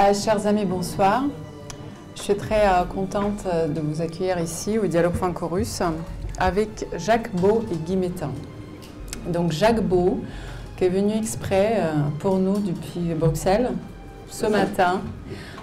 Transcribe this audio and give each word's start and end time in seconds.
Euh, 0.00 0.14
chers 0.14 0.46
amis, 0.46 0.64
bonsoir. 0.64 1.24
Je 2.16 2.22
suis 2.22 2.36
très 2.36 2.66
euh, 2.66 2.84
contente 2.84 3.44
euh, 3.46 3.68
de 3.68 3.80
vous 3.80 4.00
accueillir 4.00 4.38
ici 4.38 4.78
au 4.78 4.86
Dialogue 4.86 5.12
Franco-Russe 5.12 5.82
avec 6.38 6.86
Jacques 6.96 7.30
Beau 7.34 7.64
et 7.70 7.76
Guy 7.76 7.96
Métain. 7.96 8.30
Donc 9.26 9.52
Jacques 9.52 9.82
Beau, 9.82 10.20
qui 10.78 10.84
est 10.84 10.88
venu 10.88 11.12
exprès 11.14 11.82
pour 12.18 12.38
nous 12.38 12.58
depuis 12.58 13.12
Bruxelles 13.14 13.72
ce 14.30 14.46
matin 14.46 15.02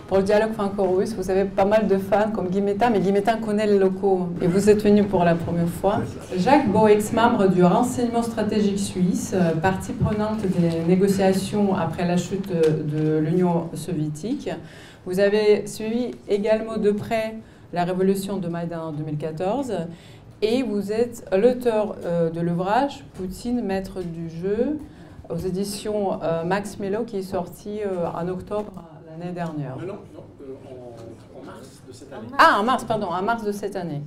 pour 0.08 0.18
le 0.18 0.24
dialogue 0.24 0.54
franco-russe. 0.54 1.14
Vous 1.16 1.30
avez 1.30 1.46
pas 1.46 1.66
mal 1.66 1.88
de 1.88 1.98
fans 1.98 2.32
comme 2.34 2.48
Guy 2.48 2.62
Métain, 2.62 2.90
mais 2.90 3.00
Guy 3.00 3.12
Métain 3.12 3.38
connaît 3.38 3.68
les 3.68 3.78
locaux 3.78 4.30
et 4.42 4.48
vous 4.48 4.70
êtes 4.70 4.84
venu 4.84 5.04
pour 5.04 5.24
la 5.24 5.36
première 5.36 5.68
fois. 5.68 6.02
Jacques 6.38 6.70
Beau, 6.70 6.88
ex-membre 6.88 7.48
du 7.48 7.64
renseignement 7.64 8.24
stratégique 8.24 8.80
suisse, 8.80 9.36
partie 9.62 9.94
prenante 9.94 10.42
des 10.42 10.80
négociations 10.88 11.76
après 11.76 12.08
la 12.08 12.18
chute 12.18 12.50
de 12.52 13.18
l'Union 13.18 13.70
soviétique. 13.74 14.50
Vous 15.06 15.20
avez 15.20 15.68
suivi 15.68 16.12
également 16.28 16.78
de 16.78 16.92
près 16.92 17.36
la 17.74 17.84
révolution 17.84 18.38
de 18.38 18.48
Maïdan 18.48 18.88
en 18.88 18.92
2014 18.92 19.74
et 20.42 20.64
vous 20.64 20.92
êtes 20.92 21.26
l'auteur 21.36 21.96
euh, 22.06 22.30
de 22.30 22.42
l'ouvrage 22.42 23.04
Poutine, 23.16 23.62
maître 23.62 24.02
du 24.02 24.30
jeu 24.30 24.80
aux 25.30 25.38
éditions 25.38 26.22
euh, 26.22 26.44
Max 26.44 26.78
Mello 26.80 27.04
qui 27.04 27.18
est 27.18 27.22
sorti 27.24 27.80
euh, 27.82 28.08
en 28.14 28.28
octobre 28.28 28.84
l'année 29.18 29.32
dernière. 29.32 29.78
Non, 29.78 30.00
non, 30.14 30.24
en, 31.40 31.46
mars 31.46 31.82
de 31.88 31.94
cette 31.94 32.14
année. 32.14 32.28
Ah, 32.38 32.58
en 32.60 32.64
mars, 32.64 32.84
pardon, 32.84 33.08
en 33.08 33.22
mars 33.22 33.44
de 33.44 33.52
cette 33.52 33.76
année. 33.76 34.02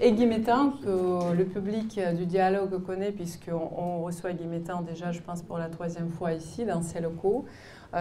Et 0.00 0.12
Guy 0.12 0.26
Métain, 0.26 0.74
que 0.82 1.32
le 1.32 1.44
public 1.44 2.00
du 2.16 2.26
dialogue 2.26 2.82
connaît, 2.84 3.12
puisqu'on 3.12 4.02
reçoit 4.02 4.32
Guy 4.32 4.46
Métain 4.46 4.82
déjà, 4.82 5.12
je 5.12 5.20
pense, 5.20 5.42
pour 5.42 5.58
la 5.58 5.68
troisième 5.68 6.10
fois 6.10 6.32
ici, 6.32 6.64
dans 6.64 6.82
ses 6.82 7.00
locaux, 7.00 7.44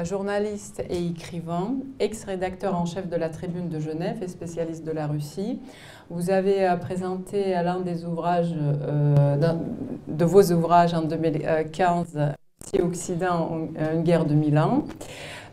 journaliste 0.03 0.83
et 0.89 1.05
écrivain, 1.05 1.75
ex-rédacteur 1.99 2.75
en 2.75 2.85
chef 2.85 3.07
de 3.07 3.15
la 3.15 3.29
Tribune 3.29 3.69
de 3.69 3.79
Genève 3.79 4.23
et 4.23 4.27
spécialiste 4.27 4.83
de 4.83 4.91
la 4.91 5.05
Russie. 5.05 5.59
Vous 6.09 6.31
avez 6.31 6.67
euh, 6.67 6.75
présenté 6.77 7.51
l'un 7.51 7.79
des 7.79 8.03
ouvrages, 8.03 8.55
euh, 8.57 9.53
de 10.07 10.25
vos 10.25 10.51
ouvrages 10.51 10.95
en 10.95 11.03
2015, 11.03 12.17
Occident, 12.81 13.67
une 13.93 14.01
guerre 14.01 14.25
de 14.25 14.33
mille 14.33 14.57
ans 14.57 14.85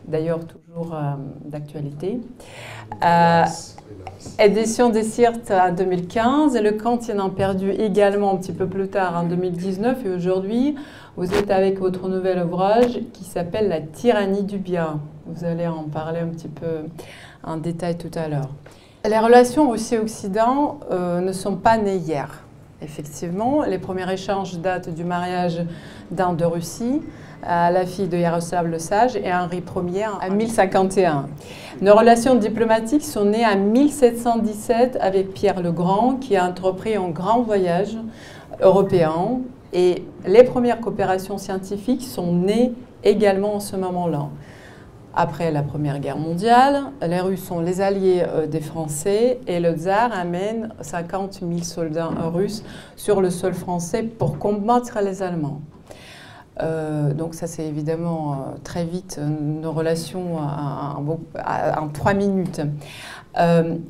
d'ailleurs 0.07 0.39
toujours 0.45 0.93
euh, 0.93 1.13
d'actualité. 1.45 2.19
Euh, 3.03 3.43
édition 4.39 4.89
des 4.89 5.03
Sirtes 5.03 5.51
en 5.51 5.73
2015 5.73 6.55
et 6.55 6.61
Le 6.61 6.71
continent 6.71 7.29
perdu 7.29 7.71
également 7.71 8.33
un 8.33 8.37
petit 8.37 8.53
peu 8.53 8.67
plus 8.67 8.87
tard 8.87 9.15
en 9.15 9.23
2019 9.23 10.05
et 10.05 10.09
aujourd'hui 10.09 10.75
vous 11.17 11.33
êtes 11.33 11.51
avec 11.51 11.79
votre 11.79 12.07
nouvel 12.07 12.41
ouvrage 12.43 12.99
qui 13.13 13.23
s'appelle 13.23 13.67
La 13.67 13.81
tyrannie 13.81 14.43
du 14.43 14.57
bien. 14.57 14.99
Vous 15.25 15.45
allez 15.45 15.67
en 15.67 15.83
parler 15.83 16.19
un 16.19 16.27
petit 16.27 16.47
peu 16.47 16.85
en 17.43 17.57
détail 17.57 17.97
tout 17.97 18.11
à 18.15 18.27
l'heure. 18.27 18.49
Les 19.03 19.17
relations 19.17 19.69
Russie-Occident 19.69 20.79
euh, 20.91 21.21
ne 21.21 21.31
sont 21.31 21.55
pas 21.55 21.77
nées 21.77 21.97
hier. 21.97 22.43
Effectivement, 22.83 23.63
les 23.63 23.77
premiers 23.77 24.11
échanges 24.11 24.57
datent 24.59 24.93
du 24.93 25.03
mariage 25.03 25.61
d'un 26.11 26.33
de 26.33 26.45
Russie 26.45 27.01
la 27.43 27.85
fille 27.85 28.07
de 28.07 28.17
Yaroslav 28.17 28.67
le 28.67 28.79
Sage 28.79 29.15
et 29.15 29.33
Henri 29.33 29.63
Ier 29.93 30.07
en 30.07 30.33
1051. 30.33 31.27
Nos 31.81 31.95
relations 31.95 32.35
diplomatiques 32.35 33.03
sont 33.03 33.25
nées 33.25 33.45
en 33.45 33.57
1717 33.57 34.97
avec 35.01 35.33
Pierre 35.33 35.61
le 35.61 35.71
Grand 35.71 36.17
qui 36.19 36.35
a 36.35 36.47
entrepris 36.47 36.95
un 36.95 37.09
grand 37.09 37.41
voyage 37.41 37.97
européen 38.61 39.39
et 39.73 40.03
les 40.25 40.43
premières 40.43 40.79
coopérations 40.79 41.37
scientifiques 41.37 42.03
sont 42.03 42.33
nées 42.33 42.73
également 43.03 43.55
en 43.55 43.59
ce 43.59 43.75
moment-là. 43.75 44.29
Après 45.13 45.51
la 45.51 45.61
Première 45.61 45.99
Guerre 45.99 46.17
mondiale, 46.17 46.83
les 47.05 47.19
Russes 47.19 47.43
sont 47.43 47.59
les 47.59 47.81
alliés 47.81 48.23
euh, 48.25 48.47
des 48.47 48.61
Français 48.61 49.41
et 49.45 49.59
le 49.59 49.73
tsar 49.73 50.13
amène 50.13 50.69
50 50.79 51.41
000 51.41 51.63
soldats 51.63 52.11
russes 52.33 52.63
sur 52.95 53.19
le 53.19 53.29
sol 53.29 53.53
français 53.53 54.03
pour 54.03 54.39
combattre 54.39 54.99
les 55.03 55.21
Allemands. 55.21 55.59
Euh, 56.61 57.13
donc 57.13 57.33
ça, 57.33 57.47
c'est 57.47 57.65
évidemment 57.65 58.33
euh, 58.33 58.35
très 58.63 58.85
vite 58.85 59.17
euh, 59.19 59.27
nos 59.27 59.71
relations 59.71 60.37
en 60.37 61.87
trois 61.93 62.13
minutes. 62.13 62.61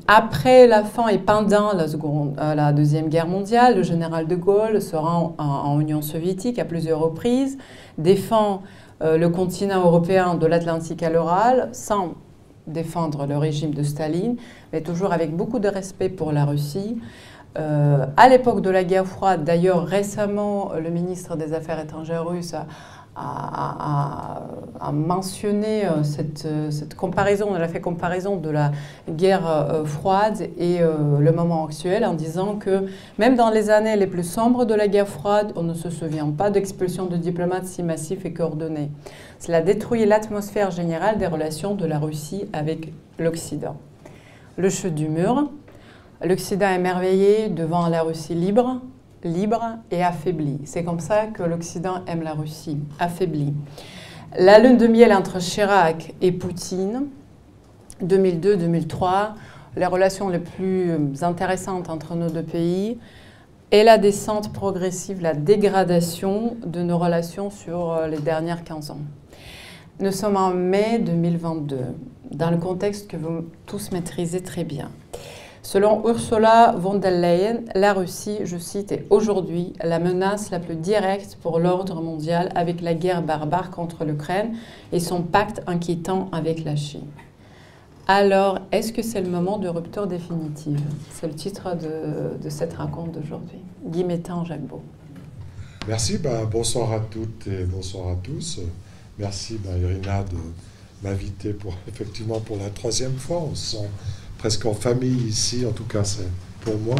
après 0.06 0.66
la 0.66 0.84
fin 0.84 1.08
et 1.08 1.18
pendant 1.18 1.72
la, 1.72 1.88
seconde, 1.88 2.36
la, 2.36 2.72
Deuxième 2.72 3.08
Guerre 3.08 3.26
mondiale, 3.26 3.76
le 3.76 3.82
général 3.82 4.26
de 4.26 4.36
Gaulle 4.36 4.80
se 4.80 4.96
rend 4.96 5.34
en, 5.38 5.80
Union 5.80 6.00
soviétique 6.02 6.58
à 6.58 6.64
plusieurs 6.64 7.00
reprises, 7.00 7.58
défend 7.98 8.62
le 9.00 9.26
continent 9.28 9.84
européen 9.84 10.36
de 10.36 10.46
l'Atlantique 10.46 11.02
à 11.02 11.10
l'Oral 11.10 11.68
sans 11.72 12.14
défendre 12.68 13.26
le 13.26 13.36
régime 13.36 13.74
de 13.74 13.82
Staline, 13.82 14.36
mais 14.72 14.80
toujours 14.80 15.12
avec 15.12 15.36
beaucoup 15.36 15.58
de 15.58 15.68
respect 15.68 16.08
pour 16.08 16.30
la 16.30 16.44
Russie. 16.44 17.00
Euh, 17.58 18.06
à 18.16 18.28
l'époque 18.28 18.62
de 18.62 18.70
la 18.70 18.84
guerre 18.84 19.06
froide, 19.06 19.44
d'ailleurs 19.44 19.84
récemment, 19.84 20.72
le 20.82 20.90
ministre 20.90 21.36
des 21.36 21.52
Affaires 21.52 21.80
étrangères 21.80 22.26
russe 22.26 22.54
a, 23.14 24.42
mentionné 24.90 25.84
euh, 25.84 26.02
euh, 26.46 26.70
cette, 26.70 26.94
comparaison, 26.94 27.48
on 27.50 27.54
a 27.54 27.68
fait 27.68 27.82
comparaison 27.82 28.36
de 28.36 28.48
la 28.48 28.72
guerre 29.10 29.82
froide 29.84 30.48
et 30.56 30.78
le 30.80 31.30
moment 31.30 31.66
actuel 31.66 32.06
en 32.06 32.14
disant 32.14 32.56
que 32.56 32.86
même 33.18 33.36
dans 33.36 33.50
les 33.50 33.68
années 33.68 33.96
les 33.96 34.06
plus 34.06 34.24
sombres 34.24 34.64
de 34.64 34.74
la 34.74 34.88
guerre 34.88 35.08
froide, 35.08 35.52
on 35.56 35.62
ne 35.62 35.74
se 35.74 35.90
souvient 35.90 36.30
pas 36.30 36.50
d'expulsion 36.50 37.04
de 37.04 37.16
diplomates 37.16 37.66
si 37.66 37.82
massifs 37.82 38.24
et 38.24 38.32
coordonnés. 38.32 38.90
Cela 39.38 39.60
détruit 39.60 40.06
l'atmosphère 40.06 40.70
générale 40.70 41.18
des 41.18 41.26
relations 41.26 41.74
de 41.74 41.84
la 41.84 41.98
Russie 41.98 42.46
avec 42.54 42.92
l'Occident. 43.18 43.76
Le 44.56 44.68
chute 44.68 44.94
du 44.94 45.08
mur, 45.08 45.50
L'Occident 46.24 46.68
est 46.68 46.76
émerveillé 46.76 47.48
devant 47.48 47.88
la 47.88 48.02
Russie 48.02 48.34
libre, 48.34 48.80
libre 49.24 49.78
et 49.90 50.04
affaiblie. 50.04 50.60
C'est 50.64 50.84
comme 50.84 51.00
ça 51.00 51.26
que 51.26 51.42
l'Occident 51.42 52.04
aime 52.06 52.22
la 52.22 52.34
Russie, 52.34 52.78
affaiblie. 53.00 53.52
La 54.38 54.60
lune 54.60 54.76
de 54.76 54.86
miel 54.86 55.12
entre 55.12 55.40
Chirac 55.40 56.14
et 56.20 56.30
Poutine, 56.30 57.08
2002-2003, 58.04 59.32
les 59.76 59.86
relations 59.86 60.28
les 60.28 60.38
plus 60.38 60.92
intéressantes 61.22 61.90
entre 61.90 62.14
nos 62.14 62.30
deux 62.30 62.44
pays, 62.44 62.98
et 63.72 63.82
la 63.82 63.98
descente 63.98 64.52
progressive, 64.52 65.22
la 65.22 65.34
dégradation 65.34 66.56
de 66.64 66.82
nos 66.82 66.98
relations 66.98 67.50
sur 67.50 68.00
les 68.06 68.18
dernières 68.18 68.62
15 68.62 68.92
ans. 68.92 69.00
Nous 69.98 70.12
sommes 70.12 70.36
en 70.36 70.50
mai 70.50 71.00
2022, 71.00 71.78
dans 72.30 72.50
le 72.50 72.58
contexte 72.58 73.08
que 73.08 73.16
vous 73.16 73.46
tous 73.66 73.90
maîtrisez 73.90 74.40
très 74.42 74.62
bien. 74.62 74.90
Selon 75.64 76.04
Ursula 76.08 76.74
von 76.76 76.98
der 76.98 77.12
Leyen, 77.12 77.66
la 77.76 77.92
Russie, 77.92 78.38
je 78.44 78.58
cite, 78.58 78.90
est 78.90 79.06
aujourd'hui 79.10 79.74
la 79.80 80.00
menace 80.00 80.50
la 80.50 80.58
plus 80.58 80.74
directe 80.74 81.38
pour 81.40 81.60
l'ordre 81.60 82.02
mondial 82.02 82.50
avec 82.56 82.80
la 82.80 82.94
guerre 82.94 83.22
barbare 83.22 83.70
contre 83.70 84.04
l'Ukraine 84.04 84.56
et 84.90 84.98
son 84.98 85.22
pacte 85.22 85.62
inquiétant 85.68 86.28
avec 86.32 86.64
la 86.64 86.74
Chine. 86.74 87.06
Alors, 88.08 88.58
est-ce 88.72 88.92
que 88.92 89.02
c'est 89.02 89.20
le 89.20 89.30
moment 89.30 89.58
de 89.58 89.68
rupture 89.68 90.08
définitive? 90.08 90.80
C'est 91.12 91.28
le 91.28 91.34
titre 91.34 91.76
de, 91.76 92.50
cette 92.50 92.74
raconte 92.74 93.12
d'aujourd'hui. 93.12 93.60
Guy 93.86 94.04
Jacques 94.44 94.66
Beau. 94.66 94.82
Merci, 95.86 96.18
ben, 96.18 96.44
bonsoir 96.44 96.90
à 96.92 96.98
toutes 96.98 97.46
et 97.46 97.64
bonsoir 97.64 98.08
à 98.08 98.16
tous. 98.16 98.58
Merci 99.16 99.60
ben, 99.64 99.80
Irina 99.80 100.24
de 100.24 100.36
m'inviter 101.08 101.52
pour, 101.52 101.74
effectivement 101.88 102.40
pour 102.40 102.56
la 102.56 102.70
troisième 102.70 103.16
fois. 103.16 103.48
Presque 104.42 104.66
en 104.66 104.74
famille 104.74 105.28
ici, 105.28 105.64
en 105.64 105.70
tout 105.70 105.84
cas 105.84 106.02
c'est 106.02 106.26
pour 106.62 106.76
moi. 106.76 106.96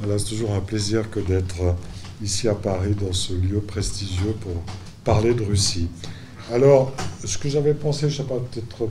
Voilà, 0.00 0.18
c'est 0.18 0.30
toujours 0.30 0.54
un 0.54 0.60
plaisir 0.60 1.10
que 1.10 1.20
d'être 1.20 1.76
ici 2.22 2.48
à 2.48 2.54
Paris, 2.54 2.94
dans 2.98 3.12
ce 3.12 3.34
lieu 3.34 3.60
prestigieux 3.60 4.34
pour 4.40 4.54
parler 5.04 5.34
de 5.34 5.42
Russie. 5.42 5.88
Alors, 6.50 6.94
ce 7.26 7.36
que 7.36 7.50
j'avais 7.50 7.74
pensé, 7.74 8.08
je 8.08 8.22
ne 8.22 8.22
sais 8.22 8.28
pas, 8.28 8.38
peut-être 8.50 8.88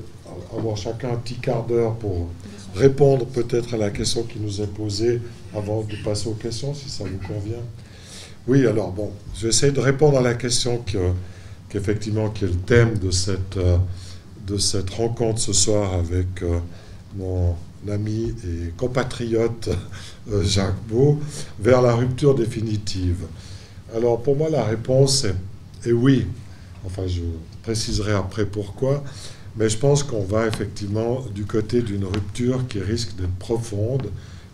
avoir 0.55 0.77
chacun 0.77 1.09
un 1.13 1.15
petit 1.15 1.39
quart 1.39 1.65
d'heure 1.65 1.95
pour 1.95 2.27
répondre 2.75 3.25
peut-être 3.25 3.73
à 3.73 3.77
la 3.77 3.89
question 3.89 4.21
qui 4.25 4.37
nous 4.39 4.61
est 4.61 4.71
posée 4.71 5.19
avant 5.55 5.81
de 5.81 5.95
passer 6.03 6.27
aux 6.29 6.35
questions, 6.35 6.75
si 6.75 6.87
ça 6.87 7.03
vous 7.03 7.27
convient. 7.27 7.65
Oui, 8.47 8.67
alors 8.67 8.91
bon, 8.91 9.09
je 9.35 9.41
vais 9.41 9.49
essayer 9.49 9.71
de 9.71 9.79
répondre 9.79 10.19
à 10.19 10.21
la 10.21 10.35
question 10.35 10.85
qu'effectivement, 11.67 12.29
qui 12.29 12.45
est 12.45 12.49
le 12.49 12.57
thème 12.57 12.99
de 12.99 13.09
cette, 13.09 13.57
euh, 13.57 13.77
de 14.45 14.59
cette 14.59 14.91
rencontre 14.91 15.39
ce 15.39 15.53
soir 15.53 15.95
avec 15.95 16.43
euh, 16.43 16.59
mon 17.15 17.55
l'ami 17.85 18.33
et 18.43 18.71
compatriote 18.77 19.69
euh, 20.31 20.43
Jacques 20.43 20.81
Beau, 20.87 21.19
vers 21.59 21.81
la 21.81 21.95
rupture 21.95 22.35
définitive 22.35 23.25
Alors 23.95 24.21
pour 24.21 24.35
moi, 24.35 24.49
la 24.49 24.63
réponse 24.63 25.25
est, 25.85 25.91
oui. 25.91 26.27
Enfin, 26.85 27.07
je 27.07 27.21
préciserai 27.63 28.13
après 28.13 28.45
pourquoi. 28.45 29.03
Mais 29.57 29.67
je 29.67 29.77
pense 29.77 30.03
qu'on 30.03 30.23
va 30.23 30.47
effectivement 30.47 31.21
du 31.35 31.45
côté 31.45 31.81
d'une 31.81 32.05
rupture 32.05 32.67
qui 32.67 32.79
risque 32.79 33.15
d'être 33.17 33.35
profonde 33.35 34.07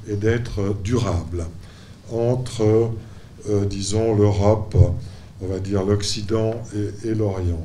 et 0.07 0.15
d'être 0.15 0.75
durable 0.83 1.45
entre, 2.11 2.91
euh, 3.49 3.65
disons, 3.65 4.15
l'Europe, 4.15 4.75
on 5.41 5.47
va 5.47 5.59
dire 5.59 5.83
l'Occident 5.83 6.55
et 7.03 7.13
l'Orient. 7.13 7.63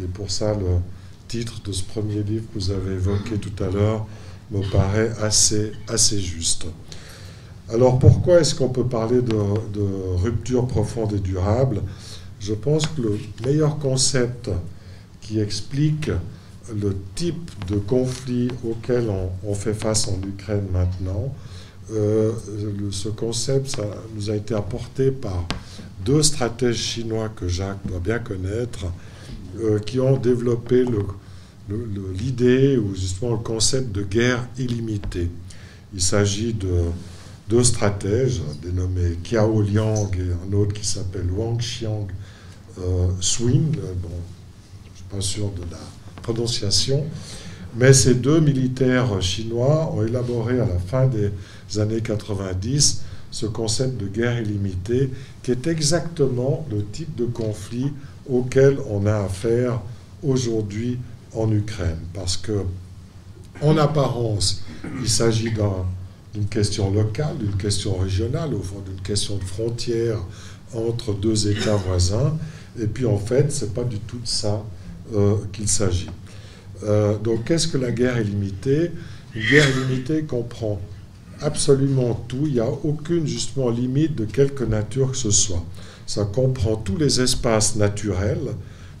Et 0.00 0.06
pour 0.06 0.30
ça, 0.30 0.54
le, 0.54 0.78
titre 1.28 1.60
de 1.62 1.72
ce 1.72 1.84
premier 1.84 2.22
livre 2.22 2.46
que 2.52 2.58
vous 2.58 2.70
avez 2.70 2.94
évoqué 2.94 3.36
tout 3.36 3.62
à 3.62 3.68
l'heure 3.68 4.06
me 4.50 4.60
paraît 4.70 5.10
assez, 5.20 5.72
juste. 6.20 6.66
Alors 7.70 7.98
pourquoi 7.98 8.40
est-ce 8.40 8.54
qu'on 8.54 8.70
peut 8.70 8.86
parler 8.86 9.20
de, 9.20 9.34
rupture 10.16 10.66
profonde 10.66 11.12
et 11.12 11.18
durable? 11.18 11.82
Je 12.40 12.54
pense 12.54 12.86
que 12.86 13.02
le 13.02 13.18
meilleur 13.44 13.78
concept 13.78 14.50
qui 15.20 15.40
explique 15.40 16.10
le 16.74 16.96
type 17.14 17.50
de 17.66 17.76
conflit 17.76 18.48
auquel 18.64 19.10
on, 19.44 19.54
fait 19.54 19.74
face 19.74 20.08
en 20.08 20.18
Ukraine 20.26 20.66
maintenant, 20.72 21.34
euh, 21.92 22.32
ce 22.90 23.08
concept 23.08 23.68
ça 23.68 23.84
nous 24.14 24.30
a 24.30 24.36
été 24.36 24.54
apporté 24.54 25.10
par 25.10 25.46
deux 26.04 26.22
stratèges 26.22 26.76
chinois 26.76 27.30
que 27.30 27.48
Jacques 27.48 27.86
doit 27.86 28.00
bien 28.00 28.18
connaître, 28.18 28.86
euh, 29.60 29.78
qui 29.78 29.98
ont 29.98 30.16
développé 30.16 30.84
l'idée 31.68 32.76
ou 32.76 32.94
justement 32.94 33.32
le 33.32 33.38
concept 33.38 33.92
de 33.92 34.02
guerre 34.02 34.46
illimitée. 34.58 35.30
Il 35.94 36.00
s'agit 36.00 36.54
de 36.54 36.84
deux 37.48 37.64
stratèges 37.64 38.42
dénommés 38.62 39.18
Kiao 39.22 39.62
Liang 39.62 40.10
et 40.14 40.48
un 40.48 40.52
autre 40.54 40.74
qui 40.74 40.86
s'appelle 40.86 41.30
Wang 41.30 41.58
Xiang 41.58 42.06
euh, 42.78 43.08
Swing. 43.20 43.72
Bon, 43.72 44.08
je 44.84 44.90
ne 44.90 44.96
suis 44.96 45.04
pas 45.10 45.20
sûr 45.20 45.50
de 45.50 45.62
la 45.70 45.78
prononciation. 46.22 47.04
Mais 47.76 47.92
ces 47.92 48.14
deux 48.14 48.40
militaires 48.40 49.20
chinois 49.20 49.92
ont 49.94 50.04
élaboré 50.04 50.60
à 50.60 50.66
la 50.66 50.78
fin 50.78 51.06
des 51.06 51.30
années 51.78 52.00
90 52.00 53.02
ce 53.30 53.46
concept 53.46 53.98
de 53.98 54.08
guerre 54.08 54.40
illimitée, 54.40 55.10
qui 55.42 55.50
est 55.50 55.66
exactement 55.66 56.66
le 56.70 56.82
type 56.84 57.14
de 57.14 57.26
conflit 57.26 57.92
auquel 58.28 58.78
on 58.90 59.04
a 59.04 59.16
affaire 59.24 59.80
aujourd'hui 60.22 60.98
en 61.34 61.50
Ukraine. 61.52 61.98
Parce 62.14 62.36
que, 62.36 62.64
en 63.62 63.76
apparence, 63.76 64.62
il 65.02 65.08
s'agit 65.08 65.52
d'une 66.34 66.46
question 66.46 66.90
locale, 66.90 67.38
d'une 67.38 67.56
question 67.56 67.96
régionale, 67.96 68.54
au 68.54 68.62
fond 68.62 68.80
d'une 68.80 69.00
question 69.02 69.36
de 69.36 69.44
frontière 69.44 70.18
entre 70.74 71.12
deux 71.14 71.48
États 71.48 71.76
voisins. 71.76 72.36
Et 72.80 72.86
puis 72.86 73.06
en 73.06 73.18
fait, 73.18 73.50
ce 73.50 73.64
n'est 73.64 73.70
pas 73.70 73.84
du 73.84 73.98
tout 73.98 74.18
de 74.18 74.26
ça 74.26 74.62
euh, 75.14 75.36
qu'il 75.52 75.68
s'agit. 75.68 76.10
Euh, 76.84 77.18
donc 77.18 77.44
qu'est-ce 77.44 77.66
que 77.66 77.78
la 77.78 77.90
guerre 77.90 78.20
illimitée 78.20 78.92
Une 79.34 79.42
guerre 79.50 79.66
illimitée 79.70 80.22
comprend 80.22 80.80
absolument 81.40 82.14
tout. 82.28 82.44
Il 82.46 82.54
n'y 82.54 82.60
a 82.60 82.68
aucune 82.68 83.26
justement 83.26 83.70
limite 83.70 84.14
de 84.14 84.24
quelque 84.24 84.64
nature 84.64 85.12
que 85.12 85.16
ce 85.16 85.30
soit. 85.30 85.64
Ça 86.06 86.24
comprend 86.24 86.76
tous 86.76 86.96
les 86.96 87.20
espaces 87.20 87.76
naturels, 87.76 88.54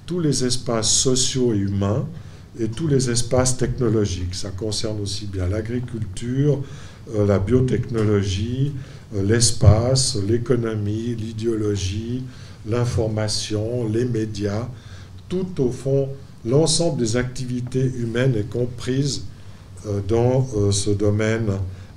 tous 0.08 0.20
les 0.20 0.42
espaces 0.42 0.90
sociaux 0.90 1.52
et 1.52 1.58
humains 1.58 2.08
et 2.58 2.68
tous 2.68 2.88
les 2.88 3.10
espaces 3.10 3.58
technologiques. 3.58 4.34
Ça 4.34 4.50
concerne 4.50 5.00
aussi 5.02 5.26
bien 5.26 5.46
l'agriculture, 5.46 6.62
euh, 7.14 7.26
la 7.26 7.38
biotechnologie, 7.38 8.72
euh, 9.14 9.22
l'espace, 9.22 10.16
l'économie, 10.26 11.14
l'idéologie, 11.14 12.24
l'information, 12.66 13.86
les 13.86 14.06
médias. 14.06 14.66
Tout 15.28 15.60
au 15.60 15.70
fond, 15.70 16.08
l'ensemble 16.42 16.98
des 16.98 17.18
activités 17.18 17.84
humaines 17.84 18.34
est 18.34 18.48
comprise 18.48 19.24
euh, 19.86 20.00
dans 20.08 20.48
ce 20.72 20.88
domaine 20.88 21.50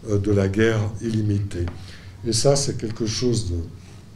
de 0.09 0.31
la 0.31 0.49
guerre 0.49 0.81
illimitée. 1.01 1.65
Et 2.27 2.33
ça, 2.33 2.57
c'est 2.57 2.77
quelque 2.77 3.05
chose 3.05 3.49
de 3.49 3.55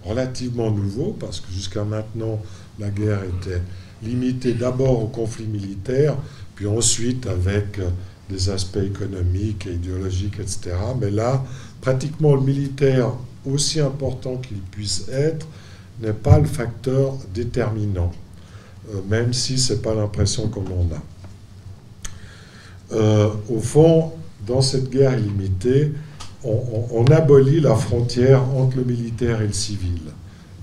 relativement 0.03 0.69
nouveau, 0.69 1.15
parce 1.17 1.39
que 1.39 1.51
jusqu'à 1.51 1.83
maintenant, 1.83 2.41
la 2.77 2.89
guerre 2.89 3.21
était 3.23 3.61
limitée 4.05 4.53
d'abord 4.53 5.03
au 5.03 5.07
conflit 5.07 5.45
militaire, 5.45 6.15
puis 6.55 6.67
ensuite 6.67 7.27
avec 7.27 7.79
euh, 7.79 7.89
des 8.29 8.49
aspects 8.49 8.77
économiques 8.77 9.67
et 9.67 9.73
idéologiques, 9.73 10.39
etc. 10.39 10.71
Mais 10.99 11.11
là, 11.11 11.43
pratiquement 11.81 12.35
le 12.35 12.41
militaire, 12.41 13.11
aussi 13.45 13.79
important 13.79 14.37
qu'il 14.37 14.57
puisse 14.57 15.07
être, 15.09 15.45
n'est 16.01 16.13
pas 16.13 16.39
le 16.39 16.45
facteur 16.45 17.13
déterminant, 17.33 18.11
euh, 18.89 19.01
même 19.09 19.33
si 19.33 19.57
ce 19.57 19.73
n'est 19.73 19.79
pas 19.79 19.93
l'impression 19.93 20.47
qu'on 20.47 20.65
en 20.65 20.87
a. 20.95 21.01
au 23.49 23.59
fond, 23.59 24.11
dans 24.45 24.61
cette 24.61 24.89
guerre 24.89 25.17
illimitée, 25.17 25.91
on, 26.45 27.05
abolit 27.05 27.59
la 27.59 27.75
frontière 27.75 28.43
entre 28.55 28.77
le 28.77 28.83
militaire 28.83 29.41
et 29.41 29.47
le 29.47 29.53
civil, 29.53 30.01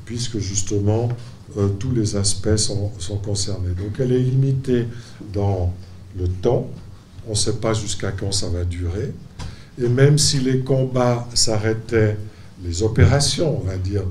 puisque 0.04 0.38
justement 0.38 1.08
euh, 1.56 1.68
tous 1.78 1.92
les 1.92 2.16
aspects 2.16 2.56
sont, 2.56 2.90
concernés. 3.22 3.70
Donc 3.70 3.98
elle 3.98 4.12
est 4.12 4.18
limitée 4.18 4.86
dans 5.32 5.72
le 6.18 6.28
temps, 6.28 6.68
on 7.26 7.30
ne 7.30 7.36
sait 7.36 7.56
pas 7.56 7.74
jusqu'à 7.74 8.12
quand 8.12 8.32
ça 8.32 8.48
va 8.48 8.64
durer, 8.64 9.12
et 9.80 9.88
même 9.88 10.18
si 10.18 10.40
les 10.40 10.60
combats 10.60 11.28
s'arrêtaient, 11.34 12.16
les 12.64 12.82
opérations, 12.82 13.60
on 13.62 13.66
va 13.66 13.76
dire, 13.76 14.04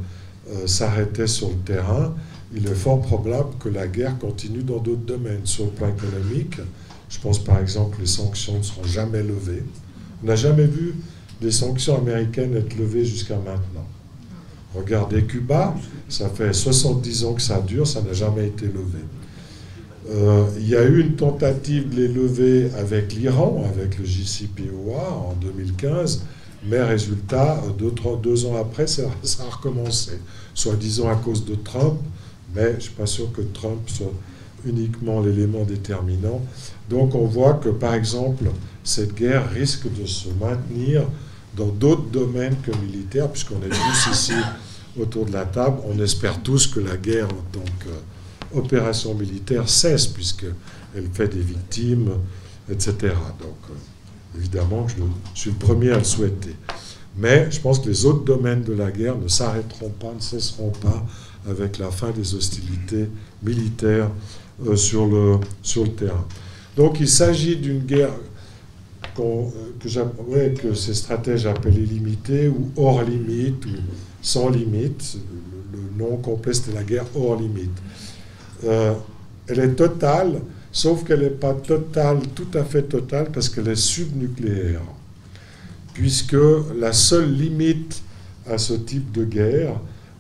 euh, 0.50 0.68
s'arrêtaient 0.68 1.28
sur 1.28 1.50
le 1.50 1.56
terrain, 1.56 2.14
il 2.54 2.68
est 2.68 2.76
fort 2.76 3.02
probable 3.02 3.56
que 3.60 3.70
la 3.70 3.88
guerre 3.88 4.18
continue 4.20 4.64
dans 4.64 4.80
d'autres 4.80 5.06
domaines. 5.06 5.46
Sur 5.46 5.66
le 5.66 5.72
plan 5.72 5.90
économique, 5.90 6.58
je 7.10 7.20
pense 7.20 7.44
par 7.44 7.60
exemple 7.60 7.96
que 7.96 8.02
les 8.02 8.08
sanctions 8.08 8.58
ne 8.58 8.64
seront 8.64 8.84
jamais 8.84 9.24
levées. 9.24 9.64
On 10.24 10.28
n'a 10.28 10.36
jamais 10.36 10.66
vu 10.66 10.96
des 11.40 11.52
sanctions 11.52 11.98
américaines 11.98 12.56
être 12.56 12.78
levées 12.78 13.06
jusqu'à 13.06 13.38
maintenant. 13.38 13.88
Regardez 14.74 15.24
Cuba, 15.24 15.76
ça 16.08 16.30
fait 16.30 16.54
70 16.54 17.26
ans 17.26 17.34
que 17.34 17.42
ça 17.42 17.60
dure, 17.60 17.86
ça 17.86 18.02
n'a 18.02 18.14
jamais 18.14 18.48
été 18.48 18.66
levé. 18.66 19.00
Euh, 20.10 20.46
il 20.58 20.68
y 20.68 20.76
a 20.76 20.84
eu 20.84 21.02
une 21.02 21.16
tentative 21.16 21.90
de 21.90 21.96
les 21.96 22.08
lever 22.08 22.72
avec 22.78 23.14
l'Iran, 23.14 23.64
avec 23.74 24.00
le 24.00 24.06
JCPOA 24.06 25.30
en 25.30 25.34
2015, 25.42 26.24
mais 26.66 26.82
résultat, 26.82 27.62
deux, 27.78 28.46
ans 28.46 28.56
après, 28.56 28.88
ça, 28.88 29.04
ça 29.24 29.44
a 29.44 29.56
recommencé, 29.56 30.14
soi-disant 30.54 31.10
à 31.10 31.16
cause 31.16 31.46
de 31.46 31.56
Trump, 31.56 32.00
mais 32.56 32.72
je 32.72 32.76
ne 32.76 32.80
suis 32.80 32.94
pas 32.94 33.06
sûr 33.06 33.32
que 33.32 33.42
Trump 33.42 33.82
soit 33.88 34.14
uniquement 34.66 35.22
l'élément 35.22 35.64
déterminant. 35.64 36.42
Donc 36.90 37.16
on 37.16 37.26
voit 37.26 37.54
que, 37.54 37.70
par 37.70 37.94
exemple, 37.94 38.46
cette 38.84 39.16
guerre 39.16 39.50
risque 39.52 39.92
de 39.94 40.06
se 40.06 40.30
maintenir 40.40 41.04
dans 41.56 41.68
d'autres 41.68 42.10
domaines 42.12 42.56
que 42.64 42.72
militaires, 42.78 43.30
puisqu'on 43.30 43.62
est 43.64 43.70
tous 43.70 44.12
ici 44.12 44.34
autour 45.00 45.26
de 45.26 45.32
la 45.32 45.46
table, 45.46 45.78
on 45.86 46.00
espère 46.02 46.42
tous 46.42 46.68
que 46.68 46.80
la 46.80 46.98
guerre 46.98 47.28
en 47.28 47.44
tant 47.52 47.66
qu'opération 48.52 49.14
militaire 49.16 49.70
cesse, 49.70 50.08
puisqu'elle 50.08 50.54
fait 51.14 51.28
des 51.28 51.42
victimes, 51.42 52.12
etc. 52.70 52.94
Donc, 53.40 53.58
euh, 53.70 54.38
évidemment, 54.38 54.88
je, 54.88 54.96
suis 55.34 55.52
le 55.52 55.58
premier 55.58 55.92
à 55.92 55.98
le 55.98 56.04
souhaiter. 56.04 56.56
Mais 57.18 57.50
je 57.52 57.60
pense 57.60 57.80
que 57.80 57.90
les 57.90 58.06
autres 58.06 58.24
domaines 58.24 58.64
de 58.64 58.74
la 58.74 58.92
guerre 58.92 59.18
ne 59.18 59.28
s'arrêteront 59.28 59.90
pas, 59.90 60.14
ne 60.14 60.22
cesseront 60.22 60.72
pas 60.72 61.06
avec 61.50 61.78
la 61.78 61.92
fin 61.92 62.12
des 62.12 62.36
hostilités 62.36 63.08
militaires 63.44 64.10
euh, 64.66 64.76
sur, 64.76 65.08
le, 65.08 65.38
sur 65.62 65.84
le 65.84 65.92
terrain. 65.92 66.26
Donc 66.78 67.00
il 67.00 67.10
s'agit 67.10 67.58
d'une 67.58 67.80
guerre 67.80 68.14
que, 69.16 70.50
que 70.56 70.74
ces 70.74 70.94
stratèges 70.94 71.46
appellent 71.46 71.78
illimitée 71.78 72.48
ou 72.48 72.72
hors 72.78 73.04
limite 73.04 73.66
ou 73.66 73.70
sans 74.22 74.50
limite. 74.50 75.18
Le, 75.74 76.04
nom 76.04 76.18
complet, 76.18 76.54
c'était 76.54 76.74
la 76.74 76.84
guerre 76.84 77.06
hors 77.16 77.40
limite. 77.40 77.78
Euh, 78.64 78.94
elle 79.48 79.60
est 79.60 79.74
totale, 79.74 80.42
sauf 80.72 81.04
qu'elle 81.04 81.22
n'est 81.22 81.30
pas 81.30 81.54
totale, 81.54 82.20
tout 82.34 82.48
à 82.54 82.64
fait 82.64 82.84
totale, 82.84 83.30
parce 83.34 83.50
qu'elle 83.50 83.68
est 83.68 83.76
subnucléaire. 83.76 84.82
Puisque 85.94 86.38
la 86.80 86.94
seule 86.94 87.34
limite 87.34 88.02
à 88.50 88.58
ce 88.58 88.74
type 88.74 89.12
de 89.12 89.26
guerre, 89.26 89.80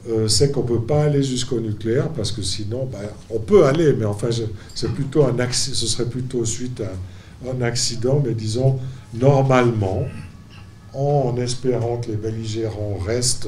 euh, 0.10 0.28
c'est 0.28 0.52
qu'on 0.52 0.64
ne 0.64 0.68
peut 0.68 0.82
pas 0.82 1.04
aller 1.04 1.24
jusqu'au 1.24 1.60
nucléaire, 1.60 2.10
parce 2.10 2.32
que 2.32 2.42
sinon, 2.42 2.88
ben, 2.92 3.00
on 3.30 3.40
peut 3.40 3.66
aller, 3.66 3.94
mais 3.94 4.06
enfin, 4.06 4.30
c'est 4.74 4.92
plutôt 4.92 5.24
un 5.24 5.36
ce 5.52 5.86
serait 5.86 6.10
plutôt 6.10 6.44
suite 6.46 6.82
à 6.82 7.50
un 7.50 7.62
accident, 7.62 8.22
mais 8.24 8.34
disons 8.34 8.80
normalement, 9.14 10.06
en 10.94 11.36
espérant 11.38 11.98
que 11.98 12.12
les 12.12 12.18
belligérants 12.18 12.98
restent 13.06 13.48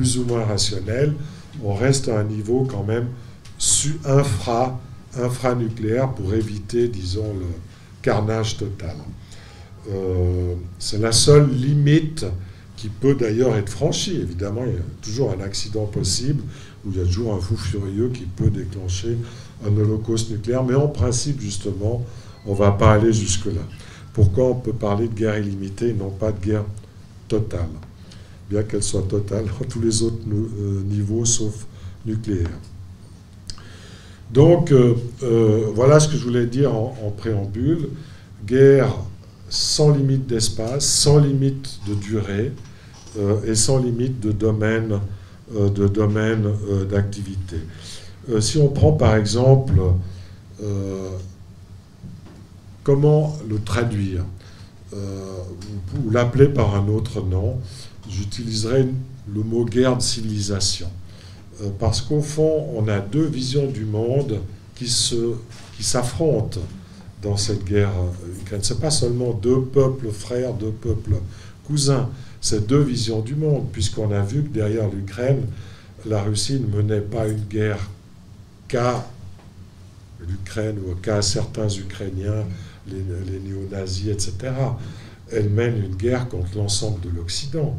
plus 0.00 0.16
ou 0.16 0.24
moins 0.24 0.46
rationnels, 0.46 1.12
on 1.62 1.74
reste 1.74 2.08
à 2.08 2.20
un 2.20 2.24
niveau 2.24 2.64
quand 2.64 2.84
même 2.84 3.08
infra, 4.06 4.80
infranucléaire 5.14 6.14
pour 6.14 6.32
éviter, 6.32 6.88
disons, 6.88 7.34
le 7.34 7.44
carnage 8.00 8.56
total. 8.56 8.96
Euh, 9.92 10.54
c'est 10.78 10.98
la 10.98 11.12
seule 11.12 11.50
limite 11.50 12.24
qui 12.78 12.88
peut 12.88 13.14
d'ailleurs 13.14 13.54
être 13.56 13.68
franchie. 13.68 14.16
Évidemment, 14.16 14.62
il 14.64 14.72
y 14.72 14.76
a 14.76 15.02
toujours 15.02 15.34
un 15.38 15.42
accident 15.42 15.84
possible 15.84 16.42
où 16.86 16.92
il 16.92 16.98
y 16.98 17.02
a 17.02 17.04
toujours 17.04 17.34
un 17.34 17.40
fou 17.40 17.58
furieux 17.58 18.08
qui 18.08 18.24
peut 18.24 18.48
déclencher 18.48 19.18
un 19.66 19.76
holocauste 19.76 20.30
nucléaire, 20.30 20.64
mais 20.64 20.76
en 20.76 20.88
principe, 20.88 21.42
justement, 21.42 22.06
on 22.46 22.52
ne 22.52 22.58
va 22.58 22.70
pas 22.70 22.94
aller 22.94 23.12
jusque-là. 23.12 23.66
Pourquoi 24.14 24.46
on 24.46 24.54
peut 24.54 24.72
parler 24.72 25.08
de 25.08 25.14
guerre 25.14 25.36
illimitée 25.36 25.90
et 25.90 25.94
non 25.94 26.08
pas 26.08 26.32
de 26.32 26.40
guerre 26.42 26.64
totale? 27.28 27.68
Bien 28.50 28.64
qu'elle 28.64 28.82
soit 28.82 29.06
totale 29.06 29.44
à 29.60 29.64
tous 29.64 29.80
les 29.80 30.02
autres 30.02 30.18
euh, 30.28 30.82
niveaux 30.82 31.24
sauf 31.24 31.68
nucléaire. 32.04 32.50
Donc, 34.32 34.72
euh, 34.72 34.96
euh, 35.22 35.66
voilà 35.72 36.00
ce 36.00 36.08
que 36.08 36.16
je 36.16 36.24
voulais 36.24 36.46
dire 36.46 36.74
en, 36.74 37.14
préambule. 37.16 37.90
Guerre 38.44 38.92
sans 39.48 39.90
limite 39.92 40.26
d'espace, 40.26 40.84
sans 40.84 41.18
limite 41.18 41.78
de 41.86 41.94
durée 41.94 42.52
et 43.46 43.54
sans 43.54 43.78
limite 43.78 44.20
de 44.20 44.32
domaine 44.32 45.00
d'activité. 46.88 47.56
si 48.38 48.58
on 48.58 48.68
prend 48.68 48.92
par 48.92 49.16
exemple 49.16 49.74
comment 52.84 53.36
le 53.48 53.58
traduire 53.58 54.24
ou 54.94 56.10
l'appeler 56.10 56.46
par 56.46 56.76
un 56.76 56.88
autre 56.88 57.20
nom, 57.20 57.58
j'utiliserai 58.10 58.86
le 59.32 59.42
mot 59.42 59.64
guerre 59.64 59.96
de 59.96 60.02
civilisation. 60.02 60.88
Euh, 61.62 61.70
parce 61.78 62.00
qu'au 62.00 62.20
fond, 62.20 62.68
on 62.74 62.88
a 62.88 63.00
deux 63.00 63.26
visions 63.26 63.66
du 63.66 63.84
monde 63.84 64.40
qui, 64.74 64.88
se, 64.88 65.34
qui 65.76 65.82
s'affrontent 65.82 66.60
dans 67.22 67.36
cette 67.36 67.64
guerre 67.64 67.92
ukrainienne. 68.40 68.64
Ce 68.64 68.74
n'est 68.74 68.80
pas 68.80 68.90
seulement 68.90 69.32
deux 69.32 69.60
peuples 69.60 70.10
frères, 70.10 70.54
deux 70.54 70.70
peuples 70.70 71.16
cousins, 71.66 72.08
c'est 72.40 72.66
deux 72.66 72.82
visions 72.82 73.20
du 73.20 73.34
monde, 73.34 73.68
puisqu'on 73.72 74.10
a 74.10 74.22
vu 74.22 74.42
que 74.42 74.48
derrière 74.48 74.88
l'Ukraine, 74.88 75.42
la 76.06 76.22
Russie 76.22 76.58
ne 76.58 76.76
menait 76.76 77.02
pas 77.02 77.28
une 77.28 77.44
guerre 77.44 77.90
qu'à 78.68 79.06
l'Ukraine 80.26 80.78
ou 80.78 80.94
qu'à 80.94 81.20
certains 81.20 81.68
Ukrainiens, 81.68 82.44
les, 82.86 83.02
les 83.30 83.38
néo-nazis, 83.40 84.08
etc. 84.08 84.54
Elle 85.30 85.50
mène 85.50 85.76
une 85.84 85.96
guerre 85.96 86.28
contre 86.28 86.56
l'ensemble 86.56 87.00
de 87.02 87.10
l'Occident 87.14 87.78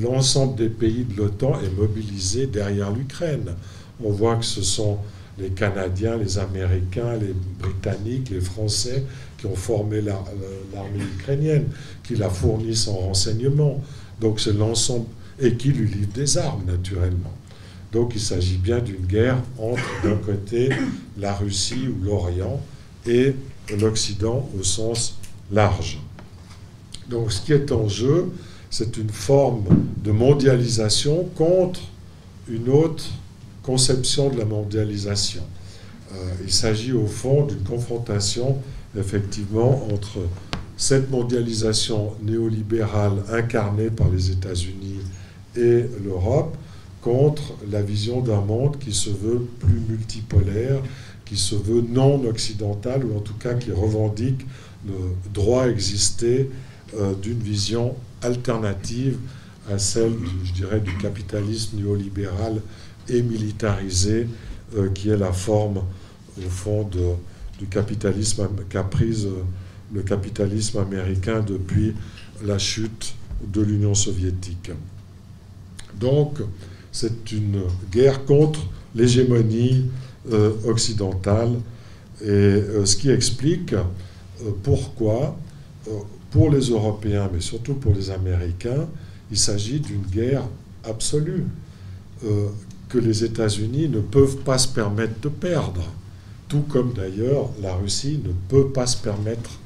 l'ensemble 0.00 0.56
des 0.56 0.68
pays 0.68 1.04
de 1.04 1.16
l'OTAN 1.16 1.60
est 1.60 1.76
mobilisé 1.76 2.46
derrière 2.46 2.90
l'Ukraine. 2.90 3.54
On 4.02 4.10
voit 4.10 4.36
que 4.36 4.44
ce 4.44 4.62
sont 4.62 4.98
les 5.38 5.50
Canadiens, 5.50 6.16
les 6.16 6.38
Américains, 6.38 7.16
les 7.16 7.34
Britanniques, 7.58 8.30
les 8.30 8.40
Français 8.40 9.04
qui 9.38 9.46
ont 9.46 9.56
formé 9.56 10.00
l'armée 10.00 11.04
ukrainienne, 11.16 11.66
qui 12.02 12.16
la 12.16 12.30
fournissent 12.30 12.88
en 12.88 12.96
renseignement. 12.96 13.82
Donc 14.20 14.40
c'est 14.40 14.52
l'ensemble, 14.52 15.06
et 15.40 15.54
qui 15.54 15.68
lui 15.68 15.88
livrent 15.88 16.12
des 16.12 16.38
armes, 16.38 16.64
naturellement. 16.66 17.32
Donc 17.92 18.12
il 18.14 18.20
s'agit 18.20 18.56
bien 18.56 18.78
d'une 18.78 19.06
guerre 19.06 19.38
entre, 19.58 19.82
d'un 20.02 20.16
côté, 20.16 20.70
la 21.18 21.34
Russie 21.34 21.88
ou 21.88 22.04
l'Orient 22.04 22.60
et 23.06 23.34
l'Occident 23.80 24.48
au 24.58 24.62
sens 24.62 25.18
large. 25.52 26.00
Donc 27.08 27.32
ce 27.32 27.40
qui 27.40 27.52
est 27.52 27.70
en 27.72 27.88
jeu, 27.88 28.32
c'est 28.76 28.96
une 28.96 29.10
forme 29.10 29.62
de 30.02 30.10
mondialisation 30.10 31.28
contre 31.36 31.80
une 32.48 32.68
autre 32.68 33.04
conception 33.62 34.30
de 34.30 34.36
la 34.36 34.44
mondialisation. 34.44 35.42
Euh, 36.12 36.16
il 36.42 36.52
s'agit 36.52 36.90
au 36.90 37.06
fond 37.06 37.46
d'une 37.46 37.62
confrontation 37.62 38.58
effectivement 38.98 39.86
entre 39.92 40.18
cette 40.76 41.08
mondialisation 41.08 42.14
néolibérale 42.20 43.12
incarnée 43.30 43.90
par 43.90 44.08
les 44.08 44.32
États-Unis 44.32 45.02
et 45.54 45.84
l'Europe 46.04 46.56
contre 47.00 47.54
la 47.70 47.80
vision 47.80 48.22
d'un 48.22 48.40
monde 48.40 48.76
qui 48.80 48.92
se 48.92 49.10
veut 49.10 49.46
plus 49.60 49.80
multipolaire, 49.88 50.82
qui 51.24 51.36
se 51.36 51.54
veut 51.54 51.84
non 51.88 52.24
occidental, 52.24 53.04
ou 53.04 53.16
en 53.16 53.20
tout 53.20 53.34
cas 53.34 53.54
qui 53.54 53.70
revendique 53.70 54.44
le 54.84 54.94
droit 55.32 55.68
existé 55.68 56.50
euh, 56.98 57.14
d'une 57.22 57.38
vision 57.38 57.94
alternative 58.24 59.18
à 59.70 59.78
celle, 59.78 60.12
je 60.44 60.52
dirais, 60.52 60.80
du 60.80 60.96
capitalisme 60.98 61.78
néolibéral 61.78 62.60
et 63.08 63.22
militarisé, 63.22 64.26
euh, 64.76 64.90
qui 64.90 65.10
est 65.10 65.16
la 65.16 65.32
forme, 65.32 65.82
au 66.38 66.48
fond, 66.48 66.88
du 67.58 67.66
capitalisme 67.66 68.48
qu'a 68.68 68.82
prise 68.82 69.26
euh, 69.26 69.42
le 69.92 70.02
capitalisme 70.02 70.78
américain 70.78 71.44
depuis 71.46 71.94
la 72.44 72.58
chute 72.58 73.14
de 73.46 73.60
l'Union 73.60 73.94
soviétique. 73.94 74.70
Donc, 75.98 76.40
c'est 76.90 77.32
une 77.32 77.62
guerre 77.92 78.24
contre 78.24 78.60
l'hégémonie 78.94 79.86
euh, 80.32 80.52
occidentale, 80.66 81.52
et 82.24 82.62
ce 82.84 82.96
qui 82.96 83.10
explique 83.10 83.74
pourquoi 84.62 85.36
pour 86.34 86.50
les 86.50 86.70
Européens, 86.70 87.30
mais 87.32 87.40
surtout 87.40 87.74
pour 87.74 87.94
les 87.94 88.10
Américains, 88.10 88.88
il 89.30 89.38
s'agit 89.38 89.78
d'une 89.78 90.02
guerre 90.02 90.42
absolue 90.82 91.44
euh, 92.24 92.48
que 92.88 92.98
les 92.98 93.22
États-Unis 93.22 93.88
ne 93.88 94.00
peuvent 94.00 94.38
pas 94.38 94.58
se 94.58 94.66
permettre 94.66 95.20
de 95.20 95.28
perdre, 95.28 95.84
tout 96.48 96.62
comme 96.62 96.92
d'ailleurs 96.92 97.50
la 97.62 97.76
Russie 97.76 98.18
ne 98.24 98.32
peut 98.48 98.66
pas 98.70 98.88
se 98.88 98.96
permettre 98.96 99.60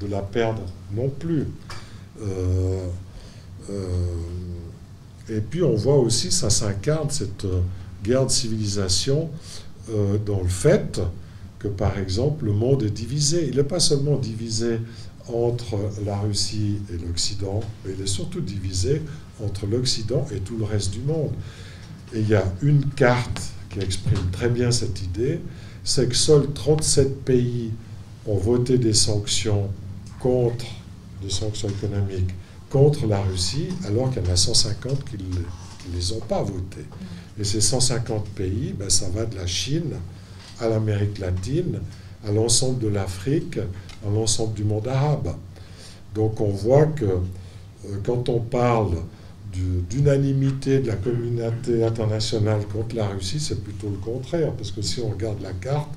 de 0.00 0.06
la 0.06 0.22
perdre 0.22 0.62
non 0.96 1.10
plus. 1.10 1.46
Euh, 2.22 2.86
euh, 3.68 3.86
et 5.28 5.40
puis 5.42 5.62
on 5.62 5.74
voit 5.74 5.98
aussi, 5.98 6.32
ça 6.32 6.48
s'incarne, 6.48 7.10
cette 7.10 7.46
guerre 8.02 8.24
de 8.24 8.30
civilisation, 8.30 9.28
dans 10.24 10.40
le 10.40 10.48
fait 10.48 11.02
que, 11.58 11.68
par 11.68 11.98
exemple, 11.98 12.46
le 12.46 12.52
monde 12.52 12.82
est 12.82 12.90
divisé. 12.90 13.48
Il 13.48 13.56
n'est 13.56 13.64
pas 13.64 13.80
seulement 13.80 14.16
divisé 14.16 14.80
entre 15.28 15.78
la 16.04 16.18
Russie 16.18 16.78
et 16.92 16.98
l'Occident, 16.98 17.60
mais 17.84 17.92
il 17.96 18.02
est 18.02 18.08
surtout 18.08 18.40
divisé 18.40 19.02
entre 19.42 19.66
l'Occident 19.66 20.26
et 20.34 20.40
tout 20.40 20.56
le 20.56 20.64
reste 20.64 20.92
du 20.92 21.00
monde. 21.00 21.32
Et 22.12 22.20
il 22.20 22.28
y 22.28 22.34
a 22.34 22.44
une 22.62 22.84
carte 22.90 23.40
qui 23.70 23.80
exprime 23.80 24.30
très 24.30 24.48
bien 24.48 24.70
cette 24.70 25.02
idée, 25.02 25.40
c'est 25.82 26.08
que 26.08 26.14
seuls 26.14 26.52
37 26.52 27.24
pays 27.24 27.70
ont 28.26 28.36
voté 28.36 28.78
des 28.78 28.94
sanctions 28.94 29.68
contre, 30.20 30.66
des 31.22 31.30
sanctions 31.30 31.68
économiques 31.68 32.30
contre 32.70 33.06
la 33.06 33.20
Russie, 33.20 33.68
alors 33.84 34.10
qu'il 34.10 34.24
y 34.24 34.28
en 34.28 34.32
a 34.32 34.36
150 34.36 35.04
qui 35.04 35.16
ne 35.16 35.96
les 35.96 36.12
ont 36.12 36.20
pas 36.20 36.42
votées. 36.42 36.86
Et 37.38 37.44
ces 37.44 37.60
150 37.60 38.28
pays, 38.28 38.74
ben, 38.78 38.88
ça 38.90 39.08
va 39.08 39.26
de 39.26 39.36
la 39.36 39.46
Chine 39.46 39.94
à 40.60 40.68
l'Amérique 40.68 41.18
latine, 41.18 41.80
à 42.26 42.32
l'ensemble 42.32 42.78
de 42.78 42.88
l'Afrique, 42.88 43.58
à 43.58 44.10
l'ensemble 44.10 44.54
du 44.54 44.64
monde 44.64 44.88
arabe. 44.88 45.34
Donc 46.14 46.40
on 46.40 46.50
voit 46.50 46.86
que 46.86 47.04
euh, 47.04 47.98
quand 48.04 48.28
on 48.28 48.40
parle 48.40 48.96
d'unanimité 49.88 50.80
de 50.80 50.88
la 50.88 50.96
communauté 50.96 51.84
internationale 51.84 52.66
contre 52.66 52.96
la 52.96 53.06
Russie, 53.06 53.38
c'est 53.38 53.62
plutôt 53.62 53.88
le 53.88 53.98
contraire, 53.98 54.50
parce 54.52 54.72
que 54.72 54.82
si 54.82 55.00
on 55.00 55.10
regarde 55.10 55.40
la 55.42 55.52
carte, 55.52 55.90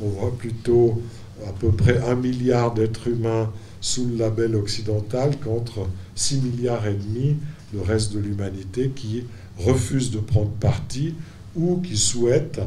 on 0.00 0.08
voit 0.08 0.36
plutôt 0.36 1.00
à 1.46 1.52
peu 1.52 1.72
près 1.72 2.00
un 2.04 2.14
milliard 2.14 2.72
d'êtres 2.72 3.08
humains 3.08 3.50
sous 3.80 4.06
le 4.06 4.16
label 4.16 4.54
occidental 4.54 5.38
contre 5.40 5.88
6 6.14 6.40
milliards 6.42 6.86
et 6.86 6.94
demi 6.94 7.36
le 7.72 7.80
reste 7.80 8.12
de 8.12 8.18
l'humanité 8.18 8.90
qui 8.94 9.24
refuse 9.58 10.10
de 10.10 10.18
prendre 10.18 10.50
parti 10.50 11.14
ou 11.56 11.78
qui 11.78 11.96
souhaite 11.96 12.60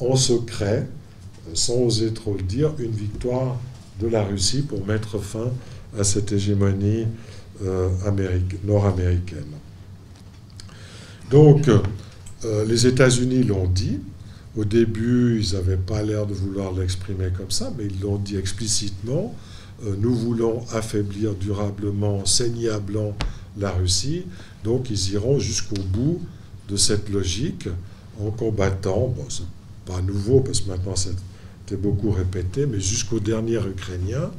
en 0.00 0.16
secret, 0.16 0.86
sans 1.54 1.74
oser 1.74 2.12
trop 2.12 2.34
le 2.34 2.42
dire, 2.42 2.72
une 2.78 2.90
victoire 2.90 3.56
de 4.00 4.08
la 4.08 4.22
Russie 4.22 4.62
pour 4.62 4.84
mettre 4.86 5.18
fin 5.18 5.50
à 5.98 6.04
cette 6.04 6.32
hégémonie 6.32 7.06
euh, 7.64 7.88
nord-américaine. 8.64 9.46
Donc, 11.30 11.68
euh, 11.68 12.64
les 12.66 12.86
États-Unis 12.86 13.44
l'ont 13.44 13.66
dit. 13.66 13.98
Au 14.56 14.64
début, 14.64 15.40
ils 15.42 15.54
n'avaient 15.54 15.76
pas 15.76 16.02
l'air 16.02 16.26
de 16.26 16.34
vouloir 16.34 16.72
l'exprimer 16.72 17.28
comme 17.36 17.50
ça, 17.50 17.72
mais 17.76 17.84
ils 17.86 18.00
l'ont 18.00 18.16
dit 18.16 18.36
explicitement. 18.36 19.34
Euh, 19.84 19.94
nous 19.98 20.14
voulons 20.14 20.64
affaiblir 20.72 21.34
durablement, 21.34 22.24
saignablement 22.24 23.14
la 23.58 23.70
Russie. 23.70 24.24
Donc, 24.64 24.90
ils 24.90 25.12
iront 25.12 25.38
jusqu'au 25.38 25.80
bout 25.92 26.20
de 26.68 26.76
cette 26.76 27.08
logique 27.08 27.68
en 28.20 28.30
combattant. 28.30 29.12
Bon, 29.16 29.26
c'est 29.28 29.44
pas 29.84 30.00
nouveau 30.02 30.40
parce 30.40 30.60
que 30.60 30.70
maintenant 30.70 30.96
c'est 30.96 31.14
c'était 31.66 31.80
beaucoup 31.80 32.12
répété, 32.12 32.64
mais 32.66 32.78
jusqu'au 32.78 33.18
dernier 33.18 33.56
Ukrainien, 33.56 34.30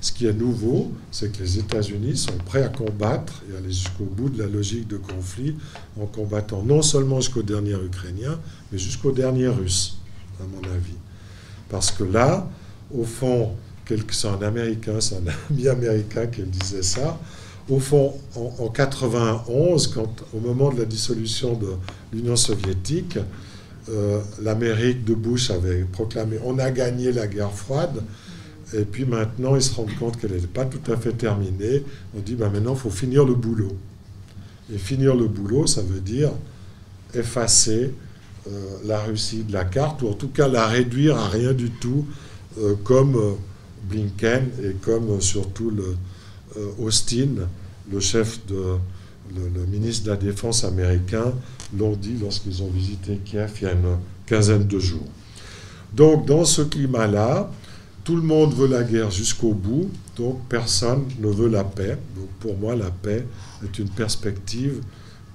ce 0.00 0.10
qui 0.10 0.26
est 0.26 0.32
nouveau, 0.32 0.90
c'est 1.12 1.30
que 1.30 1.38
les 1.40 1.60
États-Unis 1.60 2.16
sont 2.16 2.36
prêts 2.44 2.64
à 2.64 2.68
combattre 2.68 3.40
et 3.48 3.56
aller 3.56 3.68
jusqu'au 3.70 4.04
bout 4.04 4.28
de 4.28 4.42
la 4.42 4.48
logique 4.48 4.88
de 4.88 4.96
conflit 4.96 5.54
en 6.00 6.06
combattant 6.06 6.64
non 6.64 6.82
seulement 6.82 7.20
jusqu'au 7.20 7.44
dernier 7.44 7.74
Ukrainien, 7.74 8.36
mais 8.72 8.78
jusqu'au 8.78 9.12
dernier 9.12 9.46
Russe, 9.46 9.98
à 10.40 10.44
mon 10.44 10.68
avis. 10.74 10.96
Parce 11.68 11.92
que 11.92 12.02
là, 12.02 12.48
au 12.92 13.04
fond, 13.04 13.52
c'est 14.10 14.28
un 14.28 14.42
Américain, 14.42 15.00
c'est 15.00 15.16
un 15.16 15.30
ami 15.50 15.68
américain 15.68 16.26
qui 16.26 16.42
disait 16.42 16.82
ça. 16.82 17.20
Au 17.68 17.78
fond, 17.78 18.14
en, 18.34 18.52
en 18.58 18.68
91, 18.70 19.86
quand, 19.88 20.24
au 20.34 20.40
moment 20.40 20.72
de 20.72 20.80
la 20.80 20.84
dissolution 20.84 21.54
de 21.54 21.74
l'Union 22.12 22.34
soviétique, 22.34 23.18
euh, 23.88 24.20
l'Amérique 24.40 25.04
de 25.04 25.14
Bush 25.14 25.50
avait 25.50 25.84
proclamé 25.84 26.38
on 26.44 26.58
a 26.58 26.70
gagné 26.70 27.12
la 27.12 27.26
guerre 27.26 27.52
froide. 27.52 28.02
Et 28.74 28.84
puis 28.84 29.04
maintenant, 29.04 29.54
ils 29.54 29.62
se 29.62 29.74
rendent 29.74 29.94
compte 29.98 30.18
qu'elle 30.18 30.32
n'est 30.32 30.46
pas 30.46 30.64
tout 30.64 30.90
à 30.90 30.96
fait 30.96 31.12
terminée. 31.12 31.84
On 32.16 32.20
dit 32.20 32.34
bah, 32.34 32.48
maintenant, 32.48 32.74
il 32.74 32.78
faut 32.78 32.90
finir 32.90 33.24
le 33.24 33.34
boulot. 33.34 33.76
Et 34.72 34.78
finir 34.78 35.14
le 35.14 35.26
boulot, 35.26 35.66
ça 35.66 35.82
veut 35.82 36.00
dire 36.00 36.30
effacer 37.14 37.92
la 38.84 38.98
Russie 39.00 39.44
de 39.44 39.52
la 39.52 39.64
carte, 39.64 40.02
ou 40.02 40.08
en 40.08 40.14
tout 40.14 40.28
cas 40.28 40.48
la 40.48 40.66
réduire 40.66 41.16
à 41.16 41.28
rien 41.28 41.52
du 41.52 41.70
tout, 41.70 42.06
comme 42.82 43.36
Blinken 43.84 44.48
et 44.64 44.72
comme 44.80 45.20
surtout 45.20 45.72
Austin, 46.78 47.46
le 47.92 48.00
chef 48.00 48.44
de 48.46 48.78
le, 49.34 49.66
ministre 49.66 50.04
de 50.06 50.10
la 50.10 50.16
Défense 50.16 50.64
américain, 50.64 51.32
l'ont 51.78 51.96
dit 51.96 52.16
lorsqu'ils 52.20 52.62
ont 52.62 52.70
visité 52.70 53.18
Kiev 53.24 53.52
il 53.60 53.64
y 53.64 53.66
a 53.66 53.72
une 53.72 53.98
quinzaine 54.26 54.66
de 54.66 54.78
jours. 54.78 55.06
Donc 55.92 56.26
dans 56.26 56.44
ce 56.44 56.62
climat-là, 56.62 57.50
tout 58.04 58.16
le 58.16 58.22
monde 58.22 58.54
veut 58.54 58.66
la 58.66 58.82
guerre 58.82 59.10
jusqu'au 59.10 59.52
bout, 59.52 59.90
donc 60.16 60.40
personne 60.48 61.04
ne 61.20 61.28
veut 61.28 61.48
la 61.48 61.64
paix. 61.64 61.98
Donc 62.16 62.28
pour 62.40 62.56
moi, 62.56 62.74
la 62.74 62.90
paix 62.90 63.26
est 63.64 63.78
une 63.78 63.88
perspective 63.88 64.80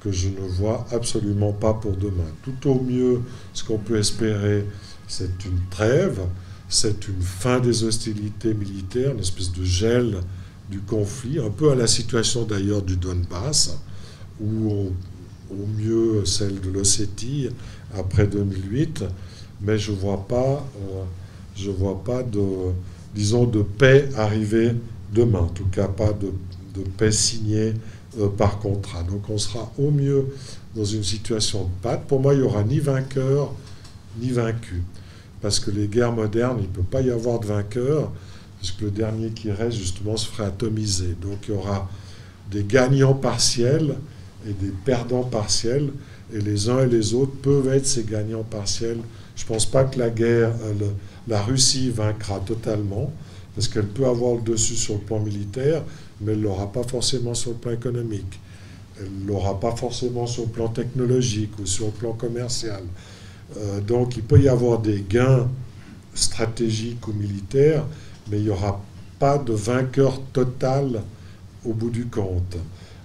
que 0.02 0.12
je 0.12 0.30
ne 0.30 0.48
vois 0.48 0.86
absolument 0.92 1.54
pas 1.54 1.74
pour 1.74 1.96
demain. 1.96 2.28
Tout 2.44 2.70
au 2.70 2.82
mieux, 2.82 3.22
ce 3.54 3.64
qu'on 3.64 3.78
peut 3.78 3.98
espérer, 3.98 4.66
c'est 5.08 5.46
une 5.46 5.60
trêve, 5.70 6.20
c'est 6.68 7.08
une 7.08 7.22
fin 7.22 7.60
des 7.60 7.84
hostilités 7.84 8.54
militaires, 8.54 9.14
une 9.14 9.20
espèce 9.20 9.52
de 9.52 9.64
gel 9.64 10.18
du 10.70 10.80
conflit, 10.82 11.40
un 11.40 11.50
peu 11.50 11.72
à 11.72 11.76
la 11.76 11.88
situation 11.88 12.44
d'ailleurs 12.44 12.82
du 12.82 12.98
Donbass, 12.98 13.78
au, 15.52 15.66
mieux 15.80 16.26
celle 16.26 16.60
de 16.62 16.70
l'Ossétie 16.70 17.50
après 17.98 18.28
2008, 18.28 19.04
mais 19.62 19.78
je 19.78 19.92
ne 19.92 19.98
vois 19.98 20.28
pas... 20.28 20.66
Euh, 20.78 21.04
je 21.58 21.72
vois 21.72 22.04
pas 22.04 22.24
de, 22.24 22.42
disons, 23.16 23.46
de 23.46 23.62
paix 23.62 24.10
arriver 24.16 24.74
demain, 25.12 25.40
en 25.40 25.48
tout 25.48 25.66
cas 25.66 25.88
pas 25.88 26.14
de, 26.14 26.32
paix 26.98 27.12
signée 27.12 27.74
euh, 28.20 28.28
par 28.28 28.60
contrat. 28.60 29.02
Donc 29.02 29.28
on 29.30 29.38
sera 29.40 29.72
au 29.80 29.90
mieux 29.90 30.28
dans 30.76 30.86
une 30.86 31.04
situation 31.04 31.64
de 31.64 31.70
patte. 31.82 32.06
Pour 32.08 32.20
moi, 32.20 32.36
il 32.36 32.42
n'y 32.42 32.46
aura 32.46 32.64
ni 32.64 32.80
vainqueur 32.80 33.52
ni 34.20 34.30
vaincu. 34.30 34.84
Parce 35.42 35.60
que 35.60 35.72
les 35.72 35.88
guerres 35.88 36.12
modernes, 36.12 36.58
il 36.60 36.68
ne 36.70 36.74
peut 36.74 36.84
pas 36.84 37.02
y 37.02 37.10
avoir 37.10 37.40
de 37.40 37.48
vainqueur, 37.48 38.12
puisque 38.60 38.82
le 38.82 38.92
dernier 38.92 39.32
qui 39.32 39.52
reste, 39.52 39.78
justement, 39.78 40.18
se 40.18 40.28
ferait 40.28 40.48
atomiser. 40.48 41.16
Donc 41.20 41.48
il 41.48 41.56
y 41.56 41.58
aura 41.58 41.90
des 42.52 42.64
gagnants 42.64 43.16
partiels 43.16 43.96
et 44.46 44.54
des 44.54 44.72
perdants 44.86 45.24
partiels, 45.24 45.90
et 46.34 46.40
les 46.40 46.70
uns 46.70 46.80
et 46.80 46.88
les 46.88 47.14
autres 47.14 47.36
peuvent 47.42 47.68
être 47.70 47.86
ces 47.86 48.04
gagnants 48.04 48.44
partiels. 48.44 49.00
Je 49.36 49.44
ne 49.44 49.48
pense 49.48 49.66
pas 49.66 49.84
que 49.86 49.98
la 49.98 50.10
guerre, 50.10 50.54
euh, 50.64 50.74
la 51.28 51.42
Russie 51.42 51.90
vaincra 51.90 52.40
totalement, 52.40 53.12
parce 53.56 53.68
qu'elle 53.68 53.88
peut 53.88 54.06
avoir 54.06 54.36
le 54.36 54.42
dessus 54.42 54.76
sur 54.76 54.96
le 54.96 55.00
plan 55.00 55.20
militaire, 55.20 55.84
mais 56.22 56.34
elle 56.34 56.40
ne 56.40 56.44
l'aura 56.44 56.72
pas 56.72 56.84
forcément 56.84 57.34
sur 57.34 57.52
le 57.52 57.58
plan 57.58 57.72
économique. 57.72 58.40
Elle 59.00 59.10
ne 59.24 59.28
l'aura 59.28 59.60
pas 59.60 59.76
forcément 59.76 60.28
sur 60.28 60.44
le 60.44 60.50
plan 60.50 60.68
technologique 60.68 61.52
ou 61.60 61.66
sur 61.66 61.86
le 61.86 61.92
plan 61.92 62.14
commercial. 62.14 62.82
Euh, 63.58 63.80
donc 63.82 64.18
il 64.18 64.24
peut 64.24 64.42
y 64.42 64.50
avoir 64.50 64.80
des 64.80 65.04
gains 65.08 65.48
stratégiques 66.14 67.08
ou 67.08 67.14
militaires, 67.14 67.86
mais 68.30 68.38
il 68.38 68.44
n'y 68.44 68.50
aura 68.50 68.82
pas 69.20 69.38
de 69.38 69.54
vainqueur 69.54 70.22
total 70.34 71.02
au 71.66 71.74
bout 71.74 71.90
du 71.90 72.06
compte. 72.08 72.58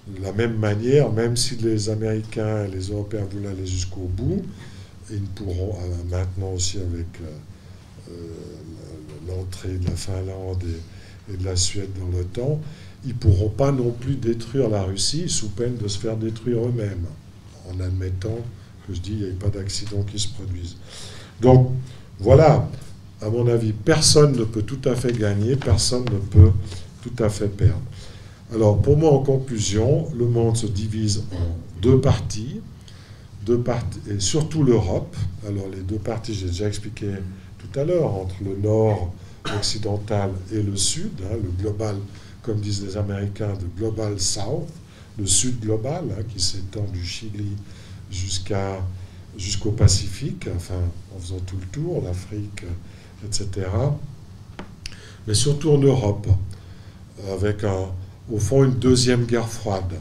De 0.07 0.21
la 0.21 0.33
même 0.33 0.57
manière, 0.57 1.11
même 1.11 1.37
si 1.37 1.55
les 1.55 1.89
Américains 1.89 2.65
et 2.65 2.67
les 2.67 2.87
Européens 2.87 3.25
voulaient 3.31 3.49
aller 3.49 3.65
jusqu'au 3.65 4.09
bout, 4.17 4.41
ils 5.09 5.21
ne 5.21 5.27
pourront 5.27 5.75
euh, 5.75 5.95
maintenant 6.09 6.53
aussi 6.53 6.77
avec 6.77 7.07
euh, 7.21 8.11
euh, 8.11 8.13
l'entrée 9.27 9.77
de 9.77 9.85
la 9.85 9.95
Finlande 9.95 10.63
et, 11.29 11.37
de 11.37 11.45
la 11.45 11.55
Suède 11.55 11.89
dans 11.97 12.17
l'OTAN, 12.17 12.59
ils 13.05 13.09
ne 13.09 13.13
pourront 13.13 13.49
pas 13.49 13.71
non 13.71 13.91
plus 13.91 14.15
détruire 14.15 14.69
la 14.69 14.83
Russie 14.83 15.29
sous 15.29 15.49
peine 15.49 15.77
de 15.77 15.87
se 15.87 15.97
faire 15.97 16.17
détruire 16.17 16.65
eux-mêmes, 16.65 17.05
en 17.69 17.79
admettant 17.79 18.37
que 18.85 18.93
je 18.93 18.99
dis 18.99 19.11
il 19.11 19.17
n'y 19.19 19.23
ait 19.25 19.31
pas 19.31 19.47
d'accident 19.49 20.03
qui 20.03 20.19
se 20.19 20.27
produisent. 20.27 20.75
Donc 21.41 21.71
voilà, 22.19 22.69
à 23.21 23.29
mon 23.29 23.47
avis, 23.47 23.71
personne 23.71 24.35
ne 24.35 24.43
peut 24.43 24.63
tout 24.63 24.81
à 24.83 24.95
fait 24.95 25.17
gagner, 25.17 25.55
personne 25.55 26.03
ne 26.05 26.19
peut 26.19 26.51
tout 27.01 27.23
à 27.23 27.29
fait 27.29 27.47
perdre. 27.47 27.81
Alors 28.53 28.79
pour 28.79 28.97
moi, 28.97 29.11
en 29.11 29.19
conclusion, 29.19 30.07
le 30.15 30.27
monde 30.27 30.55
se 30.55 30.67
divise 30.67 31.23
en 31.31 31.81
deux 31.81 31.99
parties, 31.99 32.61
deux 33.43 33.57
parties 33.57 33.99
et 34.07 34.19
surtout 34.19 34.63
l'Europe. 34.63 35.15
Alors 35.47 35.67
les 35.69 35.81
deux 35.81 35.97
parties, 35.97 36.35
j'ai 36.35 36.45
déjà 36.45 36.67
expliqué 36.67 37.07
tout 37.57 37.79
à 37.79 37.83
l'heure, 37.83 38.13
entre 38.13 38.35
le 38.43 38.55
nord 38.55 39.11
occidental 39.57 40.31
et 40.51 40.61
le 40.61 40.75
sud, 40.75 41.13
hein, 41.23 41.35
le 41.41 41.49
global, 41.49 41.95
comme 42.43 42.59
disent 42.59 42.85
les 42.85 42.95
Américains, 42.95 43.53
le 43.59 43.67
global 43.75 44.19
south, 44.19 44.69
le 45.17 45.25
sud 45.25 45.59
global, 45.59 46.03
hein, 46.11 46.21
qui 46.31 46.39
s'étend 46.39 46.85
du 46.93 47.03
Chili 47.03 47.55
jusqu'au 48.11 49.71
Pacifique, 49.71 50.47
enfin 50.55 50.79
en 51.15 51.19
faisant 51.19 51.39
tout 51.39 51.57
le 51.59 51.65
tour, 51.67 52.03
l'Afrique, 52.05 52.63
etc. 53.25 53.67
Mais 55.25 55.33
surtout 55.33 55.71
en 55.71 55.79
Europe, 55.79 56.27
avec 57.31 57.63
un, 57.63 57.87
au 58.31 58.37
fond 58.39 58.63
une 58.63 58.75
deuxième 58.75 59.25
guerre 59.25 59.49
froide. 59.49 59.93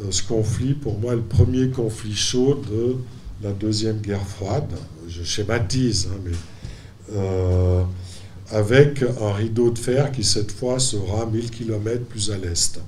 Euh, 0.00 0.10
ce 0.10 0.22
conflit, 0.22 0.74
pour 0.74 0.98
moi, 0.98 1.12
est 1.12 1.16
le 1.16 1.22
premier 1.22 1.70
conflit 1.70 2.14
chaud 2.14 2.62
de 2.70 2.96
la 3.42 3.52
deuxième 3.52 3.98
guerre 3.98 4.26
froide. 4.26 4.72
Je 5.08 5.22
schématise, 5.22 6.08
hein, 6.12 6.18
mais 6.24 6.36
euh, 7.14 7.82
avec 8.50 9.02
un 9.20 9.32
rideau 9.32 9.70
de 9.70 9.78
fer 9.78 10.12
qui 10.12 10.24
cette 10.24 10.52
fois 10.52 10.78
sera 10.78 11.26
1000 11.26 11.50
km 11.50 12.04
plus 12.04 12.30
à 12.30 12.38
l'est, 12.38 12.80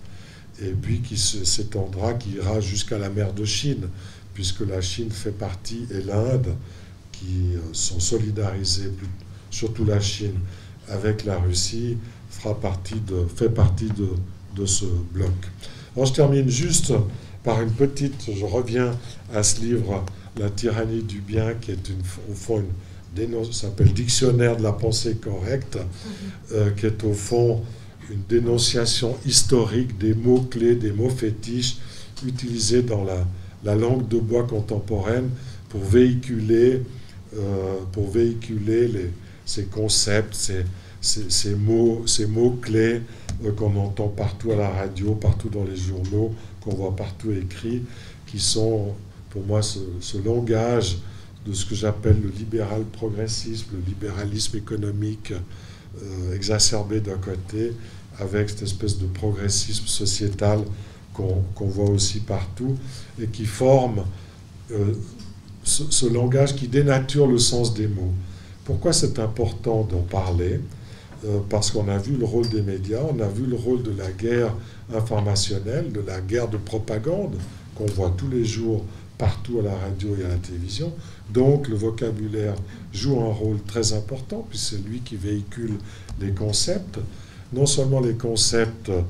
et 0.62 0.70
puis 0.70 1.00
qui 1.00 1.16
s'étendra, 1.16 2.14
qui 2.14 2.32
ira 2.32 2.60
jusqu'à 2.60 2.98
la 2.98 3.10
mer 3.10 3.32
de 3.32 3.44
Chine, 3.44 3.88
puisque 4.34 4.60
la 4.60 4.80
Chine 4.80 5.10
fait 5.10 5.32
partie, 5.32 5.86
et 5.90 6.02
l'Inde, 6.02 6.54
qui 7.12 7.54
euh, 7.54 7.60
sont 7.72 8.00
solidarisés, 8.00 8.92
surtout 9.50 9.84
la 9.84 10.00
Chine, 10.00 10.38
avec 10.88 11.24
la 11.24 11.38
Russie, 11.38 11.96
fera 12.30 12.58
partie 12.58 13.00
de, 13.00 13.26
fait 13.34 13.48
partie 13.48 13.88
de, 13.88 14.08
de 14.56 14.66
ce 14.66 14.84
bloc. 15.12 15.32
Alors 15.96 16.06
je 16.06 16.12
termine 16.12 16.48
juste 16.48 16.92
par 17.42 17.60
une 17.62 17.70
petite, 17.70 18.30
je 18.34 18.44
reviens 18.44 18.92
à 19.34 19.42
ce 19.42 19.60
livre, 19.60 20.04
La 20.38 20.50
tyrannie 20.50 21.02
du 21.02 21.20
bien, 21.20 21.54
qui 21.54 21.72
est 21.72 21.88
une, 21.88 22.00
au 22.30 22.34
fond 22.34 22.58
une 22.60 23.52
s'appelle 23.52 23.92
Dictionnaire 23.92 24.56
de 24.56 24.62
la 24.62 24.72
pensée 24.72 25.16
correcte, 25.16 25.76
mhm. 25.76 25.82
euh, 26.52 26.70
qui 26.70 26.86
est 26.86 27.02
au 27.04 27.12
fond 27.12 27.62
une 28.10 28.22
dénonciation 28.28 29.16
historique 29.24 29.98
des 29.98 30.14
mots-clés, 30.14 30.74
des 30.74 30.92
mots 30.92 31.10
fétiches 31.10 31.78
utilisés 32.26 32.82
dans 32.82 33.04
la, 33.04 33.26
la 33.64 33.74
langue 33.74 34.08
de 34.08 34.18
bois 34.18 34.44
contemporaine 34.44 35.30
pour 35.68 35.82
véhiculer, 35.82 36.82
euh, 37.36 37.76
pour 37.92 38.10
véhiculer 38.10 38.88
les, 38.88 39.10
ces 39.44 39.64
concepts, 39.64 40.34
ces, 40.34 40.64
ces, 41.00 41.30
ces 41.30 41.54
mots, 41.54 42.02
ces 42.06 42.26
mots-clés 42.26 43.02
euh, 43.44 43.52
qu'on 43.52 43.74
entend 43.76 44.08
partout 44.08 44.52
à 44.52 44.56
la 44.56 44.68
radio, 44.68 45.14
partout 45.14 45.48
dans 45.48 45.64
les 45.64 45.76
journaux, 45.76 46.34
qu'on 46.60 46.74
voit 46.74 46.94
partout 46.94 47.30
écrits, 47.32 47.82
qui 48.26 48.38
sont 48.38 48.94
pour 49.30 49.44
moi 49.44 49.62
ce, 49.62 50.18
langage 50.24 50.98
de 51.46 51.52
ce 51.52 51.64
que 51.64 51.74
j'appelle 51.74 52.20
le 52.22 52.30
libéral 52.30 52.84
progressisme, 52.84 53.68
le 53.72 53.82
libéralisme 53.86 54.56
économique 54.58 55.32
euh, 55.32 56.34
exacerbé 56.34 57.00
d'un 57.00 57.16
côté, 57.16 57.72
avec 58.18 58.50
cette 58.50 58.62
espèce 58.62 58.98
de 58.98 59.06
progressisme 59.06 59.86
sociétal 59.86 60.60
qu'on 61.14 61.66
voit 61.66 61.90
aussi 61.90 62.20
partout, 62.20 62.76
et 63.20 63.26
qui 63.26 63.44
forme 63.44 64.04
euh, 64.70 64.94
ce, 65.64 66.06
langage 66.06 66.56
qui 66.56 66.68
dénature 66.68 67.26
le 67.26 67.38
sens 67.38 67.74
des 67.74 67.86
mots. 67.86 68.12
Pourquoi 68.64 68.92
c'est 68.92 69.18
important 69.18 69.82
d'en 69.84 70.00
parler? 70.00 70.60
Parce 71.48 71.70
qu'on 71.70 71.88
a 71.88 71.98
vu 71.98 72.16
le 72.16 72.24
rôle 72.24 72.48
des 72.48 72.62
médias, 72.62 73.00
on 73.02 73.20
a 73.20 73.28
vu 73.28 73.44
le 73.44 73.56
rôle 73.56 73.82
de 73.82 73.90
la 73.90 74.10
guerre 74.10 74.54
informationnelle, 74.94 75.92
de 75.92 76.00
la 76.00 76.20
guerre 76.20 76.48
de 76.48 76.56
propagande 76.56 77.36
qu'on 77.74 77.86
voit 77.86 78.14
tous 78.16 78.28
les 78.28 78.44
jours 78.44 78.84
partout 79.20 79.58
à 79.58 79.62
la 79.62 79.76
radio 79.76 80.16
et 80.18 80.24
à 80.24 80.28
la 80.28 80.36
télévision. 80.36 80.92
Donc 81.28 81.68
le 81.68 81.76
vocabulaire 81.76 82.54
joue 82.92 83.20
un 83.20 83.32
rôle 83.32 83.62
très 83.66 83.92
important, 83.92 84.46
puisque 84.48 84.70
c'est 84.70 84.88
lui 84.88 85.00
qui 85.00 85.16
véhicule 85.16 85.74
les 86.20 86.30
concepts, 86.30 86.98
non 87.52 87.66
seulement 87.66 88.00
les 88.00 88.14
concepts 88.14 88.88
euh, 88.88 89.02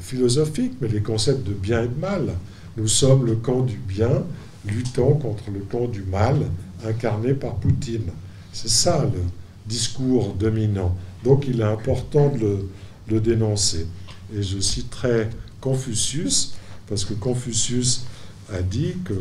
philosophiques, 0.00 0.76
mais 0.80 0.88
les 0.88 1.02
concepts 1.02 1.46
de 1.46 1.52
bien 1.52 1.82
et 1.82 1.88
de 1.88 2.00
mal. 2.00 2.34
Nous 2.78 2.88
sommes 2.88 3.26
le 3.26 3.36
camp 3.36 3.60
du 3.60 3.76
bien, 3.76 4.24
luttant 4.66 5.12
contre 5.12 5.50
le 5.52 5.60
camp 5.60 5.88
du 5.88 6.02
mal, 6.02 6.36
incarné 6.84 7.34
par 7.34 7.56
Poutine. 7.56 8.10
C'est 8.52 8.70
ça 8.70 9.04
le 9.04 9.20
discours 9.66 10.34
dominant. 10.34 10.96
Donc 11.24 11.46
il 11.48 11.60
est 11.60 11.64
important 11.64 12.28
de 12.28 12.66
le, 13.08 13.20
dénoncer. 13.20 13.86
Et 14.34 14.42
je 14.42 14.60
citerai 14.60 15.28
Confucius, 15.60 16.54
parce 16.88 17.04
que 17.04 17.14
Confucius 17.14 18.04
a 18.52 18.60
dit 18.60 18.94
que, 19.04 19.14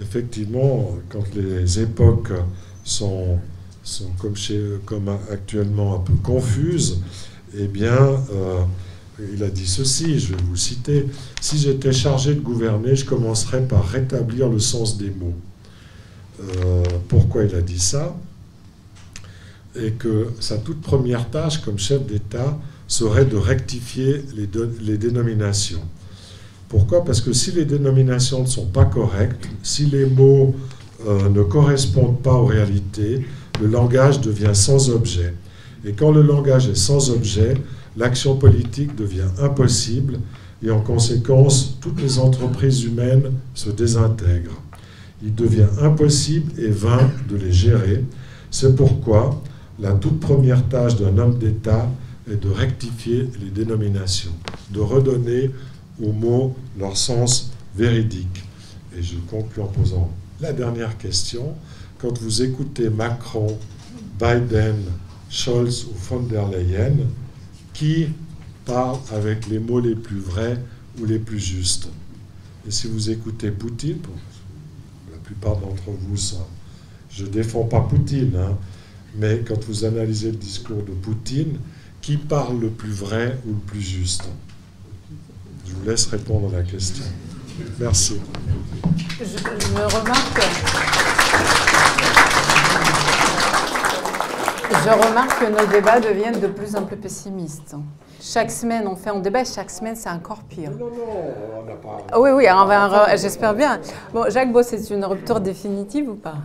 effectivement, 0.00 0.96
quand 1.08 1.24
les 1.34 1.80
époques 1.80 2.32
sont, 2.84 3.38
sont 3.82 4.10
comme 4.84 5.08
actuellement 5.32 5.96
un 5.96 6.00
peu 6.00 6.12
confuses, 6.22 7.00
eh 7.56 7.66
bien, 7.66 7.96
euh, 8.32 8.62
il 9.32 9.42
a 9.42 9.48
dit 9.48 9.66
ceci, 9.66 10.20
je 10.20 10.34
vais 10.34 10.42
vous 10.42 10.56
citer, 10.56 11.06
si 11.40 11.58
j'étais 11.58 11.92
chargé 11.92 12.34
de 12.34 12.40
gouverner, 12.40 12.94
je 12.94 13.04
commencerais 13.04 13.62
par 13.62 13.86
rétablir 13.86 14.48
le 14.48 14.58
sens 14.58 14.98
des 14.98 15.10
mots. 15.10 15.34
euh, 16.40 16.84
pourquoi 17.08 17.44
il 17.44 17.54
a 17.54 17.62
dit 17.62 17.80
ça, 17.80 18.16
et 19.82 19.92
que 19.92 20.28
sa 20.40 20.58
toute 20.58 20.80
première 20.80 21.30
tâche 21.30 21.62
comme 21.62 21.78
chef 21.78 22.06
d'État 22.06 22.58
serait 22.86 23.24
de 23.24 23.36
rectifier 23.36 24.22
les, 24.36 24.48
les 24.80 24.98
dénominations. 24.98 25.82
Pourquoi? 26.68 27.04
Parce 27.04 27.20
que 27.20 27.32
si 27.32 27.52
les 27.52 27.64
dénominations 27.64 28.42
ne 28.42 28.46
sont 28.46 28.66
pas 28.66 28.84
correctes, 28.84 29.48
si 29.62 29.86
les 29.86 30.06
mots 30.06 30.54
euh, 31.06 31.28
ne 31.28 31.42
correspondent 31.42 32.20
pas 32.20 32.34
aux 32.34 32.46
réalités, 32.46 33.24
le 33.60 33.66
langage 33.68 34.20
devient 34.20 34.54
sans 34.54 34.90
objet. 34.90 35.34
Et 35.84 35.92
quand 35.92 36.10
le 36.10 36.22
langage 36.22 36.68
est 36.68 36.76
sans 36.76 37.10
objet, 37.10 37.54
l'action 37.96 38.36
politique 38.36 38.94
devient 38.96 39.28
impossible 39.40 40.18
et 40.62 40.70
en 40.70 40.80
conséquence, 40.80 41.78
toutes 41.80 42.00
les 42.00 42.18
entreprises 42.18 42.82
humaines 42.84 43.32
se 43.54 43.70
désintègrent. 43.70 44.60
Il 45.22 45.34
devient 45.34 45.68
impossible 45.80 46.52
et 46.60 46.68
vain 46.68 47.10
de 47.30 47.36
les 47.36 47.52
gérer. 47.52 48.04
C'est 48.50 48.74
pourquoi 48.74 49.40
la 49.80 49.92
toute 49.92 50.20
première 50.20 50.68
tâche 50.68 50.96
d'un 50.96 51.16
homme 51.18 51.38
d'État 51.38 51.88
est 52.30 52.36
de 52.36 52.48
rectifier 52.48 53.28
les 53.40 53.50
dénominations, 53.50 54.34
de 54.70 54.80
redonner 54.80 55.50
aux 56.02 56.12
mots 56.12 56.56
leur 56.78 56.96
sens 56.96 57.50
véridique. 57.76 58.44
Et 58.96 59.02
je 59.02 59.16
conclue 59.30 59.62
en 59.62 59.66
posant 59.66 60.10
la 60.40 60.52
dernière 60.52 60.98
question. 60.98 61.54
Quand 61.98 62.16
vous 62.18 62.42
écoutez 62.42 62.90
Macron, 62.90 63.58
Biden, 64.18 64.76
Scholz 65.30 65.84
ou 65.84 65.94
von 65.94 66.20
der 66.20 66.48
Leyen, 66.48 66.94
qui 67.72 68.08
parle 68.64 68.98
avec 69.12 69.48
les 69.48 69.58
mots 69.58 69.80
les 69.80 69.94
plus 69.94 70.18
vrais 70.18 70.58
ou 71.00 71.04
les 71.04 71.18
plus 71.18 71.40
justes? 71.40 71.88
Et 72.66 72.70
si 72.70 72.88
vous 72.88 73.10
écoutez 73.10 73.50
Poutine, 73.50 73.98
la 75.10 75.18
plupart 75.18 75.56
d'entre 75.56 75.82
vous, 75.86 76.16
je 77.10 77.24
ne 77.24 77.28
défends 77.28 77.64
pas 77.64 77.80
Poutine, 77.80 78.36
hein, 78.36 78.56
mais 79.18 79.40
quand 79.46 79.62
vous 79.64 79.84
analysez 79.84 80.30
le 80.30 80.36
discours 80.36 80.82
de 80.82 80.92
Poutine, 80.92 81.58
qui 82.00 82.16
parle 82.16 82.60
le 82.60 82.70
plus 82.70 82.92
vrai 82.92 83.36
ou 83.46 83.50
le 83.50 83.60
plus 83.66 83.80
juste? 83.80 84.28
Je 85.66 85.72
vous 85.74 85.84
laisse 85.84 86.06
répondre 86.06 86.54
à 86.54 86.58
la 86.58 86.62
question. 86.62 87.04
Merci. 87.80 88.20
Je, 89.18 89.24
me 89.24 89.84
remarque. 89.84 90.40
Je 94.70 95.08
remarque 95.08 95.40
que 95.40 95.50
nos 95.50 95.66
débats 95.70 95.98
deviennent 95.98 96.40
de 96.40 96.46
plus 96.46 96.76
en 96.76 96.84
plus 96.84 96.96
pessimistes. 96.96 97.74
Chaque 98.20 98.50
semaine, 98.50 98.86
on 98.86 98.96
fait 98.96 99.10
un 99.10 99.18
débat, 99.18 99.44
chaque 99.44 99.70
semaine, 99.70 99.96
c'est 99.96 100.10
encore 100.10 100.42
pire. 100.48 100.70
Non, 100.70 100.86
non, 100.86 100.92
on 101.60 101.64
n'a 101.64 101.74
pas. 101.74 101.98
Ah 102.12 102.20
oui, 102.20 102.30
oui, 102.30 102.44
j'espère 103.20 103.54
bien. 103.54 103.80
Bon, 104.12 104.24
Jacques 104.28 104.52
Beau, 104.52 104.62
c'est 104.62 104.90
une 104.90 105.04
rupture 105.04 105.40
définitive 105.40 106.10
ou 106.10 106.14
pas? 106.14 106.36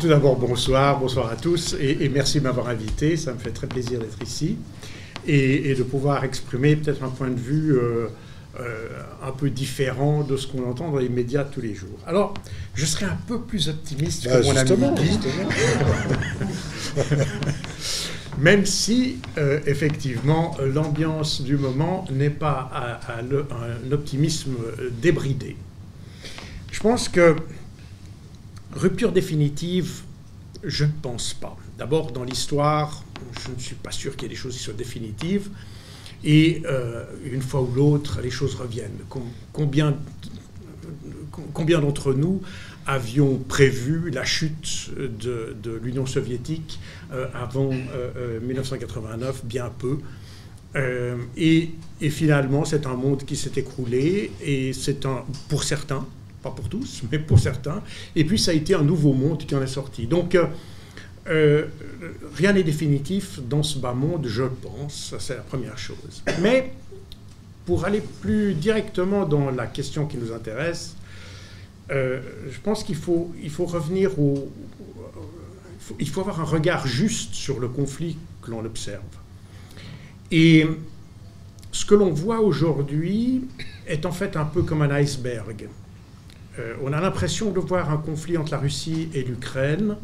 Tout 0.00 0.08
d'abord, 0.08 0.36
bonsoir, 0.36 0.98
bonsoir 0.98 1.30
à 1.30 1.36
tous, 1.36 1.76
et, 1.80 2.08
merci 2.08 2.38
de 2.38 2.44
m'avoir 2.44 2.68
invité. 2.68 3.16
Ça 3.16 3.32
me 3.32 3.38
fait 3.38 3.50
très 3.50 3.66
plaisir 3.66 4.00
d'être 4.00 4.20
ici 4.22 4.56
et, 5.26 5.74
de 5.74 5.82
pouvoir 5.82 6.24
exprimer 6.24 6.76
peut-être 6.76 7.04
un 7.04 7.08
point 7.08 7.30
de 7.30 7.38
vue. 7.38 7.76
Euh, 7.76 8.08
euh, 8.60 8.88
un 9.26 9.30
peu 9.30 9.48
différent 9.48 10.24
de 10.24 10.36
ce 10.36 10.46
qu'on 10.46 10.68
entend 10.68 10.90
dans 10.90 10.98
les 10.98 11.08
médias 11.08 11.42
tous 11.42 11.62
les 11.62 11.74
jours. 11.74 11.98
Alors, 12.06 12.34
je 12.74 12.84
serai 12.84 13.06
un 13.06 13.16
peu 13.26 13.40
plus 13.40 13.70
optimiste 13.70 14.24
que 14.24 14.28
bah, 14.28 14.40
mon 14.42 14.54
ami 14.54 15.18
Même 18.38 18.66
si, 18.66 19.20
euh, 19.38 19.58
effectivement, 19.64 20.54
l'ambiance 20.62 21.40
du 21.40 21.56
moment 21.56 22.04
n'est 22.10 22.28
pas 22.28 22.70
à, 22.74 23.20
un 23.20 23.90
optimisme 23.90 24.56
débridé. 25.00 25.56
Je 26.70 26.80
pense 26.80 27.08
que 27.08 27.36
rupture 28.74 29.12
définitive, 29.12 30.02
je 30.64 30.84
ne 30.84 30.90
pense 31.02 31.34
pas. 31.34 31.56
D'abord, 31.78 32.12
dans 32.12 32.24
l'histoire, 32.24 33.04
je 33.44 33.52
ne 33.52 33.58
suis 33.58 33.74
pas 33.74 33.90
sûr 33.90 34.16
qu'il 34.16 34.24
y 34.24 34.26
ait 34.26 34.34
des 34.34 34.40
choses 34.40 34.56
qui 34.56 34.62
soient 34.62 34.74
définitives. 34.74 35.50
Et 36.24 36.62
euh, 36.66 37.04
une 37.24 37.42
fois 37.42 37.62
ou 37.62 37.72
l'autre, 37.74 38.20
les 38.22 38.30
choses 38.30 38.54
reviennent. 38.54 38.98
Combien, 39.52 39.96
combien 41.52 41.80
d'entre 41.80 42.14
nous 42.14 42.40
avions 42.86 43.38
prévu 43.38 44.10
la 44.10 44.24
chute 44.24 44.90
de, 44.96 45.80
l'Union 45.82 46.06
soviétique 46.06 46.80
euh, 47.12 47.26
avant 47.34 47.70
1989 48.42 49.28
euh, 49.36 49.46
Bien 49.46 49.70
peu. 49.76 49.98
Et, 51.36 51.70
et, 52.00 52.10
finalement, 52.10 52.64
c'est 52.64 52.86
un 52.86 52.94
monde 52.94 53.24
qui 53.24 53.36
s'est 53.36 53.52
écroulé, 53.56 54.32
et 54.42 54.72
c'est 54.72 55.04
un, 55.04 55.22
pour 55.48 55.64
certains, 55.64 56.06
pas 56.42 56.50
pour 56.50 56.68
tous, 56.68 57.02
mais 57.12 57.18
pour 57.18 57.38
certains, 57.38 57.82
et 58.16 58.24
puis 58.24 58.38
ça 58.38 58.50
a 58.50 58.54
été 58.54 58.74
un 58.74 58.82
nouveau 58.82 59.12
monde 59.12 59.38
qui 59.46 59.54
en 59.54 59.62
est 59.62 59.66
sorti. 59.66 60.06
Donc, 60.06 60.36
euh, 61.28 61.66
rien 62.34 62.52
n'est 62.52 62.64
définitif 62.64 63.40
dans 63.40 63.62
ce 63.62 63.78
bas 63.78 63.94
monde, 63.94 64.26
je 64.26 64.44
pense, 64.44 65.14
c'est 65.18 65.36
la 65.36 65.42
première 65.42 65.78
chose. 65.78 66.22
Mais 66.40 66.72
pour 67.64 67.84
aller 67.84 68.02
plus 68.20 68.54
directement 68.54 69.24
dans 69.24 69.50
la 69.50 69.66
question 69.66 70.06
qui 70.06 70.16
nous 70.16 70.32
intéresse, 70.32 70.96
euh, 71.90 72.20
je 72.50 72.58
pense 72.60 72.84
qu'il 72.84 72.96
faut, 72.96 73.32
il 73.42 73.50
faut 73.50 73.66
revenir 73.66 74.18
au... 74.18 74.50
Il 75.98 76.08
faut, 76.08 76.20
avoir 76.20 76.40
un 76.40 76.44
regard 76.44 76.86
juste 76.86 77.34
sur 77.34 77.58
le 77.58 77.68
conflit 77.68 78.16
que 78.40 78.50
l'on 78.52 78.64
observe. 78.64 79.02
Et 80.30 80.66
ce 81.72 81.84
que 81.84 81.94
l'on 81.94 82.10
voit 82.12 82.40
aujourd'hui 82.40 83.42
est 83.86 84.06
en 84.06 84.12
fait 84.12 84.36
un 84.36 84.44
peu 84.44 84.62
comme 84.62 84.82
un 84.82 84.90
iceberg. 84.90 85.68
Euh, 86.58 86.74
on 86.82 86.92
a 86.92 87.00
l'impression 87.00 87.50
de 87.50 87.60
voir 87.60 87.90
un 87.90 87.96
conflit 87.96 88.36
entre 88.36 88.52
la 88.52 88.58
Russie 88.58 89.08
et 89.14 89.22
l'Ukraine, 89.22 89.96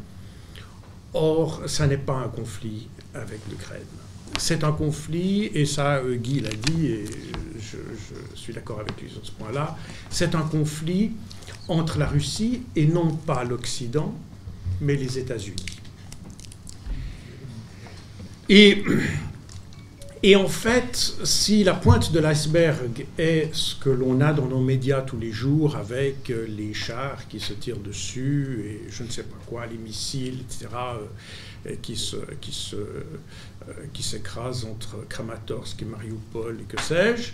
Or, 1.15 1.63
ça 1.67 1.87
n'est 1.87 1.97
pas 1.97 2.15
un 2.15 2.29
conflit 2.29 2.87
avec 3.15 3.41
l'Ukraine. 3.49 3.81
C'est 4.39 4.63
un 4.63 4.73
conflit, 4.73 5.47
et 5.55 5.65
ça, 5.65 5.97
euh, 5.97 6.17
Guy 6.17 6.41
l'a 6.41 6.51
dit, 6.51 6.87
et 6.87 7.05
je, 7.59 7.79
suis 8.37 8.53
d'accord 8.53 8.81
avec 8.81 9.01
lui 9.01 9.11
sur 9.11 9.25
ce 9.25 9.33
point-là, 9.33 9.77
c'est 10.11 10.35
un 10.35 10.43
conflit 10.43 11.13
entre 11.67 11.99
la 11.99 12.07
Russie 12.07 12.63
et 12.77 12.87
non 12.87 13.15
pas 13.15 13.43
l'Occident, 13.45 14.15
mais 14.81 14.97
les 14.97 15.19
États-Unis. 15.19 15.67
Et 20.23 20.35
en 20.35 20.49
fait, 20.49 20.97
si 21.23 21.63
la 21.63 21.75
pointe 21.75 22.11
de 22.11 22.19
l'iceberg 22.19 23.07
est 23.19 23.51
ce 23.53 23.77
que 23.77 23.91
l'on 23.91 24.21
a 24.21 24.33
dans 24.33 24.47
nos 24.47 24.61
médias 24.61 25.03
tous 25.03 25.17
les 25.17 25.31
jours 25.31 25.77
avec 25.77 26.31
euh, 26.31 26.45
les 26.49 26.75
chars 26.75 27.29
qui 27.29 27.39
se 27.39 27.53
tirent 27.53 27.79
dessus 27.79 28.65
et 28.65 28.91
je 28.91 29.05
ne 29.05 29.11
sais 29.11 29.23
pas 29.23 29.39
quoi, 29.47 29.67
les 29.67 29.77
missiles, 29.77 30.41
etc., 30.41 30.67
euh, 31.67 31.75
qui, 31.83 31.95
se, 31.97 32.17
qui, 32.41 32.53
se, 32.53 32.77
euh, 32.77 33.05
qui 33.93 34.03
s'écrasent 34.03 34.65
entre 34.65 35.07
Kramatorsk 35.09 35.83
et 35.83 35.85
Mariupol 35.85 36.59
et 36.63 36.65
que 36.65 36.81
sais-je, 36.83 37.33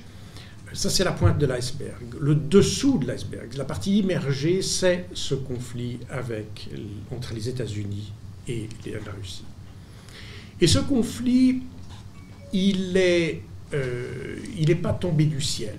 ça 0.74 0.90
c'est 0.90 1.04
la 1.04 1.12
pointe 1.12 1.38
de 1.38 1.46
l'iceberg. 1.46 2.02
Le 2.20 2.34
dessous 2.34 2.98
de 2.98 3.06
l'iceberg, 3.06 3.54
la 3.56 3.64
partie 3.64 3.98
immergée, 4.00 4.60
c'est 4.60 5.06
ce 5.14 5.34
conflit 5.34 6.00
entre 7.10 7.32
les 7.32 7.48
États-Unis 7.48 8.12
et 8.46 8.68
la 8.84 9.12
Russie. 9.12 9.44
Et 10.60 10.66
ce 10.66 10.78
conflit 10.80 11.62
il 12.54 12.92
n'est 12.92 13.42
euh, 13.74 14.74
pas 14.80 14.92
tombé 14.92 15.26
du 15.26 15.40
ciel. 15.40 15.76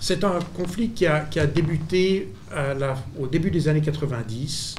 C'est 0.00 0.22
un 0.22 0.38
conflit 0.56 0.90
qui 0.90 1.06
a, 1.06 1.26
débuté 1.46 2.28
au 3.18 3.26
début 3.26 3.50
des 3.50 3.66
années 3.66 3.80
90, 3.80 4.76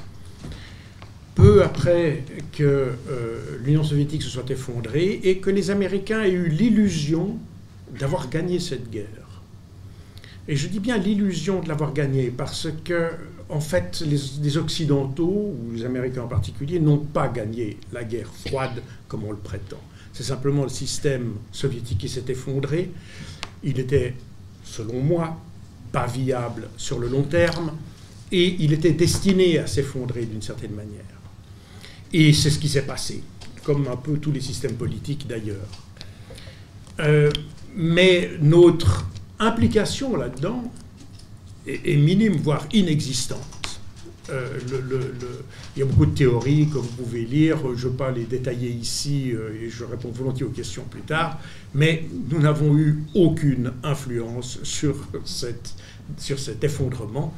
peu 1.36 1.62
après 1.64 2.24
que 2.54 2.64
euh, 2.64 3.58
l'Union 3.64 3.84
soviétique 3.84 4.24
se 4.24 4.30
soit 4.30 4.50
effondrée 4.50 5.20
et 5.24 5.40
que 5.40 5.50
les 5.50 5.70
Américains 5.70 6.24
aient 6.24 6.32
eu 6.32 6.48
l'illusion 6.48 7.38
d'avoir 8.00 8.30
gagné 8.30 8.60
cette 8.60 8.90
guerre. 8.90 9.28
Et 10.48 10.56
je 10.56 10.70
dis 10.70 10.80
bien 10.80 10.98
l'illusion 10.98 11.60
de 11.60 11.68
l'avoir 11.68 11.92
gagnée 11.92 12.32
parce 12.36 12.70
que, 12.86 13.10
en 13.50 13.60
fait, 13.60 14.02
les, 14.08 14.58
Occidentaux, 14.58 15.54
ou 15.60 15.74
les 15.74 15.84
Américains 15.84 16.24
en 16.24 16.28
particulier, 16.28 16.80
n'ont 16.80 17.00
pas 17.00 17.28
gagné 17.28 17.78
la 17.92 18.06
guerre 18.06 18.32
froide 18.46 18.82
comme 19.10 19.26
on 19.26 19.32
le 19.32 19.38
prétend. 19.38 19.82
C'est 20.18 20.24
simplement 20.24 20.64
le 20.64 20.70
système 20.70 21.36
soviétique 21.52 22.00
qui 22.00 22.10
s'est 22.10 22.24
effondré. 22.30 22.90
Il 23.64 23.80
était, 23.80 24.16
selon 24.64 25.00
moi, 25.00 25.40
pas 25.92 26.08
viable 26.08 26.70
sur 26.76 26.98
le 26.98 27.08
long 27.08 27.22
terme 27.22 27.74
et 28.32 28.56
il 28.58 28.74
était 28.74 28.94
destiné 28.94 29.60
à 29.60 29.68
s'effondrer 29.68 30.26
d'une 30.26 30.42
certaine 30.42 30.72
manière. 30.72 31.06
Et 32.12 32.34
c'est 32.34 32.50
ce 32.50 32.58
qui 32.58 32.68
s'est 32.68 32.88
passé, 32.88 33.22
comme 33.64 33.88
un 33.88 33.96
peu 33.96 34.18
tous 34.18 34.32
les 34.32 34.42
systèmes 34.42 34.74
politiques 34.74 35.28
d'ailleurs. 35.28 35.70
Euh, 37.00 37.30
mais 37.76 38.32
notre 38.42 39.08
implication 39.38 40.16
là-dedans 40.16 40.64
est, 41.68 41.96
minime, 41.96 42.38
voire 42.38 42.66
inexistante. 42.74 43.57
Euh, 44.30 44.60
il 45.76 45.80
y 45.80 45.82
a 45.82 45.86
beaucoup 45.86 46.06
de 46.06 46.16
théories 46.16 46.68
que 46.68 46.78
vous 46.78 47.04
pouvez 47.04 47.24
lire, 47.24 47.58
je 47.76 47.88
ne 47.88 47.92
vais 47.92 47.98
pas 47.98 48.12
les 48.12 48.26
détailler 48.26 48.70
ici 48.70 49.32
euh, 49.34 49.52
et 49.62 49.70
je 49.70 49.84
réponds 49.86 50.10
volontiers 50.12 50.46
aux 50.46 50.50
questions 50.50 50.84
plus 50.90 51.02
tard, 51.02 51.40
mais 51.74 52.06
nous 52.30 52.40
n'avons 52.40 52.78
eu 52.78 53.04
aucune 53.14 53.72
influence 53.84 54.60
sur, 54.64 54.96
cette, 55.26 55.76
sur 56.18 56.40
cet 56.40 56.64
effondrement. 56.64 57.34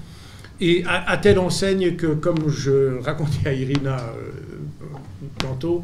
Et 0.62 0.84
à, 0.86 1.16
telle 1.18 1.40
enseigne 1.40 1.96
que, 1.96 2.08
comme 2.08 2.50
je 2.50 3.00
racontais 3.02 3.48
à 3.48 3.54
Irina 3.54 3.98
euh, 3.98 4.86
tantôt, 5.38 5.84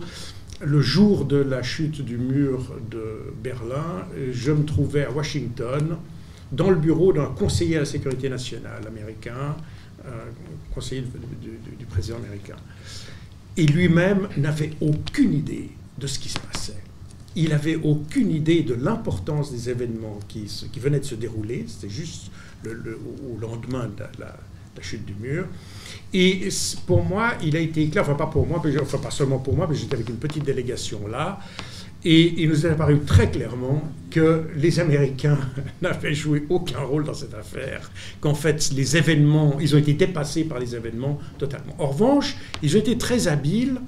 le 0.61 0.81
jour 0.81 1.25
de 1.25 1.37
la 1.37 1.63
chute 1.63 2.01
du 2.01 2.17
mur 2.17 2.73
de 2.89 3.33
Berlin, 3.41 4.05
je 4.31 4.51
me 4.51 4.65
trouvais 4.65 5.05
à 5.05 5.11
Washington, 5.11 5.97
dans 6.51 6.69
le 6.69 6.75
bureau 6.75 7.13
d'un 7.13 7.25
conseiller 7.25 7.77
à 7.77 7.79
la 7.81 7.85
sécurité 7.85 8.29
nationale 8.29 8.81
américain, 8.87 9.55
conseiller 10.73 11.03
du, 11.41 11.85
président 11.85 12.17
américain. 12.17 12.55
Et 13.57 13.65
lui-même 13.65 14.27
n'avait 14.37 14.71
aucune 14.81 15.33
idée 15.33 15.71
de 15.97 16.07
ce 16.07 16.19
qui 16.19 16.29
se 16.29 16.39
passait. 16.39 16.83
Il 17.35 17.49
n'avait 17.49 17.75
aucune 17.75 18.31
idée 18.31 18.63
de 18.63 18.73
l'importance 18.73 19.51
des 19.51 19.69
événements 19.69 20.19
qui, 20.27 20.45
qui, 20.71 20.79
venaient 20.79 20.99
de 20.99 21.05
se 21.05 21.15
dérouler. 21.15 21.65
C'était 21.67 21.93
juste 21.93 22.31
au 22.65 23.39
lendemain 23.39 23.87
de 23.87 24.03
la, 24.19 24.35
chute 24.81 25.05
du 25.05 25.13
mur. 25.13 25.47
Et 26.13 26.49
pour 26.85 27.03
moi, 27.03 27.33
il 27.41 27.55
a 27.55 27.59
été 27.59 27.87
clair, 27.87 28.03
enfin 28.03 28.15
pas 28.15 28.27
pour 28.27 28.45
moi, 28.45 28.61
enfin 28.81 28.97
pas 28.97 29.11
seulement 29.11 29.39
pour 29.39 29.55
moi, 29.55 29.67
mais 29.69 29.75
j'étais 29.75 29.95
avec 29.95 30.09
une 30.09 30.17
petite 30.17 30.43
délégation 30.43 31.07
là. 31.07 31.39
Et 32.05 32.35
il 32.37 32.49
nous 32.49 32.67
est 32.67 32.69
apparu 32.69 32.99
très 32.99 33.31
clairement 33.31 33.81
que 34.11 34.43
les 34.55 34.79
Américains 34.79 35.39
n'avaient 35.81 36.13
joué 36.13 36.45
aucun 36.49 36.79
rôle 36.79 37.03
dans 37.03 37.15
cette 37.15 37.33
affaire, 37.33 37.91
qu'en 38.21 38.35
fait 38.35 38.71
les 38.73 38.95
événements, 38.95 39.57
ils 39.59 39.75
ont 39.75 39.79
été 39.79 39.93
dépassés 39.93 40.45
par 40.45 40.59
les 40.59 40.75
événements 40.75 41.19
totalement. 41.39 41.75
En 41.79 41.87
revanche, 41.87 42.37
ils 42.61 42.77
ont 42.77 42.79
été 42.79 42.97
très 42.97 43.27
habiles, 43.27 43.81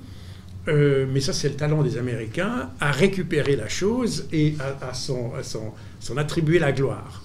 euh, 0.67 1.05
mais 1.13 1.21
ça 1.21 1.31
c'est 1.31 1.49
le 1.49 1.55
talent 1.55 1.83
des 1.83 1.97
Américains, 1.97 2.71
à 2.79 2.91
récupérer 2.91 3.55
la 3.55 3.69
chose 3.69 4.27
et 4.33 4.55
à, 4.81 4.93
s'en 4.93 6.17
attribuer 6.17 6.57
la 6.59 6.71
gloire. 6.71 7.23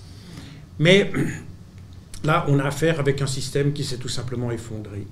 Mais 0.79 1.11
là, 2.25 2.45
on 2.49 2.59
a 2.59 2.65
affaire 2.65 3.01
avec 3.01 3.23
un 3.23 3.27
système 3.27 3.73
qui 3.73 3.83
s'est 3.83 3.97
tout 3.97 4.09
simplement 4.09 4.53
effondré. 4.53 5.07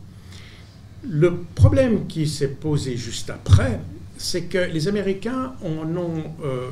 Le 1.08 1.38
problème 1.54 2.06
qui 2.06 2.28
s'est 2.28 2.48
posé 2.48 2.98
juste 2.98 3.30
après, 3.30 3.80
c'est 4.20 4.42
que 4.42 4.58
les 4.58 4.86
Américains 4.86 5.54
en 5.62 5.96
ont, 5.96 6.22
euh, 6.44 6.68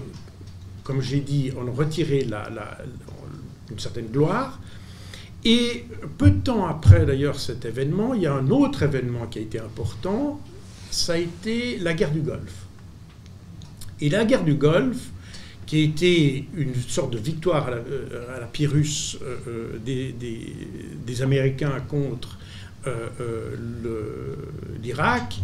comme 0.85 1.01
j'ai 1.01 1.21
dit, 1.21 1.51
ont 1.57 1.73
retiré 1.73 2.27
une 3.71 3.79
certaine 3.79 4.09
gloire. 4.09 4.61
Et 5.47 5.87
peu 6.19 6.31
de 6.31 6.41
temps 6.41 6.67
après 6.67 7.07
d'ailleurs 7.07 7.41
cet 7.41 7.65
événement, 7.65 8.13
il 8.13 8.23
y 8.23 8.27
a 8.27 8.35
un 8.35 8.51
autre 8.51 8.83
événement 8.83 9.27
qui 9.29 9.39
a 9.39 9.43
été 9.43 9.59
important, 9.59 10.41
ça 10.91 11.15
a 11.15 11.17
été 11.17 11.79
la 11.79 11.95
guerre 11.95 12.11
du 12.11 12.21
Golfe. 12.21 12.67
Et 14.03 14.11
la 14.11 14.27
guerre 14.27 14.45
du 14.45 14.55
Golfe, 14.55 15.09
qui 15.65 15.81
a 15.81 15.85
été 15.85 16.49
une 16.55 16.75
sorte 16.75 17.15
de 17.15 17.19
victoire 17.19 17.69
à 17.69 17.71
la, 17.71 17.77
euh, 17.77 18.47
Pyrrhus 18.53 19.17
euh, 19.23 19.79
des, 19.79 20.15
des, 21.07 21.23
Américains 21.23 21.81
contre 21.89 22.39
l'Irak, 24.83 25.41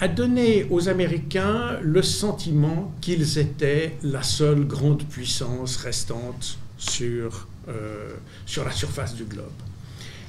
a 0.00 0.08
donné 0.08 0.66
aux 0.70 0.88
Américains 0.88 1.78
le 1.82 2.02
sentiment 2.02 2.92
qu'ils 3.00 3.38
étaient 3.38 3.96
la 4.02 4.22
seule 4.22 4.66
grande 4.66 5.04
puissance 5.04 5.76
restante 5.76 6.58
sur, 6.78 7.46
euh, 7.68 8.14
sur 8.44 8.64
la 8.64 8.72
surface 8.72 9.14
du 9.14 9.24
globe. 9.24 9.52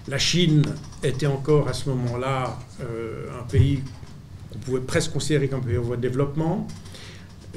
La 0.08 0.19
Chine 0.19 0.62
était 1.04 1.25
encore 1.25 1.67
à 1.67 1.73
ce 1.73 1.89
moment-là 1.89 2.60
euh, 2.82 3.25
un 3.39 3.43
pays 3.43 3.82
qu'on 4.51 4.60
pouvait 4.60 4.82
presque 4.82 5.12
considérer 5.12 5.47
comme 5.47 5.62
un 5.62 5.63
pays 5.63 5.78
en 5.78 5.82
voie 5.82 5.97
de 5.97 6.01
développement. 6.01 6.67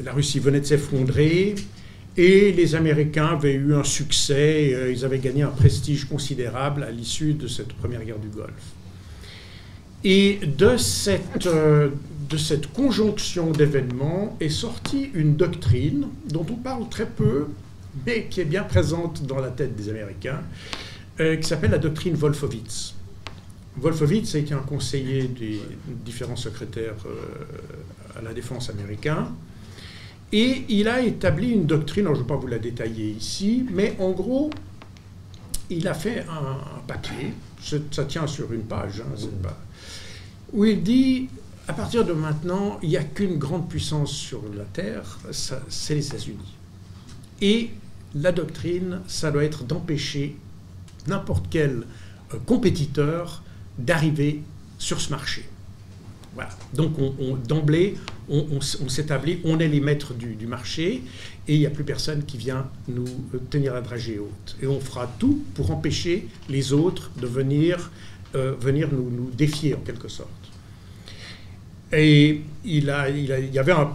La 0.03 0.13
Russie 0.13 0.39
venait 0.39 0.61
de 0.61 0.67
s'effondrer 0.67 1.57
et 2.17 2.53
les 2.53 2.75
Américains 2.75 3.27
avaient 3.27 3.53
eu 3.53 3.75
un 3.75 3.85
succès, 3.85 4.73
euh, 4.73 4.91
ils 4.91 5.05
avaient 5.05 5.19
gagné 5.19 5.43
un 5.43 5.51
prestige 5.51 6.07
considérable 6.07 6.85
à 6.85 6.91
l'issue 6.91 7.35
de 7.35 7.47
cette 7.47 7.75
première 7.75 8.03
guerre 8.03 8.19
du 8.19 8.29
Golfe. 8.29 8.78
Et 10.11 10.41
de 10.43 10.79
cette, 10.79 11.47
euh, 11.47 11.91
de 12.31 12.39
cette 12.39 12.73
conjonction 12.73 13.51
d'événements 13.51 14.39
est 14.41 14.49
sortie 14.49 15.11
une 15.13 15.37
doctrine 15.37 16.07
dont 16.31 16.47
on 16.51 16.55
parle 16.55 16.89
très 16.89 17.05
peu, 17.05 17.49
mais 18.07 18.25
qui 18.31 18.41
est 18.41 18.47
bien 18.47 18.63
présente 18.63 19.25
dans 19.25 19.39
la 19.39 19.51
tête 19.51 19.77
des 19.77 19.91
Américains, 19.91 20.41
euh, 21.21 21.37
qui 21.37 21.47
s'appelle 21.47 21.73
la 21.73 21.79
doctrine 21.79 22.15
Wolfowitz. 22.15 22.95
Wolfowitz 23.77 24.35
a 24.35 24.39
été 24.39 24.55
un 24.55 24.61
conseiller 24.61 25.25
des 25.25 25.61
différents 26.07 26.37
secrétaires 26.37 27.05
euh, 27.05 28.19
à 28.19 28.23
la 28.23 28.33
défense 28.33 28.71
américains. 28.71 29.29
Et 30.33 30.65
il 30.71 30.89
a 30.89 31.03
établi 31.03 31.51
une 31.51 31.67
doctrine, 31.67 32.07
je 32.07 32.13
ne 32.13 32.17
vais 32.17 32.25
pas 32.25 32.37
vous 32.37 32.47
la 32.47 32.59
détailler 32.59 33.11
ici, 33.11 33.67
mais 33.71 33.95
en 33.99 34.13
gros, 34.13 34.49
il 35.69 35.87
a 35.87 35.93
fait 35.93 36.25
un, 36.31 36.81
papier, 36.87 37.35
ça 37.91 38.07
tient 38.07 38.27
sur 38.27 38.51
une 38.55 38.63
page, 38.63 39.03
hein, 39.03 39.13
c'est 39.15 39.43
pas, 39.43 39.59
où 40.53 40.65
il 40.65 40.83
dit, 40.83 41.29
à 41.67 41.73
partir 41.73 42.05
de 42.05 42.13
maintenant, 42.13 42.79
il 42.83 42.89
n'y 42.91 42.97
a 42.97 43.05
qu'une 43.05 43.39
grande 43.39 43.69
puissance 43.69 44.13
sur 44.13 44.43
la 44.57 44.65
Terre, 44.65 45.19
c'est 45.31 45.95
les 45.95 46.07
États-Unis. 46.07 46.57
Et 47.41 47.71
la 48.15 48.33
doctrine, 48.33 49.01
ça 49.07 49.31
doit 49.31 49.45
être 49.45 49.65
d'empêcher 49.65 50.37
n'importe 51.07 51.47
quel 51.51 51.85
euh, 52.35 52.39
compétiteur 52.47 53.43
d'arriver 53.79 54.43
sur 54.79 55.01
ce 55.01 55.11
marché. 55.11 55.49
Voilà. 56.35 56.51
Donc 56.75 56.95
d'emblée, 57.49 57.97
on, 58.29 58.61
s'établit, 58.61 59.41
on 59.45 59.59
est 59.59 59.69
les 59.69 59.81
maîtres 59.81 60.15
du, 60.15 60.47
marché 60.47 61.03
et 61.49 61.55
il 61.55 61.59
n'y 61.59 61.67
a 61.67 61.71
plus 61.71 61.85
personne 61.85 62.25
qui 62.25 62.37
vient 62.37 62.69
nous 62.87 63.07
euh, 63.35 63.39
tenir 63.51 63.75
la 63.75 63.81
dragée 63.81 64.19
haute. 64.19 64.57
Et 64.63 64.67
on 64.67 64.81
fera 64.81 65.11
tout 65.19 65.43
pour 65.55 65.71
empêcher 65.71 66.29
les 66.49 66.73
autres 66.73 67.11
de 67.21 67.27
venir, 67.27 67.91
euh, 68.35 68.55
venir 68.61 68.89
nous, 68.93 69.31
défier 69.37 69.75
en 69.75 69.81
quelque 69.81 70.09
sorte. 70.09 70.31
Et 71.91 72.43
il, 72.65 72.91
a, 72.91 73.09
il, 73.09 73.25
y 73.25 73.59
avait 73.59 73.73
un, 73.73 73.87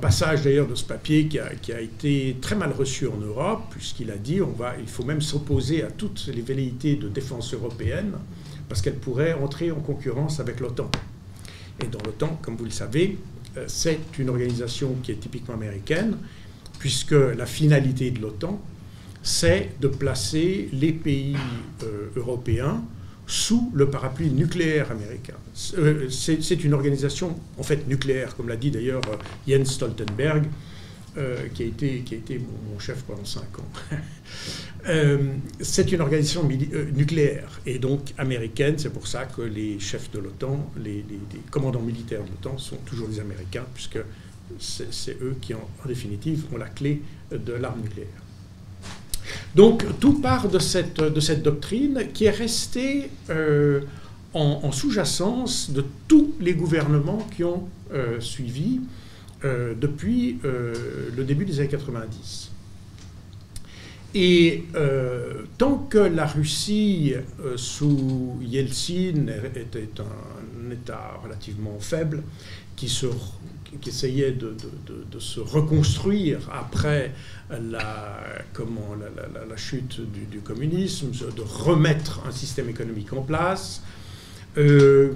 passage 0.00 0.42
d'ailleurs 0.42 0.68
de 0.68 0.76
ce 0.76 0.84
papier 0.84 1.26
qui 1.26 1.40
a, 1.40 1.80
été 1.80 2.36
très 2.40 2.54
mal 2.54 2.70
reçu 2.70 3.08
en 3.08 3.16
Europe, 3.16 3.62
puisqu'il 3.70 4.12
a 4.12 4.16
dit 4.16 4.40
on 4.40 4.52
va, 4.52 4.74
il 4.78 4.86
faut 4.86 5.02
même 5.02 5.20
s'opposer 5.20 5.82
à 5.82 5.90
toutes 5.90 6.30
les 6.32 6.42
velléités 6.42 6.94
de 6.94 7.08
défense 7.08 7.52
européenne, 7.52 8.12
parce 8.68 8.80
qu'elles 8.80 8.98
pourraient 8.98 9.32
entrer 9.32 9.72
en 9.72 9.80
concurrence 9.80 10.38
avec 10.38 10.60
l'OTAN. 10.60 10.88
Et 11.82 11.88
dans 11.88 11.98
l'OTAN, 12.04 12.38
comme 12.42 12.56
vous 12.56 12.64
le 12.64 12.70
savez, 12.70 13.18
euh, 13.56 13.64
c'est 13.66 13.98
une 14.20 14.28
organisation 14.28 14.94
qui 15.02 15.10
est 15.10 15.16
typiquement 15.16 15.54
américaine, 15.54 16.18
puisque 16.78 17.10
la 17.10 17.46
finalité 17.46 18.12
de 18.12 18.20
l'OTAN, 18.20 18.60
c'est 19.22 19.70
de 19.80 19.88
placer 19.88 20.68
les 20.72 20.92
pays 20.92 21.36
euh, 21.82 22.08
européens 22.14 22.82
sous 23.32 23.70
le 23.72 23.88
parapluie 23.88 24.28
nucléaire 24.28 24.90
américain. 24.92 25.36
Euh, 25.78 26.10
c'est 26.10 26.64
une 26.64 26.74
organisation 26.74 27.34
en 27.58 27.62
fait 27.62 27.88
nucléaire, 27.88 28.36
comme 28.36 28.48
l'a 28.48 28.56
dit 28.56 28.70
d'ailleurs 28.70 29.00
euh, 29.08 29.16
Jens 29.48 29.72
Stoltenberg, 29.72 30.44
euh, 31.16 31.48
qui, 31.54 31.62
a 31.62 31.66
été, 31.66 32.38
mon, 32.38 32.78
chef 32.78 33.02
pendant 33.04 33.24
cinq 33.24 33.58
ans. 33.58 33.96
c'est 35.60 35.92
une 35.92 36.02
organisation 36.02 36.46
nucléaire 36.94 37.60
et 37.64 37.78
donc 37.78 38.12
américaine. 38.18 38.74
C'est 38.76 38.92
pour 38.92 39.06
ça 39.06 39.24
que 39.24 39.40
les 39.40 39.80
chefs 39.80 40.10
de 40.10 40.18
l'OTAN, 40.18 40.70
les, 40.76 40.96
les, 41.08 41.40
commandants 41.50 41.80
militaires 41.80 42.24
de 42.24 42.28
l'OTAN 42.28 42.58
sont 42.58 42.76
toujours 42.84 43.08
des 43.08 43.18
Américains, 43.18 43.64
puisque 43.72 44.00
c'est 44.58 45.16
eux 45.22 45.36
qui, 45.40 45.54
en 45.54 45.66
définitive, 45.86 46.44
ont 46.52 46.58
la 46.58 46.68
clé 46.68 47.00
de 47.30 47.54
l'arme 47.54 47.80
nucléaire. 47.80 48.21
Donc 49.54 49.84
tout 50.00 50.20
part 50.20 50.48
de 50.48 50.58
cette, 50.58 51.00
doctrine 51.42 52.08
qui 52.12 52.24
est 52.24 52.30
restée 52.30 53.10
euh, 53.30 53.80
en, 54.34 54.72
sous-jacence 54.72 55.70
de 55.70 55.84
tous 56.08 56.34
les 56.40 56.54
gouvernements 56.54 57.26
qui 57.36 57.44
ont 57.44 57.68
euh, 57.92 58.18
suivi 58.20 58.80
euh, 59.44 59.74
depuis 59.78 60.38
le 60.42 61.24
début 61.24 61.44
des 61.44 61.60
années 61.60 61.68
90. 61.68 62.50
Et 64.14 64.64
tant 65.56 65.78
que 65.78 65.98
la 65.98 66.26
Russie, 66.26 67.14
sous 67.56 68.38
Yeltsin, 68.42 69.26
était 69.54 69.88
un 70.00 70.70
État 70.70 71.18
relativement 71.22 71.78
faible, 71.80 72.22
qui, 72.76 72.90
se, 72.90 73.06
qui 73.80 73.88
essayait 73.88 74.32
de, 74.32 74.54
se 75.18 75.40
reconstruire 75.40 76.48
après 76.52 77.12
la, 77.50 78.18
chute 79.56 80.00
du, 80.30 80.40
communisme, 80.40 81.10
de 81.10 81.42
remettre 81.42 82.22
un 82.26 82.32
système 82.32 82.68
économique 82.68 83.12
en 83.12 83.22
place, 83.22 83.82
euh, 84.58 85.12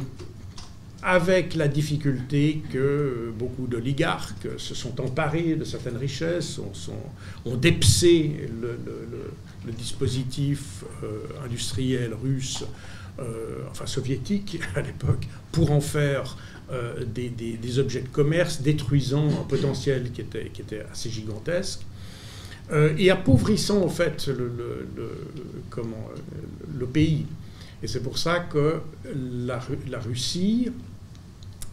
avec 1.03 1.55
la 1.55 1.69
difficulté 1.69 2.63
que 2.73 3.33
beaucoup 3.39 3.67
d'oligarques 3.67 4.49
se 4.59 4.75
sont 4.75 5.01
emparés 5.01 5.55
de 5.55 5.65
certaines 5.65 5.99
richesses, 5.99 6.59
ont, 6.59 6.75
sont, 6.75 6.93
le, 7.45 7.59
dispositif 9.73 10.85
euh, 11.03 11.21
industriel 11.45 12.15
russe, 12.15 12.65
euh, 13.19 13.59
enfin 13.71 13.87
soviétique 13.87 14.59
à 14.75 14.81
l'époque, 14.81 15.29
pour 15.53 15.71
en 15.71 15.81
faire 15.81 16.37
des, 17.15 17.29
des, 17.29 17.79
objets 17.79 18.01
de 18.01 18.09
commerce, 18.09 18.61
détruisant 18.61 19.29
un 19.29 19.45
potentiel 19.45 20.11
qui 20.11 20.21
était, 20.21 20.51
qui 20.53 20.63
était 20.63 20.85
assez 20.91 21.11
gigantesque. 21.11 21.81
Euh, 22.73 22.93
et 22.99 23.11
appauvrissant 23.11 23.83
en 23.83 23.89
fait 23.89 24.27
le, 24.27 24.53
comment, 25.71 26.09
le 26.77 26.87
pays. 26.87 27.27
Et 27.83 27.87
c'est 27.87 28.03
pour 28.03 28.19
ça 28.19 28.41
que 28.41 28.81
la, 29.15 29.61
la 29.89 30.01
Russie 30.01 30.71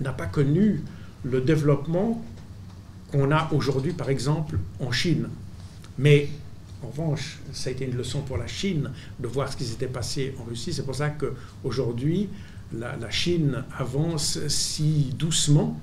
n'a 0.02 0.14
pas 0.14 0.28
connu 0.28 0.84
le 1.24 1.42
développement 1.42 2.24
qu'on 3.12 3.32
a 3.32 3.50
aujourd'hui, 3.54 3.94
par 3.94 4.10
exemple, 4.10 4.60
en 4.80 4.92
Chine. 4.92 5.30
Mais 5.98 6.30
en 6.84 6.88
revanche, 6.88 7.40
ça 7.54 7.70
a 7.70 7.74
été 7.74 7.86
une 7.86 7.96
leçon 7.96 8.22
pour 8.22 8.38
la 8.38 8.48
Chine 8.48 8.92
de 9.20 9.28
voir 9.28 9.52
ce 9.52 9.58
qui 9.58 9.64
s'était 9.64 9.88
passé 9.88 10.36
en 10.40 10.44
Russie. 10.44 10.74
C'est 10.74 10.86
pour 10.86 10.96
ça 10.96 11.10
qu'aujourd'hui, 11.10 12.30
la, 12.80 13.10
Chine 13.10 13.64
avance 13.78 14.40
si 14.48 15.14
doucement 15.18 15.80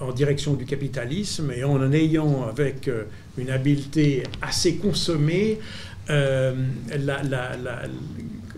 en 0.00 0.12
direction 0.12 0.54
du 0.54 0.64
capitalisme 0.64 1.50
et 1.52 1.64
en 1.64 1.92
ayant, 1.92 2.46
avec 2.46 2.88
euh, 2.88 3.04
une 3.38 3.50
habileté 3.50 4.24
assez 4.42 4.76
consommée, 4.76 5.58
euh, 6.10 6.54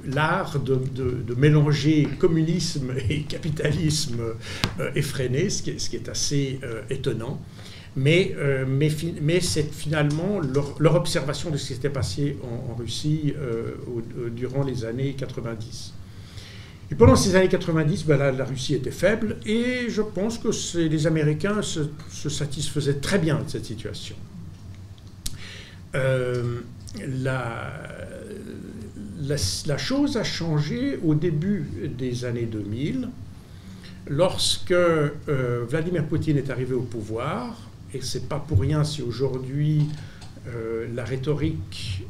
l'art 0.04 0.58
de, 0.58 1.34
mélanger 1.36 2.08
communisme 2.18 2.92
et 3.08 3.22
capitalisme 3.22 4.20
euh, 4.80 4.90
effréné, 4.94 5.48
ce 5.48 5.62
qui, 5.62 5.70
est, 5.70 6.08
assez 6.08 6.60
étonnant. 6.90 7.40
Mais 7.96 8.34
c'est 9.40 9.72
finalement 9.72 10.40
leur, 10.40 10.94
observation 10.94 11.50
de 11.50 11.56
ce 11.56 11.68
qui 11.68 11.74
s'était 11.74 11.88
passé 11.88 12.36
en, 12.42 12.74
Russie 12.74 13.34
durant 14.34 14.62
les 14.62 14.84
années 14.84 15.14
90. 15.14 15.94
Et 16.90 16.94
pendant 16.94 17.16
ces 17.16 17.36
années 17.36 17.48
90, 17.48 18.06
ben, 18.06 18.16
la, 18.16 18.44
Russie 18.44 18.74
était 18.74 18.90
faible 18.90 19.36
et 19.44 19.90
je 19.90 20.00
pense 20.00 20.38
que 20.38 20.48
les 20.78 21.06
Américains 21.06 21.60
se, 21.60 21.80
satisfaisaient 22.28 22.94
très 22.94 23.18
bien 23.18 23.40
de 23.40 23.48
cette 23.48 23.66
situation. 23.66 24.16
Euh, 25.94 26.60
la, 27.06 27.72
la, 29.20 29.78
chose 29.78 30.16
a 30.16 30.24
changé 30.24 30.98
au 31.04 31.14
début 31.14 31.66
des 31.96 32.24
années 32.24 32.46
2000, 32.46 33.08
lorsque 34.06 34.70
euh, 34.72 35.10
Vladimir 35.68 36.06
Poutine 36.06 36.38
est 36.38 36.50
arrivé 36.50 36.74
au 36.74 36.82
pouvoir, 36.82 37.68
et 37.92 38.00
c'est 38.00 38.28
pas 38.28 38.38
pour 38.38 38.60
rien 38.60 38.84
si 38.84 39.02
aujourd'hui 39.02 39.86
euh, 40.48 40.86
la 40.94 41.04
rhétorique 41.04 42.02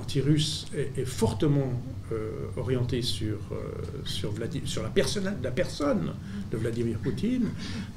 anti-russe 0.00 0.66
est, 0.74 1.04
fortement 1.04 1.70
euh, 2.14 2.60
orienté 2.60 3.02
sur, 3.02 3.38
euh, 3.52 3.56
sur, 4.04 4.32
la, 4.38 4.90
personne, 4.90 6.12
de 6.50 6.56
Vladimir 6.56 6.98
Poutine, 6.98 7.48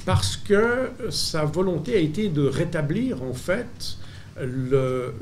parce 0.06 0.38
que 0.38 0.90
sa 1.10 1.46
volonté 1.46 1.96
a 1.96 2.00
été 2.00 2.30
de 2.30 2.46
rétablir, 2.48 3.24
en 3.24 3.34
fait, 3.34 3.98
de 4.40 5.14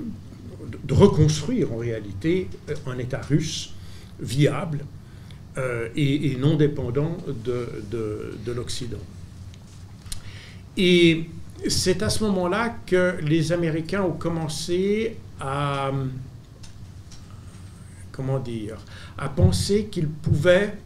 reconstruire 0.90 1.72
en 1.74 1.78
réalité 1.78 2.48
un 2.88 2.98
État 2.98 3.22
russe 3.22 3.74
viable 4.20 4.80
euh, 5.58 5.90
et, 5.96 6.36
non 6.38 6.56
dépendant 6.56 7.18
de, 7.28 7.68
de 8.46 8.52
l'Occident. 8.52 8.98
Et 10.78 11.30
c'est 11.68 12.04
à 12.04 12.10
ce 12.10 12.24
moment-là 12.26 12.78
que 12.86 13.16
les 13.22 13.52
Américains 13.52 14.04
ont 14.04 14.12
commencé 14.18 15.18
à 15.40 15.92
comment 18.16 18.40
dire, 18.40 18.78
à 19.18 19.28
penser 19.28 19.88
qu'ils 19.92 20.08
pouvaient 20.08 20.78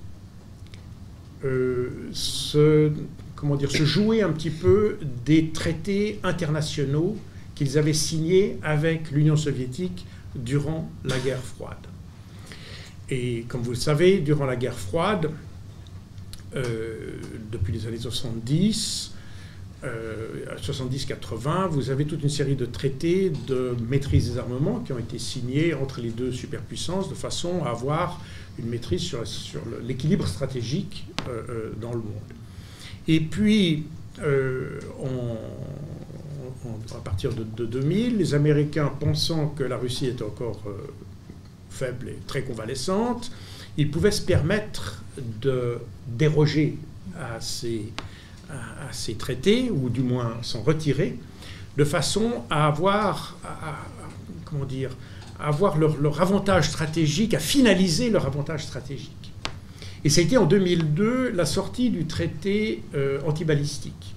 euh, 1.45 2.09
se, 2.11 2.91
comment 3.35 3.55
dire, 3.55 3.69
se 3.69 3.85
jouer 3.85 4.23
un 4.23 4.31
petit 4.31 4.49
peu 4.49 4.97
des 5.25 5.51
traités 5.51 6.19
internationaux 6.23 7.15
qu'ils 7.53 7.77
avaient 7.77 7.93
signés 7.93 8.57
avec 8.63 9.11
l'Union 9.11 9.35
soviétique 9.35 10.07
durant 10.35 10.89
la 11.03 11.19
guerre 11.19 11.43
froide. 11.43 11.77
Et 13.09 13.45
comme 13.47 13.61
vous 13.61 13.71
le 13.71 13.75
savez, 13.75 14.19
durant 14.19 14.45
la 14.45 14.55
guerre 14.55 14.77
froide, 14.77 15.29
euh, 16.55 17.19
depuis 17.51 17.73
les 17.73 17.85
années 17.85 17.99
70, 17.99 19.13
70-80, 19.83 21.47
euh, 21.47 21.67
vous 21.67 21.89
avez 21.89 22.05
toute 22.05 22.21
une 22.23 22.29
série 22.29 22.55
de 22.55 22.65
traités 22.65 23.31
de 23.47 23.75
maîtrise 23.87 24.31
des 24.31 24.37
armements 24.37 24.79
qui 24.79 24.91
ont 24.91 24.99
été 24.99 25.17
signés 25.19 25.73
entre 25.73 26.01
les 26.01 26.09
deux 26.09 26.31
superpuissances 26.31 27.09
de 27.09 27.15
façon 27.15 27.63
à 27.63 27.69
avoir 27.69 28.21
une 28.57 28.67
maîtrise 28.67 29.01
sur, 29.01 29.23
l'équilibre 29.85 30.27
stratégique 30.27 31.05
euh, 31.27 31.43
euh, 31.49 31.71
dans 31.79 31.91
le 31.91 31.99
monde. 31.99 32.05
Et 33.07 33.21
puis, 33.21 33.85
à 34.21 34.23
partir 37.03 37.33
de, 37.33 37.43
de, 37.43 37.65
2000, 37.65 38.17
les 38.17 38.33
Américains, 38.33 38.91
pensant 38.99 39.47
que 39.47 39.63
la 39.63 39.77
Russie 39.77 40.07
était 40.07 40.23
encore 40.23 40.61
faible 41.69 42.09
et 42.09 42.17
très 42.27 42.41
convalescente, 42.41 43.31
ils 43.77 43.89
pouvaient 43.89 44.11
se 44.11 44.21
permettre 44.21 45.03
de 45.41 45.77
déroger 46.05 46.77
à 47.17 47.39
ces 47.39 47.93
à, 48.49 48.91
ces 48.91 49.15
traités, 49.15 49.69
ou 49.69 49.89
du 49.89 50.01
moins 50.01 50.37
s'en 50.41 50.61
retirer, 50.61 51.17
de 51.77 51.83
façon 51.83 52.43
à 52.49 52.67
avoir, 52.67 53.37
comment 54.45 54.65
dire, 54.65 54.91
avoir 55.39 55.77
leur, 55.77 56.21
avantage 56.21 56.69
stratégique, 56.69 57.33
à 57.33 57.39
finaliser 57.39 58.09
leur 58.09 58.25
avantage 58.25 58.65
stratégique. 58.65 59.31
Et 60.03 60.09
ça 60.09 60.21
a 60.21 60.23
été 60.23 60.37
en 60.37 60.45
2002 60.45 61.31
la 61.31 61.45
sortie 61.45 61.89
du 61.89 62.05
traité 62.05 62.83
euh, 62.95 63.19
antibalistique. 63.25 64.15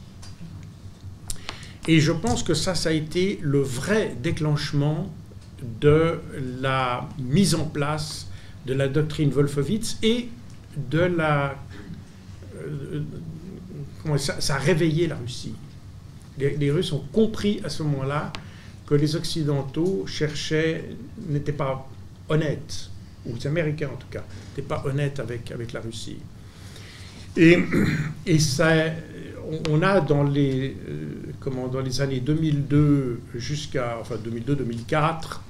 Et 1.89 2.01
je 2.01 2.13
pense 2.13 2.43
que 2.43 2.55
ça, 2.55 2.75
ça 2.75 2.91
a 2.91 2.93
été 2.93 3.41
le 3.43 3.61
vrai 3.61 4.17
déclenchement 4.23 5.13
de 5.81 6.21
la 6.61 7.09
mise 7.19 7.55
en 7.55 7.65
place 7.65 8.29
de 8.67 8.75
la 8.75 8.89
doctrine 8.89 9.31
Wolfowitz 9.31 9.99
et 10.03 10.29
de 10.91 11.01
la, 11.01 11.57
euh, 12.57 13.03
ça, 14.19 14.55
a 14.55 14.59
réveillé 14.59 15.07
la 15.07 15.17
Russie. 15.17 15.55
Les, 16.39 16.71
Russes 16.71 16.93
ont 16.93 17.05
compris 17.13 17.61
à 17.65 17.69
ce 17.69 17.83
moment-là 17.83 18.33
que 18.87 18.95
les 18.95 19.17
Occidentaux 19.17 20.05
cherchaient, 20.07 20.85
n'étaient 21.29 21.53
pas 21.53 21.89
honnêtes, 22.29 22.91
ou 23.27 23.35
les 23.35 23.47
Américains 23.47 23.91
en 23.93 23.97
tout 23.97 24.09
cas, 24.11 24.25
n'étaient 24.51 24.67
pas 24.67 24.83
honnêtes 24.87 25.21
avec, 25.21 25.51
avec 25.53 25.73
la 25.73 25.81
Russie. 25.81 26.19
Et, 27.37 27.59
et 28.27 28.39
ça, 28.39 28.73
on 29.69 29.83
a 29.83 30.01
dans 30.01 30.23
les, 30.23 30.77
euh, 30.89 31.33
comment, 31.41 31.69
dans 31.69 31.81
les 31.81 32.01
années 32.01 32.21
2002 32.21 33.21
jusqu'à 33.35 33.99
enfin 34.01 34.17
2002-2004, 34.17 35.41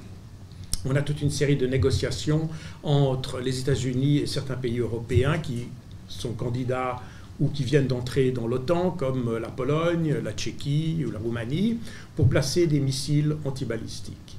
on 0.84 0.96
a 0.96 1.02
toute 1.02 1.22
une 1.22 1.30
série 1.30 1.56
de 1.56 1.66
négociations 1.66 2.48
entre 2.82 3.40
les 3.40 3.60
États-Unis 3.60 4.18
et 4.18 4.26
certains 4.26 4.56
pays 4.56 4.80
européens 4.80 5.38
qui 5.38 5.68
sont 6.08 6.32
candidats 6.32 7.00
ou 7.42 7.48
qui 7.48 7.64
viennent 7.64 7.88
d'entrer 7.88 8.30
dans 8.30 8.46
l'OTAN, 8.46 8.92
comme 8.92 9.36
la 9.36 9.48
Pologne, 9.48 10.14
la 10.22 10.32
Tchéquie 10.32 11.04
ou 11.06 11.10
la 11.10 11.18
Roumanie, 11.18 11.78
pour 12.14 12.28
placer 12.28 12.68
des 12.68 12.78
missiles 12.78 13.36
antibalistiques. 13.44 14.38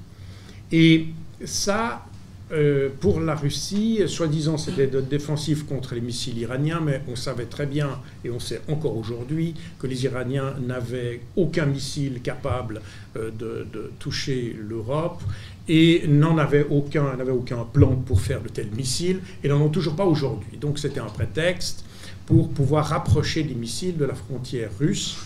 Et 0.72 1.08
ça, 1.44 2.06
euh, 2.54 2.90
pour 3.00 3.20
la 3.20 3.36
Russie, 3.36 4.02
soi-disant 4.08 4.58
c'était 4.58 4.88
défensif 4.88 5.66
contre 5.66 5.96
les 5.96 6.02
missiles 6.02 6.38
iraniens, 6.38 6.82
mais 6.82 7.02
on 7.10 7.16
savait 7.16 7.46
très 7.46 7.66
bien, 7.66 8.00
et 8.24 8.30
on 8.30 8.40
sait 8.40 8.62
encore 8.70 8.96
aujourd'hui, 8.96 9.54
que 9.80 9.88
les 9.88 10.06
Iraniens 10.06 10.54
n'avaient 10.66 11.22
aucun 11.36 11.66
missile 11.66 12.22
capable 12.22 12.82
euh, 13.18 13.32
de, 13.32 13.92
toucher 14.00 14.56
l'Europe 14.60 15.22
et 15.68 16.04
n'en 16.08 16.38
avaient 16.38 16.66
aucun, 16.70 17.16
n'avaient 17.16 17.32
aucun 17.32 17.66
plan 17.66 17.96
pour 17.96 18.22
faire 18.22 18.42
de 18.42 18.50
tels 18.50 18.72
missiles, 18.72 19.20
et 19.44 19.48
n'en 19.48 19.62
ont 19.62 19.70
toujours 19.70 19.96
pas 19.96 20.06
aujourd'hui. 20.06 20.58
Donc 20.58 20.80
c'était 20.80 21.00
un 21.00 21.06
prétexte 21.06 21.86
pour 22.26 22.50
pouvoir 22.50 22.88
rapprocher 22.88 23.44
les 23.44 23.56
missiles 23.56 23.98
de 23.98 24.06
la 24.06 24.16
frontière 24.16 24.70
russe. 24.80 25.18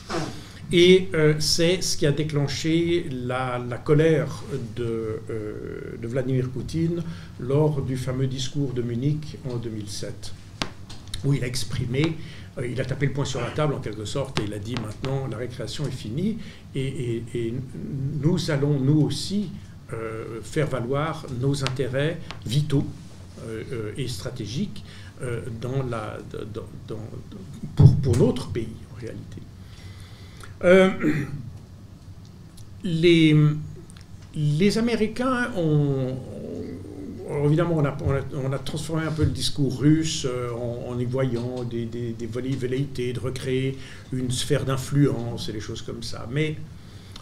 Et 0.72 1.08
euh, 1.14 1.36
c'est 1.40 1.82
ce 1.82 1.96
qui 1.96 2.06
a 2.06 2.12
déclenché 2.12 3.08
la, 3.10 3.60
colère 3.86 4.44
de, 4.76 5.22
euh, 5.30 5.98
de, 6.02 6.08
Vladimir 6.08 6.50
Poutine 6.50 7.04
lors 7.40 7.82
du 7.82 7.96
fameux 7.96 8.28
discours 8.28 8.74
de 8.74 8.82
Munich 8.82 9.38
en 9.50 9.56
2007, 9.56 10.34
où 11.24 11.34
il 11.34 11.44
a 11.44 11.48
exprimé, 11.48 12.18
euh, 12.58 12.68
il 12.68 12.82
a 12.82 12.86
tapé 12.86 13.06
le 13.06 13.14
poing 13.14 13.24
sur 13.24 13.40
la 13.40 13.52
table 13.52 13.76
en 13.76 13.80
quelque 13.80 14.04
sorte, 14.04 14.42
et 14.42 14.44
il 14.44 14.54
a 14.54 14.60
dit 14.60 14.76
maintenant 14.76 15.28
la 15.28 15.38
récréation 15.38 15.88
est 15.88 15.92
finie, 15.92 16.38
et, 16.76 17.24
nous 18.22 18.52
allons 18.52 18.78
nous 18.78 19.02
aussi 19.02 19.50
faire 20.44 20.68
valoir 20.68 21.26
nos 21.40 21.64
intérêts 21.64 22.20
vitaux 22.46 22.86
et 23.96 24.08
stratégiques 24.10 24.84
pour, 27.76 27.96
pour, 27.98 28.18
notre 28.18 28.50
pays, 28.50 28.68
en 28.94 29.00
réalité. 29.00 29.42
Euh, 30.64 30.90
les, 32.84 33.36
les 34.36 34.78
Américains 34.78 35.52
ont, 35.56 36.16
évidemment, 37.46 37.78
on 37.78 37.86
a, 37.86 37.98
on 38.36 38.52
a, 38.52 38.60
transformé 38.60 39.06
un 39.06 39.12
peu 39.12 39.24
le 39.24 39.32
discours 39.32 39.80
russe 39.80 40.26
euh, 40.30 40.52
en, 40.52 40.98
y 41.00 41.06
voyant 41.06 41.64
des, 41.64 41.86
des, 41.86 42.12
des 42.14 42.28
velléités 42.28 43.14
de 43.14 43.20
recréer 43.20 43.78
une 44.14 44.32
sphère 44.32 44.66
d'influence 44.66 45.50
et 45.50 45.54
des 45.54 45.60
choses 45.60 45.82
comme 45.82 46.04
ça. 46.04 46.28
Mais 46.32 46.58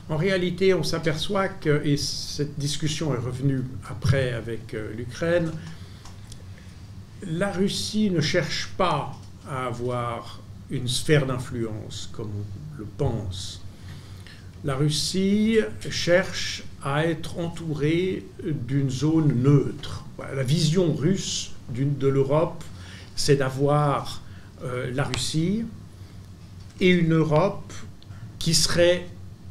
en 0.09 0.17
réalité, 0.17 0.73
on 0.73 0.83
s'aperçoit 0.83 1.47
que, 1.47 1.81
et 1.85 1.97
cette 1.97 2.59
discussion 2.59 3.13
est 3.15 3.19
revenue 3.19 3.63
après 3.89 4.33
avec 4.33 4.75
l'Ukraine, 4.95 5.49
la 7.23 7.51
Russie 7.51 8.09
ne 8.09 8.21
cherche 8.21 8.69
pas 8.77 9.13
à 9.49 9.67
avoir 9.67 10.39
une 10.69 10.87
sphère 10.87 11.25
d'influence 11.25 12.09
comme 12.11 12.29
on 12.29 12.77
le 12.79 12.85
pense. 12.97 13.61
La 14.63 14.75
Russie 14.75 15.59
cherche 15.89 16.63
à 16.83 17.05
être 17.05 17.37
entourée 17.39 18.25
d'une 18.43 18.89
zone 18.89 19.43
neutre. 19.43 20.03
La 20.17 20.43
vision 20.43 20.93
russe 20.93 21.51
de 21.69 22.07
l'Europe, 22.07 22.63
c'est 23.15 23.35
d'avoir 23.35 24.21
euh, 24.63 24.91
la 24.93 25.03
Russie 25.03 25.65
et 26.79 26.89
une 26.89 27.13
Europe 27.13 27.73
qui 28.39 28.53
serait 28.53 29.07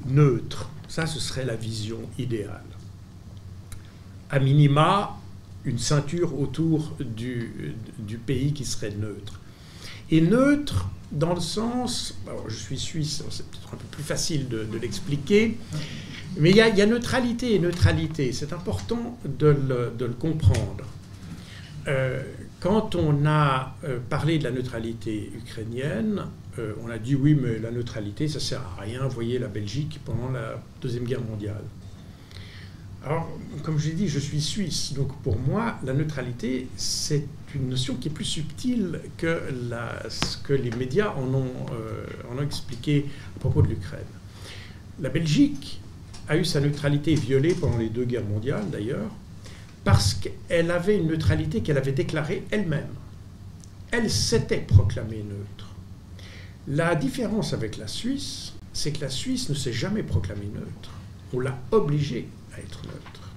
neutre. 0.07 0.69
Ça, 0.89 1.07
ce 1.07 1.21
serait 1.21 1.45
la 1.45 1.57
vision 1.57 1.99
idéale. 2.19 2.63
À 4.31 4.39
minima, 4.39 5.17
une 5.65 5.79
ceinture 5.79 6.39
autour 6.39 6.97
du, 7.01 7.81
pays 8.27 8.53
qui 8.53 8.65
serait 8.65 8.91
neutre. 8.91 9.41
Et 10.11 10.21
neutre 10.21 10.89
dans 11.13 11.35
le 11.35 11.41
sens, 11.41 12.19
je 12.49 12.55
suis 12.55 12.79
suisse, 12.79 13.23
c'est 13.31 13.47
peut-être 13.47 13.75
un 13.75 13.77
peu 13.77 13.87
plus 13.91 14.03
facile 14.03 14.49
de, 14.49 14.67
l'expliquer, 14.81 15.57
mais 16.39 16.51
il 16.51 16.57
y, 16.57 16.61
a, 16.61 16.87
neutralité 16.87 17.55
et 17.55 17.59
neutralité, 17.59 18.33
c'est 18.33 18.53
important 18.53 19.19
de 19.25 19.47
le, 19.47 19.93
de 19.97 20.05
le 20.05 20.15
comprendre. 20.15 20.85
Euh, 21.87 22.23
quand 22.61 22.95
on 22.95 23.27
a 23.27 23.77
euh, 23.85 23.99
parlé 24.09 24.39
de 24.39 24.45
la 24.45 24.51
neutralité 24.51 25.31
ukrainienne, 25.37 26.25
euh, 26.59 26.73
on 26.83 26.89
a 26.89 26.99
dit 26.99 27.15
oui, 27.15 27.35
mais 27.35 27.59
la 27.59 27.71
neutralité, 27.71 28.27
ça 28.27 28.41
sert 28.41 28.63
à 28.79 28.81
rien. 28.81 29.07
Voyez 29.07 29.39
la 29.39 29.49
Belgique 29.49 30.01
pendant 30.05 30.31
la 30.31 30.63
Deuxième 30.81 31.05
Guerre 31.05 31.21
mondiale. 31.21 31.63
Alors, 33.05 33.29
comme 33.63 33.79
je 33.79 33.89
l'ai 33.89 33.95
dit, 33.95 34.09
je 34.09 34.19
suis 34.19 34.41
suisse, 34.41 34.95
donc 34.95 35.15
pour 35.23 35.39
moi, 35.39 35.79
la 35.85 35.93
neutralité, 35.93 36.69
c'est 36.77 37.27
une 37.55 37.69
notion 37.69 37.97
qui 37.97 38.09
est 38.09 38.11
plus 38.11 38.25
subtile 38.25 38.99
que 39.19 39.43
ce 40.09 40.39
que 40.39 40.55
les 40.55 40.71
médias 40.71 41.13
en 41.15 41.35
ont, 41.35 41.53
en 42.31 42.39
ont 42.39 42.43
expliqué 42.43 43.05
à 43.37 43.41
propos 43.41 43.61
de 43.61 43.69
l'Ukraine. 43.69 44.01
La 45.01 45.11
Belgique 45.11 45.81
a 46.29 46.37
eu 46.39 46.47
sa 46.47 46.61
neutralité 46.61 47.15
violée 47.15 47.55
pendant 47.55 47.77
les 47.77 47.91
deux 47.91 48.07
guerres 48.07 48.25
mondiales, 48.25 48.71
d'ailleurs, 48.71 49.11
parce 49.85 50.15
qu'elle 50.15 50.71
avait 50.71 50.97
une 50.97 51.09
neutralité 51.09 51.61
qu'elle 51.61 51.77
avait 51.77 51.93
déclarée 51.93 52.45
elle-même. 52.51 52.89
Elle 53.91 54.11
s'était 54.11 54.65
proclamée 54.67 55.23
neutre. 55.23 55.75
La 56.69 56.95
différence 56.95 57.53
avec 57.53 57.77
la 57.77 57.87
Suisse, 57.87 58.55
c'est 58.73 58.93
que 58.93 59.03
la 59.03 59.11
Suisse 59.11 59.51
ne 59.51 59.55
s'est 59.55 59.75
jamais 59.75 60.03
proclamée 60.03 60.49
neutre. 60.55 60.91
On 61.35 61.41
l'a 61.41 61.59
obligée 61.71 62.29
être 62.59 62.83
neutre. 62.85 63.31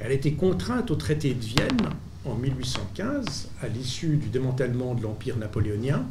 Elle 0.00 0.10
a 0.10 0.14
été 0.14 0.34
contrainte 0.34 0.90
au 0.90 0.96
traité 0.96 1.34
de 1.34 1.44
Vienne 1.44 1.90
en 2.24 2.34
1815, 2.34 3.48
à 3.62 3.68
l'issue 3.68 4.16
du 4.16 4.28
démantèlement 4.28 4.94
de 4.94 5.02
l'Empire 5.02 5.36
napoléonien. 5.36 6.04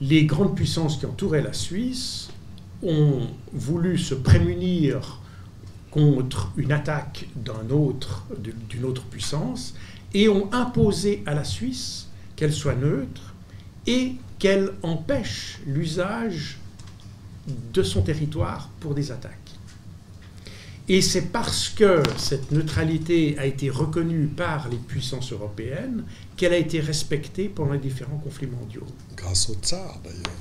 Les 0.00 0.24
grandes 0.24 0.56
puissances 0.56 0.98
qui 0.98 1.06
entouraient 1.06 1.42
la 1.42 1.52
Suisse 1.52 2.30
ont 2.82 3.26
voulu 3.52 3.98
se 3.98 4.14
prémunir 4.14 5.20
contre 5.90 6.52
une 6.56 6.72
attaque 6.72 7.28
d'une 7.36 8.84
autre 8.84 9.02
puissance 9.10 9.74
et 10.14 10.28
ont 10.28 10.52
imposé 10.52 11.22
à 11.26 11.34
la 11.34 11.44
Suisse 11.44 12.08
qu'elle 12.36 12.52
soit 12.52 12.76
neutre 12.76 13.34
et 13.86 14.14
qu'elle 14.38 14.72
empêche 14.82 15.60
l'usage 15.66 16.58
de 17.74 17.82
son 17.82 18.02
territoire 18.02 18.70
pour 18.80 18.94
des 18.94 19.12
attaques. 19.12 19.39
Et 20.92 21.02
c'est 21.02 21.26
parce 21.30 21.68
que 21.68 22.02
cette 22.16 22.50
neutralité 22.50 23.38
a 23.38 23.46
été 23.46 23.70
reconnue 23.70 24.26
par 24.26 24.68
les 24.68 24.76
puissances 24.76 25.32
européennes 25.32 26.02
qu'elle 26.36 26.52
a 26.52 26.56
été 26.56 26.80
respectée 26.80 27.48
pendant 27.48 27.74
les 27.74 27.78
différents 27.78 28.18
conflits 28.18 28.48
mondiaux. 28.48 28.86
Grâce 29.16 29.50
au 29.50 29.54
tsar 29.54 30.00
d'ailleurs 30.02 30.34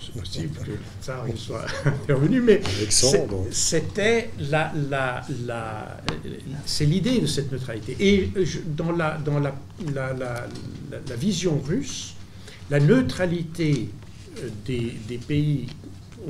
c'est 0.00 0.20
possible 0.20 0.56
que 0.56 0.70
ça 1.00 1.24
soit 1.34 1.66
intervenu, 1.84 2.40
mais 2.40 2.60
c'était 3.50 4.30
la, 4.38 4.72
la, 4.88 5.22
la 5.44 6.00
c'est 6.64 6.84
l'idée 6.86 7.18
de 7.18 7.26
cette 7.26 7.50
neutralité. 7.50 7.96
Et 7.98 8.30
dans, 8.66 8.92
la, 8.92 9.18
dans 9.18 9.40
la, 9.40 9.52
la, 9.92 10.12
la, 10.12 11.16
vision 11.16 11.60
russe, 11.66 12.14
la 12.70 12.78
neutralité 12.78 13.88
euh, 14.38 14.48
des, 14.64 14.94
des, 15.08 15.18
pays 15.18 15.66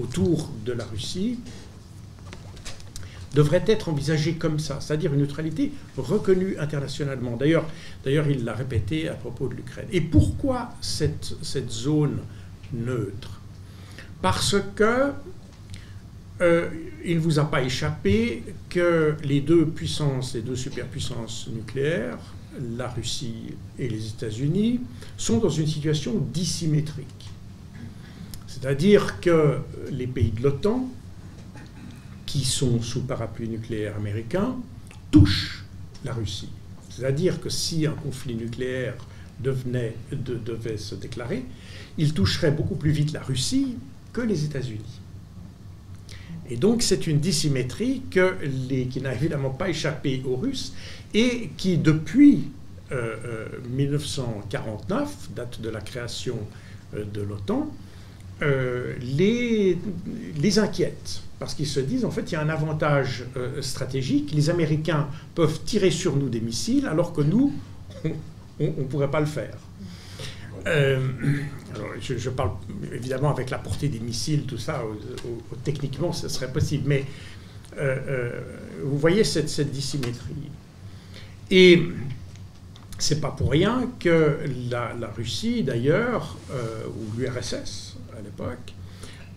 autour 0.00 0.50
de 0.64 0.72
la 0.72 0.84
Russie 0.86 1.38
devrait 3.34 3.64
être 3.66 3.88
envisagée 3.88 4.34
comme 4.34 4.58
ça, 4.58 4.80
c'est-à-dire 4.80 5.12
une 5.14 5.20
neutralité 5.20 5.72
reconnue 5.96 6.56
internationalement. 6.58 7.36
D'ailleurs, 7.36 7.66
il 8.04 8.44
l'a 8.44 8.54
répété 8.54 9.08
à 9.08 9.14
propos 9.14 9.48
de 9.48 9.54
l'Ukraine. 9.54 9.86
Et 9.92 10.00
pourquoi 10.00 10.70
cette, 10.80 11.36
cette 11.42 11.70
zone 11.70 12.18
neutre? 12.72 13.40
Parce 14.20 14.56
que 14.74 15.12
euh, 16.40 16.68
il 17.04 17.16
ne 17.16 17.20
vous 17.20 17.38
a 17.38 17.44
pas 17.44 17.62
échappé 17.62 18.42
que 18.68 19.14
les 19.22 19.40
deux 19.40 19.66
puissances, 19.66 20.34
les 20.34 20.42
deux 20.42 20.56
superpuissances 20.56 21.48
nucléaires, 21.52 22.18
la 22.76 22.88
Russie 22.88 23.54
et 23.78 23.88
les 23.88 24.08
États-Unis, 24.08 24.80
sont 25.16 25.38
dans 25.38 25.50
une 25.50 25.66
situation 25.66 26.14
dissymétrique. 26.32 27.30
C'est-à-dire 28.46 29.20
que 29.20 29.58
les 29.90 30.06
pays 30.06 30.32
de 30.32 30.42
l'OTAN, 30.42 30.88
qui 32.30 32.44
sont 32.44 32.80
sous 32.80 33.00
parapluie 33.00 33.48
nucléaire 33.48 33.96
américain, 33.96 34.54
touchent 35.10 35.64
la 36.04 36.12
Russie. 36.12 36.48
C'est-à-dire 36.88 37.40
que 37.40 37.48
si 37.50 37.86
un 37.86 37.92
conflit 37.92 38.36
nucléaire 38.36 38.94
devait 39.40 40.76
se 40.76 40.94
déclarer, 40.94 41.44
il 41.98 42.14
toucherait 42.14 42.52
beaucoup 42.52 42.76
plus 42.76 42.92
vite 42.92 43.12
la 43.12 43.20
Russie 43.20 43.74
que 44.12 44.20
les 44.20 44.44
États-Unis. 44.44 45.00
Et 46.48 46.56
donc 46.56 46.82
c'est 46.82 47.08
une 47.08 47.18
dissymétrie 47.18 48.02
qui 48.10 49.00
n'a 49.00 49.12
évidemment 49.12 49.50
pas 49.50 49.68
échappé 49.68 50.22
aux 50.24 50.36
Russes 50.36 50.72
et 51.12 51.50
qui 51.56 51.78
depuis 51.78 52.44
1949, 53.70 55.00
euh, 55.00 55.02
euh, 55.02 55.34
date 55.34 55.60
de 55.60 55.68
la 55.68 55.80
création 55.80 56.38
euh, 56.94 57.04
de 57.04 57.22
l'OTAN, 57.22 57.68
les, 58.40 59.78
les 60.38 60.58
inquiète. 60.58 61.22
Parce 61.38 61.54
qu'ils 61.54 61.66
se 61.66 61.80
disent, 61.80 62.04
en 62.04 62.10
fait, 62.10 62.30
il 62.30 62.34
y 62.34 62.36
a 62.36 62.42
un 62.42 62.50
avantage 62.50 63.24
stratégique. 63.62 64.32
Les 64.32 64.50
Américains 64.50 65.08
peuvent 65.34 65.60
tirer 65.64 65.90
sur 65.90 66.16
nous 66.16 66.28
des 66.28 66.40
missiles 66.40 66.86
alors 66.86 67.12
que 67.12 67.22
nous, 67.22 67.52
on 68.60 68.64
ne 68.66 68.84
pourrait 68.84 69.10
pas 69.10 69.20
le 69.20 69.26
faire. 69.26 69.56
Euh, 70.66 70.98
je, 72.00 72.30
parle 72.30 72.50
évidemment 72.92 73.30
avec 73.30 73.50
la 73.50 73.58
portée 73.58 73.88
des 73.88 74.00
missiles, 74.00 74.44
tout 74.44 74.58
ça, 74.58 74.82
techniquement, 75.64 76.12
ce 76.12 76.28
serait 76.28 76.52
possible. 76.52 76.84
Mais 76.86 77.04
euh, 77.78 77.96
euh, 78.08 78.40
vous 78.84 78.98
voyez 78.98 79.24
cette, 79.24 79.48
cette 79.48 79.70
dissymétrie. 79.70 80.50
Et 81.50 81.82
c'est 82.98 83.20
pas 83.20 83.30
pour 83.30 83.50
rien 83.50 83.90
que 83.98 84.38
la, 84.70 84.92
Russie, 85.16 85.62
d'ailleurs, 85.62 86.36
ou 86.50 87.18
l'URSS 87.18 87.89
l'époque, 88.22 88.74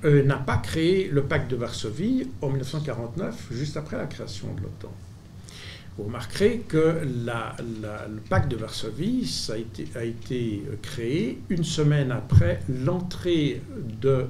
n'a 0.03 0.36
pas 0.36 0.57
créé 0.57 1.07
le 1.07 1.23
pacte 1.23 1.49
de 1.49 1.55
Varsovie 1.55 2.27
en 2.41 2.49
1949, 2.49 3.47
juste 3.51 3.77
après 3.77 3.97
la 3.97 4.05
création 4.05 4.53
de 4.53 4.61
l'OTAN. 4.61 4.91
Vous 5.97 6.05
remarquerez 6.05 6.63
que 6.67 7.01
le 7.03 8.19
pacte 8.27 8.49
de 8.49 8.55
Varsovie 8.55 9.47
a, 9.51 9.57
été, 9.57 9.88
été, 10.01 10.63
créé 10.81 11.39
une 11.49 11.63
semaine 11.63 12.11
après 12.11 12.61
l'entrée 12.67 13.61
de 14.01 14.25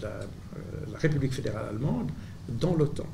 la, 0.00 0.20
la, 0.90 0.98
République 0.98 1.34
fédérale 1.34 1.66
allemande 1.68 2.10
dans 2.48 2.74
l'OTAN. 2.74 3.06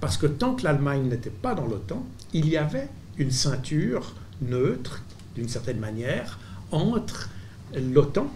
Parce 0.00 0.18
que 0.18 0.26
tant 0.26 0.54
que 0.54 0.64
l'Allemagne 0.64 1.08
n'était 1.08 1.30
pas 1.30 1.54
dans 1.54 1.66
l'OTAN, 1.66 2.04
il 2.34 2.46
y 2.48 2.58
avait 2.58 2.88
une 3.16 3.30
ceinture 3.30 4.14
neutre, 4.42 5.02
d'une 5.34 5.48
certaine 5.48 5.78
manière, 5.78 6.38
entre 6.70 7.30
l'OTAN 7.74 8.30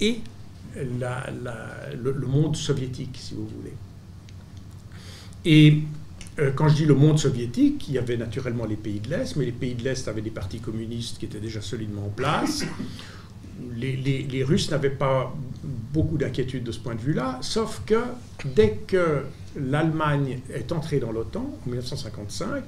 et 0.00 0.20
le, 0.76 2.26
monde 2.26 2.56
soviétique, 2.56 3.16
si 3.18 3.34
vous 3.34 3.46
voulez. 3.46 3.72
Et 5.44 5.82
euh, 6.38 6.50
quand 6.54 6.68
je 6.68 6.74
dis 6.74 6.84
le 6.84 6.94
monde 6.94 7.18
soviétique, 7.18 7.86
il 7.88 7.94
y 7.94 7.98
avait 7.98 8.16
naturellement 8.16 8.64
les 8.64 8.76
pays 8.76 9.00
de 9.00 9.10
l'Est, 9.10 9.36
mais 9.36 9.44
les 9.44 9.52
pays 9.52 9.74
de 9.74 9.84
l'Est 9.84 10.08
avaient 10.08 10.22
des 10.22 10.30
partis 10.30 10.60
communistes 10.60 11.18
qui 11.18 11.26
étaient 11.26 11.40
déjà 11.40 11.60
solidement 11.60 12.06
en 12.06 12.10
place. 12.10 12.64
Les, 13.76 14.44
Russes 14.44 14.70
n'avaient 14.70 14.90
pas 14.90 15.32
beaucoup 15.62 16.18
d'inquiétude 16.18 16.64
de 16.64 16.72
ce 16.72 16.80
point 16.80 16.96
de 16.96 17.00
vue-là, 17.00 17.38
sauf 17.40 17.82
que 17.86 18.02
dès 18.44 18.78
que 18.86 19.22
l'Allemagne 19.56 20.40
est 20.52 20.72
entrée 20.72 20.98
dans 20.98 21.12
l'OTAN, 21.12 21.48
en 21.64 21.66
1955, 21.66 22.64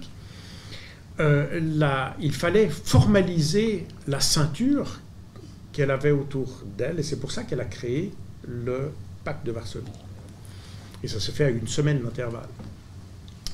euh, 1.19 2.13
il 2.21 2.33
fallait 2.33 2.69
formaliser 2.69 3.87
la 4.07 4.21
ceinture 4.21 5.01
qu'elle 5.77 5.91
avait 5.91 6.11
autour 6.11 6.63
d'elle, 6.79 6.99
et 6.99 7.03
c'est 7.03 7.21
pour 7.21 7.31
ça 7.31 7.43
qu'elle 7.43 7.61
a 7.61 7.67
créé 7.67 8.11
le 8.49 8.93
pacte 9.25 9.45
de 9.45 9.53
Varsovie. 9.53 9.85
Et 11.05 11.09
ça 11.09 11.21
se 11.21 11.31
fait 11.33 11.45
à 11.45 11.51
une 11.51 11.69
semaine 11.69 12.01
d'intervalle. 12.01 12.49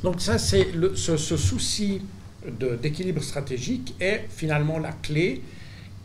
Donc 0.05 0.21
ça, 0.21 0.39
c'est 0.39 0.69
ce, 0.95 1.17
souci 1.17 2.01
d'équilibre 2.81 3.23
stratégique 3.25 3.97
est 3.99 4.29
finalement 4.29 4.79
la 4.79 4.93
clé 4.93 5.43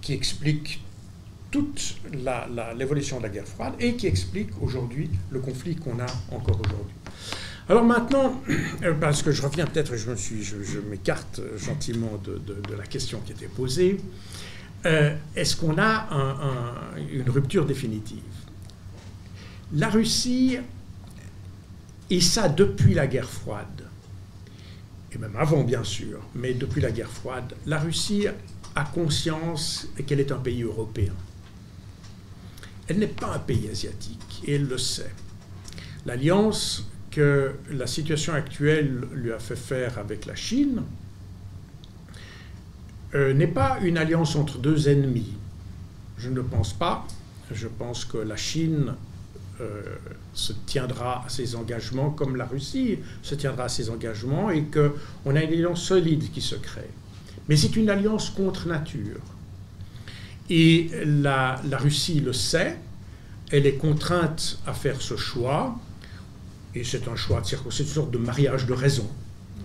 qui 0.02 0.14
explique 0.14 0.82
toute 1.52 1.98
l'évolution 2.76 3.20
de 3.20 3.24
la 3.24 3.30
guerre 3.30 3.48
froide 3.48 3.74
et 3.80 3.94
qui 3.94 4.08
explique 4.08 4.50
aujourd'hui 4.60 5.12
le 5.30 5.40
conflit 5.40 5.76
qu'on 5.76 6.00
a 6.00 6.08
encore 6.32 6.60
aujourd'hui. 6.66 6.96
Alors 7.70 7.84
maintenant, 7.84 8.42
parce 9.00 9.22
que 9.22 9.32
je 9.32 9.44
reviens 9.44 9.68
peut-être, 9.68 9.96
je, 9.96 10.16
je, 10.16 10.80
m'écarte 10.80 11.42
gentiment 11.58 12.20
de, 12.24 12.76
la 12.76 12.88
question 12.88 13.20
qui 13.24 13.34
était 13.34 13.48
posée, 13.48 13.98
euh, 14.86 15.16
est-ce 15.36 15.56
qu'on 15.56 15.78
a 15.78 16.08
une 17.12 17.30
rupture 17.30 17.66
définitive? 17.66 18.22
La 19.74 19.90
Russie, 19.90 20.58
et 22.10 22.22
ça 22.22 22.48
depuis 22.48 22.94
la 22.94 23.08
guerre 23.08 23.30
froide, 23.30 23.84
et 25.12 25.18
même 25.18 25.36
avant 25.36 25.64
bien 25.64 25.84
sûr, 25.84 26.22
mais 26.36 26.54
depuis 26.54 26.82
la 26.82 26.92
guerre 26.92 27.12
froide, 27.12 27.54
la 27.66 27.80
Russie 27.80 28.28
a 28.76 28.84
conscience 28.84 29.88
qu'elle 30.06 30.20
est 30.20 30.32
un 30.32 30.38
pays 30.38 30.64
européen. 30.64 31.14
Elle 32.88 33.00
n'est 33.00 33.08
pas 33.08 33.34
un 33.36 33.40
pays 33.40 33.68
asiatique, 33.70 34.42
et 34.46 34.56
elle 34.56 34.68
le 34.68 34.78
sait. 34.78 35.12
L'alliance 36.06 36.88
que 37.12 37.56
la 37.72 37.88
situation 37.88 38.34
actuelle 38.34 39.06
lui 39.14 39.34
a 39.34 39.40
fait 39.40 39.56
faire 39.56 39.98
avec 39.98 40.26
la 40.26 40.36
Chine 40.36 40.84
euh, 43.16 43.34
n'est 43.34 43.48
pas 43.48 43.80
une 43.82 43.98
alliance 43.98 44.36
entre 44.36 44.58
deux 44.58 44.90
ennemis. 44.90 45.34
Je 46.18 46.30
ne 46.30 46.36
le 46.36 46.44
pense 46.44 46.74
pas. 46.74 47.06
Je 47.52 47.68
pense 47.68 48.04
que 48.04 48.18
la 48.18 48.36
Chine 48.36 48.94
euh, 49.62 49.82
se 50.34 50.54
tiendra 50.66 51.26
à 51.26 51.30
ses 51.30 51.56
engagements 51.56 52.12
comme 52.12 52.36
la 52.36 52.46
Russie 52.46 53.00
se 53.24 53.34
tiendra 53.34 53.64
à 53.64 53.70
ses 53.70 53.90
engagements 53.90 54.52
et 54.52 54.64
qu'on 54.66 55.36
a 55.36 55.44
une 55.44 55.54
alliance 55.54 55.82
solide 55.82 56.32
qui 56.32 56.42
se 56.42 56.56
crée. 56.56 56.90
Mais 57.50 57.56
c'est 57.56 57.76
une 57.76 57.90
alliance 57.90 58.30
contre 58.30 58.68
nature. 58.68 59.22
Et 60.50 60.92
la, 61.06 61.60
Russie 61.74 62.20
le 62.20 62.34
sait, 62.34 62.78
elle 63.52 63.66
est 63.66 63.76
contrainte 63.76 64.60
à 64.68 64.74
faire 64.74 65.02
ce 65.02 65.18
choix, 65.18 65.78
et 66.76 66.84
c'est 66.84 67.08
un 67.08 67.16
choix, 67.16 67.42
c'est 67.44 67.84
une 67.84 67.90
sorte 67.90 68.12
de 68.12 68.18
mariage 68.18 68.66
de 68.66 68.74
raison, 68.74 69.10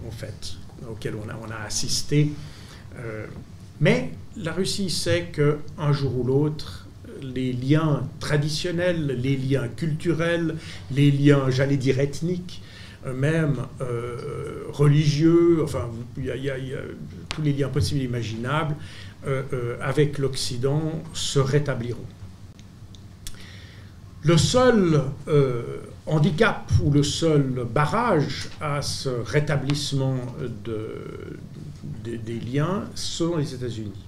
en 0.07 0.11
fait, 0.11 0.55
auquel 0.91 1.15
on 1.17 1.29
a, 1.29 1.35
on 1.37 1.51
a 1.51 1.67
assisté. 1.67 2.33
Euh, 2.99 3.27
mais 3.81 4.11
la 4.37 4.53
Russie 4.53 4.91
sait 4.91 5.31
qu'un 5.33 5.93
jour 5.93 6.21
ou 6.21 6.25
l'autre, 6.25 6.87
les 7.23 7.53
liens 7.53 8.09
traditionnels, 8.21 9.19
les 9.21 9.37
liens 9.37 9.69
culturels, 9.69 10.57
les 10.91 11.11
liens, 11.11 11.51
j'allais 11.51 11.77
dire, 11.77 12.01
ethniques, 12.01 12.63
même 13.05 13.57
euh, 13.81 14.65
religieux, 14.69 15.61
enfin, 15.63 15.89
il 16.17 16.25
y, 16.25 16.51
a 16.51 16.57
tous 17.29 17.43
les 17.43 17.53
liens 17.53 17.69
possibles 17.69 18.01
et 18.01 18.05
imaginables 18.05 18.77
euh, 19.27 19.77
avec 19.81 20.19
l'Occident 20.19 21.03
se 21.13 21.39
rétabliront. 21.39 22.07
Le 24.25 24.37
seul 24.37 25.03
handicap 26.07 26.71
ou 26.85 26.93
le 26.93 27.03
seul 27.03 27.67
barrage 27.69 28.49
à 28.61 28.81
ce 28.81 29.09
rétablissement 29.09 30.17
des 32.05 32.41
liens 32.41 32.85
sont 32.95 33.37
les 33.37 33.55
États-Unis. 33.55 34.05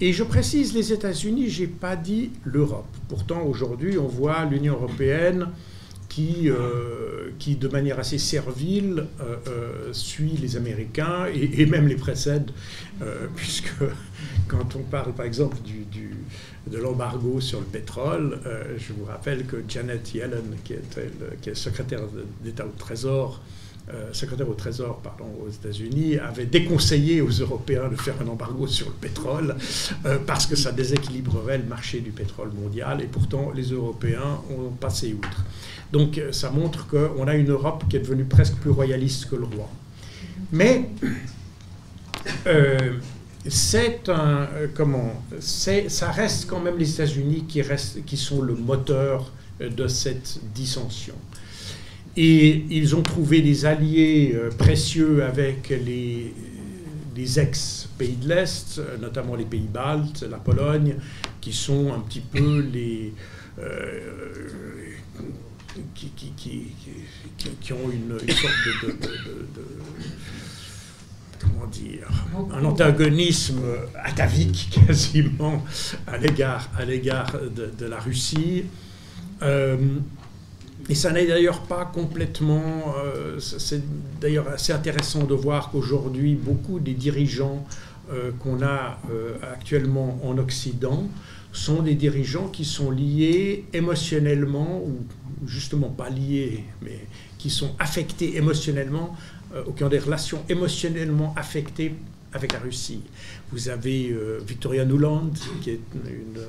Et 0.00 0.12
je 0.12 0.24
précise 0.24 0.74
les 0.74 0.92
États-Unis, 0.92 1.48
je 1.50 1.62
n'ai 1.62 1.68
pas 1.68 1.94
dit 1.94 2.30
l'Europe. 2.44 2.88
Pourtant, 3.08 3.42
aujourd'hui, 3.42 3.96
on 3.96 4.08
voit 4.08 4.44
l'Union 4.44 4.74
européenne 4.74 5.48
qui, 6.08 6.48
euh, 6.50 7.30
qui, 7.38 7.56
de 7.56 7.68
manière 7.68 7.98
assez 7.98 8.18
servile, 8.18 9.06
euh, 9.20 9.36
euh, 9.48 9.92
suit 9.92 10.36
les 10.40 10.56
Américains 10.56 11.26
et, 11.32 11.66
même 11.66 11.86
les 11.86 11.96
précède, 11.96 12.50
puisque 13.36 13.72
quand 14.48 14.76
on 14.76 14.82
parle, 14.82 15.12
par 15.12 15.26
exemple, 15.26 15.56
du, 15.64 15.86
de 16.66 16.78
l'embargo 16.78 17.40
sur 17.40 17.60
le 17.60 17.66
pétrole, 17.66 18.38
je 18.78 18.92
vous 18.92 19.04
rappelle 19.04 19.44
que 19.44 19.56
Janet 19.68 20.14
Yellen, 20.14 20.56
qui, 20.64 20.74
qui 21.42 21.50
est 21.50 21.54
secrétaire 21.54 22.02
d'État 22.42 22.64
au 22.64 22.72
Trésor, 22.78 23.40
euh, 23.92 24.14
secrétaire 24.14 24.48
au 24.48 24.54
Trésor 24.54 25.00
pardon, 25.02 25.26
aux 25.46 25.50
États-Unis, 25.50 26.16
avait 26.16 26.46
déconseillé 26.46 27.20
aux 27.20 27.28
Européens 27.28 27.90
de 27.90 27.96
faire 27.96 28.14
un 28.22 28.28
embargo 28.28 28.66
sur 28.66 28.86
le 28.86 28.94
pétrole 28.94 29.56
euh, 30.06 30.16
parce 30.26 30.46
que 30.46 30.56
ça 30.56 30.72
déséquilibrerait 30.72 31.58
le 31.58 31.64
marché 31.64 32.00
du 32.00 32.10
pétrole 32.10 32.50
mondial 32.52 33.02
et 33.02 33.06
pourtant 33.06 33.52
les 33.54 33.72
Européens 33.72 34.40
ont 34.48 34.70
passé 34.70 35.12
outre. 35.12 35.44
Donc 35.92 36.16
euh, 36.16 36.32
ça 36.32 36.48
montre 36.48 36.86
qu'on 36.86 37.28
a 37.28 37.34
une 37.34 37.50
Europe 37.50 37.84
qui 37.90 37.96
est 37.96 38.00
devenue 38.00 38.24
presque 38.24 38.54
plus 38.54 38.70
royaliste 38.70 39.28
que 39.28 39.36
le 39.36 39.44
roi. 39.44 39.68
Mais 40.50 40.88
c'est 43.46 44.08
un 44.08 44.48
comment 44.72 45.22
ça 45.40 46.10
reste 46.10 46.48
quand 46.48 46.60
même 46.60 46.78
les 46.78 46.90
États-Unis 46.90 47.44
qui, 47.46 47.60
qui 48.06 48.16
sont 48.16 48.40
le 48.40 48.54
moteur 48.54 49.30
de 49.60 49.86
cette 49.88 50.40
dissension. 50.54 51.14
Et 52.16 52.64
ils 52.70 52.94
ont 52.94 53.02
trouvé 53.02 53.40
des 53.40 53.66
alliés 53.66 54.32
euh, 54.34 54.50
précieux 54.50 55.24
avec 55.24 55.70
les, 55.70 56.32
ex-pays 57.16 58.16
de 58.16 58.28
l'Est, 58.28 58.80
notamment 59.00 59.34
les 59.34 59.44
pays 59.44 59.68
baltes, 59.72 60.24
la 60.28 60.38
Pologne, 60.38 60.96
qui 61.40 61.52
sont 61.52 61.92
un 61.92 62.00
petit 62.00 62.20
peu 62.20 62.60
les... 62.60 63.12
Euh, 63.58 64.00
qui, 65.94 66.10
qui, 66.36 67.72
ont 67.72 67.90
une, 67.90 68.16
sorte 68.32 68.52
de, 68.84 68.94
comment 71.40 71.66
dire, 71.66 72.08
un 72.52 72.64
antagonisme 72.64 73.62
atavique 74.04 74.78
quasiment 74.86 75.64
à 76.06 76.16
l'égard, 76.16 76.70
l'égard 76.86 77.36
de, 77.40 77.86
la 77.86 77.98
Russie. 77.98 78.64
Euh, 79.42 79.76
et 80.88 80.94
ça 80.94 81.12
n'est 81.12 81.26
d'ailleurs 81.26 81.62
pas 81.62 81.86
complètement... 81.86 82.94
Euh, 82.98 83.38
c'est 83.38 83.82
d'ailleurs 84.20 84.48
assez 84.48 84.72
intéressant 84.72 85.24
de 85.24 85.34
voir 85.34 85.70
qu'aujourd'hui, 85.70 86.34
beaucoup 86.34 86.78
des 86.78 86.92
dirigeants 86.92 87.66
euh, 88.12 88.32
qu'on 88.38 88.62
a 88.62 89.00
euh, 89.10 89.36
actuellement 89.42 90.20
en 90.22 90.36
Occident 90.36 91.08
sont 91.52 91.82
des 91.82 91.94
dirigeants 91.94 92.48
qui 92.48 92.64
sont 92.64 92.90
liés 92.90 93.64
émotionnellement, 93.72 94.82
ou 94.84 95.06
justement 95.46 95.88
pas 95.88 96.10
liés, 96.10 96.64
mais 96.82 97.06
qui 97.38 97.48
sont 97.48 97.70
affectés 97.78 98.36
émotionnellement, 98.36 99.16
ou 99.68 99.70
qui 99.70 99.84
ont 99.84 99.88
des 99.88 100.00
relations 100.00 100.42
émotionnellement 100.48 101.32
affectées 101.36 101.94
avec 102.32 102.52
la 102.54 102.58
Russie. 102.58 103.02
Vous 103.52 103.68
avez 103.68 104.12
Victoria 104.44 104.84
Nuland, 104.84 105.30
qui 105.62 105.70
est 105.70 105.80
une 105.94 106.40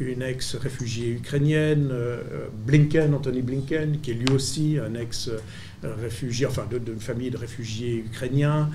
une 0.00 0.22
ex-réfugiée 0.22 1.12
ukrainienne, 1.12 1.88
euh, 1.92 2.46
Blinken, 2.66 3.14
Anthony 3.14 3.42
Blinken, 3.42 4.00
qui 4.00 4.12
est 4.12 4.14
lui 4.14 4.34
aussi 4.34 4.78
un 4.78 4.94
ex-réfugié, 4.94 6.46
enfin 6.46 6.66
d'une 6.70 7.00
famille 7.00 7.30
de 7.30 7.36
réfugiés 7.36 7.96
ukrainiens, 7.96 8.70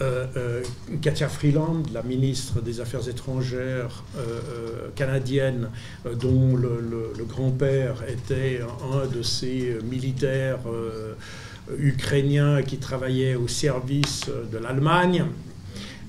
euh, 0.00 0.26
euh, 0.36 0.62
Katia 1.00 1.28
Freeland, 1.28 1.82
la 1.92 2.02
ministre 2.02 2.60
des 2.60 2.80
Affaires 2.80 3.08
étrangères 3.08 4.04
canadienne, 4.94 5.70
dont 6.20 6.56
le, 6.56 7.24
grand-père 7.28 8.04
était 8.08 8.60
un 8.92 9.06
de 9.06 9.22
ces 9.22 9.78
militaires 9.84 10.60
ukrainiens 11.78 12.62
qui 12.62 12.78
travaillait 12.78 13.34
au 13.34 13.48
service 13.48 14.26
de 14.52 14.58
l'Allemagne. 14.58 15.24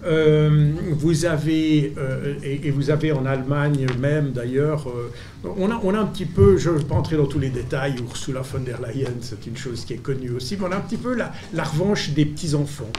Euh, 0.05 0.73
vous 0.91 1.25
avez, 1.25 1.93
euh, 1.97 2.35
et, 2.43 2.69
vous 2.69 2.91
avez 2.91 3.11
en 3.11 3.25
Allemagne 3.25 3.87
même 3.99 4.31
d'ailleurs, 4.31 4.87
euh, 4.89 5.11
on, 5.57 5.71
a, 5.71 5.99
un 5.99 6.05
petit 6.05 6.25
peu, 6.25 6.57
je 6.57 6.69
ne 6.69 6.77
vais 6.77 6.83
pas 6.83 6.95
entrer 6.95 7.17
dans 7.17 7.25
tous 7.25 7.39
les 7.39 7.49
détails, 7.49 7.95
Ursula 7.99 8.41
von 8.41 8.59
der 8.59 8.79
Leyen, 8.79 9.13
c'est 9.21 9.47
une 9.47 9.57
chose 9.57 9.85
qui 9.85 9.93
est 9.93 10.03
connue 10.03 10.29
aussi, 10.31 10.55
mais 10.59 10.67
on 10.67 10.71
a 10.71 10.77
un 10.77 10.81
petit 10.81 10.97
peu 10.97 11.15
la, 11.15 11.63
revanche 11.63 12.11
des 12.11 12.25
petits-enfants. 12.25 12.91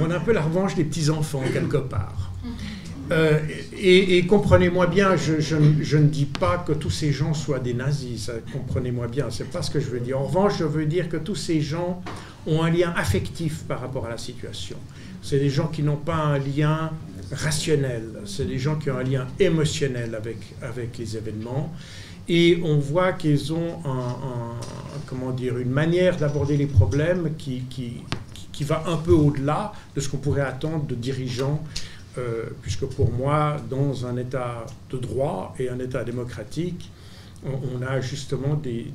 on 0.00 0.10
a 0.10 0.16
un 0.16 0.20
peu 0.20 0.32
la 0.32 0.42
revanche 0.42 0.76
des 0.76 0.84
petits-enfants 0.84 1.42
quelque 1.52 1.78
part. 1.78 2.32
et, 3.76 4.24
comprenez-moi 4.28 4.86
bien, 4.86 5.16
je, 5.16 5.40
je, 5.40 5.56
je, 5.80 5.96
ne 5.96 6.06
dis 6.06 6.26
pas 6.26 6.58
que 6.58 6.72
tous 6.72 6.90
ces 6.90 7.10
gens 7.10 7.34
soient 7.34 7.58
des 7.58 7.74
nazis, 7.74 8.30
comprenez-moi 8.52 9.08
bien, 9.08 9.26
c'est 9.30 9.50
pas 9.50 9.62
ce 9.62 9.72
que 9.72 9.80
je 9.80 9.86
veux 9.86 10.00
dire. 10.00 10.20
En 10.20 10.26
revanche, 10.26 10.58
je 10.58 10.64
veux 10.64 10.86
dire 10.86 11.08
que 11.08 11.16
tous 11.16 11.34
ces 11.34 11.60
gens 11.60 12.00
ont 12.46 12.62
un 12.62 12.70
lien 12.70 12.92
affectif 12.96 13.64
par 13.64 13.80
rapport 13.80 14.06
à 14.06 14.10
la 14.10 14.18
situation. 14.18 14.76
C'est 15.22 15.38
des 15.38 15.50
gens 15.50 15.68
qui 15.68 15.82
n'ont 15.82 15.96
pas 15.96 16.16
un 16.16 16.38
lien 16.38 16.90
rationnel, 17.32 18.20
c'est 18.24 18.46
des 18.46 18.58
gens 18.58 18.76
qui 18.76 18.90
ont 18.90 18.98
un 18.98 19.02
lien 19.02 19.26
émotionnel 19.40 20.14
avec, 20.14 20.38
avec 20.62 20.96
les 20.98 21.16
événements. 21.16 21.72
Et 22.28 22.60
on 22.64 22.78
voit 22.78 23.12
qu'ils 23.12 23.52
ont 23.52 23.80
comment 25.06 25.32
dire, 25.32 25.58
une 25.58 25.70
manière 25.70 26.16
d'aborder 26.16 26.56
les 26.56 26.66
problèmes 26.66 27.34
qui, 27.36 27.62
qui, 27.70 28.02
qui, 28.52 28.64
va 28.64 28.82
un 28.86 28.96
peu 28.96 29.12
au-delà 29.12 29.72
de 29.94 30.00
ce 30.00 30.08
qu'on 30.08 30.16
pourrait 30.16 30.42
attendre 30.42 30.84
de 30.84 30.94
dirigeants, 30.94 31.62
euh, 32.18 32.44
puisque 32.62 32.86
pour 32.86 33.12
moi, 33.12 33.56
dans 33.70 34.06
un 34.06 34.16
État 34.16 34.66
de 34.90 34.98
droit 34.98 35.54
et 35.58 35.68
un 35.68 35.78
État 35.78 36.04
démocratique, 36.04 36.90
on, 37.44 37.82
a 37.82 38.00
justement 38.00 38.54
des, 38.54 38.86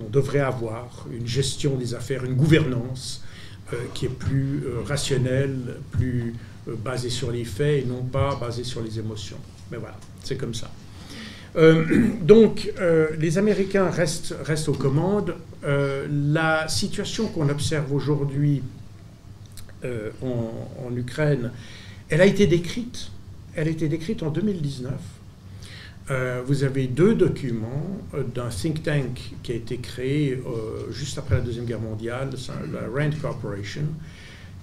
on 0.00 0.08
devrait 0.08 0.40
avoir 0.40 1.06
une 1.12 1.26
gestion 1.26 1.76
des 1.76 1.94
affaires, 1.94 2.24
une 2.24 2.34
gouvernance 2.34 3.22
qui 3.94 4.06
est 4.06 4.08
plus 4.08 4.64
rationnel, 4.84 5.76
plus 5.92 6.34
basé 6.66 7.08
sur 7.08 7.30
les 7.30 7.44
faits 7.44 7.84
et 7.84 7.86
non 7.86 8.02
pas 8.02 8.36
basé 8.36 8.64
sur 8.64 8.82
les 8.82 8.98
émotions. 8.98 9.38
Mais 9.70 9.76
voilà, 9.76 9.96
c'est 10.24 10.36
comme 10.36 10.54
ça. 10.54 10.70
donc, 12.22 12.72
les 13.18 13.38
Américains 13.38 13.90
restent, 13.90 14.34
restent 14.44 14.68
aux 14.68 14.74
commandes. 14.74 15.34
la 15.62 16.68
situation 16.68 17.28
qu'on 17.28 17.48
observe 17.48 17.92
aujourd'hui 17.92 18.62
en, 19.84 20.52
en, 20.86 20.96
Ukraine, 20.96 21.52
elle 22.08 22.20
a 22.20 22.26
été 22.26 22.46
décrite. 22.46 23.10
Elle 23.54 23.68
a 23.68 23.70
été 23.70 23.88
décrite 23.88 24.22
en 24.22 24.30
2019 24.30 24.92
euh, 26.10 26.42
vous 26.44 26.64
avez 26.64 26.88
deux 26.88 27.14
documents 27.14 27.86
euh, 28.14 28.24
d'un 28.24 28.48
think 28.48 28.82
tank 28.82 29.32
qui 29.42 29.52
a 29.52 29.54
été 29.54 29.78
créé 29.78 30.32
euh, 30.34 30.90
juste 30.90 31.18
après 31.18 31.36
la 31.36 31.40
Deuxième 31.40 31.66
Guerre 31.66 31.80
mondiale, 31.80 32.30
la 32.72 32.80
Rand 32.88 33.10
Corporation, 33.20 33.84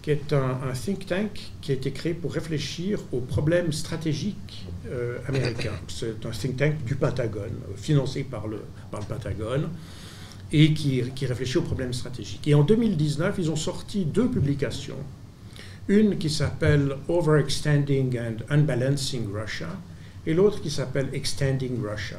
qui 0.01 0.11
est 0.11 0.33
un, 0.33 0.73
think 0.73 1.05
tank 1.05 1.51
qui 1.61 1.71
a 1.71 1.75
été 1.75 1.91
créé 1.91 2.13
pour 2.13 2.33
réfléchir 2.33 2.99
aux 3.13 3.21
problèmes 3.21 3.71
stratégiques 3.71 4.65
américains. 5.27 5.79
C'est 5.87 6.25
un 6.25 6.31
think 6.31 6.57
tank 6.57 6.83
du 6.85 6.95
Pentagone, 6.95 7.59
financé 7.77 8.23
par 8.23 8.47
le, 8.47 8.61
par 8.91 9.01
le 9.01 9.05
Pentagone, 9.05 9.69
et 10.51 10.73
qui, 10.73 11.03
qui 11.15 11.25
réfléchit 11.25 11.57
aux 11.57 11.63
problèmes 11.63 11.93
stratégiques. 11.93 12.47
Et 12.47 12.55
en 12.55 12.63
2019, 12.63 13.35
ils 13.37 13.51
ont 13.51 13.57
sorti 13.57 14.05
deux 14.05 14.29
publications. 14.29 14.99
Une 15.89 16.17
qui 16.17 16.29
s'appelle 16.29 16.95
Overextending 17.07 18.17
and 18.19 18.35
Unbalancing 18.49 19.27
Russia, 19.33 19.69
et 20.27 20.33
l'autre 20.33 20.61
qui 20.61 20.69
s'appelle 20.69 21.09
Extending 21.13 21.81
Russia. 21.81 22.17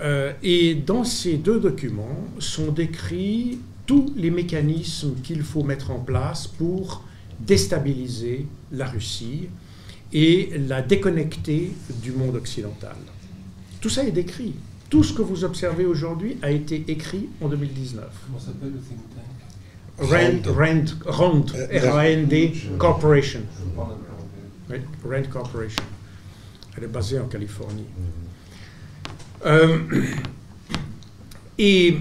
Euh, 0.00 0.32
et 0.42 0.74
dans 0.74 1.04
ces 1.04 1.36
deux 1.36 1.60
documents 1.60 2.26
sont 2.38 2.72
décrits 2.72 3.60
tous 3.86 4.12
les 4.16 4.30
mécanismes 4.30 5.14
qu'il 5.22 5.42
faut 5.42 5.62
mettre 5.62 5.92
en 5.92 6.00
place 6.00 6.46
pour 6.46 7.04
déstabiliser 7.38 8.46
la 8.72 8.86
Russie 8.86 9.48
et 10.12 10.50
la 10.68 10.82
déconnecter 10.82 11.72
du 12.02 12.12
monde 12.12 12.36
occidental. 12.36 12.96
Tout 13.80 13.88
ça 13.88 14.04
est 14.04 14.10
décrit. 14.10 14.54
Tout 14.90 15.04
ce 15.04 15.12
que 15.12 15.22
vous 15.22 15.44
observez 15.44 15.86
aujourd'hui 15.86 16.38
a 16.42 16.50
été 16.50 16.84
écrit 16.88 17.28
en 17.40 17.48
2019. 17.48 18.04
Comment 18.26 18.40
s'appelle 18.40 18.72
le 18.72 18.78
think 18.78 18.98
tank? 19.14 19.26
Rand, 20.02 20.86
Rand, 21.04 21.44
R-A-N-D 21.72 22.54
Corporation. 22.78 23.42
Rand 25.06 25.28
Corporation. 25.30 25.84
Elle 26.80 26.86
est 26.86 26.92
basée 26.92 27.18
en 27.18 27.26
Californie. 27.26 27.84
Euh, 29.44 29.80
et, 31.58 31.98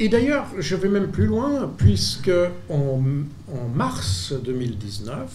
d'ailleurs, 0.00 0.46
je 0.58 0.76
vais 0.76 0.88
même 0.88 1.10
plus 1.10 1.26
loin, 1.26 1.70
puisque 1.76 2.30
en, 2.70 3.02
en 3.52 3.68
mars 3.74 4.32
2019, 4.32 5.30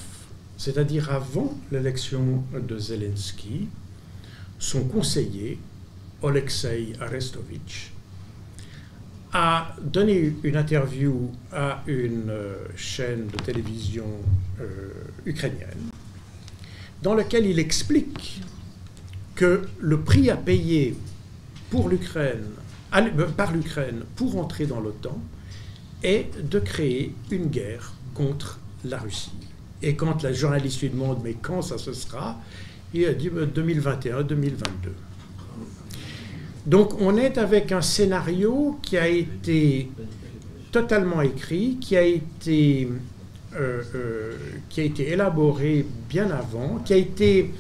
c'est-à-dire 0.58 1.12
avant 1.12 1.56
l'élection 1.72 2.44
de 2.52 2.80
Zelensky, 2.80 3.68
son 4.58 4.86
conseiller, 4.86 5.60
Oleksiy 6.24 6.94
Arestovitch, 7.00 7.92
a 9.34 9.76
donné 9.80 10.34
une 10.42 10.56
interview 10.56 11.30
à 11.54 11.84
une 11.86 12.32
euh, 12.32 12.56
chaîne 12.76 13.28
de 13.28 13.38
télévision 13.38 14.08
euh, 14.62 14.90
ukrainienne 15.28 15.92
dans 17.04 17.14
lequel 17.14 17.46
il 17.46 17.60
explique 17.60 18.42
que 19.36 19.64
le 19.80 20.00
prix 20.00 20.30
à 20.30 20.38
payer 20.38 20.96
euh, 21.76 22.34
par 23.36 23.52
l'Ukraine 23.52 24.04
pour 24.16 24.38
entrer 24.38 24.66
dans 24.66 24.80
l'OTAN 24.80 25.20
est 26.04 26.30
de 26.42 26.60
créer 26.60 27.14
une 27.32 27.48
guerre 27.48 27.94
contre 28.14 28.60
la 28.86 28.98
Russie. 28.98 29.34
Et 29.82 29.96
quand 29.96 30.24
la 30.24 30.32
journaliste 30.32 30.82
lui 30.82 30.90
demande 30.90 31.20
mais 31.24 31.34
quand 31.34 31.62
ça 31.62 31.78
se 31.78 31.92
sera, 31.94 32.40
il 32.94 33.06
a 33.06 33.14
dit 33.14 33.30
2021-2022. 33.30 34.54
Bah, 34.54 34.66
Donc 36.66 37.02
on 37.02 37.18
est 37.18 37.38
avec 37.38 37.72
un 37.72 37.82
scénario 37.82 38.80
qui 38.82 38.98
a 38.98 39.08
été 39.08 39.90
totalement 40.72 41.22
écrit, 41.22 41.78
qui 41.82 41.98
a 41.98 42.04
été 42.04 42.88
euh, 43.58 43.84
euh, 43.96 44.38
qui 44.70 44.82
a 44.82 44.84
été 44.84 45.12
élaboré 45.12 45.86
bien 46.10 46.30
avant, 46.30 46.80
qui 46.80 46.94
a 46.94 46.98
été, 46.98 47.52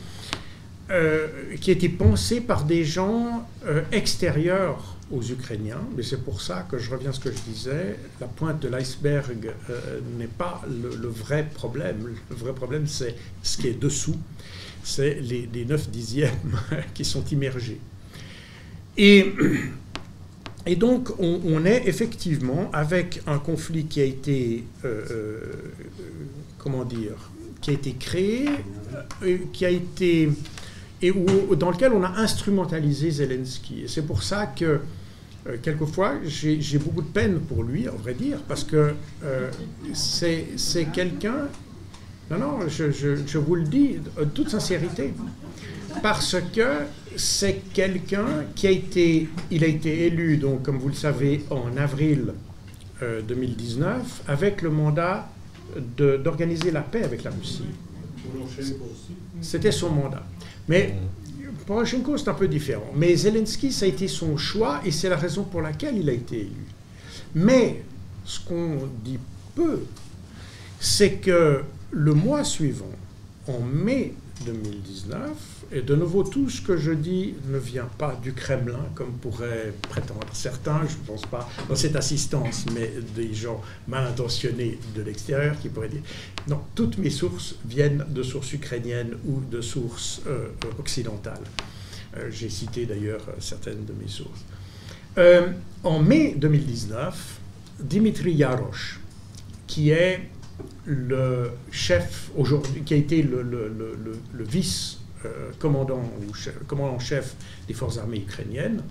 euh, 0.91 1.28
qui 1.62 1.70
a 1.70 1.74
été 1.74 1.88
pensé 1.88 2.41
par 2.41 2.66
des 2.66 2.84
gens 2.84 3.48
extérieurs 3.91 4.98
aux 5.12 5.24
Ukrainiens. 5.24 5.82
Mais 5.96 6.04
c'est 6.04 6.24
pour 6.24 6.41
ça 6.41 6.68
que 6.70 6.78
je 6.78 6.91
reviens 6.91 7.12
à 7.12 7.14
ce 7.14 7.20
que 7.20 7.32
je 7.32 7.39
disais, 7.50 7.98
la 8.20 8.28
pointe 8.28 8.62
de 8.62 8.68
l'iceberg 8.68 9.54
n'est 10.18 10.28
pas 10.28 10.62
le, 10.68 11.08
vrai 11.08 11.48
problème. 11.54 12.14
Le 12.30 12.36
vrai 12.36 12.54
problème, 12.54 12.88
c'est 12.88 13.16
ce 13.41 13.58
qui 13.58 13.68
est 13.68 13.80
dessous, 13.80 14.18
c'est 14.84 15.16
les, 15.22 15.50
les 15.54 15.66
9 15.66 15.89
dixièmes 15.89 16.60
qui 16.93 17.06
sont 17.06 17.24
immergés. 17.26 17.80
Et 18.98 19.34
et 20.68 20.76
donc, 20.76 21.09
on, 21.20 21.63
est 21.66 21.88
effectivement 21.88 22.72
avec 22.74 23.22
un 23.28 23.38
conflit 23.38 23.86
qui 23.86 24.01
a 24.01 24.03
été, 24.03 24.63
euh, 24.84 25.05
euh, 25.11 25.39
comment 26.57 26.84
dire, 26.84 27.30
qui 27.61 27.70
a 27.70 27.74
été 27.74 27.93
créé, 27.93 28.49
euh, 29.24 29.38
qui 29.53 29.66
a 29.66 29.70
été, 29.70 30.30
et 31.03 31.11
où, 31.11 31.55
dans 31.55 31.70
lequel 31.70 31.91
on 31.93 32.03
a 32.03 32.09
instrumentalisé 32.18 33.11
Zelensky. 33.11 33.84
Et 33.84 33.88
c'est 33.88 34.01
pour 34.01 34.24
ça 34.24 34.47
que, 34.47 34.80
quelquefois, 35.61 36.16
j'ai 36.26 36.80
beaucoup 36.80 37.03
de 37.03 37.07
peine 37.07 37.39
pour 37.41 37.63
lui, 37.63 37.88
à 37.88 37.91
vrai 37.91 38.16
dire, 38.16 38.39
parce 38.47 38.63
que 38.63 38.95
c'est 39.93 40.47
quelqu'un, 40.91 41.47
non, 42.32 42.39
non, 42.39 42.59
je, 42.68 42.89
je, 42.89 43.38
vous 43.38 43.53
le 43.53 43.66
dis, 43.66 43.97
de 44.18 44.24
toute 44.24 44.49
sincérité, 44.49 45.13
parce 46.02 46.38
que 46.54 46.86
c'est 47.16 47.62
quelqu'un 47.74 48.46
qui 48.56 48.68
a 48.68 48.72
été, 48.72 49.30
il 49.52 49.64
a 49.64 49.68
été 49.68 50.08
élu, 50.08 50.38
donc 50.38 50.64
comme 50.64 50.78
vous 50.78 50.89
le 50.89 50.96
savez, 50.96 51.46
en 51.50 51.78
avril 51.78 52.34
2019, 53.28 53.89
euh, 53.89 54.32
avec 54.32 54.62
le 54.62 54.70
mandat 54.70 55.30
d'organiser 55.98 56.72
la 56.72 56.82
paix 56.82 57.04
avec 57.04 57.24
la 57.24 57.32
Russie. 57.32 57.66
C'était 59.41 59.72
son 59.72 59.89
mandat. 59.89 60.24
Mais 60.68 60.96
Poroshenko, 61.66 62.18
c'est 62.18 62.30
un 62.30 62.34
peu 62.34 62.48
différent. 62.48 62.91
Mais 62.96 63.16
Zelensky, 63.16 63.72
ça 63.72 63.86
a 63.86 63.88
été 63.89 64.08
son 64.08 64.38
choix 64.38 64.82
et 64.86 64.91
c'est 64.91 65.10
la 65.10 65.18
raison 65.18 65.43
pour 65.43 65.62
laquelle 65.62 65.98
il 65.98 66.10
a 66.10 66.14
été 66.14 66.41
élu. 66.41 66.66
Mais 67.34 67.84
ce 68.24 68.39
qu'on 68.39 68.88
dit 69.04 69.20
peu, 69.56 69.82
c'est 70.80 71.14
que 71.14 71.64
le 71.91 72.14
mois 72.14 72.43
suivant, 72.43 72.91
en 73.48 73.60
mai 73.60 74.14
2019, 74.46 75.30
et 75.76 75.82
de 75.82 75.93
nouveau, 75.93 76.23
tout 76.23 76.49
ce 76.49 76.61
que 76.61 76.78
je 76.78 76.91
dis 76.91 77.34
ne 77.49 77.57
vient 77.57 77.89
pas 77.97 78.17
du 78.23 78.32
Kremlin, 78.32 78.80
comme 78.95 79.11
pourraient 79.11 79.73
prétendre 79.89 80.26
certains, 80.32 80.80
je 80.88 80.95
ne 80.95 81.05
pense 81.05 81.26
pas 81.26 81.49
dans 81.67 81.76
cette 81.76 81.97
assistance, 81.97 82.65
mais 82.73 82.89
des 83.13 83.34
gens 83.34 83.61
mal 83.86 84.07
intentionnés 84.07 84.80
de 84.95 85.01
l'extérieur 85.01 85.59
qui 85.59 85.67
pourraient 85.67 85.89
dire 85.89 86.01
non, 86.47 86.61
toutes 86.76 86.97
mes 86.97 87.09
sources 87.09 87.55
viennent 87.65 88.05
de 88.07 88.23
sources 88.23 88.53
ukrainiennes 88.53 89.15
ou 89.28 89.41
de 89.41 89.59
sources 89.59 90.21
euh, 90.28 90.47
occidentales. 90.80 91.43
Euh, 92.15 92.30
j'ai 92.32 92.49
cité 92.49 92.86
d'ailleurs 92.86 93.26
certaines 93.39 93.84
de 93.84 93.91
mes 94.01 94.07
sources. 94.07 94.45
Euh, 95.17 95.47
en 95.84 95.99
mai 95.99 96.36
2019, 96.38 97.39
Dimitri 97.82 98.32
Yarosh, 98.32 99.01
qui 99.67 99.89
est 99.89 100.21
le 100.86 101.49
chef 101.69 102.30
aujourd'hui, 102.38 102.82
qui 102.84 102.93
a 102.93 102.97
été 102.97 103.21
le, 103.23 103.41
le, 103.41 103.67
le, 103.67 103.97
le 104.32 104.43
vice 104.45 104.99
euh, 104.99 105.05
commandant, 105.59 106.01
ou 106.28 106.34
chef, 106.34 106.57
commandant 106.67 106.99
chef 106.99 107.36
des 107.67 107.73
forces 107.73 107.97
armées 107.97 108.17
ukrainiennes 108.17 108.82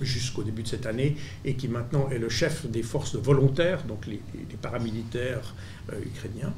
jusqu'au 0.00 0.42
début 0.42 0.62
de 0.62 0.68
cette 0.68 0.86
année 0.86 1.16
et 1.44 1.54
qui 1.54 1.68
maintenant 1.68 2.08
est 2.10 2.18
le 2.18 2.28
chef 2.28 2.66
des 2.66 2.82
forces 2.82 3.16
volontaires, 3.16 3.84
donc 3.84 4.06
les, 4.06 4.20
paramilitaires 4.60 5.54
euh, 5.92 6.00
ukrainiens. 6.04 6.52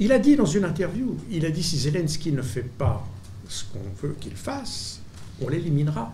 Il 0.00 0.12
a 0.12 0.18
dit 0.18 0.36
dans 0.36 0.46
une 0.46 0.64
interview, 0.64 1.16
il 1.30 1.46
a 1.46 1.50
dit 1.50 1.62
si 1.62 1.78
Zelensky 1.78 2.32
ne 2.32 2.42
fait 2.42 2.62
pas 2.62 3.06
ce 3.48 3.64
qu'on 3.64 4.06
veut 4.06 4.16
qu'il 4.20 4.34
fasse, 4.34 5.00
on 5.40 5.48
l'éliminera. 5.48 6.12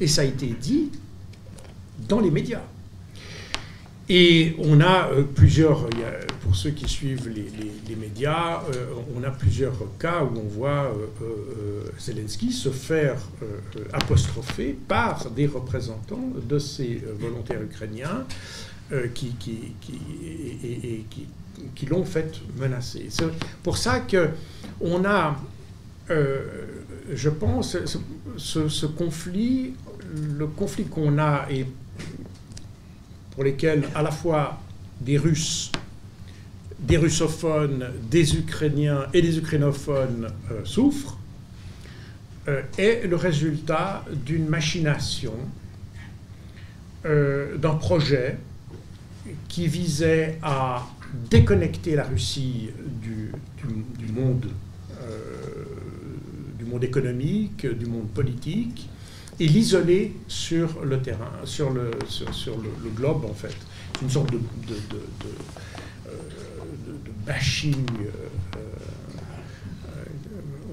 Et 0.00 0.08
ça 0.08 0.22
a 0.22 0.24
été 0.24 0.48
dit 0.48 0.90
dans 2.08 2.20
les 2.20 2.30
médias. 2.30 2.62
Et 4.08 4.54
on 4.58 4.80
a 4.80 5.10
euh, 5.10 5.22
plusieurs, 5.22 5.88
pour 6.42 6.54
ceux 6.54 6.70
qui 6.70 6.88
suivent 6.88 7.28
les, 7.28 7.96
médias, 7.96 8.62
euh, 8.72 8.86
on 9.16 9.24
a 9.24 9.30
plusieurs 9.30 9.74
cas 9.98 10.22
où 10.22 10.38
on 10.38 10.48
voit 10.48 10.94
euh, 11.22 11.82
Zelensky 11.98 12.52
se 12.52 12.68
faire 12.68 13.16
apostropher 13.92 14.76
par 14.86 15.30
des 15.30 15.46
représentants 15.46 16.30
de 16.48 16.58
ces 16.58 17.02
volontaires 17.18 17.62
ukrainiens 17.62 18.24
qui, 19.14 19.34
qui, 19.40 19.74
qui, 19.80 21.26
qui, 21.74 21.86
l'ont 21.86 22.04
fait 22.04 22.40
menacer. 22.60 23.06
C'est 23.08 23.26
pour 23.64 23.76
ça 23.76 24.00
que 24.00 24.28
on 24.80 25.04
a, 25.04 25.36
je 26.08 27.28
pense, 27.30 27.76
ce, 28.36 28.68
ce 28.68 28.86
conflit, 28.86 29.74
le 30.38 30.46
conflit 30.46 30.84
qu'on 30.84 31.18
a 31.18 31.46
est 31.50 31.66
pour 33.36 33.44
lesquels 33.44 33.84
à 33.94 34.02
la 34.02 34.10
fois 34.10 34.58
des 34.98 35.18
Russes, 35.18 35.70
des 36.80 36.96
russophones, 36.96 37.92
des 38.10 38.34
Ukrainiens 38.36 39.06
et 39.12 39.20
des 39.20 39.36
ukrainophones 39.36 40.28
euh, 40.50 40.64
souffrent, 40.64 41.18
euh, 42.48 42.62
est 42.78 43.06
le 43.06 43.14
résultat 43.16 44.04
d'une 44.24 44.48
machination, 44.48 45.34
euh, 47.04 47.58
d'un 47.58 47.74
projet 47.74 48.38
qui 49.48 49.68
visait 49.68 50.38
à 50.42 50.86
déconnecter 51.30 51.94
la 51.94 52.04
Russie 52.04 52.70
du, 53.02 53.32
monde, 54.12 54.46
du 56.58 56.64
monde 56.64 56.84
économique, 56.84 57.66
du 57.66 57.86
monde 57.86 58.08
politique, 58.08 58.88
et 59.38 59.46
l'isoler 59.46 60.16
sur 60.28 60.82
le 60.84 61.00
terrain, 61.00 61.32
sur 61.44 61.70
le, 61.70 61.90
globe 62.94 63.24
en 63.24 63.34
fait. 63.34 63.56
Une 64.02 64.10
sorte 64.10 64.32
de, 64.32 64.38
de, 64.38 64.74
de, 64.74 65.00
euh, 66.08 66.12
bashing 67.26 67.86
euh, 68.00 68.10
euh, 68.56 68.60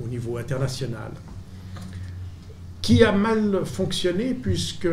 au 0.04 0.08
niveau 0.08 0.38
international, 0.38 1.12
qui 2.82 3.04
a 3.04 3.12
mal 3.12 3.66
fonctionné 3.66 4.34
puisque, 4.34 4.88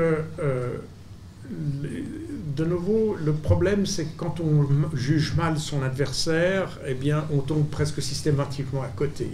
de 1.53 2.65
nouveau, 2.65 3.17
le 3.17 3.33
problème 3.33 3.87
c'est 3.87 4.05
que 4.05 4.17
quand 4.17 4.41
on 4.41 4.97
juge 4.97 5.35
mal 5.35 5.59
son 5.59 5.83
adversaire, 5.83 6.79
eh 6.87 6.95
bien, 6.95 7.27
on 7.33 7.39
tombe 7.39 7.69
presque 7.69 8.01
systématiquement 8.01 8.83
à 8.83 8.89
côté. 8.89 9.31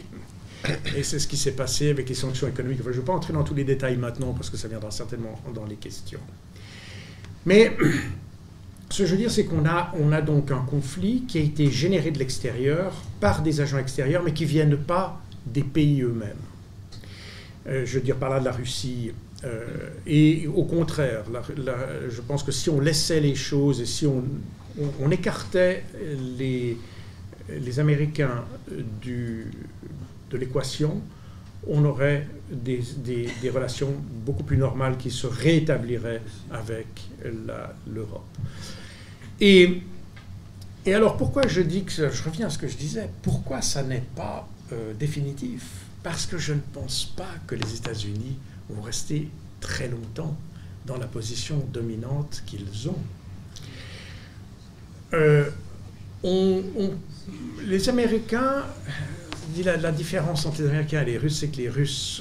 Et 0.96 1.02
c'est 1.02 1.18
ce 1.18 1.26
qui 1.26 1.36
s'est 1.36 1.52
passé 1.52 1.90
avec 1.90 2.08
les 2.08 2.14
sanctions 2.14 2.48
économiques. 2.48 2.80
je 2.82 2.88
ne 2.88 2.94
vais 2.94 3.02
pas 3.02 3.12
entrer 3.12 3.32
dans 3.32 3.44
tous 3.44 3.54
les 3.54 3.64
détails 3.64 3.96
maintenant 3.96 4.32
parce 4.32 4.50
que 4.50 4.56
ça 4.56 4.68
viendra 4.68 4.90
certainement 4.90 5.40
dans 5.54 5.64
les 5.64 5.76
questions. 5.76 6.20
Mais 7.44 7.76
ce 8.90 9.02
que 9.02 9.06
je 9.06 9.12
veux 9.12 9.18
dire, 9.18 9.30
c'est 9.30 9.44
qu'on 9.44 9.66
a, 9.66 9.92
on 9.98 10.12
a 10.12 10.20
donc 10.20 10.50
un 10.50 10.62
conflit 10.62 11.22
qui 11.26 11.38
a 11.38 11.40
été 11.40 11.70
généré 11.70 12.10
de 12.10 12.18
l'extérieur 12.18 12.92
par 13.20 13.42
des 13.42 13.60
agents 13.60 13.78
extérieurs, 13.78 14.22
mais 14.22 14.32
qui 14.32 14.44
ne 14.44 14.48
viennent 14.48 14.76
pas 14.76 15.20
des 15.46 15.62
pays 15.62 16.02
eux-mêmes. 16.02 16.36
Euh, 17.68 17.84
je 17.84 17.98
veux 17.98 18.04
dire 18.04 18.16
par 18.16 18.30
là 18.30 18.40
de 18.40 18.44
la 18.44 18.52
Russie. 18.52 19.12
Euh, 19.44 19.90
et 20.06 20.46
au 20.46 20.64
contraire, 20.64 21.24
je 22.08 22.20
pense 22.20 22.42
que 22.42 22.52
si 22.52 22.70
on 22.70 22.80
laissait 22.80 23.20
les 23.20 23.34
choses 23.34 23.80
et 23.80 23.86
si 23.86 24.06
on, 24.06 24.24
on 25.00 25.10
écartait 25.10 25.84
les, 26.38 26.76
les 27.48 27.80
Américains 27.80 28.44
du, 29.00 29.46
de 30.30 30.38
l'équation, 30.38 31.00
on 31.68 31.84
aurait 31.84 32.26
des, 32.50 32.82
relations 33.52 33.92
beaucoup 34.24 34.44
plus 34.44 34.56
normales 34.56 34.96
qui 34.96 35.10
se 35.10 35.26
rétabliraient 35.26 36.22
avec 36.50 36.86
l'Europe. 37.86 38.26
Et, 39.40 39.82
alors 40.86 41.16
pourquoi 41.16 41.46
je 41.48 41.60
dis 41.60 41.84
que, 41.84 41.92
je 41.92 42.22
reviens 42.22 42.46
à 42.46 42.50
ce 42.50 42.58
que 42.58 42.68
je 42.68 42.76
disais, 42.76 43.10
pourquoi 43.22 43.62
ça 43.62 43.82
n'est 43.82 44.04
pas 44.14 44.48
euh, 44.72 44.94
définitif? 44.94 45.62
Parce 46.02 46.26
que 46.26 46.38
je 46.38 46.52
ne 46.52 46.60
pense 46.72 47.06
pas 47.16 47.34
que 47.46 47.56
les 47.56 47.74
États-Unis 47.74 48.38
vont 48.70 48.82
rester 48.82 49.28
très 49.60 49.88
longtemps 49.88 50.36
dans 50.86 50.96
la 50.96 51.06
position 51.06 51.58
dominante 51.72 52.42
qu'ils 52.46 52.88
ont. 52.88 53.02
Euh, 55.14 55.50
les 57.64 57.88
Américains 57.88 58.64
la, 59.64 59.92
différence 59.92 60.46
entre 60.46 60.62
les 60.62 60.68
Américains 60.68 61.02
et 61.02 61.06
les 61.06 61.18
Russes, 61.18 61.38
c'est 61.40 61.48
que 61.48 61.56
les 61.56 61.68
Russes 61.68 62.20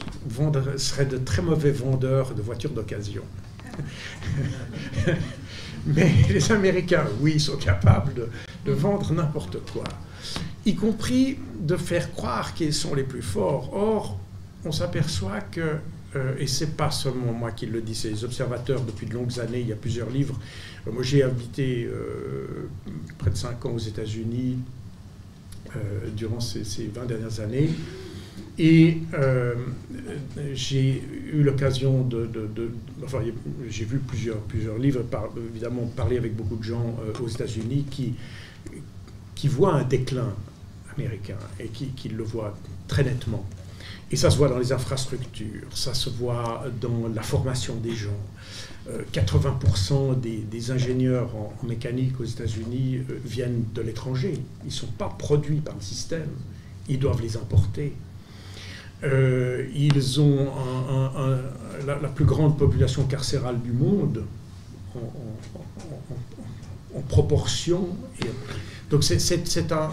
seraient 0.78 1.06
de 1.06 1.18
très 1.18 1.42
mauvais 1.42 1.72
vendeurs 1.72 2.34
de 2.34 2.42
voitures 2.42 2.72
d'occasion. 2.72 3.24
Mais 5.86 6.12
les 6.30 6.52
Américains, 6.52 7.06
oui, 7.22 7.40
sont 7.40 7.58
capables 7.58 8.14
de, 8.66 8.72
vendre 8.72 9.14
n'importe 9.14 9.58
quoi, 9.72 9.84
y 10.66 10.76
compris 10.76 11.38
de 11.60 11.78
faire 11.78 12.12
croire 12.12 12.56
qu'ils 12.56 12.74
sont 12.74 12.96
les 12.96 13.04
plus 13.04 13.22
forts. 13.22 13.72
Or, 13.74 14.20
on 14.66 14.72
s'aperçoit 14.72 15.42
que, 15.42 15.76
euh, 16.16 16.36
et 16.40 16.48
c'est 16.48 16.76
pas 16.76 16.90
seulement 16.90 17.34
moi 17.34 17.52
qui 17.52 17.68
le 17.68 17.82
dis, 17.82 17.94
c'est 17.94 18.10
les 18.10 18.24
observateurs 18.24 18.82
depuis 18.82 19.06
de 19.06 19.14
longues 19.14 19.40
années, 19.40 19.60
il 19.60 19.68
y 19.68 19.74
a 19.74 19.76
plusieurs 19.76 20.10
livres. 20.10 20.40
Euh, 20.88 20.92
moi, 20.92 21.04
j'ai 21.04 21.22
habité 21.22 21.86
euh, 21.86 22.68
près 23.20 23.30
de 23.30 23.36
cinq 23.36 23.64
ans 23.66 23.72
aux 23.72 23.80
États-Unis, 23.80 24.58
durant 26.16 26.40
ces, 26.40 26.64
20 26.94 27.06
dernières 27.06 27.40
années. 27.40 27.70
Et 28.58 29.00
euh, 29.14 29.54
j'ai 30.54 31.04
eu 31.34 31.44
l'occasion 31.44 32.04
de, 32.04 32.30
enfin, 33.04 33.20
j'ai 33.70 33.86
vu 33.86 34.00
plusieurs, 34.00 34.38
plusieurs 34.40 34.78
livres, 34.78 35.04
évidemment 35.50 35.86
parler 35.88 36.18
avec 36.18 36.36
beaucoup 36.36 36.56
de 36.56 36.64
gens 36.64 36.98
euh, 37.02 37.24
aux 37.24 37.28
États-Unis 37.28 37.86
qui, 37.90 38.14
qui 39.36 39.48
voient 39.50 39.74
un 39.74 39.84
déclin 39.84 40.34
américain 40.96 41.38
et 41.60 41.68
qui, 41.68 41.88
qui, 41.88 42.08
le 42.10 42.24
voient 42.24 42.58
très 42.88 43.04
nettement. 43.04 43.46
Et 44.10 44.16
ça 44.16 44.30
se 44.30 44.38
voit 44.38 44.48
dans 44.48 44.60
les 44.60 44.72
infrastructures, 44.72 45.68
ça 45.74 45.94
se 45.94 46.10
voit 46.10 46.66
dans 46.80 47.10
la 47.14 47.24
formation 47.24 47.76
des 47.76 47.94
gens, 47.94 48.22
80% 49.14 50.12
euh, 50.12 50.16
des, 50.16 50.72
ingénieurs 50.72 51.30
en, 51.36 51.54
mécanique 51.66 52.20
aux 52.20 52.26
États-Unis 52.26 53.02
euh, 53.10 53.20
viennent 53.24 53.64
de 53.74 53.82
l'étranger. 53.82 54.34
Ils 54.64 54.68
ne 54.68 54.72
sont 54.72 54.92
pas 54.98 55.10
produits 55.10 55.60
par 55.60 55.76
le 55.76 55.82
système. 55.82 56.30
Ils 56.88 57.00
doivent 57.00 57.22
les 57.22 57.36
importer. 57.36 57.94
Euh, 59.04 59.68
ils 59.74 60.22
ont 60.22 60.48
la, 61.86 61.96
plus 62.10 62.26
grande 62.26 62.58
population 62.58 63.04
carcérale 63.06 63.60
du 63.62 63.72
monde 63.72 64.24
en, 64.96 65.02
proportion. 67.10 67.90
donc 68.90 69.04
c'est 69.04 69.72
un, 69.72 69.90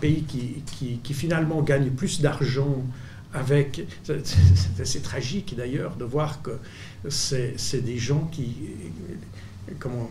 pays 0.00 0.22
qui, 0.22 0.62
qui, 1.02 1.14
finalement 1.14 1.62
gagne 1.62 1.90
plus 1.90 2.20
d'argent 2.20 2.84
avec... 3.34 3.84
C'est 4.84 5.02
tragique 5.02 5.56
d'ailleurs 5.56 5.96
de 5.96 6.04
voir 6.04 6.42
que 6.42 6.52
c'est 7.08 7.84
des 7.84 7.98
gens 7.98 8.28
qui... 8.32 8.54
Comment, 9.78 10.10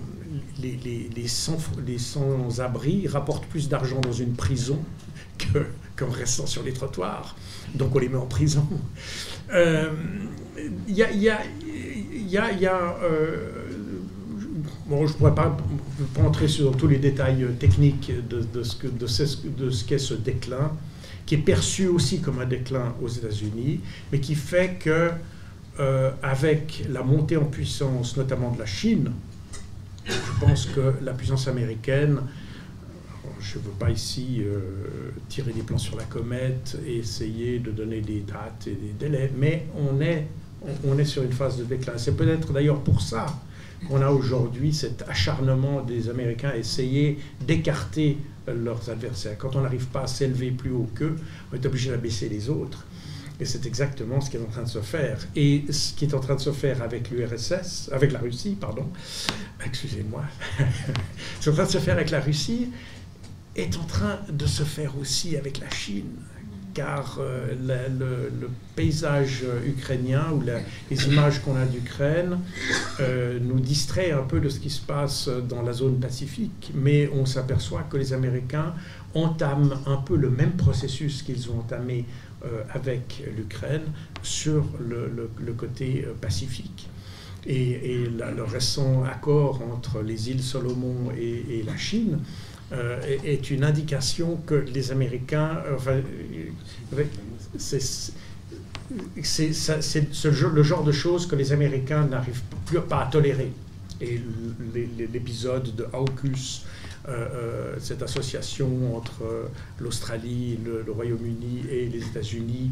les, 0.61 0.79
les, 0.83 1.09
les, 1.15 1.27
sans, 1.27 1.57
les 1.85 1.97
sans-abri 1.97 3.07
rapportent 3.07 3.45
plus 3.45 3.69
d'argent 3.69 3.99
dans 3.99 4.13
une 4.13 4.33
prison 4.33 4.79
qu'en 5.95 6.09
restant 6.09 6.45
sur 6.45 6.63
les 6.63 6.73
trottoirs. 6.73 7.35
Donc 7.75 7.95
on 7.95 7.99
les 7.99 8.09
met 8.09 8.17
en 8.17 8.25
prison. 8.25 8.67
Il 9.49 9.55
euh, 9.55 9.89
y 10.87 11.03
a... 11.03 11.11
Y 11.13 12.37
a, 12.37 12.97
euh, 13.03 13.49
bon, 14.87 15.05
je 15.05 15.13
ne 15.13 15.17
pourrais 15.17 15.35
pas, 15.35 15.57
entrer 16.23 16.47
sur 16.47 16.75
tous 16.77 16.87
les 16.87 16.97
détails 16.97 17.45
techniques 17.59 18.11
de, 18.29 18.41
de 18.41 18.63
ce 18.63 18.75
qu'est 18.75 18.97
de 18.97 19.07
ce, 19.69 19.97
ce 19.97 20.13
déclin 20.13 20.71
qui 21.25 21.35
est 21.35 21.39
perçu 21.39 21.87
aussi 21.87 22.19
comme 22.19 22.39
un 22.39 22.45
déclin 22.45 22.93
aux 23.01 23.07
États-Unis, 23.07 23.79
mais 24.11 24.19
qui 24.19 24.35
fait 24.35 24.77
que 24.79 25.11
euh, 25.81 26.11
avec 26.21 26.85
la 26.89 27.01
montée 27.01 27.37
en 27.37 27.45
puissance, 27.45 28.15
notamment 28.15 28.51
de 28.51 28.59
la 28.59 28.67
Chine, 28.67 29.11
je 30.05 30.13
pense 30.39 30.67
que 30.67 30.93
la 31.03 31.13
puissance 31.13 31.47
américaine, 31.47 32.19
je 33.39 33.57
ne 33.57 33.63
veux 33.63 33.71
pas 33.71 33.89
ici 33.89 34.41
euh, 34.41 35.09
tirer 35.27 35.53
des 35.53 35.63
plans 35.63 35.79
sur 35.79 35.97
la 35.97 36.03
comète 36.03 36.77
et 36.85 36.97
essayer 36.97 37.57
de 37.57 37.71
donner 37.71 38.01
des 38.01 38.19
dates 38.19 38.67
et 38.67 38.75
des 38.75 38.93
délais, 38.99 39.31
mais 39.35 39.65
on 39.75 39.99
est, 40.01 40.27
on 40.85 40.99
est 40.99 41.05
sur 41.05 41.23
une 41.23 41.31
phase 41.31 41.57
de 41.57 41.63
déclin. 41.63 41.93
C'est 41.97 42.15
peut-être 42.15 42.53
d'ailleurs 42.53 42.81
pour 42.81 43.01
ça 43.01 43.25
qu'on 43.87 44.01
a 44.01 44.09
aujourd'hui 44.11 44.73
cet 44.73 45.03
acharnement 45.09 45.81
des 45.81 46.09
Américains 46.09 46.49
à 46.49 46.57
essayer 46.57 47.17
d'écarter 47.47 48.17
leurs 48.47 48.87
adversaires. 48.89 49.35
Quand 49.39 49.55
on 49.55 49.61
n'arrive 49.61 49.87
pas 49.87 50.03
à 50.03 50.07
s'élever 50.07 50.51
plus 50.51 50.71
haut 50.71 50.89
qu'eux, 50.93 51.15
on 51.51 51.55
est 51.55 51.65
obligé 51.65 51.89
d'abaisser 51.89 52.29
les 52.29 52.49
autres. 52.49 52.85
Et 53.41 53.45
c'est 53.45 53.65
exactement 53.65 54.21
ce 54.21 54.29
qui 54.29 54.37
est 54.37 54.39
en 54.39 54.45
train 54.45 54.61
de 54.61 54.69
se 54.69 54.81
faire. 54.81 55.17
Et 55.35 55.65
ce 55.71 55.93
qui 55.93 56.05
est 56.05 56.13
en 56.13 56.19
train 56.19 56.35
de 56.35 56.41
se 56.41 56.51
faire 56.51 56.83
avec 56.83 57.09
l'URSS, 57.09 57.89
avec 57.91 58.11
la 58.11 58.19
Russie, 58.19 58.55
pardon, 58.59 58.85
excusez-moi, 59.65 60.23
ce 61.41 61.49
est 61.49 61.51
en 61.51 61.55
train 61.55 61.65
de 61.65 61.71
se 61.71 61.79
faire 61.79 61.95
avec 61.95 62.11
la 62.11 62.19
Russie 62.19 62.69
est 63.55 63.75
en 63.77 63.83
train 63.83 64.19
de 64.29 64.45
se 64.45 64.61
faire 64.61 64.95
aussi 64.97 65.35
avec 65.35 65.59
la 65.59 65.69
Chine 65.71 66.15
car 66.73 67.17
euh, 67.19 68.29
le, 68.29 68.49
paysage 68.77 69.43
ukrainien 69.65 70.27
ou 70.31 70.41
les 70.41 71.07
images 71.07 71.41
qu'on 71.41 71.57
a 71.57 71.65
d'Ukraine 71.65 72.39
euh, 73.01 73.37
nous 73.41 73.59
distrait 73.59 74.11
un 74.11 74.23
peu 74.23 74.39
de 74.39 74.47
ce 74.47 74.59
qui 74.59 74.69
se 74.69 74.79
passe 74.79 75.27
dans 75.49 75.61
la 75.61 75.73
zone 75.73 75.99
pacifique, 75.99 76.71
mais 76.73 77.09
on 77.13 77.25
s'aperçoit 77.25 77.83
que 77.83 77.97
les 77.97 78.13
Américains 78.13 78.73
entament 79.13 79.73
un 79.85 79.97
peu 79.97 80.15
le 80.15 80.29
même 80.29 80.53
processus 80.53 81.21
qu'ils 81.23 81.49
ont 81.51 81.59
entamé 81.59 82.05
euh, 82.07 82.30
avec 82.73 83.23
l'Ukraine 83.37 83.83
sur 84.23 84.65
le, 84.79 85.53
côté 85.53 86.05
pacifique. 86.19 86.89
Et, 87.45 88.05
le 88.07 88.43
récent 88.43 89.03
accord 89.03 89.61
entre 89.73 90.01
les 90.01 90.29
îles 90.29 90.41
Solomon 90.41 91.11
et 91.17 91.63
la 91.65 91.77
Chine 91.77 92.19
euh, 92.73 93.01
est 93.25 93.51
une 93.51 93.65
indication 93.65 94.37
que 94.45 94.55
les 94.55 94.91
Américains, 94.91 95.61
euh, 95.65 96.01
euh, 96.97 97.03
c'est 97.57 98.13
le 100.23 100.63
genre 100.63 100.83
de 100.85 100.93
choses 100.93 101.27
que 101.27 101.35
les 101.35 101.51
Américains 101.51 102.05
n'arrivent 102.05 102.43
plus 102.65 102.77
à 102.77 103.09
tolérer. 103.11 103.51
et 103.99 104.21
l'épisode 105.11 105.75
de 105.75 105.85
AUKUS, 107.07 107.79
cette 107.79 108.03
association 108.03 108.95
entre 108.95 109.49
l'Australie, 109.79 110.59
le, 110.63 110.91
Royaume-Uni 110.91 111.63
et 111.69 111.87
les 111.87 112.05
États-Unis, 112.05 112.71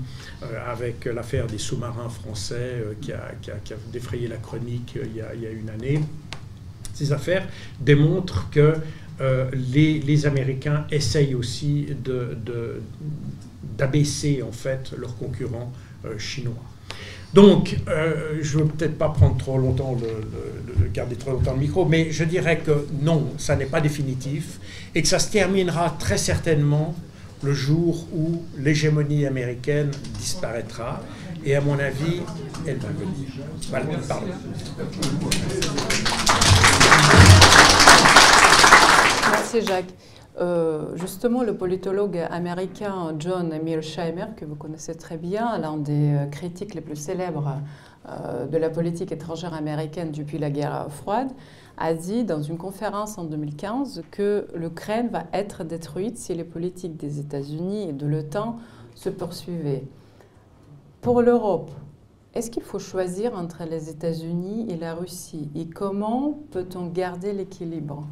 avec 0.67 1.05
l'affaire 1.05 1.47
des 1.47 1.57
sous-marins 1.57 2.09
français 2.09 2.83
qui 3.01 3.11
a, 3.11 3.31
défrayé 3.91 4.27
la 4.27 4.37
chronique 4.37 4.97
il 5.03 5.15
y 5.17 5.21
a, 5.21 5.51
une 5.51 5.69
année. 5.69 5.99
Ces 6.93 7.11
affaires 7.11 7.47
démontrent 7.79 8.49
que 8.51 8.75
les, 9.53 10.25
Américains 10.25 10.85
essayent 10.91 11.35
aussi 11.35 11.87
d'abaisser 13.77 14.43
en 14.43 14.51
fait 14.51 14.93
leurs 14.97 15.15
concurrents 15.17 15.71
chinois. 16.17 16.63
Donc, 17.33 17.77
euh, 17.87 18.39
je 18.41 18.57
ne 18.57 18.63
veux 18.63 18.69
peut-être 18.69 18.97
pas 18.97 19.09
prendre 19.09 19.37
trop 19.37 19.57
longtemps, 19.57 19.95
le, 19.99 20.87
garder 20.87 21.15
trop 21.15 21.31
longtemps 21.31 21.53
le 21.53 21.59
micro, 21.59 21.85
mais 21.85 22.11
je 22.11 22.23
dirais 22.23 22.57
que 22.57 22.87
non, 23.01 23.27
ça 23.37 23.55
n'est 23.55 23.65
pas 23.67 23.81
définitif 23.81 24.59
et 24.95 25.01
que 25.03 25.07
ça 25.07 25.19
se 25.19 25.31
terminera 25.31 25.95
très 25.99 26.17
certainement 26.17 26.95
le 27.43 27.53
jour 27.53 28.07
où 28.13 28.43
l'hégémonie 28.57 29.25
américaine 29.25 29.91
disparaîtra. 30.17 31.01
Et 31.45 31.55
à 31.55 31.61
mon 31.61 31.77
avis, 31.79 32.21
elle 32.67 32.77
va 32.77 32.89
venir. 32.89 33.29
Merci 39.31 39.65
Jacques. 39.65 39.85
Euh, 40.37 40.95
justement, 40.95 41.43
le 41.43 41.57
politologue 41.57 42.17
américain 42.29 43.15
John 43.17 43.53
Mearsheimer, 43.63 44.27
que 44.37 44.45
vous 44.45 44.55
connaissez 44.55 44.95
très 44.95 45.17
bien, 45.17 45.57
l'un 45.57 45.77
des 45.77 46.13
euh, 46.13 46.25
critiques 46.27 46.75
les 46.75 46.81
plus 46.81 46.95
célèbres 46.95 47.57
euh, 48.07 48.45
de 48.45 48.57
la 48.57 48.69
politique 48.69 49.11
étrangère 49.11 49.53
américaine 49.53 50.11
depuis 50.11 50.37
la 50.37 50.49
guerre 50.49 50.87
froide, 50.89 51.31
a 51.77 51.93
dit 51.93 52.23
dans 52.23 52.41
une 52.41 52.57
conférence 52.57 53.17
en 53.17 53.25
2015 53.25 54.03
que 54.11 54.47
l'Ukraine 54.53 55.09
va 55.09 55.23
être 55.33 55.63
détruite 55.63 56.17
si 56.17 56.33
les 56.33 56.43
politiques 56.43 56.95
des 56.95 57.19
États-Unis 57.19 57.89
et 57.89 57.93
de 57.93 58.05
l'OTAN 58.05 58.57
se 58.95 59.09
poursuivaient. 59.09 59.83
Pour 61.01 61.21
l'Europe, 61.21 61.71
est-ce 62.33 62.51
qu'il 62.51 62.63
faut 62.63 62.79
choisir 62.79 63.33
entre 63.33 63.63
les 63.63 63.89
États-Unis 63.89 64.67
et 64.69 64.77
la 64.77 64.93
Russie? 64.93 65.49
Et 65.55 65.67
comment 65.67 66.39
peut-on 66.51 66.87
garder 66.87 67.33
l'équilibre? 67.33 68.05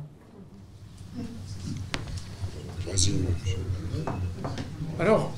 Alors, 5.00 5.36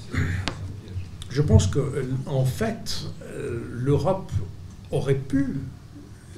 je 1.30 1.42
pense 1.42 1.68
que 1.68 1.80
en 2.26 2.46
fait, 2.46 3.02
euh, 3.24 3.62
l'Europe 3.72 4.32
aurait 4.92 5.16
pu, 5.16 5.58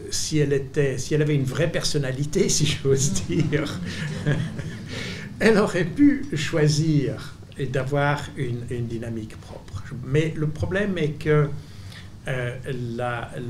si 0.09 0.39
elle 0.39 0.53
était, 0.53 0.97
si 0.97 1.13
elle 1.13 1.21
avait 1.21 1.35
une 1.35 1.45
vraie 1.45 1.71
personnalité, 1.71 2.49
si 2.57 2.65
j'ose 2.65 3.13
dire, 3.27 3.79
elle 5.39 5.57
aurait 5.57 5.85
pu 5.85 6.25
choisir 6.35 7.35
d'avoir 7.71 8.23
une, 8.37 8.87
dynamique 8.87 9.39
propre. 9.39 9.83
Mais 10.05 10.33
le 10.35 10.47
problème 10.47 10.97
est 10.97 11.11
que 11.11 11.49
euh, 12.27 12.55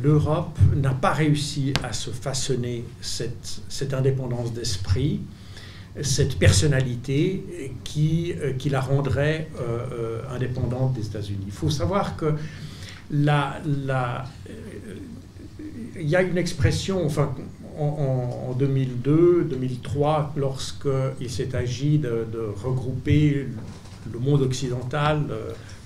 l'Europe 0.03 0.57
n'a 0.76 0.93
pas 0.93 1.14
réussi 1.14 1.74
à 1.84 1.93
se 1.93 2.09
façonner 2.09 2.84
cette 3.01 3.93
indépendance 3.93 4.53
d'esprit 4.53 5.22
cette 6.02 6.39
personnalité 6.39 7.44
qui, 7.84 8.34
euh, 8.34 8.54
qui 8.54 8.70
la 8.70 8.80
rendrait 8.80 9.50
euh, 9.60 9.88
euh, 9.92 10.22
indépendante 10.34 10.94
des 10.94 11.06
États-Unis. 11.06 11.44
Il 11.46 11.52
faut 11.52 11.70
savoir 11.70 12.16
que 12.16 12.36
il 13.14 13.26
y 16.08 16.16
a 16.16 16.22
une 16.22 16.38
expression, 16.38 17.10
en, 17.78 18.56
2002, 18.58 19.48
2003, 19.50 20.34
lorsqu'il 20.38 21.30
s'est 21.30 21.54
agi 21.54 21.98
de, 21.98 22.26
regrouper 22.64 23.48
le 24.14 24.20
monde 24.20 24.44
occidental, 24.44 25.26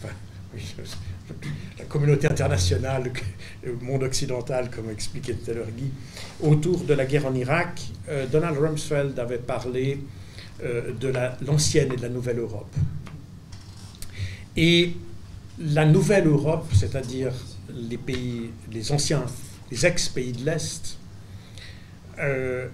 la 1.79 1.85
communauté 1.85 2.27
internationale, 2.27 3.05
le 3.05 3.11
monde 3.81 4.03
occidental, 4.03 4.69
comme 4.69 4.89
expliquait 4.89 5.33
tout 5.33 5.51
à 5.51 5.53
l'heure 5.53 5.71
Guy, 5.75 5.89
autour 6.41 6.83
de 6.83 6.93
la 6.93 7.05
guerre 7.05 7.25
en 7.25 7.33
Irak, 7.33 7.81
euh, 8.09 8.25
Donald 8.27 8.57
Rumsfeld 8.57 9.17
avait 9.19 9.37
parlé 9.37 9.99
euh, 10.63 10.91
de 10.93 11.11
l'ancienne 11.45 11.91
et 11.93 11.97
de 11.97 12.01
la 12.01 12.09
nouvelle 12.09 12.39
Europe. 12.39 12.73
Et 14.55 14.93
la 15.59 15.85
nouvelle 15.85 16.27
Europe, 16.27 16.67
c'est-à-dire 16.73 17.33
les 17.73 17.97
pays, 17.97 18.49
les 18.71 18.91
anciens, 18.91 19.25
les 19.71 19.85
ex-pays 19.85 20.31
de 20.31 20.45
l'Est, 20.45 20.97
euh, 22.19 22.67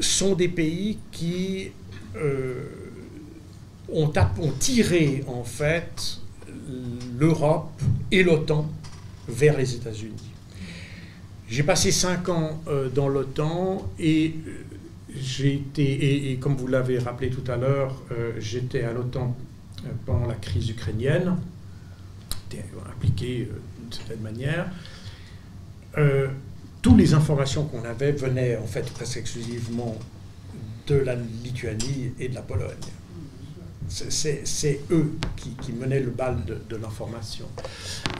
sont 0.00 0.34
des 0.34 0.48
pays 0.48 0.98
qui 1.12 1.70
ont, 3.92 4.12
ont, 4.12 4.52
tiré 4.58 5.22
en 5.28 5.44
fait 5.44 6.18
l'Europe 7.18 7.80
et 8.10 8.22
l'OTAN 8.22 8.68
vers 9.28 9.56
les 9.56 9.74
États-Unis. 9.74 10.32
J'ai 11.48 11.62
passé 11.62 11.92
cinq 11.92 12.28
ans 12.28 12.60
euh, 12.66 12.88
dans 12.88 13.08
l'OTAN 13.08 13.88
et 13.98 14.34
euh, 14.46 14.50
j'ai 15.14 15.54
été, 15.54 16.32
et, 16.32 16.36
comme 16.36 16.56
vous 16.56 16.66
l'avez 16.66 16.98
rappelé 16.98 17.30
tout 17.30 17.50
à 17.50 17.56
l'heure, 17.56 18.02
euh, 18.10 18.32
j'étais 18.38 18.82
à 18.82 18.92
l'OTAN 18.92 19.36
pendant 20.04 20.26
la 20.26 20.34
crise 20.34 20.68
ukrainienne, 20.70 21.36
j'étais 22.50 22.64
impliqué 22.88 23.48
d'une 23.78 23.92
certaine 23.92 24.20
manière. 24.20 24.66
toutes 26.82 26.98
les 26.98 27.14
informations 27.14 27.66
qu'on 27.66 27.84
avait 27.84 28.12
venaient 28.12 28.56
en 28.56 28.66
fait 28.66 28.90
presque 28.92 29.18
exclusivement 29.18 29.96
de 30.88 30.96
la 30.96 31.14
Lituanie 31.14 32.12
et 32.18 32.28
de 32.28 32.34
la 32.34 32.42
Pologne 32.42 32.95
c'est 34.08 34.80
eux 34.90 35.12
qui, 35.36 35.72
menaient 35.72 36.00
le 36.00 36.10
bal 36.10 36.38
de, 36.44 36.76
l'information. 36.76 37.46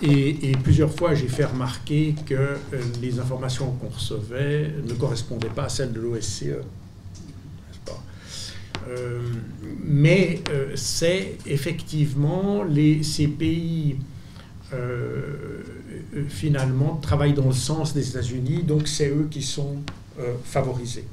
Et, 0.02 0.52
plusieurs 0.62 0.92
fois, 0.92 1.14
j'ai 1.14 1.28
fait 1.28 1.44
remarquer 1.44 2.14
que 2.26 2.34
euh, 2.34 2.56
les 3.00 3.18
informations 3.20 3.72
qu'on 3.72 3.88
recevait 3.88 4.72
ne 4.84 4.94
correspondaient 4.94 5.48
pas 5.48 5.64
à 5.64 5.68
celles 5.68 5.92
de 5.92 6.00
l'OSCE. 6.00 6.44
Euh, 8.88 9.20
mais 9.84 10.42
euh, 10.50 10.72
c'est 10.76 11.38
effectivement 11.44 12.62
les, 12.62 13.02
ces 13.02 13.28
pays 13.28 13.98
finalement 16.28 16.96
travaillent 16.96 17.32
dans 17.32 17.46
le 17.46 17.52
sens 17.52 17.94
des 17.94 18.10
États-Unis, 18.10 18.64
donc 18.64 18.88
c'est 18.88 19.08
eux 19.08 19.28
qui 19.30 19.40
sont 19.40 19.76
favorisés. 20.44 21.04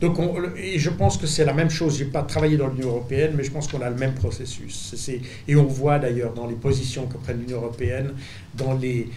Donc, 0.00 0.18
et 0.56 0.78
je 0.78 0.90
pense 0.90 1.16
que 1.16 1.26
c'est 1.26 1.44
la 1.44 1.52
même 1.52 1.70
chose. 1.70 1.98
Je 1.98 2.04
n'ai 2.04 2.10
pas 2.10 2.22
travaillé 2.22 2.56
dans 2.56 2.68
l'Union 2.68 2.88
européenne, 2.88 3.32
mais 3.36 3.44
je 3.44 3.50
pense 3.50 3.68
qu'on 3.68 3.80
a 3.80 3.90
le 3.90 3.96
même 3.96 4.14
processus. 4.14 5.10
Et 5.48 5.56
on 5.56 5.64
voit 5.64 5.98
d'ailleurs 5.98 6.34
dans 6.34 6.46
les 6.46 6.54
positions 6.54 7.06
que 7.06 7.16
prenne 7.16 7.40
l'Union 7.40 7.58
européenne, 7.58 8.12
dans 8.54 8.74
les, 8.74 9.08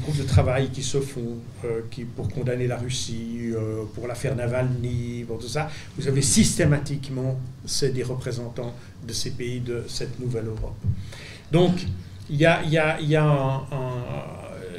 groupes 0.00 0.16
de 0.16 0.22
travail 0.24 0.70
qui 0.70 0.82
se 0.82 1.00
font 1.00 1.38
euh, 1.64 1.80
pour 2.14 2.28
condamner 2.28 2.66
la 2.66 2.76
Russie, 2.76 3.50
euh, 3.52 3.84
pour 3.94 4.06
l'affaire 4.06 4.36
Navalny, 4.36 5.24
pour 5.26 5.38
tout 5.38 5.48
ça, 5.48 5.70
vous 5.98 6.08
avez 6.08 6.22
systématiquement 6.22 7.38
c'est 7.64 7.92
des 7.92 8.02
représentants 8.02 8.74
de 9.06 9.12
ces 9.12 9.30
pays 9.30 9.60
de 9.60 9.84
cette 9.88 10.18
nouvelle 10.20 10.46
Europe. 10.46 10.76
Donc, 11.50 11.74
il 12.28 12.36
y 12.36 12.46
a, 12.46 12.98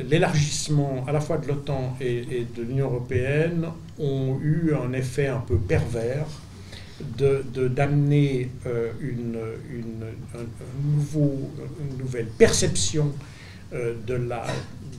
l'élargissement 0.10 1.04
à 1.08 1.12
la 1.12 1.20
fois 1.20 1.38
de 1.38 1.48
l'OTAN 1.48 1.96
et, 2.02 2.46
de 2.56 2.62
l'Union 2.62 2.88
européenne 2.88 3.68
ont 4.00 4.40
eu 4.42 4.74
un 4.74 4.94
effet 4.94 5.28
un 5.28 5.40
peu 5.40 5.58
pervers 5.58 6.26
d'amener 7.18 8.50
de, 8.66 8.70
euh, 8.70 8.92
une, 9.02 9.38
nouveau, 10.84 11.52
nouvelle 12.00 12.28
perception 12.28 13.14
euh, 13.74 13.94
de, 14.06 14.16
la, 14.16 14.46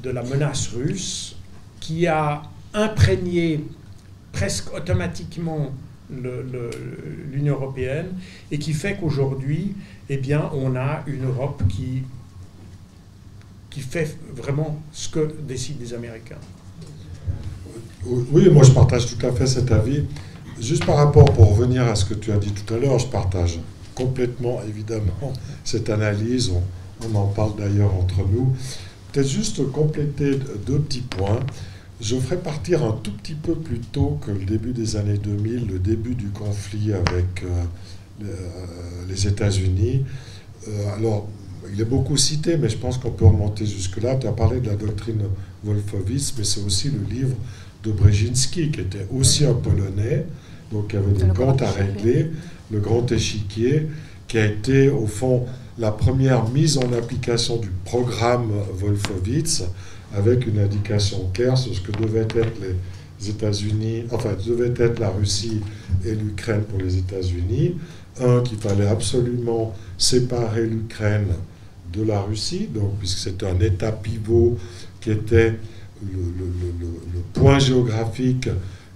de 0.03 0.11
la 0.11 0.23
menace 0.23 0.69
russe 0.69 1.37
qui 1.81 2.07
a 2.07 2.43
imprégné 2.75 3.65
presque 4.33 4.73
automatiquement 4.75 5.73
l'Union 6.11 7.55
européenne 7.55 8.13
et 8.51 8.59
qui 8.59 8.73
fait 8.73 8.97
qu'aujourd'hui, 8.97 9.75
eh 10.09 10.17
bien, 10.17 10.51
on 10.55 10.77
a 10.77 11.03
une 11.07 11.25
Europe 11.27 11.63
qui 11.69 12.03
qui 13.71 13.81
fait 13.81 14.17
vraiment 14.35 14.83
ce 14.93 15.09
que 15.09 15.33
décident 15.43 15.79
les 15.81 15.95
Américains. 15.95 16.41
Oui, 18.09 18.49
moi 18.51 18.63
je 18.63 18.71
partage 18.71 19.07
tout 19.07 19.27
à 19.27 19.33
fait 19.33 19.47
cet 19.47 19.71
avis. 19.71 20.03
Juste 20.61 20.85
par 20.87 20.97
rapport, 20.97 21.27
pour 21.27 21.51
revenir 21.51 21.83
à 21.85 21.95
ce 21.95 22.05
que 22.05 22.15
tu 22.15 22.33
as 22.33 22.39
dit 22.39 22.53
tout 22.53 22.75
à 22.75 22.79
l'heure, 22.79 22.99
je 22.99 23.07
partage 23.07 23.61
complètement, 23.95 24.61
évidemment, 24.67 25.33
cette 25.65 25.91
analyse. 25.91 26.51
On, 26.51 27.15
en 27.15 27.27
parle 27.27 27.53
d'ailleurs 27.57 27.95
entre 27.95 28.27
nous. 28.33 28.57
Peut-être 29.13 29.29
juste 29.29 29.71
compléter 29.71 30.39
deux 30.67 30.79
petits 30.79 31.03
points. 31.03 31.41
Je 32.01 32.17
ferai 32.17 32.37
partir 32.39 32.83
un 32.83 32.93
tout 32.93 33.13
petit 33.13 33.35
peu 33.35 33.55
plus 33.55 33.79
tôt 33.79 34.19
que 34.25 34.31
le 34.31 34.45
début 34.45 34.73
des 34.73 34.97
années 34.97 35.19
2000, 35.19 35.67
le 35.67 35.79
début 35.79 36.15
du 36.15 36.29
conflit 36.29 36.93
avec 36.93 37.45
euh, 37.45 38.25
les 39.09 39.27
États-Unis. 39.29 40.05
Euh, 40.67 40.97
alors, 40.97 41.29
il 41.73 41.81
est 41.81 41.85
beaucoup 41.85 42.17
cité, 42.17 42.57
mais 42.57 42.69
je 42.69 42.79
pense 42.79 42.99
qu'on 42.99 43.11
peut 43.11 43.27
remonter 43.27 43.67
jusque-là. 43.67 44.17
Tu 44.17 44.27
as 44.27 44.33
parlé 44.33 44.61
de 44.61 44.69
la 44.69 44.77
doctrine 44.77 45.23
Wolfowitz, 45.63 46.35
mais 46.37 46.45
c'est 46.45 46.65
aussi 46.65 46.91
le 46.91 47.01
livre 47.15 47.37
de 47.85 47.93
Brzezinski, 47.93 48.71
qui 48.71 48.81
était 48.81 49.07
aussi 49.13 49.45
un 49.45 49.55
Polonais, 49.55 50.27
donc 50.73 50.89
qui 50.89 50.97
avait 50.97 51.13
des 51.13 51.33
comptes 51.33 51.63
à 51.63 51.71
régler, 51.71 52.31
le 52.71 52.81
grand 52.81 53.11
échiquier, 53.11 53.87
qui 54.27 54.39
a 54.39 54.47
été 54.47 54.91
au 54.91 55.07
fond 55.07 55.47
la 55.79 55.93
première 55.93 56.49
mise 56.49 56.77
en 56.77 56.93
application 56.93 57.57
du 57.57 57.71
programme 57.85 58.51
Wolfowitz 58.75 59.65
avec 60.15 60.47
une 60.47 60.59
indication 60.59 61.31
claire 61.33 61.57
sur 61.57 61.75
ce 61.75 61.81
que 61.81 61.93
devaient 61.93 62.21
être 62.21 62.59
les 63.21 63.31
États-Unis, 63.31 64.05
enfin, 64.11 64.31
devait 64.47 64.75
être 64.83 64.99
la 64.99 65.11
Russie 65.11 65.61
et 66.05 66.15
l'Ukraine 66.15 66.63
pour 66.63 66.79
les 66.79 66.97
États-Unis. 66.99 67.77
Un, 68.21 68.43
qu'il 68.43 68.59
fallait 68.59 68.89
absolument 68.89 69.75
séparer 69.97 70.67
l'Ukraine 70.67 71.29
de 71.93 72.03
la 72.03 72.21
Russie, 72.21 72.69
donc, 72.75 72.99
puisque 72.99 73.19
c'était 73.19 73.47
un 73.47 73.61
État 73.61 73.93
pivot 73.93 74.59
qui 75.01 75.13
était 75.13 75.55
le, 76.03 77.21
point 77.35 77.59
géographique 77.59 78.49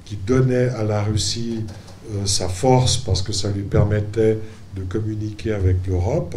qui 0.05 0.17
donnait 0.17 0.69
à 0.71 0.83
la 0.85 1.03
Russie 1.03 1.61
euh, 2.13 2.27
sa 2.27 2.49
force 2.49 2.97
parce 2.97 3.23
que 3.23 3.33
ça 3.33 3.51
lui 3.51 3.63
permettait 3.63 4.39
de 4.77 4.83
communiquer 4.83 5.53
avec 5.53 5.87
l'Europe, 5.87 6.35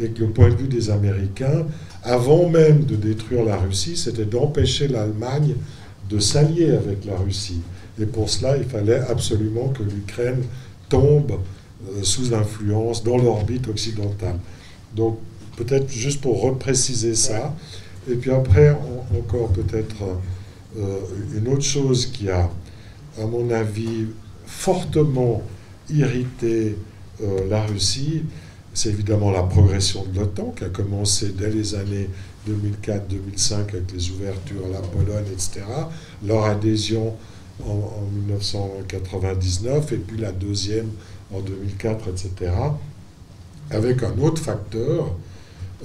et 0.00 0.08
que 0.08 0.20
le 0.20 0.30
point 0.30 0.48
de 0.48 0.56
vue 0.56 0.68
des 0.68 0.90
Américains, 0.90 1.66
avant 2.02 2.48
même 2.48 2.84
de 2.84 2.96
détruire 2.96 3.44
la 3.44 3.56
Russie, 3.56 3.96
c'était 3.96 4.24
d'empêcher 4.24 4.88
l'Allemagne 4.88 5.54
de 6.10 6.18
s'allier 6.18 6.70
avec 6.72 7.04
la 7.04 7.16
Russie. 7.16 7.60
Et 8.00 8.06
pour 8.06 8.28
cela, 8.28 8.56
il 8.56 8.64
fallait 8.64 8.98
absolument 9.08 9.68
que 9.68 9.82
l'Ukraine 9.82 10.42
tombe 10.88 11.32
euh, 11.32 12.02
sous 12.02 12.30
l'influence 12.30 13.04
dans 13.04 13.16
l'orbite 13.16 13.68
occidentale. 13.68 14.38
Donc, 14.94 15.18
peut-être 15.56 15.90
juste 15.90 16.20
pour 16.20 16.42
repréciser 16.42 17.14
ça. 17.14 17.54
Et 18.10 18.16
puis 18.16 18.30
après, 18.30 18.76
encore 19.16 19.48
peut-être 19.48 20.02
euh, 20.78 20.98
une 21.36 21.48
autre 21.48 21.62
chose 21.62 22.06
qui 22.06 22.28
a, 22.28 22.50
à 23.20 23.26
mon 23.26 23.50
avis, 23.50 24.06
fortement 24.46 25.42
irrité 25.90 26.76
euh, 27.22 27.48
la 27.48 27.62
Russie, 27.62 28.22
c'est 28.72 28.88
évidemment 28.88 29.30
la 29.30 29.42
progression 29.42 30.04
de 30.04 30.18
l'OTAN 30.18 30.52
qui 30.56 30.64
a 30.64 30.68
commencé 30.68 31.28
dès 31.28 31.50
les 31.50 31.74
années 31.74 32.10
2004-2005 32.48 33.54
avec 33.54 33.92
les 33.94 34.10
ouvertures 34.10 34.66
à 34.66 34.72
la 34.72 34.80
Pologne, 34.80 35.26
etc. 35.32 35.62
Leur 36.24 36.44
adhésion 36.44 37.14
en, 37.64 37.90
1999 38.26 39.92
et 39.92 39.96
puis 39.96 40.18
la 40.18 40.32
deuxième 40.32 40.88
en 41.32 41.40
2004, 41.40 42.08
etc. 42.08 42.52
Avec 43.70 44.02
un 44.02 44.18
autre 44.18 44.42
facteur 44.42 45.14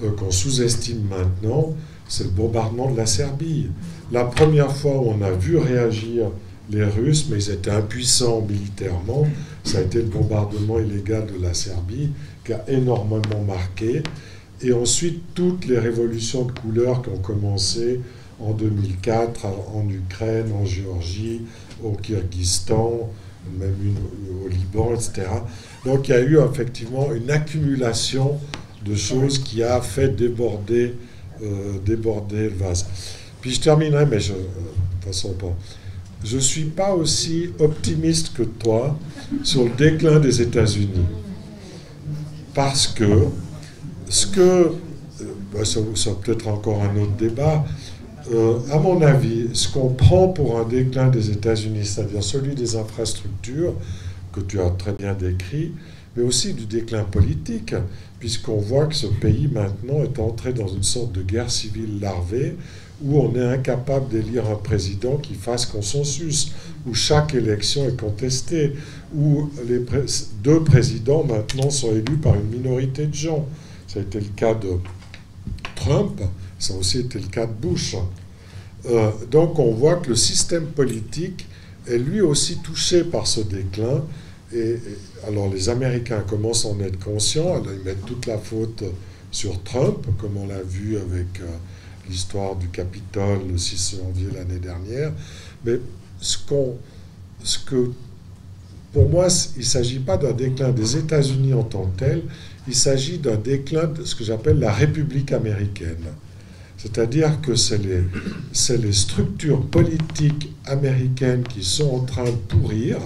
euh, 0.03 0.11
qu'on 0.11 0.31
sous-estime 0.31 1.07
maintenant, 1.07 1.75
c'est 2.09 2.25
le 2.25 2.31
bombardement 2.31 2.91
de 2.91 2.97
la 2.97 3.05
Serbie. 3.05 3.67
La 4.11 4.25
première 4.25 4.75
fois 4.75 4.97
où 4.97 5.13
on 5.17 5.21
a 5.21 5.31
vu 5.31 5.57
réagir 5.57 6.25
les 6.69 6.83
Russes, 6.83 7.27
mais 7.29 7.37
ils 7.37 7.51
étaient 7.51 7.71
impuissants 7.71 8.41
militairement, 8.41 9.25
ça 9.63 9.77
a 9.77 9.81
été 9.81 9.99
le 9.99 10.05
bombardement 10.05 10.79
illégal 10.79 11.25
de 11.25 11.41
la 11.41 11.53
Serbie, 11.53 12.09
qui 12.43 12.53
a 12.53 12.63
énormément 12.67 13.41
marqué. 13.47 14.03
Et 14.61 14.73
ensuite, 14.73 15.21
toutes 15.35 15.65
les 15.67 15.79
révolutions 15.79 16.43
de 16.43 16.51
couleur 16.51 17.01
qui 17.01 17.09
ont 17.09 17.19
commencé 17.19 18.01
en 18.39 18.51
2004 18.51 19.45
en 19.45 19.87
Ukraine, 19.89 20.51
en 20.53 20.65
Géorgie, 20.65 21.41
au 21.83 21.91
Kyrgyzstan, 21.91 23.09
même 23.57 23.95
au 24.43 24.47
Liban, 24.47 24.93
etc. 24.93 25.27
Donc 25.85 26.07
il 26.07 26.11
y 26.11 26.13
a 26.13 26.21
eu 26.21 26.39
effectivement 26.39 27.13
une 27.13 27.29
accumulation 27.31 28.37
de 28.85 28.95
choses 28.95 29.39
qui 29.39 29.63
a 29.63 29.81
fait 29.81 30.09
déborder, 30.09 30.95
déborder 31.85 32.49
le 32.49 32.55
vase. 32.55 32.85
Puis 33.41 33.51
je 33.51 33.61
terminerai, 33.61 34.05
mais 34.05 34.19
je, 34.19 34.33
euh, 34.33 34.35
de 34.99 35.05
façon 35.05 35.33
pas. 35.33 35.55
Je 36.23 36.35
ne 36.35 36.41
suis 36.41 36.65
pas 36.65 36.93
aussi 36.93 37.49
optimiste 37.59 38.33
que 38.33 38.43
toi 38.43 38.97
sur 39.43 39.63
le 39.63 39.69
déclin 39.69 40.19
des 40.19 40.41
États-Unis. 40.41 41.05
Parce 42.53 42.87
que 42.87 43.27
ce 44.09 44.27
que, 44.27 44.41
euh, 44.41 44.71
bah, 45.53 45.63
ça, 45.63 45.79
peut-être 46.21 46.47
encore 46.47 46.81
un 46.83 46.95
autre 47.01 47.15
débat, 47.17 47.65
à 48.71 48.77
mon 48.77 49.01
avis, 49.01 49.47
ce 49.53 49.67
qu'on 49.69 49.89
prend 49.89 50.27
pour 50.27 50.59
un 50.59 50.63
déclin 50.63 51.07
des 51.07 51.31
États-Unis, 51.31 51.83
c'est-à-dire 51.83 52.21
celui 52.21 52.53
des 52.53 52.75
infrastructures, 52.75 53.73
que 54.31 54.39
tu 54.41 54.61
as 54.61 54.69
très 54.69 54.93
bien 54.93 55.15
décrit, 55.15 55.71
mais 56.15 56.23
aussi 56.23 56.53
du 56.53 56.65
déclin 56.65 57.03
politique, 57.03 57.73
puisqu'on 58.19 58.57
voit 58.57 58.87
que 58.87 58.95
ce 58.95 59.07
pays 59.07 59.47
maintenant 59.47 60.03
est 60.03 60.19
entré 60.19 60.53
dans 60.53 60.67
une 60.67 60.83
sorte 60.83 61.11
de 61.11 61.21
guerre 61.21 61.51
civile 61.51 61.99
larvée, 61.99 62.55
où 63.01 63.19
on 63.19 63.33
est 63.35 63.45
incapable 63.45 64.09
d'élire 64.09 64.49
un 64.49 64.55
président 64.55 65.17
qui 65.17 65.33
fasse 65.33 65.65
consensus, 65.65 66.51
où 66.85 66.93
chaque 66.93 67.33
élection 67.33 67.87
est 67.87 67.99
contestée, 67.99 68.73
où 69.15 69.49
les 69.67 69.81
deux 70.43 70.63
présidents 70.63 71.23
maintenant 71.23 71.69
sont 71.69 71.91
élus 71.91 72.17
par 72.17 72.35
une 72.35 72.49
minorité 72.49 73.05
de 73.05 73.13
gens. 73.13 73.47
Ça 73.87 73.99
a 73.99 74.01
été 74.03 74.19
le 74.19 74.29
cas 74.35 74.53
de 74.53 74.71
Trump, 75.75 76.21
ça 76.57 76.73
a 76.73 76.77
aussi 76.77 76.99
été 76.99 77.19
le 77.19 77.27
cas 77.27 77.45
de 77.45 77.53
Bush. 77.53 77.95
Euh, 78.85 79.11
donc 79.31 79.59
on 79.59 79.73
voit 79.73 79.95
que 79.95 80.09
le 80.09 80.15
système 80.15 80.65
politique 80.67 81.47
est 81.87 81.97
lui 81.97 82.21
aussi 82.21 82.57
touché 82.57 83.03
par 83.03 83.27
ce 83.27 83.41
déclin 83.41 84.03
et, 84.53 84.77
alors 85.27 85.51
les 85.51 85.69
Américains 85.69 86.21
commencent 86.21 86.65
à 86.65 86.69
en 86.69 86.79
être 86.79 86.99
conscients, 86.99 87.61
ils 87.63 87.83
mettent 87.83 88.05
toute 88.05 88.25
la 88.25 88.37
faute 88.37 88.83
sur 89.31 89.61
Trump, 89.63 90.05
comme 90.17 90.37
on 90.37 90.47
l'a 90.47 90.61
vu 90.61 90.97
avec 90.97 91.39
euh, 91.41 91.45
l'histoire 92.09 92.55
du 92.55 92.67
Capitole 92.69 93.39
le 93.51 93.57
6 93.57 93.97
janvier 93.97 94.27
l'année 94.33 94.59
dernière. 94.59 95.11
Mais 95.65 95.79
ce, 96.19 96.37
qu'on, 96.37 96.77
ce 97.43 97.59
que, 97.59 97.91
pour 98.91 99.09
moi, 99.09 99.27
il 99.55 99.59
ne 99.59 99.65
s'agit 99.65 99.99
pas 99.99 100.17
d'un 100.17 100.31
déclin 100.31 100.71
des 100.71 100.97
États-Unis 100.97 101.53
en 101.53 101.63
tant 101.63 101.85
que 101.85 101.99
tel, 101.99 102.23
il 102.67 102.75
s'agit 102.75 103.19
d'un 103.19 103.35
déclin 103.35 103.85
de 103.85 104.03
ce 104.03 104.15
que 104.15 104.23
j'appelle 104.23 104.59
la 104.59 104.73
République 104.73 105.31
américaine. 105.31 106.05
C'est-à-dire 106.77 107.41
que 107.41 107.55
c'est 107.55 107.77
les, 107.77 108.03
c'est 108.53 108.77
les 108.77 108.93
structures 108.93 109.65
politiques 109.65 110.49
américaines 110.65 111.43
qui 111.43 111.63
sont 111.63 111.89
en 111.89 111.99
train 111.99 112.25
de 112.25 112.31
pourrir 112.47 112.99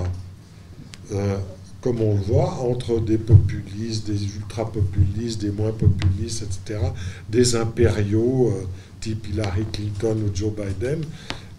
euh, 1.14 1.38
comme 1.82 2.02
on 2.02 2.16
le 2.16 2.22
voit, 2.22 2.60
entre 2.62 3.00
des 3.00 3.18
populistes, 3.18 4.08
des 4.08 4.24
ultra-populistes, 4.36 5.42
des 5.42 5.52
moins 5.52 5.72
populistes, 5.72 6.44
etc., 6.44 6.80
des 7.30 7.56
impériaux 7.56 8.54
euh, 8.56 8.66
type 9.02 9.28
Hillary 9.28 9.66
Clinton 9.72 10.16
ou 10.26 10.34
Joe 10.34 10.54
Biden, 10.54 11.04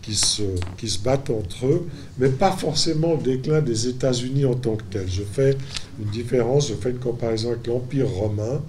qui 0.00 0.14
se, 0.14 0.42
qui 0.78 0.88
se 0.88 0.98
battent 0.98 1.30
entre 1.30 1.66
eux, 1.66 1.88
mais 2.18 2.28
pas 2.28 2.52
forcément 2.52 3.14
le 3.14 3.22
déclin 3.22 3.60
des 3.60 3.88
États-Unis 3.88 4.44
en 4.44 4.54
tant 4.54 4.76
que 4.76 4.82
tel. 4.90 5.08
Je 5.08 5.22
fais 5.22 5.56
une 6.00 6.10
différence, 6.10 6.68
je 6.68 6.74
fais 6.74 6.90
une 6.90 6.98
comparaison 6.98 7.50
avec 7.52 7.66
l'Empire 7.66 8.08
romain. 8.08 8.62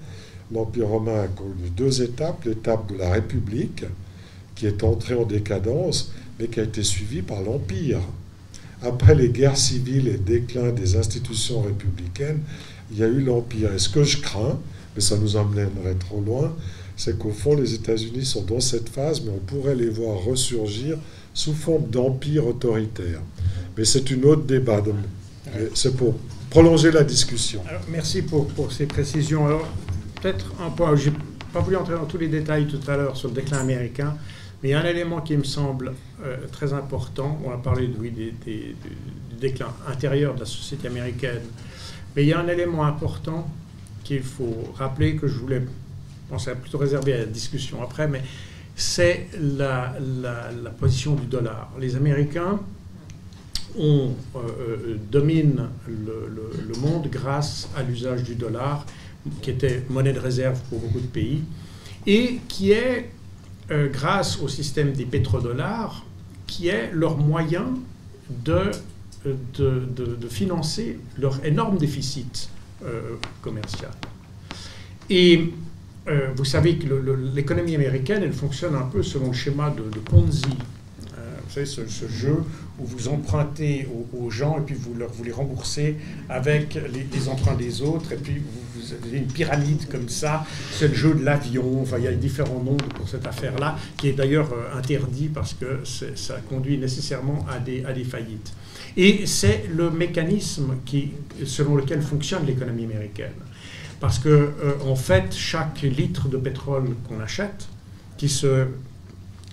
L'Empire 0.52 0.88
romain 0.88 1.22
a 1.24 1.28
connu 1.28 1.70
deux 1.76 2.02
étapes. 2.02 2.44
L'étape 2.44 2.90
de 2.92 2.98
la 2.98 3.12
République, 3.12 3.84
qui 4.54 4.66
est 4.66 4.82
entrée 4.82 5.14
en 5.14 5.24
décadence, 5.24 6.12
mais 6.38 6.48
qui 6.48 6.60
a 6.60 6.62
été 6.62 6.82
suivie 6.82 7.22
par 7.22 7.42
l'Empire 7.42 8.00
après 8.82 9.14
les 9.14 9.28
guerres 9.28 9.56
civiles 9.56 10.08
et 10.08 10.12
le 10.12 10.18
déclin 10.18 10.70
des 10.70 10.96
institutions 10.96 11.62
républicaines, 11.62 12.40
il 12.90 12.98
y 12.98 13.02
a 13.02 13.06
eu 13.06 13.20
l'Empire. 13.20 13.72
Et 13.72 13.78
ce 13.78 13.88
que 13.88 14.04
je 14.04 14.18
crains, 14.18 14.58
mais 14.94 15.00
ça 15.00 15.16
nous 15.16 15.36
emmènerait 15.36 15.94
trop 15.98 16.20
loin, 16.20 16.54
c'est 16.96 17.18
qu'au 17.18 17.30
fond, 17.30 17.54
les 17.54 17.74
États-Unis 17.74 18.24
sont 18.24 18.42
dans 18.42 18.60
cette 18.60 18.88
phase, 18.88 19.22
mais 19.22 19.30
on 19.30 19.38
pourrait 19.38 19.74
les 19.74 19.90
voir 19.90 20.18
ressurgir 20.18 20.96
sous 21.34 21.52
forme 21.52 21.88
d'empire 21.90 22.46
autoritaire. 22.46 23.20
Mais 23.76 23.84
c'est 23.84 24.10
une 24.10 24.24
autre 24.24 24.44
débat. 24.44 24.82
C'est 25.74 25.94
pour 25.94 26.14
prolonger 26.48 26.90
la 26.90 27.04
discussion. 27.04 27.60
merci 27.90 28.22
pour, 28.22 28.46
pour, 28.48 28.72
ces 28.72 28.86
précisions. 28.86 29.46
Alors, 29.46 29.68
peut-être 30.20 30.46
un 30.64 30.70
point, 30.70 30.96
je 30.96 31.10
n'ai 31.10 31.16
pas 31.52 31.60
voulu 31.60 31.76
entrer 31.76 31.94
dans 31.94 32.06
tous 32.06 32.18
les 32.18 32.28
détails 32.28 32.66
tout 32.66 32.80
à 32.90 32.96
l'heure 32.96 33.16
sur 33.16 33.28
le 33.28 33.34
déclin 33.34 33.58
américain, 33.58 34.16
a 34.74 34.80
un 34.80 34.84
élément 34.84 35.20
qui 35.20 35.36
me 35.36 35.44
semble 35.44 35.92
euh, 36.24 36.36
très 36.50 36.72
important. 36.72 37.38
On 37.44 37.50
a 37.50 37.58
parlé 37.58 37.90
oui, 37.98 38.10
du 38.10 38.32
déclin 39.40 39.68
intérieur 39.88 40.34
de 40.34 40.40
la 40.40 40.46
société 40.46 40.88
américaine. 40.88 41.42
Mais 42.14 42.24
il 42.24 42.28
y 42.28 42.32
a 42.32 42.40
un 42.40 42.48
élément 42.48 42.84
important 42.84 43.48
qu'il 44.02 44.22
faut 44.22 44.72
rappeler, 44.76 45.16
que 45.16 45.28
je 45.28 45.38
voulais 45.38 45.62
penser 46.28 46.50
à 46.50 46.54
plutôt 46.54 46.78
réserver 46.78 47.12
à 47.12 47.18
la 47.18 47.26
discussion 47.26 47.82
après, 47.82 48.08
mais 48.08 48.22
c'est 48.74 49.28
la, 49.40 49.94
position 50.78 51.14
du 51.14 51.26
dollar. 51.26 51.70
Les 51.80 51.96
Américains 51.96 52.60
euh, 53.78 54.08
euh, 54.36 54.96
dominent 55.10 55.68
le, 55.86 56.32
le, 56.68 56.80
monde 56.80 57.08
grâce 57.10 57.68
à 57.76 57.82
l'usage 57.82 58.22
du 58.22 58.34
dollar, 58.34 58.86
qui 59.42 59.50
était 59.50 59.82
monnaie 59.90 60.12
de 60.12 60.20
réserve 60.20 60.60
pour 60.68 60.78
beaucoup 60.78 61.00
de 61.00 61.06
pays, 61.06 61.42
et 62.06 62.40
qui 62.48 62.72
est 62.72 63.10
euh, 63.70 63.88
grâce 63.90 64.40
au 64.40 64.48
système 64.48 64.92
des 64.92 65.04
pétrodollars, 65.04 66.04
qui 66.46 66.68
est 66.68 66.90
leur 66.92 67.16
moyen 67.16 67.66
de, 68.44 68.70
de, 69.24 69.84
de, 69.96 70.28
financer 70.28 70.98
leur 71.18 71.44
énorme 71.44 71.76
déficit 71.76 72.48
euh, 72.84 73.16
commercial. 73.42 73.90
Et 75.10 75.52
euh, 76.08 76.28
vous 76.36 76.44
savez 76.44 76.76
que 76.76 76.86
l'économie 77.34 77.74
américaine, 77.74 78.22
elle 78.22 78.32
fonctionne 78.32 78.74
un 78.74 78.84
peu 78.84 79.02
selon 79.02 79.28
le 79.28 79.32
schéma 79.32 79.70
de, 79.70 79.98
Ponzi. 79.98 80.44
Ce, 81.64 81.80
jeu 82.08 82.36
où 82.78 82.84
vous 82.84 83.08
empruntez 83.08 83.88
aux, 84.12 84.30
gens 84.30 84.58
et 84.58 84.60
puis 84.60 84.74
vous, 84.74 84.94
leur, 84.94 85.10
les 85.24 85.32
remboursez 85.32 85.96
avec 86.28 86.78
les, 86.92 87.28
emprunts 87.28 87.54
des 87.54 87.80
autres, 87.80 88.12
et 88.12 88.16
puis 88.16 88.42
vous, 88.42 88.92
avez 88.92 89.18
une 89.18 89.26
pyramide 89.26 89.88
comme 89.88 90.08
ça. 90.10 90.44
C'est 90.72 90.88
le 90.88 90.94
jeu 90.94 91.14
de 91.14 91.24
l'avion, 91.24 91.80
enfin, 91.80 91.96
il 91.98 92.04
y 92.04 92.08
a 92.08 92.12
différents 92.12 92.62
noms 92.62 92.76
pour 92.76 93.08
cette 93.08 93.26
affaire-là, 93.26 93.78
qui 93.96 94.08
est 94.08 94.12
d'ailleurs 94.12 94.52
euh, 94.52 94.78
interdit 94.78 95.28
parce 95.28 95.54
que 95.54 95.80
ça 95.84 96.36
conduit 96.48 96.76
nécessairement 96.76 97.46
à 97.50 97.58
des, 97.58 97.84
à 97.84 97.92
des 97.92 98.04
faillites. 98.04 98.52
Et 98.98 99.24
c'est 99.24 99.64
le 99.74 99.90
mécanisme 99.90 100.74
qui, 100.84 101.12
selon 101.44 101.76
lequel 101.76 102.02
fonctionne 102.02 102.44
l'économie 102.44 102.84
américaine. 102.84 103.32
Parce 103.98 104.18
que, 104.18 104.28
euh, 104.28 104.74
en 104.84 104.96
fait, 104.96 105.34
chaque 105.34 105.80
litre 105.82 106.28
de 106.28 106.36
pétrole 106.36 106.94
qu'on 107.08 107.20
achète, 107.20 107.66
qui 108.18 108.28
se 108.28 108.66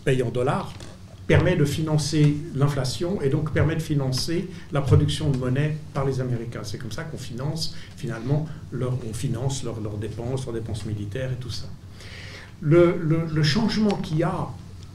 paye 0.04 0.22
en 0.22 0.30
dollars, 0.30 0.74
permet 1.28 1.56
de 1.56 1.66
financer 1.66 2.36
l'inflation 2.54 3.22
et 3.22 3.30
donc 3.30 3.52
permet 3.52 3.76
de 3.76 3.82
financer 3.82 4.50
la 4.72 4.82
production 4.82 5.30
de 5.30 5.38
monnaie 5.38 5.78
par 5.94 6.06
les 6.06 6.20
Américains. 6.20 6.62
C'est 6.64 6.78
comme 6.78 6.92
ça 6.92 7.04
qu'on 7.04 7.18
finance 7.18 7.76
finalement 7.96 8.46
leur, 8.72 8.98
finance 9.14 9.64
leurs 9.64 9.80
dépenses, 9.98 10.46
leurs 10.46 10.54
dépenses 10.54 10.86
militaires 10.86 11.32
et 11.32 11.36
tout 11.36 11.52
ça. 11.52 11.66
Le, 12.62 13.44
changement 13.44 13.96
qu'il 13.98 14.18
y 14.18 14.24
a 14.24 14.48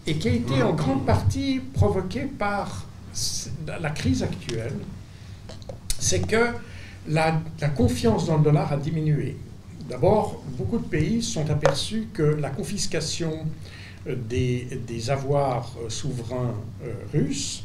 et 0.07 0.19
qui 0.19 0.29
a 0.29 0.33
été 0.33 0.63
en 0.63 0.75
grande 0.75 1.05
partie 1.05 1.61
provoqué 1.75 2.23
par 2.23 2.87
la 3.67 3.91
crise 3.91 4.23
actuelle, 4.23 4.75
c'est 5.99 6.27
que 6.27 6.47
la, 7.09 7.43
confiance 7.77 8.27
dans 8.27 8.39
le 8.39 8.45
dollar 8.45 8.73
a 8.73 8.77
diminué. 8.77 9.37
D'abord, 9.89 10.43
beaucoup 10.57 10.79
de 10.79 10.85
pays 10.85 11.23
sont 11.23 11.49
aperçus 11.51 12.09
que 12.13 12.23
la 12.23 12.51
confiscation 12.51 13.47
euh, 14.09 14.15
des, 14.17 15.11
avoirs 15.11 15.75
euh, 15.83 15.89
souverains 15.89 16.55
euh, 16.85 16.93
russes 17.13 17.65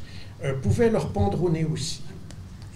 pouvait 0.62 0.90
leur 0.90 1.14
pendre 1.14 1.42
au 1.42 1.50
nez 1.50 1.64
aussi. 1.64 2.02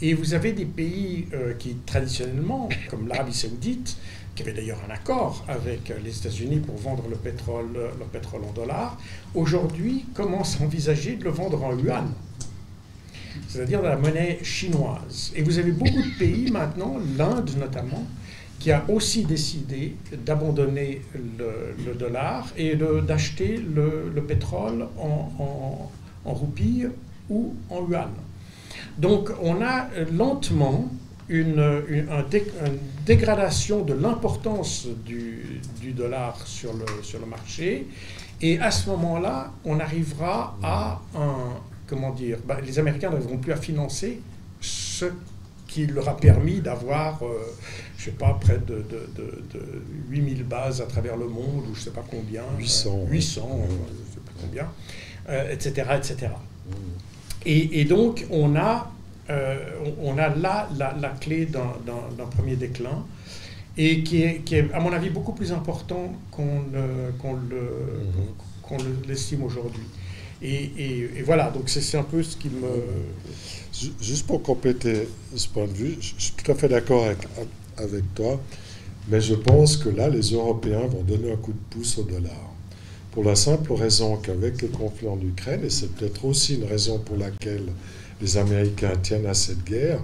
Et 0.02 0.14
vous 0.14 0.34
avez 0.34 0.54
des 0.54 0.64
pays 0.64 1.28
qui, 1.60 1.76
traditionnellement, 1.86 2.70
comme 2.90 3.10
l'Arabie 3.10 3.34
saoudite, 3.34 3.98
qui 4.34 4.44
avait 4.44 4.54
d'ailleurs 4.54 4.82
un 4.88 4.94
accord 4.94 5.44
avec 5.50 5.92
les 6.02 6.18
États-Unis 6.18 6.60
pour 6.60 6.78
vendre 6.78 7.04
le 7.10 7.18
pétrole, 7.18 7.74
leur 7.74 8.08
pétrole 8.08 8.46
en 8.46 8.54
dollars, 8.54 8.98
aujourd'hui 9.36 10.06
commencent 10.14 10.62
à 10.62 10.64
envisager 10.64 11.18
de 11.18 11.26
le 11.26 11.32
vendre 11.32 11.62
en 11.62 11.78
yuan 11.78 12.10
c'est-à-dire 13.48 13.82
de 13.82 13.88
la 13.88 13.98
monnaie 13.98 14.40
chinoise. 14.44 15.32
Et 15.36 15.42
vous 15.42 15.60
avez 15.60 15.72
beaucoup 15.72 16.02
de 16.02 16.18
pays 16.18 16.50
maintenant, 16.52 16.96
l'Inde 17.18 17.52
notamment, 17.58 18.06
qui 18.60 18.72
a 18.72 18.84
aussi 18.90 19.24
décidé 19.24 19.96
d'abandonner 20.26 21.02
le, 21.16 21.94
dollar 21.94 22.48
et 22.58 22.76
d'acheter 22.76 23.58
le, 23.58 24.22
pétrole 24.22 24.88
en, 24.98 25.90
en, 26.26 26.32
ou 27.30 27.56
en 27.70 27.88
yuan. 27.88 28.10
Donc 28.98 29.32
on 29.42 29.62
a 29.62 29.88
lentement 30.12 30.90
une, 31.30 31.84
dégradation 33.06 33.84
de 33.84 33.94
l'importance 33.94 34.88
du, 35.06 35.62
dollar 35.94 36.46
sur 36.46 36.74
le, 36.74 36.86
sur 37.04 37.20
le 37.20 37.26
marché. 37.26 37.88
Et 38.42 38.60
à 38.60 38.72
ce 38.72 38.90
moment-là, 38.90 39.52
on 39.66 39.80
arrivera 39.80 40.58
à 40.62 41.02
un, 41.16 41.60
comment 41.88 42.12
dire, 42.12 42.38
bah, 42.48 42.58
les 42.64 42.78
Américains 42.80 43.10
n'arriveront 43.10 43.38
plus 43.38 43.52
à 43.52 43.58
financer 43.58 44.22
ce 44.62 45.06
qui 45.78 45.86
leur 45.86 46.10
a 46.10 46.18
permis 46.18 46.60
d'avoir, 46.60 47.22
euh, 47.22 47.54
je 48.00 48.06
sais 48.06 48.12
pas, 48.12 48.34
près 48.42 48.58
de, 48.58 48.84
de, 48.90 49.84
8000 50.10 50.44
bases 50.44 50.82
à 50.82 50.86
travers 50.86 51.16
le 51.16 51.28
monde, 51.28 51.66
ou 51.70 51.76
je 51.76 51.80
ne 51.80 51.84
sais 51.86 51.92
pas 51.92 52.04
combien. 52.10 52.42
800. 52.58 53.06
800, 53.08 53.50
je 53.68 53.74
ne 53.74 53.78
sais 53.78 54.22
pas 54.26 54.32
combien, 54.42 54.68
etc. 55.52 55.86
Euh, 55.90 55.98
etc. 55.98 56.32
Et, 57.46 57.82
et, 57.82 57.86
donc, 57.86 58.26
on 58.32 58.56
a, 58.56 58.92
euh, 59.30 59.60
on 60.02 60.18
a 60.18 60.30
là 60.30 60.68
la, 60.76 60.96
la 61.00 61.10
clé 61.10 61.46
d'un 61.46 62.26
premier 62.36 62.56
déclin 62.56 63.06
et 63.78 64.02
qui 64.02 64.24
est, 64.24 64.40
qui 64.40 64.56
est, 64.56 64.74
à 64.74 64.80
mon 64.80 64.92
avis, 64.94 65.12
beaucoup 65.12 65.34
plus 65.34 65.52
important 65.52 66.12
qu'on 66.32 66.64
qu 68.68 68.74
mhm. 68.74 69.02
l'estime 69.08 69.44
aujourd'hui. 69.44 69.86
Et, 70.42 71.22
voilà, 71.24 71.52
donc 71.52 71.70
c'est 71.70 71.98
un 71.98 72.04
peu 72.04 72.24
ce 72.24 72.36
qui 72.36 72.50
me... 72.50 72.68
Juste 74.02 74.26
pour 74.26 74.42
compléter 74.42 75.08
ce 75.36 75.48
point 75.48 75.68
de 75.68 75.74
vue, 75.74 75.98
je 76.00 76.14
suis 76.18 76.34
tout 76.34 76.52
à 76.52 76.56
fait 76.56 76.68
d'accord 76.68 77.06
avec, 77.78 78.16
toi, 78.16 78.42
mais 79.08 79.22
je 79.22 79.36
pense 79.36 79.78
que 79.78 79.90
là, 79.90 80.10
les 80.10 80.32
Européens 80.32 80.88
vont 80.88 81.04
donner 81.04 81.32
un 81.32 81.36
coup 81.36 81.52
de 81.54 81.76
pouce 81.76 81.98
au 82.00 82.04
dollar. 82.04 82.54
Pour 83.12 83.24
la 83.24 83.36
simple 83.36 83.74
raison 83.74 84.18
qu'avec 84.18 84.62
le 84.64 84.70
conflit 84.70 85.08
en 85.08 85.20
Ukraine, 85.22 85.64
et 85.64 85.70
c'est 85.70 85.92
peut-être 85.94 86.26
aussi 86.26 86.56
une 86.56 86.64
raison 86.64 86.98
pour 87.00 87.18
laquelle 87.18 87.66
les 88.20 88.38
Américains 88.38 88.96
tiennent 89.02 89.28
à 89.28 89.36
cette 89.36 89.64
guerre, 89.64 90.00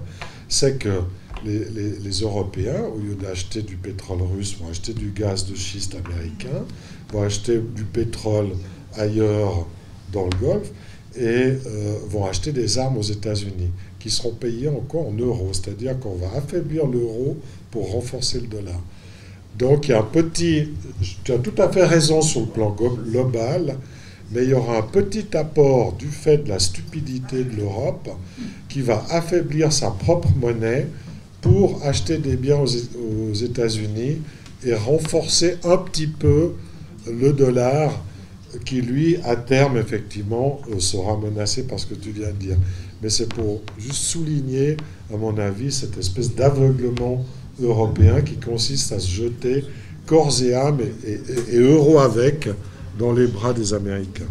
c'est 0.48 0.78
que 0.78 1.00
les, 1.44 1.64
les, 1.64 2.20
Européens, 2.20 2.84
au 2.94 2.98
lieu 2.98 3.16
d'acheter 3.16 3.62
du 3.62 3.76
pétrole 3.76 4.22
russe, 4.22 4.56
vont 4.60 4.70
acheter 4.70 4.94
du 4.94 5.10
gaz 5.10 5.46
de 5.46 5.56
schiste 5.56 5.96
américain, 5.96 6.64
vont 7.12 7.22
acheter 7.22 7.58
du 7.58 7.84
pétrole 7.84 8.50
ailleurs 8.96 9.66
dans 10.12 10.26
le 10.26 10.36
Golfe 10.40 10.70
et 11.16 11.22
euh, 11.22 11.98
vont 12.08 12.24
acheter 12.24 12.52
des 12.52 12.78
armes 12.78 12.98
aux 12.98 13.02
États-Unis 13.02 13.70
qui 13.98 14.10
seront 14.10 14.32
payées 14.32 14.68
encore 14.68 15.08
en 15.08 15.12
euros, 15.12 15.50
c'est-à-dire 15.52 15.98
qu'on 15.98 16.16
va 16.16 16.36
affaiblir 16.36 16.86
l'euro 16.86 17.36
pour 17.70 17.92
renforcer 17.92 18.40
le 18.40 18.46
dollar. 18.46 18.80
Donc 19.58 19.88
il 19.88 19.92
y 19.92 19.94
a 19.94 20.00
un 20.00 20.02
petit, 20.02 20.68
tu 21.22 21.32
as 21.32 21.38
tout 21.38 21.54
à 21.58 21.70
fait 21.70 21.84
raison 21.84 22.20
sur 22.20 22.40
le 22.40 22.46
plan 22.46 22.70
global, 22.70 23.76
mais 24.32 24.42
il 24.42 24.50
y 24.50 24.54
aura 24.54 24.78
un 24.78 24.82
petit 24.82 25.36
apport 25.36 25.92
du 25.92 26.08
fait 26.08 26.38
de 26.38 26.48
la 26.48 26.58
stupidité 26.58 27.44
de 27.44 27.56
l'Europe 27.56 28.10
qui 28.68 28.82
va 28.82 29.04
affaiblir 29.10 29.72
sa 29.72 29.90
propre 29.90 30.28
monnaie 30.40 30.88
pour 31.40 31.84
acheter 31.84 32.18
des 32.18 32.36
biens 32.36 32.58
aux 32.58 33.34
États-Unis 33.34 34.18
et 34.64 34.74
renforcer 34.74 35.56
un 35.62 35.76
petit 35.76 36.06
peu 36.06 36.54
le 37.06 37.32
dollar 37.32 38.02
qui, 38.64 38.80
lui, 38.80 39.16
à 39.24 39.36
terme, 39.36 39.76
effectivement, 39.76 40.60
euh, 40.70 40.78
sera 40.80 41.16
menacé 41.16 41.64
par 41.64 41.78
ce 41.78 41.86
que 41.86 41.94
tu 41.94 42.10
viens 42.10 42.28
de 42.28 42.32
dire. 42.32 42.56
Mais 43.02 43.10
c'est 43.10 43.28
pour 43.28 43.62
juste 43.78 44.02
souligner, 44.02 44.76
à 45.12 45.16
mon 45.16 45.36
avis, 45.38 45.72
cette 45.72 45.98
espèce 45.98 46.34
d'aveuglement 46.34 47.24
européen 47.60 48.20
qui 48.22 48.36
consiste 48.36 48.92
à 48.92 48.98
se 48.98 49.10
jeter 49.10 49.64
corps 50.06 50.32
et 50.42 50.54
âme 50.54 50.80
et, 51.06 51.20
et, 51.52 51.58
euro 51.58 51.98
avec 51.98 52.48
dans 52.98 53.12
les 53.12 53.26
bras 53.26 53.52
des 53.52 53.72
Américains. 53.74 54.28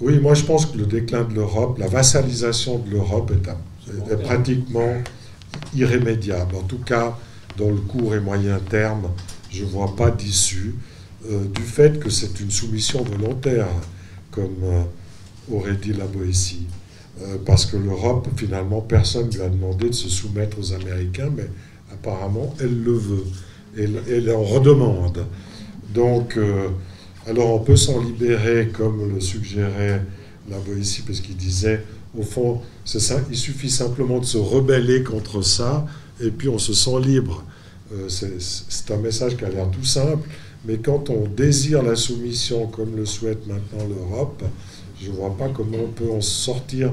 Oui, 0.00 0.18
moi 0.18 0.34
je 0.34 0.44
pense 0.44 0.66
que 0.66 0.76
le 0.76 0.86
déclin 0.86 1.24
de 1.24 1.34
l'Europe, 1.34 1.78
la 1.78 1.88
vassalisation 1.88 2.78
de 2.78 2.90
l'Europe 2.90 3.32
est, 3.32 4.12
est, 4.12 4.16
pratiquement 4.16 4.94
irrémédiable. 5.74 6.56
En 6.56 6.62
tout 6.62 6.78
cas, 6.78 7.18
dans 7.56 7.70
le 7.70 7.76
court 7.76 8.14
et 8.14 8.20
moyen 8.20 8.58
terme, 8.58 9.08
je 9.50 9.64
ne 9.64 9.68
vois 9.68 9.94
pas 9.96 10.10
d'issue. 10.10 10.74
Euh, 11.30 11.44
du 11.46 11.62
fait 11.62 11.98
que 11.98 12.10
c'est 12.10 12.38
une 12.40 12.50
soumission 12.50 13.02
volontaire, 13.02 13.66
comme 14.30 14.56
euh, 14.62 14.82
aurait 15.50 15.76
dit 15.76 15.92
la 15.92 16.06
Boétie. 16.06 16.66
Euh, 17.22 17.36
parce 17.44 17.66
que 17.66 17.76
l'Europe, 17.76 18.28
finalement, 18.36 18.80
personne 18.80 19.28
ne 19.28 19.32
lui 19.32 19.42
a 19.42 19.48
demandé 19.48 19.88
de 19.88 19.94
se 19.94 20.08
soumettre 20.08 20.58
aux 20.58 20.72
Américains, 20.72 21.30
mais 21.34 21.48
apparemment, 21.92 22.54
elle 22.60 22.82
le 22.82 22.92
veut. 22.92 23.24
Elle 23.76 24.30
en 24.30 24.42
redemande. 24.42 25.26
Donc, 25.92 26.38
alors 27.26 27.54
on 27.54 27.58
peut 27.58 27.76
s'en 27.76 28.02
libérer, 28.02 28.68
comme 28.68 29.12
le 29.12 29.20
suggérait 29.20 30.02
la 30.48 30.58
Boétie, 30.58 31.02
parce 31.02 31.20
qu'il 31.20 31.36
disait, 31.36 31.84
au 32.16 32.22
fond, 32.22 32.62
il 33.30 33.36
suffit 33.36 33.68
simplement 33.68 34.18
de 34.18 34.24
se 34.24 34.38
rebeller 34.38 35.02
contre 35.02 35.42
ça, 35.42 35.86
et 36.22 36.30
puis 36.30 36.48
on 36.48 36.58
se 36.58 36.72
sent 36.72 36.98
libre. 37.02 37.44
c'est 38.08 38.90
un 38.90 38.96
message 38.96 39.36
qui 39.36 39.44
a 39.44 39.50
l'air 39.50 39.70
tout 39.70 39.84
simple, 39.84 40.26
mais 40.66 40.78
quand 40.78 41.10
on 41.10 41.26
désire 41.28 41.82
la 41.82 41.96
soumission 41.96 42.66
comme 42.66 42.96
le 42.96 43.06
souhaite 43.06 43.46
maintenant 43.46 43.86
l'Europe, 43.88 44.42
je 45.00 45.10
ne 45.10 45.16
vois 45.16 45.36
pas 45.36 45.48
comment 45.48 45.78
on 45.84 45.90
peut 45.90 46.10
en 46.10 46.20
sortir 46.20 46.92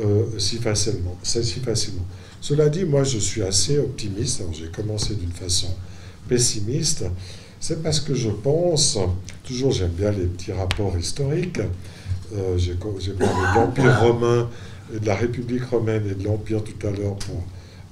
euh, 0.00 0.24
si, 0.38 0.56
facilement, 0.56 1.16
si 1.22 1.60
facilement. 1.60 2.04
Cela 2.40 2.68
dit, 2.68 2.84
moi 2.84 3.04
je 3.04 3.18
suis 3.18 3.42
assez 3.42 3.78
optimiste. 3.78 4.42
J'ai 4.52 4.66
commencé 4.66 5.14
d'une 5.14 5.32
façon 5.32 5.68
pessimiste. 6.28 7.04
C'est 7.60 7.82
parce 7.82 8.00
que 8.00 8.14
je 8.14 8.28
pense, 8.28 8.98
toujours 9.44 9.70
j'aime 9.70 9.92
bien 9.92 10.10
les 10.10 10.26
petits 10.26 10.52
rapports 10.52 10.98
historiques. 10.98 11.60
Euh, 12.36 12.58
j'ai 12.58 12.74
parlé 12.74 13.06
de 13.08 13.54
l'Empire 13.54 14.00
romain 14.00 14.50
et 14.94 14.98
de 14.98 15.06
la 15.06 15.14
République 15.14 15.64
romaine 15.64 16.02
et 16.10 16.14
de 16.14 16.24
l'Empire 16.24 16.62
tout 16.64 16.86
à 16.86 16.90
l'heure 16.90 17.16
pour 17.16 17.42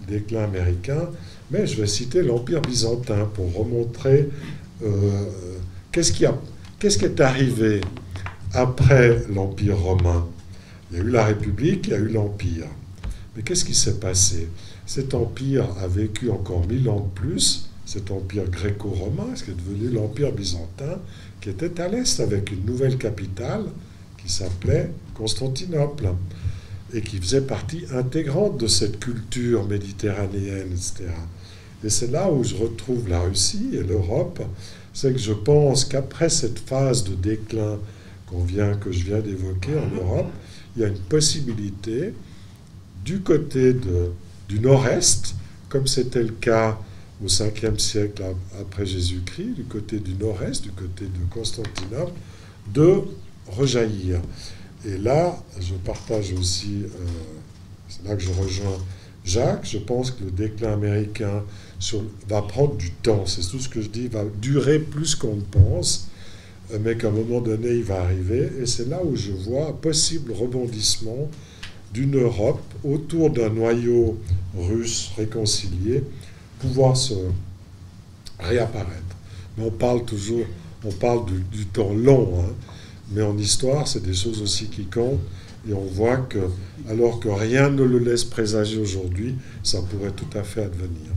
le 0.00 0.14
déclin 0.18 0.44
américain. 0.44 1.08
Mais 1.50 1.66
je 1.66 1.80
vais 1.80 1.86
citer 1.86 2.22
l'Empire 2.22 2.60
byzantin 2.60 3.30
pour 3.34 3.54
remontrer 3.54 4.28
qu'est-ce 5.90 6.12
qui, 6.12 6.24
qui 6.78 7.04
est 7.04 7.20
arrivé 7.20 7.80
après 8.52 9.24
l'Empire 9.32 9.78
romain? 9.78 10.26
Il 10.90 10.98
y 10.98 11.00
a 11.00 11.04
eu 11.04 11.10
la 11.10 11.24
République, 11.24 11.86
il 11.86 11.90
y 11.90 11.94
a 11.94 11.98
eu 11.98 12.08
l'Empire. 12.08 12.66
Mais 13.34 13.42
qu'est-ce 13.42 13.64
qui 13.64 13.74
s'est 13.74 13.98
passé? 13.98 14.48
Cet 14.86 15.14
empire 15.14 15.66
a 15.82 15.86
vécu 15.86 16.30
encore 16.30 16.66
mille 16.66 16.88
ans 16.88 17.00
de 17.00 17.20
plus, 17.20 17.70
cet 17.86 18.10
empire 18.10 18.48
gréco-romain, 18.50 19.34
ce 19.34 19.44
qui 19.44 19.50
est 19.50 19.54
devenu 19.54 19.88
l'empire 19.88 20.32
byzantin, 20.32 20.98
qui 21.40 21.50
était 21.50 21.80
à 21.80 21.88
l'est 21.88 22.20
avec 22.20 22.50
une 22.50 22.64
nouvelle 22.64 22.98
capitale, 22.98 23.64
qui 24.18 24.30
s'appelait 24.30 24.90
Constantinople 25.14 26.10
et 26.94 27.00
qui 27.00 27.18
faisait 27.18 27.40
partie 27.40 27.84
intégrante 27.92 28.58
de 28.58 28.66
cette 28.66 29.00
culture 29.00 29.66
méditerranéenne, 29.66 30.72
etc. 30.72 31.10
Et 31.84 31.90
c'est 31.90 32.10
là 32.10 32.30
où 32.30 32.44
je 32.44 32.54
retrouve 32.54 33.08
la 33.08 33.20
Russie 33.20 33.70
et 33.72 33.82
l'Europe, 33.82 34.42
c'est 34.92 35.12
que 35.12 35.18
je 35.18 35.32
pense 35.32 35.84
qu'après 35.84 36.28
cette 36.28 36.58
phase 36.58 37.04
de 37.04 37.14
déclin 37.14 37.78
qu'on 38.26 38.44
vient, 38.44 38.74
que 38.74 38.92
je 38.92 39.04
viens 39.04 39.20
d'évoquer 39.20 39.72
en 39.76 39.96
Europe, 39.96 40.30
il 40.76 40.82
y 40.82 40.84
a 40.84 40.88
une 40.88 40.98
possibilité 40.98 42.14
du 43.04 43.20
côté 43.20 43.72
de, 43.72 44.10
du 44.48 44.60
nord-est, 44.60 45.34
comme 45.68 45.86
c'était 45.86 46.22
le 46.22 46.32
cas 46.32 46.78
au 47.22 47.26
5e 47.26 47.78
siècle 47.78 48.22
après 48.60 48.86
Jésus-Christ, 48.86 49.54
du 49.54 49.64
côté 49.64 49.98
du 49.98 50.14
nord-est, 50.14 50.62
du 50.62 50.70
côté 50.70 51.04
de 51.04 51.32
Constantinople, 51.34 52.12
de 52.72 53.02
rejaillir. 53.48 54.20
Et 54.84 54.98
là, 54.98 55.36
je 55.60 55.74
partage 55.74 56.32
aussi, 56.32 56.82
euh, 56.84 56.88
c'est 57.88 58.04
là 58.04 58.16
que 58.16 58.22
je 58.22 58.32
rejoins 58.32 58.78
Jacques, 59.24 59.64
je 59.64 59.78
pense 59.78 60.10
que 60.10 60.24
le 60.24 60.30
déclin 60.30 60.72
américain 60.72 61.44
va 62.28 62.42
prendre 62.42 62.76
du 62.76 62.90
temps, 62.90 63.24
c'est 63.26 63.42
tout 63.42 63.58
ce 63.58 63.68
que 63.68 63.80
je 63.80 63.88
dis, 63.88 64.08
va 64.08 64.24
durer 64.40 64.78
plus 64.78 65.14
qu'on 65.14 65.36
ne 65.36 65.40
pense, 65.40 66.08
euh, 66.72 66.78
mais 66.82 66.96
qu'à 66.96 67.08
un 67.08 67.12
moment 67.12 67.40
donné, 67.40 67.70
il 67.70 67.84
va 67.84 68.02
arriver. 68.02 68.50
Et 68.60 68.66
c'est 68.66 68.88
là 68.88 69.00
où 69.04 69.16
je 69.16 69.32
vois 69.32 69.68
un 69.68 69.72
possible 69.72 70.32
rebondissement 70.32 71.28
d'une 71.92 72.18
Europe 72.18 72.62
autour 72.84 73.30
d'un 73.30 73.50
noyau 73.50 74.18
russe 74.56 75.10
réconcilié 75.16 76.02
pouvoir 76.60 76.96
se 76.96 77.14
réapparaître. 78.38 79.16
Mais 79.56 79.64
on 79.66 79.70
parle 79.70 80.04
toujours, 80.04 80.44
on 80.84 80.92
parle 80.92 81.26
du, 81.50 81.66
temps 81.66 81.92
long, 81.92 82.40
hein. 82.40 82.52
mais 83.10 83.22
en 83.22 83.36
histoire, 83.36 83.86
c'est 83.86 84.02
des 84.02 84.14
choses 84.14 84.40
aussi 84.40 84.66
qui 84.66 84.86
comptent. 84.86 85.20
Et 85.68 85.74
on 85.74 85.84
voit 85.84 86.16
que, 86.16 86.38
alors 86.88 87.20
que 87.20 87.28
rien 87.28 87.70
ne 87.70 87.84
le 87.84 87.98
laisse 87.98 88.24
présager 88.24 88.78
aujourd'hui, 88.78 89.36
ça 89.62 89.80
pourrait 89.82 90.10
tout 90.10 90.36
à 90.36 90.42
fait 90.42 90.64
advenir. 90.64 91.11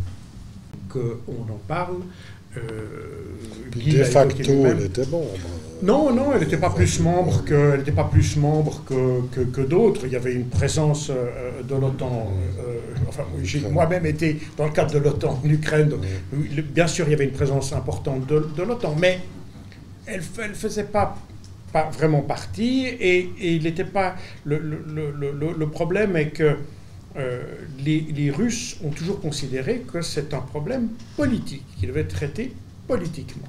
Qu'on 0.96 1.54
en 1.54 1.60
parle, 1.68 1.98
euh, 2.58 2.62
de 3.76 4.04
facto, 4.04 4.52
elle 4.66 4.86
était 4.86 5.06
membre. 5.08 5.28
Non, 5.84 6.14
non, 6.14 6.32
elle 6.34 6.40
n'était 6.40 6.58
pas, 6.58 6.70
plus 6.70 7.00
membre 7.02 7.44
que, 7.44 7.74
elle 7.74 7.94
pas 7.94 8.06
plus 8.06 8.38
membre 8.38 8.82
que, 8.88 9.46
que, 9.46 9.62
d'autres. 9.62 10.06
Il 10.06 10.14
y 10.14 10.16
avait 10.16 10.34
une 10.34 10.48
présence 10.48 11.10
euh, 11.10 11.62
de 11.64 11.76
l'OTAN. 11.76 12.32
Euh, 12.60 12.78
enfin, 13.10 13.24
j'ai 13.44 13.60
moi-même 13.60 14.06
été 14.06 14.40
dans 14.58 14.66
le 14.66 14.72
cadre 14.72 14.94
de 14.94 15.00
l'OTAN 15.00 15.42
en 15.44 15.50
Ukraine. 15.50 15.92
bien 16.74 16.88
sûr, 16.88 17.06
il 17.08 17.12
y 17.12 17.14
avait 17.14 17.26
une 17.26 17.32
présence 17.32 17.74
importante 17.74 18.26
de, 18.26 18.48
de 18.56 18.64
l'OTAN, 18.64 18.96
mais 18.98 19.20
elle 20.06 20.22
ne 20.22 20.54
faisait 20.54 20.86
pas, 20.86 21.18
pas 21.74 21.90
vraiment 21.92 22.22
partie. 22.22 22.86
Et, 22.86 23.32
il 23.40 23.64
n'était 23.64 23.84
pas. 23.84 24.16
Le, 24.46 24.60
le, 24.60 25.54
le, 25.58 25.68
problème 25.68 26.16
est 26.16 26.30
que 26.30 26.56
euh, 27.18 27.44
les, 27.80 28.30
Russes 28.32 28.78
ont 28.84 28.90
toujours 28.90 29.22
considéré 29.22 29.80
que 29.82 30.02
c'est 30.02 30.34
un 30.34 30.42
problème 30.42 30.90
politique, 31.16 31.64
qui 31.80 31.88
devait 31.88 32.02
être 32.02 32.16
traité 32.16 32.54
politiquement. 32.88 33.48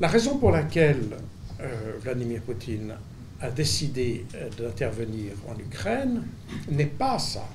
La 0.00 0.08
raison 0.08 0.36
pour 0.36 0.50
laquelle 0.50 1.16
euh, 1.60 1.92
Vladimir 2.02 2.42
Poutine 2.42 2.94
a 3.40 3.50
décidé 3.50 4.26
euh, 4.34 4.50
d'intervenir 4.58 5.32
en 5.48 5.58
Ukraine 5.58 6.24
n'est 6.70 6.86
pas 6.86 7.18
ça. 7.18 7.48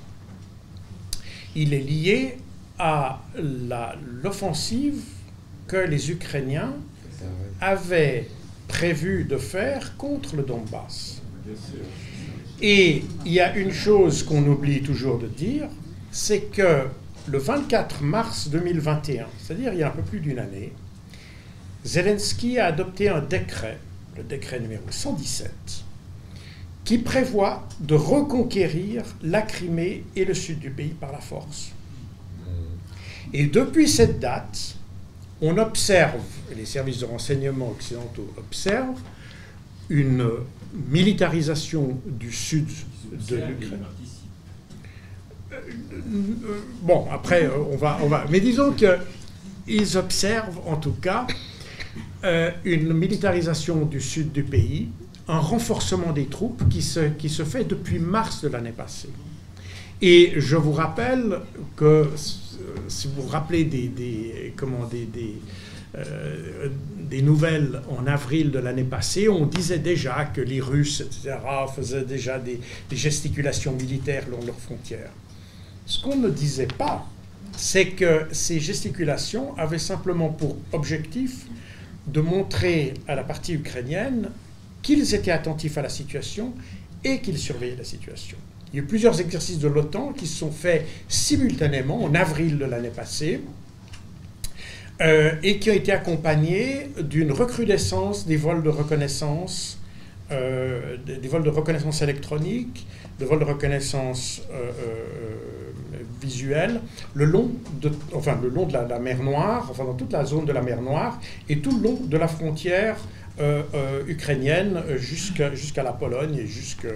Il 1.54 1.74
est 1.74 1.78
lié 1.82 2.38
à 2.78 3.22
l'offensive 4.22 5.02
que 5.66 5.76
les 5.76 6.10
Ukrainiens 6.10 6.74
avaient 7.60 8.28
prévu 8.68 9.24
de 9.24 9.36
faire 9.36 9.96
contre 9.96 10.36
le 10.36 10.42
Donbass. 10.42 11.20
Et 12.60 13.04
il 13.24 13.32
y 13.32 13.40
a 13.40 13.56
une 13.56 13.72
chose 13.72 14.22
qu'on 14.22 14.44
oublie 14.46 14.82
toujours 14.82 15.18
de 15.18 15.28
dire, 15.28 15.68
c'est 16.10 16.50
que 16.50 16.86
le 17.28 17.38
24 17.38 18.02
mars 18.02 18.48
2021, 18.48 19.26
c'est-à-dire 19.38 19.72
il 19.72 19.78
y 19.78 19.82
a 19.82 19.88
un 19.88 19.92
peu 19.92 20.02
plus 20.02 20.20
d'une 20.20 20.38
année, 20.38 20.72
Zelensky 21.84 22.58
a 22.58 22.66
adopté 22.66 23.08
un 23.08 23.20
décret, 23.20 23.78
le 24.16 24.24
décret 24.24 24.58
numéro 24.58 24.82
117, 24.90 25.50
qui 26.84 26.98
prévoit 26.98 27.68
de 27.80 27.94
reconquérir 27.94 29.04
la 29.22 29.42
Crimée 29.42 30.04
et 30.16 30.24
le 30.24 30.34
sud 30.34 30.58
du 30.58 30.70
pays 30.70 30.94
par 30.98 31.12
la 31.12 31.18
force. 31.18 31.72
Et 33.32 33.46
depuis 33.46 33.88
cette 33.88 34.18
date, 34.18 34.74
on 35.40 35.58
observe, 35.58 36.22
les 36.56 36.64
services 36.64 36.98
de 36.98 37.04
renseignement 37.04 37.70
occidentaux 37.70 38.32
observent, 38.36 39.00
une 39.90 40.26
militarisation 40.72 42.00
du 42.06 42.32
sud 42.32 42.68
de 43.28 43.36
l'Ukraine. 43.36 43.84
Euh, 45.52 45.56
euh, 45.56 46.60
bon, 46.82 47.06
après, 47.10 47.44
euh, 47.44 47.50
on 47.72 47.76
va, 47.76 47.98
on 48.02 48.08
va. 48.08 48.24
Mais 48.30 48.40
disons 48.40 48.72
qu'ils 48.72 49.96
observent, 49.96 50.60
en 50.66 50.76
tout 50.76 50.96
cas, 51.00 51.26
une 52.64 52.92
militarisation 52.92 53.84
du 53.84 54.00
sud 54.00 54.32
du 54.32 54.42
pays, 54.42 54.88
un 55.28 55.38
renforcement 55.38 56.12
des 56.12 56.26
troupes 56.26 56.68
qui 56.68 56.82
se, 56.82 57.08
qui 57.10 57.28
se 57.28 57.44
fait 57.44 57.64
depuis 57.64 57.98
mars 57.98 58.42
de 58.42 58.48
l'année 58.48 58.72
passée. 58.72 59.10
Et 60.00 60.34
je 60.36 60.56
vous 60.56 60.72
rappelle 60.72 61.40
que, 61.76 62.08
si 62.88 63.08
vous 63.08 63.22
vous 63.22 63.28
rappelez 63.28 63.64
des, 63.64 63.88
des 63.88 64.52
comment, 64.56 64.84
des, 64.86 65.06
des 65.06 65.34
euh, 65.96 66.68
des 66.98 67.22
nouvelles 67.22 67.80
en 67.88 68.06
avril 68.06 68.50
de 68.50 68.58
l'année 68.58 68.84
passée, 68.84 69.28
on 69.28 69.46
disait 69.46 69.78
déjà 69.78 70.26
que 70.26 70.42
les 70.42 70.60
Russes, 70.60 71.00
etc., 71.00 71.36
faisaient 71.74 72.04
déjà 72.04 72.38
des, 72.38 72.60
gesticulations 72.92 73.72
militaires 73.72 74.28
long 74.30 74.40
leurs 74.44 74.60
frontières. 74.60 75.10
Ce 75.86 76.02
qu'on 76.02 76.16
ne 76.16 76.28
disait 76.28 76.68
pas, 76.68 77.08
c'est 77.56 77.88
que 77.90 78.26
ces 78.32 78.60
gesticulations 78.60 79.56
avaient 79.56 79.78
simplement 79.78 80.28
pour 80.28 80.58
objectif 80.72 81.46
de 82.06 82.20
montrer 82.20 82.94
à 83.06 83.14
la 83.14 83.24
partie 83.24 83.54
ukrainienne 83.54 84.28
qu'ils 84.82 85.14
étaient 85.14 85.30
attentifs 85.30 85.78
à 85.78 85.82
la 85.82 85.88
situation 85.88 86.52
et 87.02 87.20
qu'ils 87.20 87.38
surveillaient 87.38 87.76
la 87.76 87.84
situation. 87.84 88.36
Il 88.72 88.76
y 88.76 88.80
a 88.80 88.82
eu 88.82 88.86
plusieurs 88.86 89.18
exercices 89.20 89.58
de 89.58 89.68
l'OTAN 89.68 90.12
qui 90.12 90.26
se 90.26 90.36
sont 90.36 90.52
faits 90.52 90.86
simultanément 91.08 92.04
en 92.04 92.14
avril 92.14 92.58
de 92.58 92.66
l'année 92.66 92.90
passée 92.90 93.40
euh, 95.00 95.32
et 95.44 95.60
qui 95.60 95.70
ont 95.70 95.74
été 95.74 95.92
accompagnés 95.92 96.90
d'une 97.00 97.30
recrudescence 97.30 98.26
des 98.26 98.36
vols 98.36 98.64
de 98.64 98.68
reconnaissance, 98.68 99.78
euh, 100.32 100.96
des, 101.06 101.28
vols 101.28 101.44
de 101.44 101.50
reconnaissance 101.50 102.02
électronique, 102.02 102.84
des 103.20 103.24
vols 103.24 103.38
de 103.38 103.44
reconnaissance 103.44 104.42
euh, 104.52 104.72
visuelle, 106.20 106.80
le 107.14 107.26
long 107.26 107.52
de, 107.80 107.92
enfin, 108.12 108.40
le 108.42 108.48
long 108.48 108.66
de 108.66 108.72
la, 108.72 108.98
mer 108.98 109.22
Noire, 109.22 109.68
enfin 109.70 109.84
dans 109.84 109.94
toute 109.94 110.12
la 110.12 110.24
zone 110.24 110.46
de 110.46 110.52
la 110.52 110.62
mer 110.62 110.82
Noire, 110.82 111.20
et 111.48 111.60
tout 111.60 111.76
le 111.76 111.82
long 111.84 112.00
de 112.02 112.16
la 112.16 112.26
frontière 112.26 112.96
ukrainienne 114.08 114.82
jusqu'à 114.96 115.84
la 115.84 115.92
Pologne 115.92 116.38
et 116.38 116.46
jusqu'à 116.48 116.88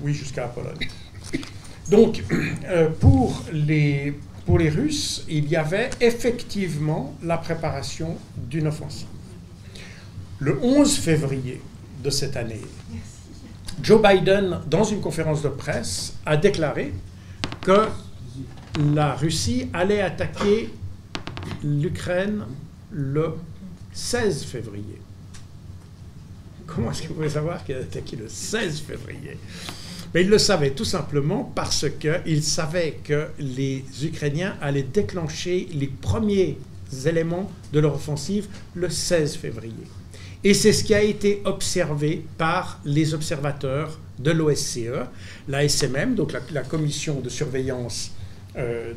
oui, 0.00 0.16
la 0.36 0.46
Pologne. 0.46 0.88
Donc, 1.90 2.22
pour 3.00 3.42
les, 3.52 4.14
pour 4.46 4.58
les 4.60 4.70
Russes, 4.70 5.24
il 5.28 5.48
y 5.48 5.56
avait 5.56 5.90
effectivement 6.00 7.14
la 7.22 7.36
préparation 7.36 8.16
d'une 8.36 8.68
offensive. 8.68 9.08
Le 10.38 10.58
11 10.62 10.96
février 10.98 11.60
de 12.02 12.10
cette 12.10 12.36
année, 12.36 12.62
Joe 13.82 14.00
Biden, 14.00 14.60
dans 14.68 14.84
une 14.84 15.00
conférence 15.00 15.42
de 15.42 15.48
presse, 15.48 16.14
a 16.24 16.36
déclaré 16.36 16.94
que 17.60 17.88
la 18.94 19.14
Russie 19.14 19.68
allait 19.72 20.00
attaquer 20.00 20.72
l'Ukraine 21.64 22.44
le 22.90 23.34
16 23.92 24.44
février. 24.44 25.00
Comment 26.66 26.90
est-ce 26.90 27.02
que 27.02 27.08
vous 27.08 27.14
pouvez 27.14 27.30
savoir 27.30 27.64
qu'il 27.64 27.74
a 27.74 27.78
attaqué 27.78 28.16
le 28.16 28.28
16 28.28 28.80
février? 28.80 29.38
Mais 30.16 30.22
il 30.22 30.30
le 30.30 30.38
savait 30.38 30.70
tout 30.70 30.86
simplement 30.86 31.52
parce 31.54 31.84
qu'il 32.00 32.42
savait 32.42 33.00
que 33.04 33.26
les 33.38 33.84
Ukrainiens 34.02 34.56
allaient 34.62 34.82
déclencher 34.82 35.68
les 35.74 35.88
premiers 35.88 36.56
éléments 37.04 37.50
de 37.74 37.80
leur 37.80 37.96
offensive 37.96 38.46
le 38.74 38.88
16 38.88 39.36
février. 39.36 39.74
Et 40.42 40.54
c'est 40.54 40.72
ce 40.72 40.84
qui 40.84 40.94
a 40.94 41.02
été 41.02 41.42
observé 41.44 42.24
par 42.38 42.80
les 42.86 43.12
observateurs 43.12 43.98
de 44.18 44.30
l'OSCE, 44.30 45.04
la 45.48 45.68
SMM, 45.68 46.14
donc 46.14 46.32
la, 46.50 46.62
commission 46.62 47.20
de 47.20 47.28
surveillance 47.28 48.12
euh, 48.56 48.94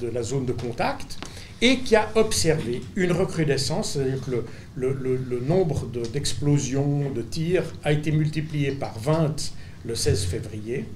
de 0.00 0.08
la 0.08 0.22
zone 0.24 0.46
de 0.46 0.52
contact, 0.52 1.16
et 1.62 1.78
qui 1.78 1.94
a 1.94 2.10
observé 2.16 2.82
une 2.96 3.12
recrudescence, 3.12 3.92
c'est-à-dire 3.92 4.20
que 4.20 4.32
le, 4.74 4.92
le 5.00 5.40
nombre 5.46 5.86
d'explosions, 6.12 7.12
de 7.12 7.22
tirs 7.22 7.72
a 7.84 7.92
été 7.92 8.10
multiplié 8.10 8.72
par 8.72 8.98
20 8.98 9.52
le 9.84 9.94
16 9.94 10.24
février. 10.24 10.86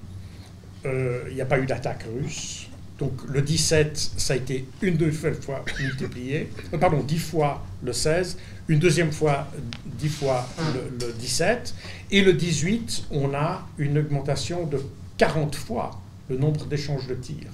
Euh, 0.87 1.25
il 1.29 1.35
n'y 1.35 1.41
a 1.41 1.47
pas 1.47 1.59
eu 1.59 1.67
d'attaque 1.67 2.05
russe. 2.15 2.69
donc 2.99 3.13
le 3.29 3.43
17, 3.43 3.97
ça 4.17 4.35
a 4.35 4.37
été 4.37 4.67
une 4.83 4.97
deuxième 4.97 5.35
fois 5.35 5.65
multiplié, 5.81 6.51
euh, 6.73 6.79
pardon, 6.79 7.03
10 7.03 7.19
fois 7.19 7.65
le 7.83 7.93
16, 7.93 8.39
une 8.69 8.79
deuxième 8.79 9.13
fois 9.13 9.49
10 9.87 10.09
fois 10.09 10.49
le, 10.75 11.07
le 11.07 11.13
17, 11.13 11.75
et 12.11 12.23
le 12.23 12.33
18, 12.33 13.05
on 13.11 13.35
a 13.35 13.67
une 13.79 13.99
augmentation 13.99 14.67
de 14.67 14.81
40 15.19 15.55
fois 15.57 16.01
le 16.29 16.37
nombre 16.37 16.67
d'échanges 16.67 17.07
de 17.07 17.15
tirs. 17.15 17.51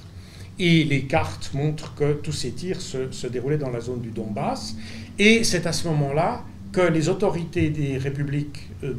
Et 0.59 0.85
les 0.85 1.05
cartes 1.05 1.51
montrent 1.53 1.95
que 1.95 2.13
tous 2.15 2.33
ces 2.33 2.53
tirs 2.53 2.81
se, 2.81 3.27
déroulaient 3.27 3.59
dans 3.59 3.71
la 3.71 3.81
zone 3.81 4.01
du 4.01 4.11
Donbass. 4.11 4.77
Et 5.19 5.43
c'est 5.43 5.67
à 5.67 5.73
ce 5.73 5.89
moment-là 5.89 6.45
que 6.75 6.81
les 6.81 7.09
autorités 7.09 7.71
des 7.71 7.99
républiques 7.99 8.69
euh, 8.83 8.93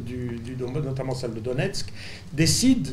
notamment 0.82 1.14
celle 1.14 1.34
de 1.34 1.40
Donetsk, 1.40 1.92
décident 2.32 2.90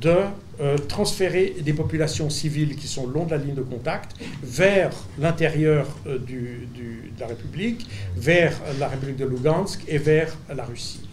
de 0.00 0.16
euh, 0.60 0.76
transférer 0.76 1.54
des 1.60 1.72
populations 1.72 2.30
civiles 2.30 2.74
qui 2.74 2.88
sont 2.88 3.06
long 3.06 3.26
de 3.26 3.30
la 3.32 3.36
ligne 3.36 3.54
de 3.54 3.62
contact 3.62 4.16
vers 4.42 4.90
l'intérieur 5.18 5.86
euh, 6.06 6.18
de 6.18 7.20
la 7.20 7.28
République, 7.28 7.86
vers 8.16 8.60
la 8.80 8.88
République 8.88 9.16
de 9.16 9.26
Lugansk 9.26 9.82
et 9.86 9.98
vers 9.98 10.36
la 10.54 10.64
Russie. 10.64 11.08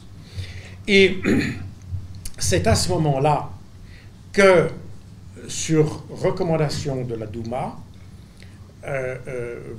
Et 0.88 1.18
c'est 2.40 2.66
à 2.66 2.76
ce 2.76 2.90
moment-là 2.90 3.52
que 4.34 4.70
sur 5.48 6.04
recommandation 6.10 7.04
de 7.04 7.16
la 7.16 7.28
Douma, 7.28 7.78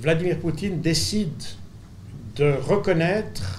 Vladimir 0.00 0.38
Poutine 0.38 0.80
décide 0.80 1.42
de 2.36 2.54
reconnaître 2.66 3.58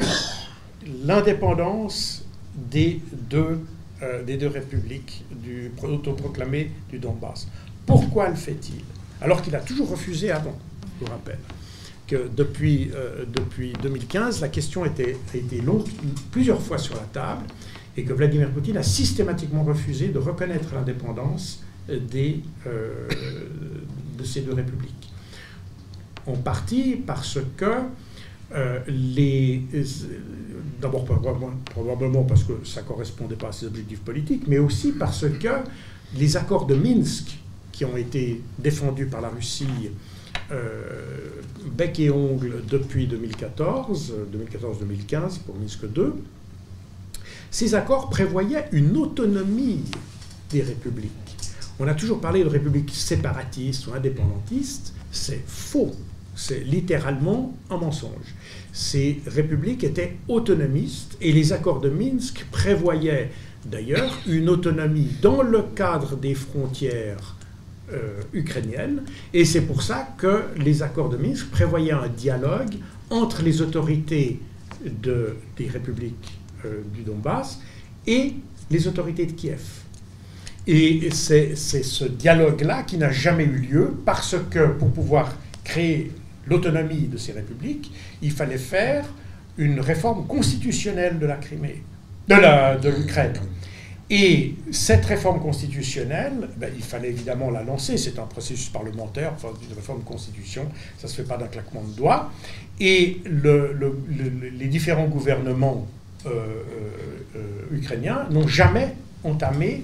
l'indépendance 1.03 2.25
des 2.55 3.01
deux, 3.11 3.59
euh, 4.01 4.23
des 4.23 4.37
deux 4.37 4.47
républiques 4.47 5.23
du, 5.31 5.71
autoproclamées 5.81 6.71
du 6.89 6.99
Donbass. 6.99 7.47
Pourquoi 7.85 8.29
le 8.29 8.35
fait-il? 8.35 8.81
Alors 9.21 9.41
qu'il 9.41 9.55
a 9.55 9.59
toujours 9.59 9.89
refusé 9.89 10.31
avant, 10.31 10.57
je 10.99 11.05
vous 11.05 11.11
rappelle 11.11 11.39
que 12.07 12.27
depuis, 12.35 12.91
depuis 13.33 13.71
2015, 13.81 14.41
la 14.41 14.49
question 14.49 14.83
a 14.83 14.87
été 14.87 15.61
longue, 15.61 15.85
plusieurs 16.31 16.61
fois 16.61 16.77
sur 16.77 16.95
la 16.95 17.03
table 17.03 17.45
et 17.95 18.03
que 18.03 18.13
Vladimir 18.13 18.49
Poutine 18.49 18.77
a 18.77 18.83
systématiquement 18.83 19.63
refusé 19.63 20.09
de 20.09 20.19
reconnaître 20.19 20.73
l'indépendance 20.73 21.63
euh, 21.89 21.99
de 24.17 24.23
ces 24.23 24.41
deux 24.41 24.53
républiques. 24.53 25.11
En 26.25 26.35
partie 26.35 26.95
parce 27.05 27.39
que 27.57 27.81
euh. 28.53 28.79
D'abord, 30.81 31.05
probablement 31.05 32.23
parce 32.23 32.43
que 32.43 32.65
ça 32.65 32.81
ne 32.81 32.87
correspondait 32.87 33.37
pas 33.37 33.47
à 33.47 33.51
ses 33.53 33.67
objectifs 33.67 34.01
politiques, 34.01 34.43
mais 34.47 34.57
aussi 34.57 34.91
parce 34.91 35.25
que 35.27 35.47
les 36.15 36.35
accords 36.35 36.65
de 36.65 36.75
Minsk, 36.75 37.37
qui 37.71 37.85
ont 37.85 37.95
été 37.95 38.41
défendus 38.59 39.05
par 39.05 39.21
la 39.21 39.29
Russie 39.29 39.65
euh, 40.51 41.41
bec 41.71 41.99
et 41.99 42.09
ongle 42.09 42.63
depuis 42.69 43.07
2014, 43.07 44.13
2014-2015 44.33 45.39
pour 45.45 45.55
Minsk 45.55 45.83
II, 45.95 46.11
ces 47.49 47.75
accords 47.75 48.09
prévoyaient 48.09 48.67
une 48.71 48.97
autonomie 48.97 49.83
des 50.51 50.61
républiques. 50.61 51.11
On 51.79 51.87
a 51.87 51.93
toujours 51.93 52.19
parlé 52.19 52.43
de 52.43 52.49
républiques 52.49 52.91
séparatistes 52.91 53.87
ou 53.87 53.93
indépendantistes. 53.93 54.93
C'est 55.11 55.43
faux. 55.45 55.91
C'est 56.35 56.61
littéralement 56.61 57.55
un 57.69 57.77
mensonge. 57.77 58.35
Ces 58.73 59.21
républiques 59.27 59.83
étaient 59.83 60.17
autonomistes 60.27 61.15
et 61.21 61.31
les 61.31 61.53
accords 61.53 61.79
de 61.79 61.89
Minsk 61.89 62.45
prévoyaient 62.51 63.29
d'ailleurs 63.63 64.17
une 64.27 64.49
autonomie 64.49 65.09
dans 65.21 65.43
le 65.43 65.61
cadre 65.75 66.17
des 66.17 66.33
frontières 66.33 67.35
euh, 67.93 68.19
ukrainiennes. 68.33 69.03
Et 69.31 69.45
c'est 69.45 69.61
pour 69.61 69.83
ça 69.83 70.15
que 70.17 70.45
les 70.57 70.81
accords 70.81 71.09
de 71.09 71.17
Minsk 71.17 71.51
prévoyaient 71.51 71.91
un 71.91 72.07
dialogue 72.07 72.73
entre 73.11 73.43
les 73.43 73.61
autorités 73.61 74.39
de, 74.83 75.35
des 75.55 75.67
républiques 75.67 76.39
euh, 76.65 76.81
du 76.95 77.03
Donbass 77.03 77.59
et 78.07 78.33
les 78.71 78.87
autorités 78.87 79.27
de 79.27 79.33
Kiev. 79.33 79.61
Et 80.65 81.09
c'est 81.11 81.55
ce 81.55 82.05
dialogue-là 82.05 82.83
qui 82.83 82.97
n'a 82.97 83.11
jamais 83.11 83.43
eu 83.43 83.57
lieu 83.57 83.93
parce 84.03 84.35
que 84.49 84.67
pour 84.71 84.91
pouvoir 84.91 85.35
créer 85.63 86.11
l'autonomie 86.47 87.07
de 87.07 87.17
ces 87.17 87.31
républiques, 87.31 87.91
il 88.21 88.31
fallait 88.31 88.57
faire 88.57 89.05
une 89.57 89.79
réforme 89.79 90.25
constitutionnelle 90.27 91.19
de 91.19 91.25
la 91.25 91.35
Crimée, 91.35 91.83
de 92.27 92.89
l'Ukraine. 92.89 93.33
Et 94.09 94.55
cette 94.69 95.05
réforme 95.05 95.39
constitutionnelle, 95.39 96.49
ben, 96.57 96.71
il 96.75 96.83
fallait 96.83 97.09
évidemment 97.09 97.49
la 97.49 97.63
lancer. 97.63 97.97
C'est 97.97 98.19
un 98.19 98.25
processus 98.25 98.69
parlementaire, 98.69 99.31
enfin, 99.35 99.49
une 99.67 99.75
réforme 99.75 99.99
de 99.99 100.05
constitution, 100.05 100.67
ça 100.97 101.07
ne 101.07 101.11
se 101.11 101.15
fait 101.15 101.27
pas 101.27 101.37
d'un 101.37 101.47
claquement 101.47 101.81
de 101.81 101.95
doigts. 101.95 102.31
Et 102.79 103.21
les 103.25 104.67
différents 104.67 105.07
gouvernements 105.07 105.87
euh, 106.25 106.29
euh, 106.29 107.37
euh, 107.37 107.75
ukrainiens 107.75 108.27
n'ont 108.29 108.47
jamais 108.47 108.93
entamé 109.23 109.83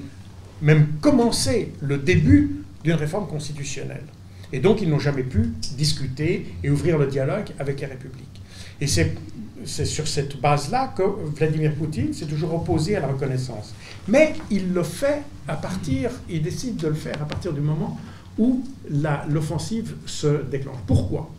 même 0.62 0.88
commencer 1.02 1.74
le 1.82 1.98
début 1.98 2.64
d'une 2.84 2.94
réforme 2.94 3.28
constitutionnelle. 3.28 4.04
Et 4.52 4.60
donc, 4.60 4.82
ils 4.82 4.90
n'ont 4.90 5.00
jamais 5.00 5.24
pu 5.24 5.54
discuter 5.78 6.54
et 6.64 6.70
ouvrir 6.70 6.98
le 6.98 7.08
dialogue 7.08 7.48
avec 7.60 7.82
les 7.82 7.88
républiques. 7.88 8.42
Et 8.82 8.88
c'est, 8.88 9.16
sur 9.66 10.08
cette 10.08 10.40
base-là 10.40 10.94
que 10.96 11.04
Vladimir 11.36 11.76
Poutine 11.76 12.14
s'est 12.14 12.26
toujours 12.26 12.54
opposé 12.56 12.96
à 12.96 13.02
la 13.02 13.08
reconnaissance. 13.08 13.74
Mais 14.08 14.34
il 14.50 14.74
le 14.74 14.84
fait 14.84 15.22
à 15.48 15.56
partir, 15.56 16.12
il 16.30 16.42
décide 16.42 16.78
de 16.78 16.88
le 16.88 16.94
faire 16.94 17.22
à 17.22 17.26
partir 17.26 17.54
du 17.54 17.62
moment 17.62 18.00
où 18.38 18.64
l'offensive 19.30 19.96
se 20.06 20.44
déclenche. 20.44 20.78
Pourquoi? 20.88 21.30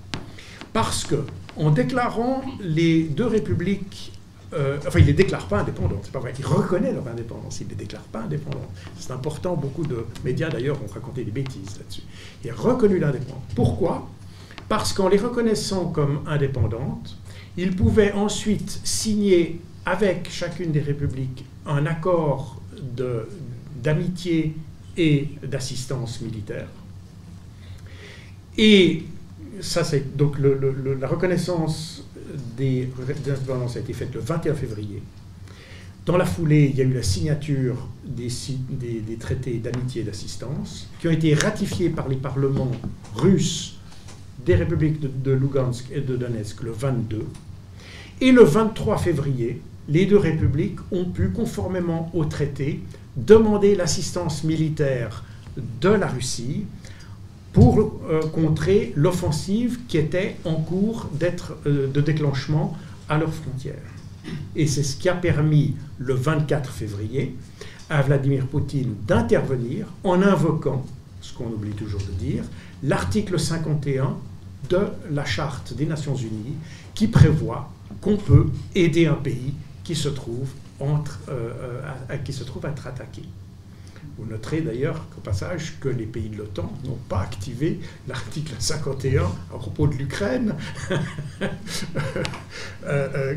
Parce 0.72 1.04
que, 1.04 1.24
en 1.56 1.70
déclarant 1.70 2.42
les 2.60 3.04
deux 3.04 3.26
républiques 3.26 4.12
euh, 4.52 4.78
enfin, 4.84 4.98
il 4.98 5.02
ne 5.02 5.08
les 5.08 5.12
déclare 5.12 5.46
pas 5.46 5.60
indépendants, 5.60 6.00
c'est 6.02 6.12
pas 6.12 6.18
vrai. 6.18 6.32
Il 6.38 6.44
reconnaît 6.44 6.92
leur 6.92 7.06
indépendance, 7.06 7.60
il 7.60 7.66
ne 7.66 7.70
les 7.70 7.76
déclare 7.76 8.02
pas 8.02 8.22
indépendants. 8.22 8.68
C'est 8.98 9.12
important, 9.12 9.54
beaucoup 9.54 9.84
de 9.84 10.04
médias 10.24 10.48
d'ailleurs 10.48 10.76
ont 10.82 10.92
raconté 10.92 11.24
des 11.24 11.30
bêtises 11.30 11.78
là-dessus. 11.78 12.02
Il 12.42 12.50
a 12.50 12.54
reconnu 12.54 12.98
l'indépendance. 12.98 13.44
Pourquoi? 13.54 14.08
Parce 14.68 14.92
qu'en 14.92 15.08
les 15.08 15.18
reconnaissant 15.18 15.86
comme 15.86 16.22
indépendantes, 16.26 17.16
il 17.56 17.76
pouvait 17.76 18.12
ensuite 18.12 18.80
signer 18.84 19.60
avec 19.86 20.28
chacune 20.30 20.72
des 20.72 20.80
républiques 20.80 21.44
un 21.66 21.86
accord 21.86 22.60
d'amitié 23.82 24.56
et 24.96 25.28
d'assistance 25.44 26.20
militaire. 26.20 26.68
Et 28.58 29.04
ça, 29.60 29.84
c'est 29.84 30.16
donc 30.16 30.36
la 30.38 31.06
reconnaissance 31.08 32.04
des 32.56 32.88
indépendances 33.26 33.76
a 33.76 33.80
été 33.80 33.92
faite 33.92 34.14
le 34.14 34.20
21 34.20 34.54
février. 34.54 35.02
Dans 36.06 36.16
la 36.16 36.24
foulée, 36.24 36.70
il 36.72 36.78
y 36.78 36.80
a 36.80 36.84
eu 36.84 36.92
la 36.92 37.02
signature 37.02 37.88
des, 38.04 38.28
traités 39.18 39.58
d'amitié 39.58 40.02
et 40.02 40.04
d'assistance 40.04 40.88
qui 41.00 41.08
ont 41.08 41.10
été 41.10 41.34
ratifiés 41.34 41.90
par 41.90 42.08
les 42.08 42.16
parlements 42.16 42.72
russes 43.14 43.76
des 44.44 44.54
républiques 44.54 45.00
de, 45.00 45.08
de, 45.08 45.32
Lugansk 45.32 45.86
et 45.92 46.00
de 46.00 46.16
Donetsk 46.16 46.62
le 46.62 46.72
22. 46.72 47.26
Et 48.22 48.32
le 48.32 48.42
23 48.42 48.96
février, 48.98 49.60
les 49.88 50.06
deux 50.06 50.16
républiques 50.16 50.78
ont 50.90 51.04
pu, 51.04 51.30
conformément 51.30 52.10
au 52.14 52.24
traité, 52.24 52.80
demander 53.16 53.74
l'assistance 53.74 54.44
militaire 54.44 55.24
de 55.56 55.90
la 55.90 56.06
Russie 56.06 56.64
pour 57.52 58.00
euh, 58.08 58.20
contrer 58.28 58.92
l'offensive 58.94 59.80
qui 59.88 59.98
était 59.98 60.36
en 60.44 60.54
cours 60.54 61.08
euh, 61.66 61.86
de 61.88 62.00
déclenchement 62.00 62.76
à 63.08 63.18
leurs 63.18 63.34
frontières. 63.34 63.74
Et 64.54 64.66
c'est 64.66 64.82
ce 64.82 64.96
qui 64.96 65.08
a 65.08 65.14
permis, 65.14 65.74
le 65.98 66.14
24 66.14 66.70
février, 66.70 67.34
à 67.88 68.02
Vladimir 68.02 68.46
Poutine 68.46 68.94
d'intervenir 69.06 69.86
en 70.04 70.22
invoquant, 70.22 70.84
ce 71.20 71.32
qu'on 71.34 71.46
oublie 71.46 71.72
toujours 71.72 72.00
de 72.00 72.12
dire, 72.12 72.44
l'article 72.82 73.38
51 73.38 74.16
de 74.68 74.78
la 75.10 75.24
Charte 75.24 75.74
des 75.74 75.86
Nations 75.86 76.14
Unies 76.14 76.54
qui 76.94 77.08
prévoit 77.08 77.72
qu'on 78.00 78.16
peut 78.16 78.46
aider 78.74 79.06
un 79.06 79.14
pays 79.14 79.54
qui 79.82 79.96
se 79.96 80.08
trouve, 80.08 80.50
euh, 80.80 81.80
qui 82.24 82.32
se 82.32 82.44
trouve 82.44 82.66
à 82.66 82.68
être 82.68 82.86
attaqué. 82.86 83.22
Vous 84.18 84.26
noterez 84.26 84.60
d'ailleurs 84.60 85.06
au 85.16 85.20
passage 85.20 85.78
que 85.80 85.88
les 85.88 86.04
pays 86.04 86.28
de 86.28 86.36
l'OTAN 86.36 86.70
n'ont 86.84 86.98
pas 87.08 87.20
activé 87.20 87.80
l'article 88.08 88.54
51 88.58 89.22
à 89.22 89.58
propos 89.58 89.86
de 89.86 89.94
l'Ukraine 89.94 90.54
euh, 91.42 91.48
euh, 92.84 93.36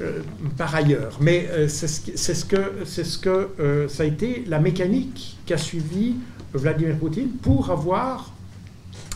euh, 0.00 0.22
par 0.56 0.74
ailleurs. 0.74 1.18
Mais 1.20 1.48
c'est 1.68 1.86
ce 1.88 2.44
que, 2.44 2.84
ce 2.84 3.18
que 3.18 3.86
ça 3.88 4.02
a 4.02 4.06
été 4.06 4.44
la 4.46 4.58
mécanique 4.58 5.38
qu'a 5.46 5.58
suivi 5.58 6.16
Vladimir 6.52 6.96
Poutine 6.96 7.30
pour 7.42 7.70
avoir 7.70 8.32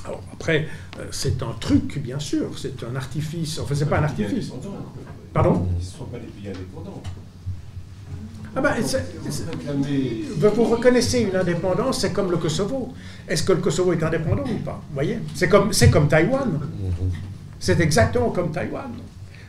alors 0.05 0.23
après, 0.33 0.67
c'est 1.13 1.45
un 1.45 1.53
truc, 1.61 1.99
bien 1.99 2.19
sûr, 2.19 2.59
c'est 2.59 2.83
un 2.83 2.97
artifice. 2.97 3.61
Enfin, 3.61 3.73
c'est 3.73 3.89
pas 3.89 4.01
un 4.01 4.05
artifice. 4.05 4.51
Pardon? 5.33 5.69
Ils 5.71 5.79
ne 5.79 5.81
sont 5.81 6.05
pas 6.07 6.19
des 6.19 6.27
pays 6.27 6.49
indépendants. 6.49 7.01
Ah 8.55 8.61
ben, 8.61 8.75
vous 10.55 10.65
reconnaissez 10.65 11.21
une 11.21 11.37
indépendance, 11.37 12.01
c'est 12.01 12.13
comme 12.13 12.31
le 12.31 12.37
Kosovo. 12.37 12.93
Est-ce 13.27 13.43
que 13.43 13.53
le 13.53 13.61
Kosovo 13.61 13.93
est 13.95 14.03
indépendant 14.03 14.45
ou 14.45 14.59
pas? 14.63 14.81
Voyez? 14.93 15.19
C'est 15.35 15.49
comme, 15.49 15.71
comme 15.91 16.09
Taïwan. 16.09 16.61
C'est 17.59 17.81
exactement 17.81 18.31
comme 18.31 18.51
Taïwan. 18.51 18.91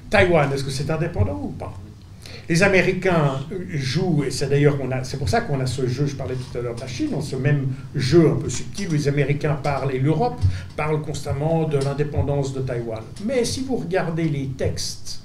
Taïwan, 0.10 0.52
est-ce 0.54 0.64
que 0.64 0.72
c'est 0.72 0.90
indépendant 0.90 1.40
ou 1.44 1.50
pas? 1.50 1.74
Les 2.48 2.62
Américains 2.62 3.40
jouent, 3.70 4.24
et 4.26 4.32
c'est 4.32 4.48
d'ailleurs 4.48 4.78
c'est 5.04 5.18
pour 5.18 5.30
ça 5.30 5.42
qu'on 5.42 5.60
a 5.60 5.66
ce 5.66 5.88
jeu, 5.88 6.06
je 6.06 6.16
parlais 6.16 6.36
tout 6.36 6.58
à 6.58 6.62
l'heure 6.62 6.76
de 6.76 6.82
la 6.82 6.88
Chine, 6.88 7.10
ce 7.22 7.38
même 7.38 7.68
jeu 7.96 8.30
un 8.30 8.36
peu 8.36 8.50
subtil 8.50 8.90
où 8.90 8.94
les 8.94 9.08
Américains 9.08 9.56
parlent 9.56 9.94
et 9.94 10.00
l'Europe 10.00 10.40
parle 10.76 11.02
constamment 11.02 11.68
de 11.68 11.78
l'indépendance 11.78 12.54
de 12.54 12.60
Taïwan. 12.60 13.02
Mais 13.26 13.46
si 13.46 13.64
vous 13.64 13.78
regardez 13.78 14.26
les 14.26 14.48
textes 14.48 15.22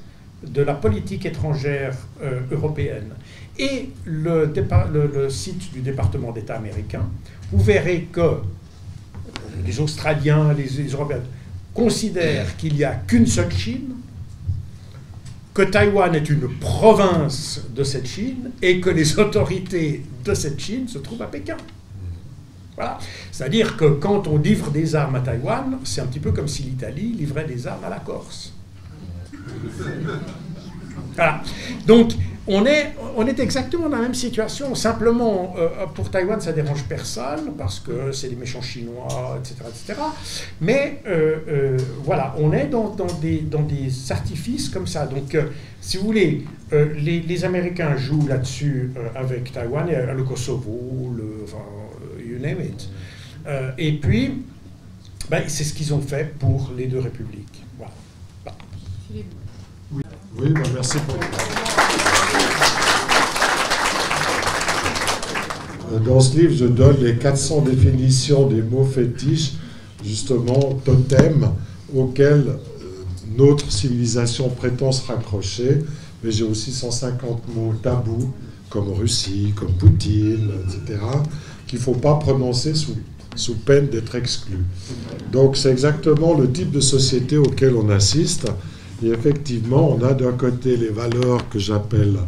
de 0.46 0.62
la 0.62 0.74
politique 0.74 1.26
étrangère 1.26 1.96
euh, 2.22 2.40
européenne 2.52 3.10
et 3.58 3.90
le, 4.04 5.28
site 5.28 5.72
du 5.72 5.80
département 5.80 6.32
d'État 6.32 6.56
américain, 6.56 7.08
vous 7.50 7.62
verrez 7.62 8.08
que 8.12 8.38
les 9.64 9.80
Australiens, 9.80 10.52
les, 10.52 10.82
les 10.82 10.90
Européens 10.90 11.20
considèrent 11.74 12.56
qu'il 12.56 12.74
n'y 12.74 12.84
a 12.84 12.94
qu'une 12.94 13.26
seule 13.26 13.52
Chine 13.52 13.94
que 15.58 15.62
Taïwan 15.64 16.14
est 16.14 16.30
une 16.30 16.48
province 16.60 17.62
de 17.74 17.82
cette 17.82 18.06
Chine 18.06 18.52
et 18.62 18.80
que 18.80 18.90
les 18.90 19.18
autorités 19.18 20.04
de 20.24 20.34
cette 20.34 20.60
Chine 20.60 20.86
se 20.86 20.98
trouvent 20.98 21.22
à 21.22 21.26
Pékin. 21.26 21.56
Voilà. 22.76 22.96
C'est-à-dire 23.32 23.76
que 23.76 23.86
quand 23.86 24.28
on 24.28 24.38
livre 24.38 24.70
des 24.70 24.94
armes 24.94 25.16
à 25.16 25.20
Taïwan, 25.20 25.78
c'est 25.82 26.00
un 26.00 26.06
petit 26.06 26.20
peu 26.20 26.30
comme 26.30 26.46
si 26.46 26.62
l'Italie 26.62 27.12
livrait 27.12 27.44
des 27.44 27.66
armes 27.66 27.84
à 27.84 27.88
la 27.88 27.98
Corse. 27.98 28.52
Voilà. 31.16 31.42
Donc, 31.84 32.12
on 32.48 32.64
est, 32.64 32.94
on 33.16 33.26
est 33.26 33.38
exactement 33.40 33.88
dans 33.88 33.96
la 33.96 34.02
même 34.02 34.14
situation. 34.14 34.74
Simplement, 34.74 35.54
euh, 35.58 35.86
pour 35.94 36.10
Taïwan, 36.10 36.40
ça 36.40 36.52
dérange 36.52 36.84
personne 36.84 37.52
parce 37.58 37.78
que 37.78 38.10
c'est 38.12 38.28
des 38.28 38.36
méchants 38.36 38.62
chinois, 38.62 39.38
etc. 39.38 39.56
etc. 39.68 40.00
Mais 40.60 41.02
euh, 41.06 41.36
euh, 41.48 41.76
voilà, 42.04 42.34
on 42.38 42.52
est 42.52 42.66
dans, 42.66 42.88
dans, 42.88 43.12
des, 43.20 43.40
dans 43.40 43.62
des 43.62 44.10
artifices 44.10 44.70
comme 44.70 44.86
ça. 44.86 45.06
Donc, 45.06 45.36
si 45.80 45.98
vous 45.98 46.06
voulez, 46.06 46.44
les, 46.72 47.20
les, 47.20 47.44
Américains 47.44 47.96
jouent 47.96 48.26
là-dessus 48.26 48.92
avec 49.14 49.52
Taïwan, 49.52 49.86
le 49.88 50.22
Kosovo, 50.24 51.12
le, 51.16 51.44
enfin, 51.44 51.64
you 52.18 52.38
name 52.38 52.60
it. 52.62 52.88
et 53.76 53.92
puis, 53.92 54.42
ben, 55.30 55.44
c'est 55.46 55.64
ce 55.64 55.74
qu'ils 55.74 55.92
ont 55.92 56.00
fait 56.00 56.34
pour 56.38 56.72
les 56.76 56.86
deux 56.86 57.00
républiques. 57.00 57.62
Voilà. 57.76 57.92
Oui, 59.92 60.02
oui 60.38 60.50
ben, 60.52 60.62
merci 60.74 60.98
pour. 61.00 61.16
Dans 66.04 66.20
ce 66.20 66.38
livre, 66.38 66.54
je 66.54 66.64
donne 66.64 66.96
les 67.02 67.16
400 67.16 67.62
définitions 67.62 68.46
des 68.46 68.62
mots 68.62 68.84
fétiches, 68.84 69.52
justement 70.04 70.80
totems, 70.84 71.50
auxquels 71.94 72.46
euh, 72.48 72.56
notre 73.36 73.70
civilisation 73.70 74.48
prétend 74.48 74.90
se 74.90 75.06
raccrocher. 75.06 75.78
Mais 76.22 76.30
j'ai 76.30 76.44
aussi 76.44 76.72
150 76.72 77.54
mots 77.54 77.74
tabous, 77.82 78.32
comme 78.70 78.92
Russie, 78.92 79.52
comme 79.54 79.72
Poutine, 79.72 80.50
etc., 80.64 81.00
qu'il 81.66 81.78
ne 81.78 81.84
faut 81.84 81.94
pas 81.94 82.14
prononcer 82.14 82.74
sous, 82.74 82.96
sous 83.36 83.56
peine 83.56 83.88
d'être 83.88 84.14
exclu. 84.14 84.58
Donc 85.30 85.56
c'est 85.56 85.70
exactement 85.70 86.34
le 86.34 86.50
type 86.50 86.70
de 86.70 86.80
société 86.80 87.36
auquel 87.36 87.74
on 87.76 87.90
assiste. 87.90 88.46
Et 89.02 89.08
effectivement, 89.08 89.92
on 89.92 90.02
a 90.02 90.12
d'un 90.12 90.32
côté 90.32 90.76
les 90.76 90.88
valeurs 90.88 91.48
que 91.48 91.58
j'appelle 91.58 92.18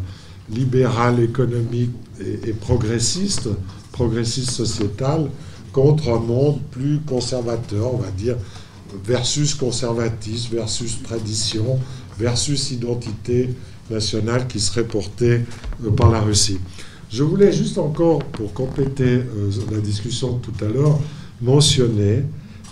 libérales, 0.49 1.19
économiques, 1.19 1.91
et, 2.19 2.53
progressiste, 2.53 3.49
progressiste 3.91 4.51
sociétal, 4.51 5.29
contre 5.71 6.09
un 6.09 6.19
monde 6.19 6.59
plus 6.71 6.99
conservateur, 6.99 7.93
on 7.93 7.97
va 7.97 8.11
dire, 8.11 8.35
versus 9.05 9.55
conservatisme, 9.55 10.55
versus 10.55 11.01
tradition, 11.01 11.79
versus 12.19 12.71
identité 12.71 13.49
nationale 13.89 14.47
qui 14.47 14.59
serait 14.59 14.83
portée 14.83 15.41
euh, 15.85 15.91
par 15.91 16.11
la 16.11 16.21
Russie. 16.21 16.59
Je 17.09 17.23
voulais 17.23 17.51
juste 17.51 17.77
encore, 17.77 18.19
pour 18.19 18.53
compléter 18.53 19.03
euh, 19.05 19.51
la 19.71 19.79
discussion 19.79 20.37
de 20.37 20.41
tout 20.41 20.65
à 20.65 20.67
l'heure, 20.67 20.99
mentionner 21.41 22.23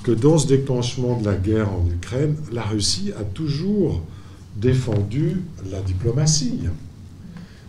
que 0.03 0.11
dans 0.11 0.37
ce 0.37 0.47
déclenchement 0.47 1.19
de 1.19 1.25
la 1.25 1.35
guerre 1.35 1.69
en 1.71 1.85
Ukraine, 1.89 2.35
la 2.51 2.63
Russie 2.63 3.11
a 3.19 3.23
toujours 3.23 4.01
défendu 4.55 5.41
la 5.69 5.81
diplomatie. 5.81 6.59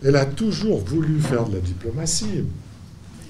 Elle 0.05 0.17
a 0.17 0.27
toujours 0.27 0.79
voulu 0.79 1.21
faire 1.21 1.47
de 1.47 1.55
la 1.55 1.61
diplomatie. 1.61 2.45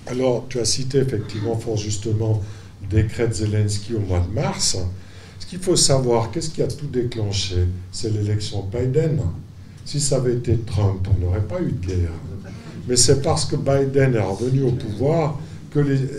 Alors, 0.07 0.47
tu 0.49 0.59
as 0.61 0.65
cité 0.65 0.99
effectivement 0.99 1.57
fort 1.57 1.77
justement 1.77 2.43
le 2.83 3.03
décret 3.03 3.29
de 3.29 3.35
Zelensky 3.35 3.95
au 3.95 4.01
mois 4.01 4.21
de 4.21 4.33
mars. 4.33 4.79
Ce 5.39 5.47
qu'il 5.47 5.59
faut 5.59 5.77
savoir, 5.77 6.31
qu'est-ce 6.31 6.51
qui 6.51 6.63
a 6.63 6.69
tout 6.69 6.87
déclenché? 6.87 7.67
C'est 7.91 8.11
l'élection 8.11 8.69
Biden. 8.73 9.21
Si 9.85 10.01
ça 10.01 10.17
avait 10.17 10.35
été 10.35 10.57
Trump, 10.59 11.07
on 11.15 11.25
n'aurait 11.25 11.43
pas 11.43 11.61
eu 11.61 11.73
de 11.73 11.87
guerre. 11.87 12.13
Mais 12.87 12.97
c'est 12.97 13.23
parce 13.23 13.45
que 13.45 13.57
Biden 13.57 14.15
est 14.15 14.21
revenu 14.21 14.63
au 14.63 14.73
pouvoir 14.73 15.39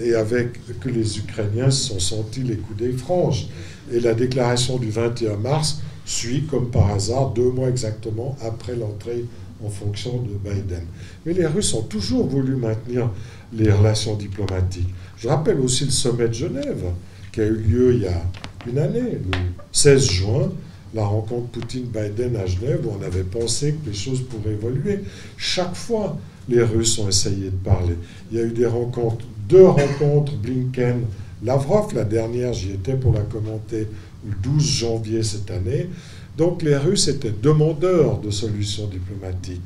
et 0.03 0.15
avec, 0.15 0.79
que 0.79 0.89
les 0.89 1.17
Ukrainiens 1.17 1.71
se 1.71 1.89
sont 1.89 1.99
sentis 1.99 2.41
les 2.41 2.55
coups 2.55 2.79
des 2.79 2.91
franges. 2.91 3.47
Et 3.91 3.99
la 3.99 4.13
déclaration 4.13 4.77
du 4.77 4.89
21 4.89 5.37
mars 5.37 5.81
suit, 6.05 6.43
comme 6.43 6.69
par 6.69 6.91
hasard, 6.91 7.31
deux 7.31 7.51
mois 7.51 7.69
exactement 7.69 8.35
après 8.41 8.75
l'entrée 8.75 9.25
en 9.63 9.69
fonction 9.69 10.17
de 10.17 10.49
Biden. 10.49 10.85
Mais 11.25 11.33
les 11.33 11.45
Russes 11.45 11.73
ont 11.73 11.83
toujours 11.83 12.27
voulu 12.27 12.55
maintenir 12.55 13.09
les 13.53 13.71
relations 13.71 14.15
diplomatiques. 14.15 14.89
Je 15.17 15.27
rappelle 15.27 15.59
aussi 15.59 15.85
le 15.85 15.91
sommet 15.91 16.27
de 16.27 16.33
Genève, 16.33 16.85
qui 17.31 17.41
a 17.41 17.45
eu 17.45 17.55
lieu 17.55 17.93
il 17.93 18.01
y 18.01 18.07
a 18.07 18.23
une 18.67 18.79
année, 18.79 19.11
le 19.11 19.37
16 19.71 20.09
juin, 20.09 20.51
la 20.93 21.05
rencontre 21.05 21.47
Poutine-Biden 21.47 22.35
à 22.35 22.45
Genève, 22.45 22.85
où 22.85 22.91
on 22.99 23.05
avait 23.05 23.23
pensé 23.23 23.73
que 23.73 23.89
les 23.89 23.95
choses 23.95 24.21
pourraient 24.23 24.53
évoluer. 24.53 24.99
Chaque 25.37 25.75
fois, 25.75 26.17
les 26.49 26.61
Russes 26.61 26.97
ont 26.99 27.07
essayé 27.07 27.45
de 27.45 27.63
parler. 27.63 27.95
Il 28.31 28.37
y 28.37 28.41
a 28.41 28.43
eu 28.43 28.51
des 28.51 28.65
rencontres, 28.65 29.25
deux 29.51 29.67
rencontres 29.67 30.33
Blinken-Lavrov, 30.37 31.93
la 31.93 32.05
dernière, 32.05 32.53
j'y 32.53 32.71
étais 32.71 32.95
pour 32.95 33.13
la 33.13 33.21
commenter 33.21 33.87
le 34.25 34.33
12 34.41 34.63
janvier 34.63 35.23
cette 35.23 35.51
année. 35.51 35.89
Donc 36.37 36.63
les 36.63 36.77
Russes 36.77 37.09
étaient 37.09 37.33
demandeurs 37.43 38.19
de 38.19 38.31
solutions 38.31 38.87
diplomatiques. 38.87 39.61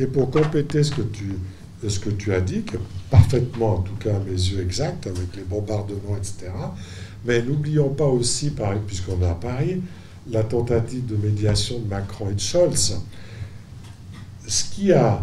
Et 0.00 0.06
pour 0.06 0.30
compléter 0.30 0.82
ce 0.82 0.92
que 0.92 1.02
tu, 1.02 1.34
ce 1.86 1.98
que 2.00 2.08
tu 2.08 2.32
as 2.32 2.40
dit, 2.40 2.62
qui 2.62 2.76
est 2.76 2.80
parfaitement, 3.10 3.74
en 3.74 3.82
tout 3.82 3.96
cas 4.00 4.16
à 4.16 4.18
mes 4.18 4.32
yeux, 4.32 4.62
exact, 4.62 5.06
avec 5.06 5.36
les 5.36 5.42
bombardements, 5.42 6.16
etc., 6.16 6.50
mais 7.26 7.42
n'oublions 7.42 7.90
pas 7.90 8.06
aussi, 8.06 8.52
puisqu'on 8.86 9.20
est 9.20 9.28
à 9.28 9.34
Paris, 9.34 9.82
la 10.30 10.44
tentative 10.44 11.04
de 11.06 11.16
médiation 11.16 11.80
de 11.80 11.88
Macron 11.88 12.30
et 12.30 12.34
de 12.34 12.40
Scholz. 12.40 12.98
Ce 14.46 14.64
qui 14.72 14.92
a 14.92 15.22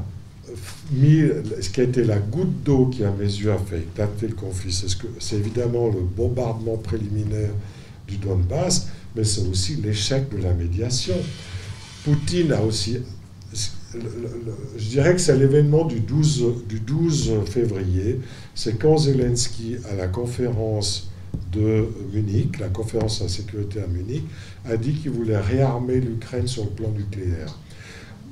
ce 1.61 1.69
qui 1.69 1.81
a 1.81 1.83
été 1.83 2.03
la 2.03 2.17
goutte 2.17 2.63
d'eau 2.63 2.87
qui, 2.87 3.03
à 3.03 3.11
mes 3.11 3.25
yeux, 3.25 3.51
a 3.51 3.57
fait 3.57 3.79
éclater 3.79 4.27
le 4.27 4.35
conflit, 4.35 4.73
c'est 5.19 5.35
évidemment 5.35 5.87
le 5.87 6.01
bombardement 6.01 6.77
préliminaire 6.77 7.51
du 8.07 8.17
Donbass, 8.17 8.87
mais 9.15 9.23
c'est 9.23 9.47
aussi 9.47 9.75
l'échec 9.75 10.29
de 10.29 10.37
la 10.41 10.53
médiation. 10.53 11.15
Poutine 12.03 12.51
a 12.53 12.61
aussi... 12.61 12.99
je 13.93 14.89
dirais 14.89 15.13
que 15.13 15.21
c'est 15.21 15.37
l'événement 15.37 15.85
du 15.85 15.99
12, 16.01 16.67
du 16.67 16.79
12 16.79 17.45
février. 17.45 18.19
C'est 18.53 18.77
quand 18.77 18.97
Zelensky, 18.97 19.77
à 19.91 19.95
la 19.95 20.07
conférence 20.07 21.09
de 21.51 21.87
Munich, 22.13 22.59
la 22.59 22.69
conférence 22.69 23.19
de 23.19 23.23
la 23.23 23.29
sécurité 23.29 23.81
à 23.81 23.87
Munich, 23.87 24.23
a 24.65 24.77
dit 24.77 24.93
qu'il 24.93 25.11
voulait 25.11 25.39
réarmer 25.39 25.99
l'Ukraine 25.99 26.47
sur 26.47 26.63
le 26.65 26.69
plan 26.69 26.91
nucléaire. 26.91 27.57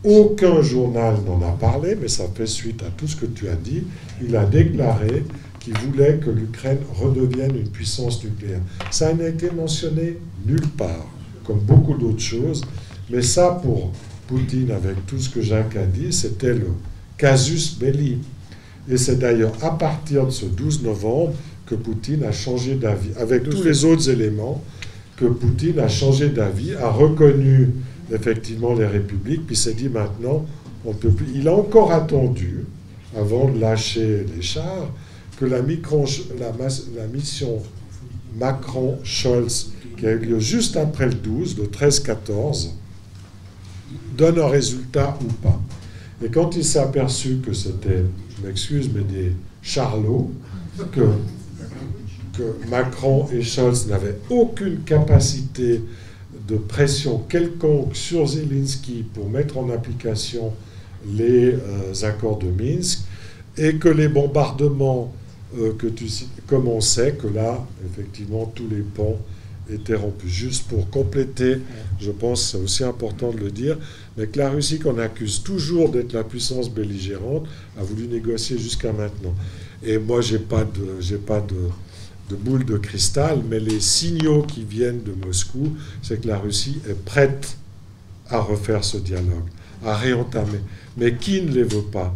Aucun 0.03 0.61
journal 0.61 1.15
n'en 1.25 1.41
a 1.47 1.51
parlé, 1.51 1.95
mais 1.99 2.09
ça 2.09 2.25
fait 2.35 2.45
suite 2.45 2.83
à 2.83 2.89
tout 2.97 3.07
ce 3.07 3.15
que 3.15 3.25
tu 3.25 3.47
as 3.47 3.55
dit. 3.55 3.83
Il 4.21 4.35
a 4.35 4.45
déclaré 4.45 5.23
qui 5.59 5.71
voulait 5.71 6.17
que 6.17 6.29
l'Ukraine 6.29 6.79
redevienne 6.93 7.55
une 7.55 7.69
puissance 7.69 8.21
nucléaire. 8.21 8.59
Ça 8.91 9.13
n'a 9.13 9.29
été 9.29 9.49
mentionné 9.49 10.17
nulle 10.45 10.67
part, 10.77 11.07
comme 11.45 11.59
beaucoup 11.59 11.93
d'autres 11.93 12.19
choses, 12.19 12.63
mais 13.09 13.21
ça, 13.21 13.61
pour 13.63 13.93
Poutine, 14.27 14.71
avec 14.71 15.05
tout 15.05 15.17
ce 15.17 15.29
que 15.29 15.41
Jacques 15.41 15.77
a 15.77 15.85
dit, 15.85 16.11
c'était 16.11 16.53
le 16.53 16.71
casus 17.17 17.77
belli. 17.79 18.17
Et 18.89 18.97
c'est 18.97 19.17
d'ailleurs 19.17 19.53
à 19.61 19.71
partir 19.77 20.25
de 20.25 20.31
ce 20.31 20.45
12 20.45 20.83
novembre 20.83 21.33
que 21.65 21.75
Poutine 21.75 22.25
a 22.25 22.33
changé 22.33 22.75
d'avis, 22.75 23.11
avec 23.17 23.49
tous 23.49 23.63
les 23.63 23.85
autres 23.85 24.09
éléments, 24.09 24.61
que 25.15 25.25
Poutine 25.25 25.79
a 25.79 25.87
changé 25.87 26.27
d'avis, 26.27 26.73
a 26.75 26.89
reconnu 26.89 27.69
effectivement 28.11 28.73
les 28.73 28.85
républiques, 28.85 29.45
puis 29.45 29.55
s'est 29.55 29.73
dit 29.73 29.89
maintenant, 29.89 30.45
on 30.85 30.93
peut. 30.93 31.11
Il 31.33 31.47
a 31.47 31.53
encore 31.53 31.91
attendu, 31.91 32.65
avant 33.17 33.49
de 33.49 33.59
lâcher 33.59 34.25
les 34.35 34.41
chars, 34.41 34.91
que 35.37 35.45
la, 35.45 35.61
mission 37.07 37.61
Macron-Scholz, 38.39 39.71
qui 39.97 40.07
a 40.07 40.11
eu 40.11 40.19
lieu 40.19 40.39
juste 40.39 40.77
après 40.77 41.07
le 41.07 41.13
12, 41.13 41.57
le 41.57 41.65
13-14, 41.65 42.69
donne 44.17 44.39
un 44.39 44.47
résultat 44.47 45.17
ou 45.21 45.31
pas. 45.33 45.59
Et 46.23 46.29
quand 46.29 46.55
il 46.55 46.63
s'est 46.63 46.79
aperçu 46.79 47.37
que 47.45 47.53
c'était, 47.53 48.03
je 48.37 48.47
m'excuse, 48.47 48.89
mais 48.93 49.01
des 49.01 49.33
charlots, 49.61 50.31
que 50.91 51.01
Macron 52.69 53.27
et 53.31 53.41
Scholz 53.41 53.87
n'avaient 53.87 54.17
aucune 54.29 54.79
capacité 54.79 55.81
de 56.47 56.57
pression 56.57 57.19
quelconque 57.19 57.95
sur 57.95 58.27
Zelensky 58.27 59.05
pour 59.13 59.29
mettre 59.29 59.57
en 59.57 59.69
application 59.69 60.53
les 61.05 61.53
euh, 61.53 61.93
accords 62.03 62.39
de 62.39 62.47
Minsk, 62.47 63.01
et 63.57 63.75
que 63.75 63.89
les 63.89 64.07
bombardements 64.07 65.13
euh, 65.57 65.73
que 65.73 65.87
tu 65.87 66.07
comme 66.47 66.67
on 66.67 66.81
sait 66.81 67.13
que 67.13 67.27
là, 67.27 67.65
effectivement, 67.85 68.51
tous 68.55 68.67
les 68.67 68.81
ponts 68.81 69.17
étaient 69.71 69.95
rompus. 69.95 70.29
Juste 70.29 70.67
pour 70.67 70.89
compléter, 70.89 71.59
je 71.99 72.11
pense 72.11 72.51
c'est 72.51 72.57
aussi 72.57 72.83
important 72.83 73.31
de 73.31 73.37
le 73.37 73.51
dire, 73.51 73.77
mais 74.17 74.27
que 74.27 74.39
la 74.39 74.49
Russie, 74.49 74.79
qu'on 74.79 74.97
accuse 74.97 75.41
toujours 75.43 75.89
d'être 75.89 76.13
la 76.13 76.23
puissance 76.23 76.69
belligérante, 76.69 77.45
a 77.79 77.83
voulu 77.83 78.07
négocier 78.07 78.57
jusqu'à 78.57 78.91
maintenant. 78.91 79.33
Et 79.83 79.97
moi, 79.97 80.21
j'ai 80.21 80.39
pas 80.39 80.63
de, 80.63 80.99
j'ai 80.99 81.17
pas 81.17 81.39
de, 81.39 81.55
de 82.33 82.35
boule 82.35 82.65
de 82.65 82.77
cristal, 82.77 83.41
mais 83.47 83.59
les 83.59 83.79
signaux 83.79 84.41
qui 84.41 84.63
viennent 84.63 85.03
de 85.03 85.13
Moscou, 85.25 85.75
c'est 86.01 86.21
que 86.21 86.27
la 86.27 86.39
Russie 86.39 86.79
est 86.89 87.05
prête 87.05 87.57
à 88.29 88.39
refaire 88.39 88.83
ce 88.83 88.97
dialogue, 88.97 89.49
à 89.85 89.95
réentamer. 89.95 90.59
Mais 90.97 91.15
qui 91.15 91.41
ne 91.41 91.51
les 91.51 91.63
veut 91.63 91.83
pas? 91.91 92.13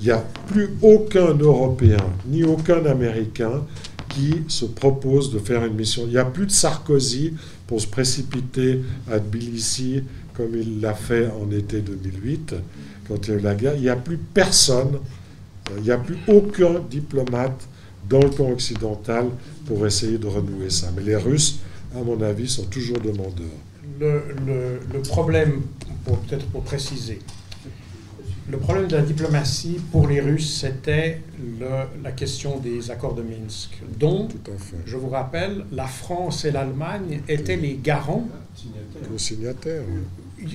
Il 0.00 0.06
n'y 0.06 0.10
a 0.10 0.24
plus 0.48 0.70
aucun 0.82 1.34
Européen 1.34 2.04
ni 2.26 2.44
aucun 2.44 2.84
Américain 2.84 3.62
qui 4.08 4.42
se 4.48 4.64
propose 4.64 5.32
de 5.32 5.38
faire 5.38 5.64
une 5.64 5.74
mission. 5.74 6.02
Il 6.06 6.10
n'y 6.10 6.18
a 6.18 6.24
plus 6.24 6.46
de 6.46 6.50
Sarkozy 6.50 7.34
pour 7.66 7.80
se 7.80 7.86
précipiter 7.86 8.82
à 9.10 9.18
Tbilissi 9.18 10.02
comme 10.34 10.54
il 10.54 10.80
l'a 10.80 10.94
fait 10.94 11.28
en 11.28 11.50
été 11.50 11.80
2008, 11.80 12.54
quand 13.08 13.26
il 13.26 13.30
y 13.30 13.36
a 13.36 13.38
eu 13.38 13.42
la 13.42 13.54
guerre. 13.54 13.74
Il 13.76 13.82
n'y 13.82 13.88
a 13.88 13.96
plus 13.96 14.18
personne, 14.18 14.98
il 15.78 15.82
n'y 15.82 15.90
a 15.90 15.96
plus 15.96 16.18
aucun 16.28 16.80
diplomate 16.90 17.66
dans 18.08 18.20
le 18.20 18.30
camp 18.30 18.50
occidental 18.50 19.26
pour 19.66 19.86
essayer 19.86 20.18
de 20.18 20.26
renouer 20.26 20.70
ça. 20.70 20.90
Mais 20.96 21.02
les 21.02 21.16
Russes, 21.16 21.60
à 21.94 22.02
mon 22.02 22.20
avis, 22.22 22.48
sont 22.48 22.64
toujours 22.64 22.98
demandeurs. 22.98 23.46
Le, 24.00 24.22
le 24.92 25.00
problème, 25.02 25.62
peut-être 26.04 26.46
pour 26.46 26.62
préciser, 26.62 27.18
le 28.48 28.58
problème 28.58 28.86
de 28.86 28.94
la 28.94 29.02
diplomatie 29.02 29.80
pour 29.90 30.06
les 30.06 30.20
Russes, 30.20 30.60
c'était 30.60 31.20
la 32.02 32.12
question 32.12 32.58
des 32.58 32.90
accords 32.92 33.14
de 33.14 33.22
Minsk, 33.22 33.82
dont, 33.98 34.28
je 34.84 34.96
vous 34.96 35.08
rappelle, 35.08 35.64
la 35.72 35.86
France 35.86 36.44
et 36.44 36.52
l'Allemagne 36.52 37.22
étaient 37.26 37.56
les 37.56 37.80
garants. 37.82 38.28
Co-signataires. 39.10 39.82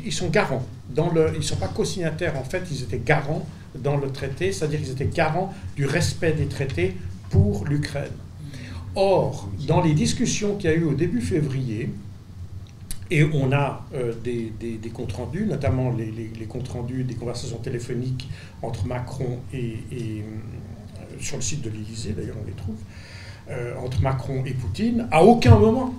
Ils 0.05 0.13
sont 0.13 0.29
garants. 0.29 0.65
Dans 0.89 1.11
le, 1.11 1.31
ils 1.33 1.39
ne 1.39 1.43
sont 1.43 1.57
pas 1.57 1.67
co-signataires, 1.67 2.37
en 2.37 2.45
fait, 2.45 2.63
ils 2.71 2.83
étaient 2.83 3.01
garants 3.03 3.45
dans 3.77 3.97
le 3.97 4.09
traité, 4.09 4.53
c'est-à-dire 4.53 4.79
qu'ils 4.79 4.91
étaient 4.91 5.05
garants 5.07 5.53
du 5.75 5.85
respect 5.85 6.31
des 6.31 6.45
traités 6.45 6.95
pour 7.31 7.65
l'Ukraine. 7.65 8.11
Or, 8.95 9.49
dans 9.67 9.81
les 9.81 9.93
discussions 9.93 10.55
qu'il 10.57 10.69
y 10.69 10.73
a 10.73 10.75
eu 10.75 10.83
au 10.83 10.93
début 10.93 11.21
février, 11.21 11.89
et 13.11 13.25
on 13.33 13.51
a 13.51 13.85
euh, 13.93 14.13
des, 14.23 14.89
comptes 14.93 15.11
rendus, 15.11 15.45
notamment 15.45 15.91
les, 15.91 16.45
comptes 16.45 16.69
rendus 16.69 17.03
des 17.03 17.15
conversations 17.15 17.57
téléphoniques 17.57 18.29
entre 18.61 18.85
Macron 18.85 19.39
et, 19.53 19.79
euh, 19.91 20.21
sur 21.19 21.35
le 21.35 21.41
site 21.41 21.61
de 21.61 21.69
l'Élysée, 21.69 22.13
d'ailleurs 22.13 22.37
on 22.41 22.45
les 22.45 22.53
trouve, 22.53 22.77
euh, 23.49 23.75
entre 23.83 24.01
Macron 24.01 24.43
et 24.45 24.53
Poutine. 24.53 25.07
À 25.11 25.23
aucun 25.23 25.57
moment, 25.57 25.93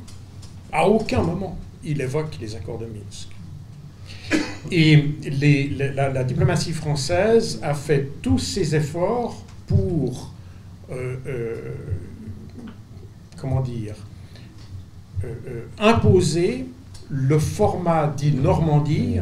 à 0.72 0.88
aucun 0.88 1.22
moment, 1.22 1.58
il 1.84 2.00
évoque 2.00 2.38
les 2.40 2.56
accords 2.56 2.78
de 2.78 2.86
Minsk. 2.86 3.28
Et 4.70 5.04
la, 5.94 6.24
diplomatie 6.24 6.72
française 6.72 7.60
a 7.62 7.74
fait 7.74 8.08
tous 8.22 8.38
ses 8.38 8.74
efforts 8.74 9.42
pour, 9.66 10.32
comment 13.36 13.60
dire, 13.60 13.94
imposer 15.78 16.66
le 17.10 17.38
format 17.38 18.06
dit 18.06 18.32
Normandie 18.32 19.18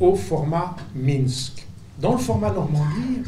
au 0.00 0.14
format 0.14 0.76
Minsk. 0.94 1.66
Dans 1.98 2.12
le 2.12 2.18
format 2.18 2.50
Normandie, 2.50 3.22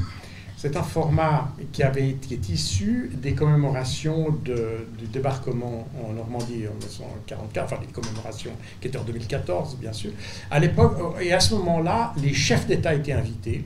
c'est 0.57 0.77
un 0.77 0.83
format 0.83 1.53
qui, 1.71 1.83
avait, 1.83 2.15
qui 2.15 2.35
est 2.35 2.49
issu 2.49 3.11
des 3.15 3.35
commémorations 3.35 4.31
du 4.45 5.07
débarquement 5.13 5.87
en 6.03 6.13
Normandie 6.15 6.67
en 6.67 6.75
1944, 6.75 7.65
enfin 7.65 7.81
des 7.81 7.93
commémorations 7.93 8.53
qui 8.81 8.89
étaient 8.89 8.99
en 8.99 9.05
2014 9.05 9.77
bien 9.77 9.93
sûr. 9.93 10.11
À 10.51 10.59
l'époque, 10.59 10.97
et 11.21 11.33
à 11.33 11.41
ce 11.41 11.55
moment-là, 11.55 12.15
les 12.21 12.35
chefs 12.35 12.67
d'État 12.67 12.95
étaient 12.95 13.13
invités 13.13 13.65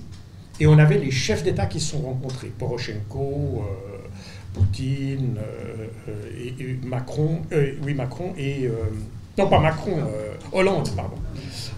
et 0.58 0.66
on 0.66 0.78
avait 0.78 0.98
les 0.98 1.10
chefs 1.10 1.42
d'État 1.42 1.66
qui 1.66 1.80
se 1.80 1.92
sont 1.92 2.02
rencontrés, 2.02 2.52
Poroshenko, 2.58 3.64
euh, 3.64 3.89
Poutine, 4.52 5.36
euh, 5.38 5.86
euh, 6.08 6.54
et, 6.58 6.86
Macron, 6.86 7.42
oui 7.84 7.94
Macron 7.94 8.34
et 8.36 8.68
non 9.40 9.48
pas 9.48 9.58
Macron, 9.58 9.98
euh, 9.98 10.34
Hollande, 10.52 10.90
pardon, 10.94 11.16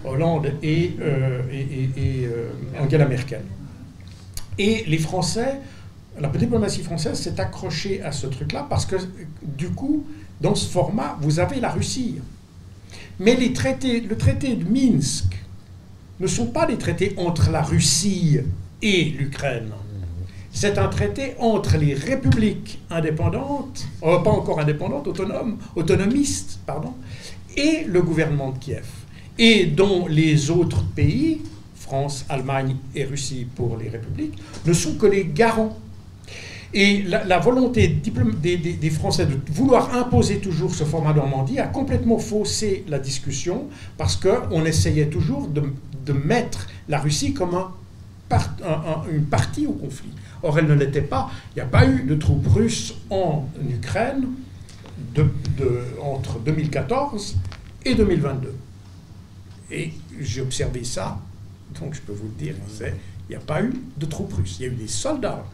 Hollande 0.03 0.51
et, 0.61 0.95
euh, 0.99 1.41
euh, 1.97 2.51
Angela 2.79 3.05
Merkel. 3.05 3.41
Et 4.57 4.83
les 4.87 4.97
Français, 4.97 5.59
la 6.19 6.27
diplomatie 6.27 6.83
française 6.83 7.19
s'est 7.19 7.39
accrochée 7.39 8.01
à 8.03 8.11
ce 8.11 8.27
truc-là 8.27 8.65
parce 8.69 8.85
que 8.85 8.97
du 9.41 9.69
coup, 9.69 10.05
dans 10.41 10.55
ce 10.55 10.67
format, 10.67 11.17
vous 11.21 11.39
avez 11.39 11.59
la 11.59 11.69
Russie. 11.69 12.19
Mais 13.19 13.35
les 13.35 13.53
traités, 13.53 14.01
le 14.01 14.17
traité 14.17 14.55
de 14.55 14.65
Minsk 14.65 15.37
ne 16.19 16.27
sont 16.27 16.47
pas 16.47 16.65
des 16.65 16.77
traités 16.77 17.13
entre 17.17 17.49
la 17.49 17.61
Russie 17.61 18.39
et 18.81 19.03
l'Ukraine. 19.05 19.71
C'est 20.55 20.77
un 20.77 20.87
traité 20.87 21.33
entre 21.39 21.77
les 21.77 21.95
républiques 21.95 22.79
indépendantes, 22.91 23.87
pas 23.99 24.29
encore 24.29 24.59
indépendantes, 24.59 25.07
autonomes, 25.07 25.57
autonomistes, 25.75 26.59
pardon, 26.67 26.93
et 27.57 27.83
le 27.85 28.01
gouvernement 28.03 28.51
de 28.51 28.59
Kiev, 28.59 28.85
et 29.39 29.65
dont 29.65 30.05
les 30.07 30.51
autres 30.51 30.83
pays, 30.95 31.41
France, 31.75 32.23
Allemagne 32.29 32.75
et 32.93 33.03
Russie 33.03 33.47
pour 33.55 33.77
les 33.77 33.89
républiques, 33.89 34.37
ne 34.65 34.73
sont 34.73 34.93
que 34.95 35.07
les 35.07 35.25
garants. 35.25 35.75
Et 36.75 37.01
la, 37.01 37.39
volonté 37.39 37.87
des, 37.87 38.89
Français 38.89 39.25
de 39.25 39.37
vouloir 39.51 39.95
imposer 39.95 40.37
toujours 40.37 40.73
ce 40.73 40.83
format 40.83 41.13
Normandie 41.13 41.59
a 41.59 41.67
complètement 41.67 42.19
faussé 42.19 42.83
la 42.87 42.99
discussion 42.99 43.65
parce 43.97 44.15
qu'on 44.15 44.65
essayait 44.65 45.07
toujours 45.07 45.47
de, 45.47 46.13
mettre 46.13 46.67
la 46.89 46.99
Russie 46.99 47.33
comme 47.33 47.57
une 49.11 49.25
partie 49.25 49.67
au 49.67 49.73
conflit. 49.73 50.09
Or, 50.43 50.59
elle 50.59 50.67
ne 50.67 50.73
l'était 50.73 51.01
pas. 51.01 51.31
Il 51.51 51.55
n'y 51.55 51.61
a 51.61 51.65
pas 51.65 51.87
eu 51.87 52.03
de 52.03 52.15
troupes 52.15 52.47
russes 52.47 52.93
en 53.09 53.47
Ukraine 53.69 54.27
entre 56.01 56.39
2014 56.39 57.37
et 57.85 57.95
2022. 57.95 58.53
Et 59.71 59.93
j'ai 60.19 60.41
observé 60.41 60.83
ça, 60.83 61.19
donc 61.79 61.95
je 61.95 62.01
peux 62.01 62.13
vous 62.13 62.27
le 62.27 62.45
dire, 62.45 62.55
il 62.79 62.93
n'y 63.29 63.35
a 63.35 63.39
pas 63.39 63.63
eu 63.63 63.73
de 63.97 64.05
troupes 64.05 64.33
russes. 64.33 64.57
Il 64.59 64.63
y 64.63 64.69
a 64.69 64.71
eu 64.71 64.75
des 64.75 64.87
soldats 64.87 65.45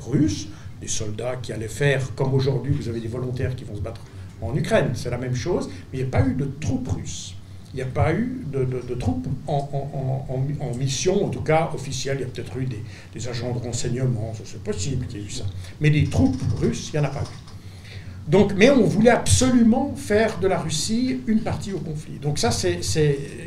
russes, 0.00 0.48
des 0.80 0.88
soldats 0.88 1.36
qui 1.36 1.52
allaient 1.52 1.68
faire, 1.68 2.14
comme 2.14 2.34
aujourd'hui, 2.34 2.72
vous 2.72 2.88
avez 2.88 3.00
des 3.00 3.08
volontaires 3.08 3.54
qui 3.54 3.64
vont 3.64 3.76
se 3.76 3.80
battre 3.80 4.00
en 4.40 4.54
Ukraine, 4.56 4.90
c'est 4.94 5.10
la 5.10 5.18
même 5.18 5.34
chose, 5.34 5.68
mais 5.92 5.98
il 5.98 6.02
n'y 6.02 6.08
a 6.08 6.10
pas 6.10 6.26
eu 6.26 6.34
de 6.34 6.48
troupes 6.60 6.88
russes. 6.88 7.34
Il 7.74 7.76
n'y 7.76 7.82
a 7.82 7.86
pas 7.86 8.14
eu 8.14 8.44
de, 8.50 8.94
troupes 8.94 9.26
en, 9.46 9.68
mission, 10.78 11.26
en 11.26 11.28
tout 11.28 11.42
cas 11.42 11.70
officielle. 11.74 12.18
Il 12.18 12.22
y 12.22 12.24
a 12.24 12.28
peut-être 12.28 12.56
eu 12.56 12.66
des, 12.66 13.28
agents 13.28 13.52
de 13.52 13.58
renseignement, 13.58 14.32
c'est 14.44 14.62
possible 14.62 15.06
qu'il 15.06 15.20
y 15.20 15.22
ait 15.22 15.26
eu 15.26 15.30
ça. 15.30 15.44
Mais 15.80 15.90
des 15.90 16.04
troupes 16.04 16.40
russes, 16.56 16.90
il 16.92 17.00
n'y 17.00 17.06
en 17.06 17.08
a 17.08 17.12
pas 17.12 17.20
eu. 17.20 17.48
Donc, 18.28 18.52
mais 18.54 18.68
on 18.68 18.84
voulait 18.84 19.10
absolument 19.10 19.94
faire 19.96 20.38
de 20.38 20.46
la 20.46 20.58
Russie 20.58 21.20
une 21.26 21.40
partie 21.40 21.72
au 21.72 21.78
conflit. 21.78 22.18
Donc 22.20 22.38
ça, 22.38 22.50
c'est, 22.50 22.80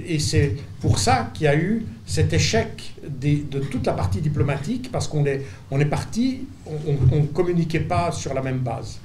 et 0.07 0.17
c'est 0.17 0.55
pour 0.79 0.97
ça 0.97 1.29
qu'il 1.35 1.43
y 1.45 1.47
a 1.47 1.55
eu 1.55 1.85
cet 2.07 2.33
échec 2.33 2.95
de 3.03 3.59
toute 3.59 3.85
la 3.85 3.93
partie 3.93 4.21
diplomatique, 4.21 4.91
parce 4.91 5.07
qu'on 5.07 5.25
est, 5.25 5.45
on 5.69 5.79
est 5.79 5.85
parti, 5.85 6.47
on 6.65 7.15
ne 7.15 7.27
communiquait 7.27 7.81
pas 7.81 8.11
sur 8.11 8.33
la 8.33 8.41
même 8.41 8.59
base. 8.59 8.99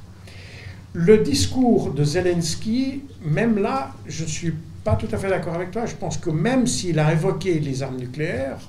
Le 0.94 1.18
discours 1.18 1.92
de 1.92 2.04
Zelensky, 2.04 3.02
même 3.22 3.58
là, 3.58 3.92
je 4.06 4.24
suis 4.24 4.54
pas 4.86 4.94
tout 4.94 5.08
à 5.10 5.18
fait 5.18 5.28
d'accord 5.28 5.54
avec 5.54 5.72
toi. 5.72 5.84
Je 5.84 5.96
pense 5.96 6.16
que 6.16 6.30
même 6.30 6.64
s'il 6.68 7.00
a 7.00 7.12
évoqué 7.12 7.58
les 7.58 7.82
armes 7.82 7.96
nucléaires, 7.96 8.60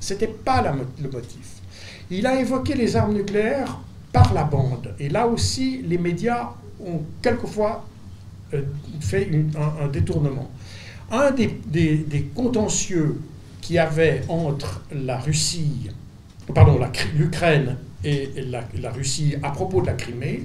ce 0.00 0.14
n'était 0.14 0.26
pas 0.26 0.62
le 0.62 1.08
motif. 1.08 1.46
Il 2.10 2.26
a 2.26 2.40
évoqué 2.40 2.74
les 2.74 2.96
armes 2.96 3.14
nucléaires 3.14 3.78
par 4.12 4.34
la 4.34 4.42
bande. 4.42 4.92
Et 4.98 5.08
là 5.08 5.28
aussi, 5.28 5.80
les 5.86 5.96
médias 5.96 6.48
ont 6.84 7.02
quelquefois 7.22 7.84
euh, 8.52 8.62
fait 8.98 9.30
un, 9.80 9.86
détournement. 9.86 10.50
Un 11.12 11.30
des, 11.30 12.30
contentieux 12.34 13.20
qu'il 13.60 13.76
y 13.76 13.78
avait 13.78 14.22
entre 14.26 14.82
la 14.92 15.18
Russie, 15.18 15.88
pardon, 16.52 16.80
l'Ukraine 17.16 17.76
et 18.02 18.28
la, 18.48 18.90
Russie 18.90 19.36
à 19.40 19.50
propos 19.50 19.82
de 19.82 19.86
la 19.86 19.92
Crimée, 19.92 20.42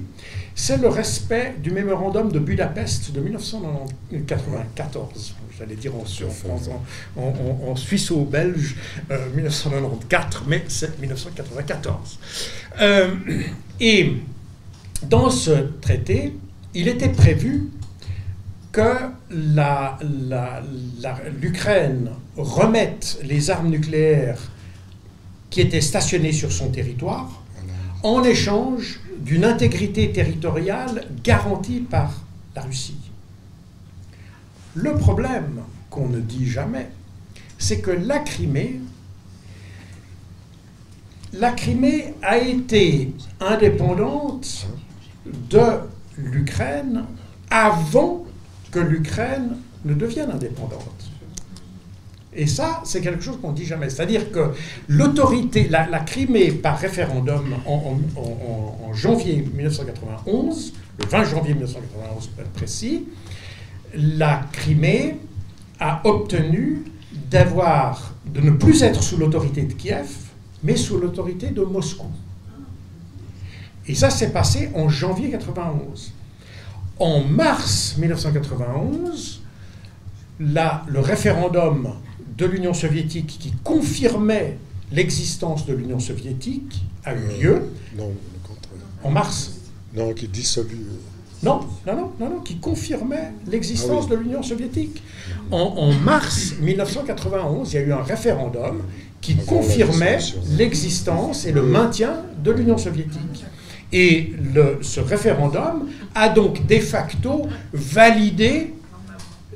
c'est 0.58 0.78
le 0.78 0.88
respect 0.88 1.54
du 1.62 1.70
mémorandum 1.70 2.32
de 2.32 2.38
Budapest 2.38 3.12
de 3.12 3.20
1994. 3.20 5.34
J'allais 5.58 5.76
dire 5.76 5.92
en, 5.94 6.04
en, 7.20 7.70
en, 7.70 7.76
suisse-belge 7.76 8.74
1994, 9.34 10.44
mais 10.48 10.64
c'est 10.68 10.98
1994. 10.98 12.18
et 13.80 14.16
dans 15.02 15.28
ce 15.28 15.50
traité, 15.82 16.32
il 16.74 16.88
était 16.88 17.10
prévu 17.10 17.68
que 18.72 19.10
l'Ukraine 21.42 22.12
remette 22.36 23.18
les 23.22 23.50
armes 23.50 23.68
nucléaires 23.68 24.40
qui 25.50 25.60
étaient 25.60 25.82
stationnées 25.82 26.32
sur 26.32 26.50
son 26.50 26.70
territoire 26.70 27.42
en 28.02 28.24
échange 28.24 29.00
d'une 29.26 29.44
intégrité 29.44 30.12
territoriale 30.12 31.04
garantie 31.24 31.80
par 31.80 32.22
la 32.54 32.62
Russie. 32.62 33.10
Le 34.76 34.94
problème 34.94 35.62
qu'on 35.90 36.08
ne 36.08 36.20
dit 36.20 36.48
jamais, 36.48 36.88
c'est 37.58 37.80
que 37.80 37.90
la 37.90 38.20
Crimée, 38.20 38.80
a 42.22 42.38
été 42.38 43.12
indépendante 43.40 44.68
de 45.50 45.80
l'Ukraine 46.18 47.06
avant 47.50 48.24
que 48.70 48.78
l'Ukraine 48.78 49.56
ne 49.84 49.94
devienne 49.94 50.30
indépendante. 50.30 50.95
Et 52.36 52.46
ça, 52.46 52.82
c'est 52.84 53.00
quelque 53.00 53.22
chose 53.22 53.38
qu'on 53.40 53.52
ne 53.52 53.56
dit 53.56 53.64
jamais. 53.64 53.88
C'est-à-dire 53.88 54.30
que 54.30 54.52
l'autorité, 54.88 55.68
la, 55.68 55.86
Crimée 56.00 56.52
par 56.52 56.78
référendum 56.78 57.54
en, 57.64 58.92
janvier 58.92 59.44
1991, 59.54 60.74
le 60.98 61.06
20 61.06 61.24
janvier 61.24 61.54
1991 61.54 62.26
pour 62.26 62.40
être 62.42 62.52
précis, 62.52 63.06
la 63.94 64.42
Crimée 64.52 65.16
a 65.80 66.02
obtenu 66.04 66.84
d'avoir, 67.30 68.14
de 68.26 68.40
ne 68.40 68.50
plus 68.50 68.82
être 68.82 69.02
sous 69.02 69.16
l'autorité 69.16 69.62
de 69.62 69.72
Kiev, 69.72 70.08
mais 70.62 70.76
sous 70.76 70.98
l'autorité 70.98 71.48
de 71.48 71.62
Moscou. 71.62 72.10
Et 73.86 73.94
ça 73.94 74.10
s'est 74.10 74.30
passé 74.30 74.70
en 74.74 74.90
janvier 74.90 75.28
1991. 75.28 76.12
En 76.98 77.20
mars 77.22 77.96
1991, 77.98 79.42
là, 80.40 80.82
le 80.88 81.00
référendum 81.00 81.94
de 82.36 82.46
l'Union 82.46 82.74
soviétique 82.74 83.38
qui 83.40 83.52
confirmait 83.64 84.58
l'existence 84.92 85.66
de 85.66 85.74
l'Union 85.74 85.98
soviétique 85.98 86.84
a 87.04 87.14
eu 87.14 87.40
lieu. 87.40 87.54
Euh, 87.54 87.98
non, 87.98 88.08
le 88.08 88.48
contraire. 88.48 88.80
En 89.02 89.10
mars. 89.10 89.52
Non, 89.94 90.12
qui 90.12 90.28
dissolue. 90.28 90.86
Non, 91.42 91.60
non, 91.86 91.96
non, 91.96 92.12
non, 92.18 92.30
non, 92.30 92.40
qui 92.40 92.56
confirmait 92.56 93.32
l'existence 93.46 94.04
ah 94.08 94.10
de 94.10 94.16
l'Union 94.16 94.42
soviétique. 94.42 95.02
En, 95.50 95.92
mars 95.92 96.54
1991, 96.60 97.72
il 97.72 97.76
y 97.76 97.78
a 97.78 97.82
eu 97.82 97.92
un 97.92 98.02
référendum 98.02 98.82
qui 99.20 99.36
confirmait 99.36 100.18
l'existence 100.56 101.46
et 101.46 101.52
le 101.52 101.62
maintien 101.62 102.22
de 102.42 102.50
l'Union 102.50 102.78
soviétique. 102.78 103.44
Et 103.92 104.32
le, 104.54 104.78
ce 104.82 105.00
référendum 105.00 105.88
a 106.14 106.28
donc 106.28 106.66
de 106.66 106.78
facto 106.78 107.42
validé 107.72 108.74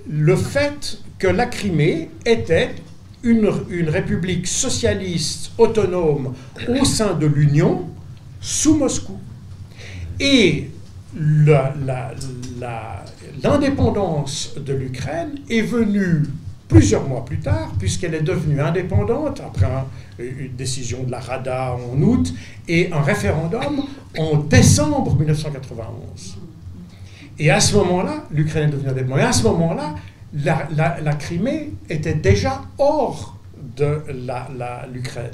le 0.08 0.36
fait 0.36 0.98
que 1.20 1.28
la 1.28 1.46
Crimée 1.46 2.10
était 2.24 2.74
une, 3.22 3.46
république 3.88 4.46
socialiste 4.46 5.52
autonome 5.58 6.32
au 6.68 6.84
sein 6.84 7.12
de 7.14 7.26
l'Union 7.26 7.84
sous 8.40 8.76
Moscou. 8.76 9.18
Et 10.18 10.70
l'indépendance 13.42 14.54
de 14.56 14.72
l'Ukraine 14.72 15.32
est 15.50 15.60
venue 15.60 16.22
plusieurs 16.68 17.06
mois 17.06 17.24
plus 17.24 17.40
tard, 17.40 17.74
puisqu'elle 17.78 18.14
est 18.14 18.22
devenue 18.22 18.60
indépendante 18.60 19.40
après 19.40 19.66
une 20.18 20.56
décision 20.56 21.02
de 21.02 21.10
la 21.10 21.20
Rada 21.20 21.74
en 21.74 22.00
août 22.00 22.32
et 22.66 22.90
un 22.92 23.02
référendum 23.02 23.84
en 24.16 24.38
décembre 24.38 25.14
1991. 25.16 26.38
Et 27.38 27.50
à 27.50 27.60
ce 27.60 27.76
moment-là, 27.76 28.24
l'Ukraine 28.30 28.68
est 28.68 28.72
devenue 28.72 28.90
indépendante. 28.90 29.18
Et 29.18 29.24
à 29.24 29.32
ce 29.32 29.42
moment-là, 29.44 29.94
la, 30.34 31.14
Crimée 31.14 31.72
était 31.88 32.14
déjà 32.14 32.62
hors 32.78 33.36
de 33.76 34.02
l'Ukraine. 34.92 35.30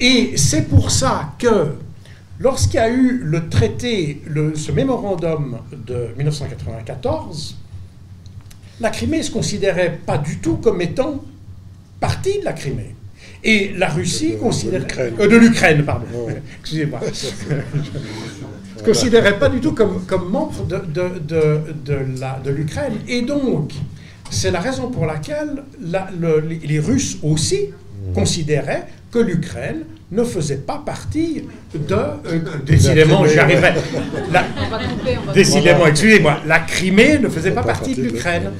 Et 0.00 0.36
c'est 0.36 0.68
pour 0.68 0.90
ça 0.90 1.34
que 1.38 1.74
lorsqu'il 2.38 2.76
y 2.76 2.78
a 2.78 2.88
eu 2.88 3.18
le 3.22 3.48
traité, 3.48 4.22
le, 4.26 4.56
ce 4.56 4.72
mémorandum 4.72 5.58
de 5.72 6.08
1994, 6.16 7.56
la 8.80 8.90
Crimée 8.90 9.18
ne 9.18 9.22
se 9.22 9.30
considérait 9.30 10.00
pas 10.06 10.16
du 10.16 10.38
tout 10.38 10.56
comme 10.56 10.80
étant 10.80 11.22
partie 12.00 12.40
de 12.40 12.44
la 12.44 12.54
Crimée. 12.54 12.94
Et 13.42 13.72
la 13.76 13.88
Russie 13.88 14.36
considérait... 14.38 14.86
Euh, 14.98 15.28
de 15.28 15.36
l'Ukraine, 15.36 15.84
pardon. 15.84 16.06
Excusez-moi. 16.60 17.00
ne 18.80 18.86
considérait 18.86 19.38
pas 19.38 19.48
du 19.48 19.60
tout 19.60 19.72
comme, 19.72 20.04
comme 20.06 20.30
membre 20.30 20.64
de, 20.66 20.76
de, 20.76 21.08
de, 21.28 21.58
de 22.44 22.50
l'Ukraine. 22.50 22.94
Et 23.08 23.22
donc, 23.22 23.72
c'est 24.30 24.50
la 24.50 24.60
raison 24.60 24.90
pour 24.90 25.06
laquelle 25.06 25.62
les 26.62 26.78
Russes 26.78 27.16
aussi 27.22 27.70
considéraient 28.14 28.86
que 29.10 29.18
l'Ukraine 29.18 29.84
ne 30.12 30.24
faisait 30.24 30.56
pas 30.56 30.82
partie 30.84 31.44
de... 31.74 31.94
Euh, 31.94 32.40
décidément, 32.64 33.24
j'y 33.26 33.38
arriverai. 33.38 33.74
décidément, 35.34 35.86
excusez-moi, 35.86 36.40
la 36.46 36.58
Crimée 36.60 37.18
ne 37.18 37.28
faisait 37.28 37.50
pas, 37.52 37.62
partie 37.62 37.94
de 37.94 38.02
l'Ukraine. 38.02 38.50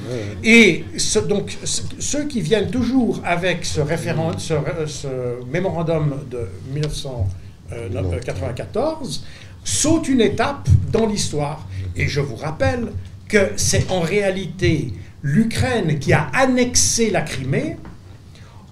Et 0.44 0.84
donc, 1.28 1.56
ceux 1.64 2.24
qui 2.24 2.40
viennent 2.40 2.70
toujours 2.70 3.20
avec 3.24 3.64
ce, 3.64 3.80
référent, 3.80 4.38
ce, 4.38 4.54
ce 4.86 5.08
mémorandum 5.52 6.14
de 6.30 6.46
1994 6.72 9.24
saute 9.64 10.08
une 10.08 10.20
étape 10.20 10.68
dans 10.92 11.06
l'histoire. 11.06 11.66
Et 11.96 12.08
je 12.08 12.20
vous 12.20 12.36
rappelle 12.36 12.92
que 13.28 13.52
c'est 13.56 13.90
en 13.90 14.00
réalité 14.00 14.92
l'Ukraine 15.22 15.98
qui 15.98 16.12
a 16.12 16.28
annexé 16.32 17.10
la 17.10 17.22
Crimée 17.22 17.76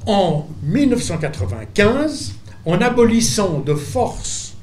en 0.06 0.47
1995 0.62 2.35
en 2.65 2.81
abolissant 2.81 3.60
de 3.60 3.74
force, 3.74 4.55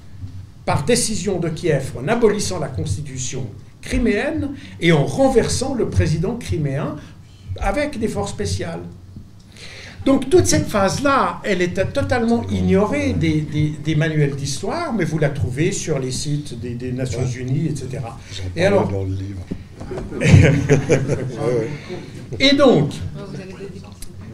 par 0.66 0.84
décision 0.84 1.40
de 1.40 1.50
Kiev, 1.50 1.92
en 1.98 2.08
abolissant 2.08 2.60
la 2.60 2.68
constitution 2.68 3.48
criméenne 3.82 4.52
et 4.82 4.92
en 4.92 5.06
renversant 5.06 5.76
le 5.76 5.90
président 5.90 6.36
criméen 6.36 6.96
avec 7.60 8.00
des 8.00 8.08
forces 8.08 8.32
spéciales. 8.32 8.82
Donc 10.06 10.30
toute 10.30 10.46
cette 10.46 10.68
phase-là, 10.68 11.42
elle 11.44 11.64
était 11.64 11.88
totalement 11.88 12.48
ignorée 12.50 13.14
des, 13.14 13.96
manuels 13.96 14.36
d'histoire, 14.36 14.94
mais 14.94 15.04
vous 15.04 15.18
la 15.18 15.30
trouvez 15.30 15.72
sur 15.72 15.98
les 15.98 16.12
sites 16.12 16.60
des, 16.60 16.92
Nations 16.92 17.26
Unies, 17.26 17.70
etc. 17.70 18.04
Et 18.56 18.64
alors, 18.66 18.88
dans 18.88 19.04
le 19.04 19.10
livre. 19.10 19.42
Et 22.40 22.56
donc, 22.56 22.92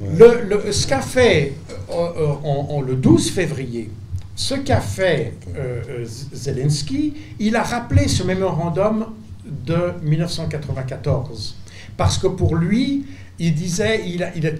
le, 0.01 0.71
ce 0.71 0.87
qu'a 0.87 1.01
fait 1.01 1.53
euh, 1.89 2.33
en, 2.43 2.81
le 2.81 2.95
12 2.95 3.31
février, 3.31 3.89
ce 4.35 4.55
qu'a 4.55 4.81
fait 4.81 5.35
euh, 5.55 6.05
Zelensky, 6.33 7.13
il 7.39 7.55
a 7.55 7.63
rappelé 7.63 8.07
ce 8.07 8.23
mémorandum 8.23 9.05
de 9.45 9.93
1994. 10.03 11.55
Parce 11.97 12.17
que 12.17 12.27
pour 12.27 12.55
lui, 12.55 13.05
il 13.41 13.55
disait, 13.55 14.01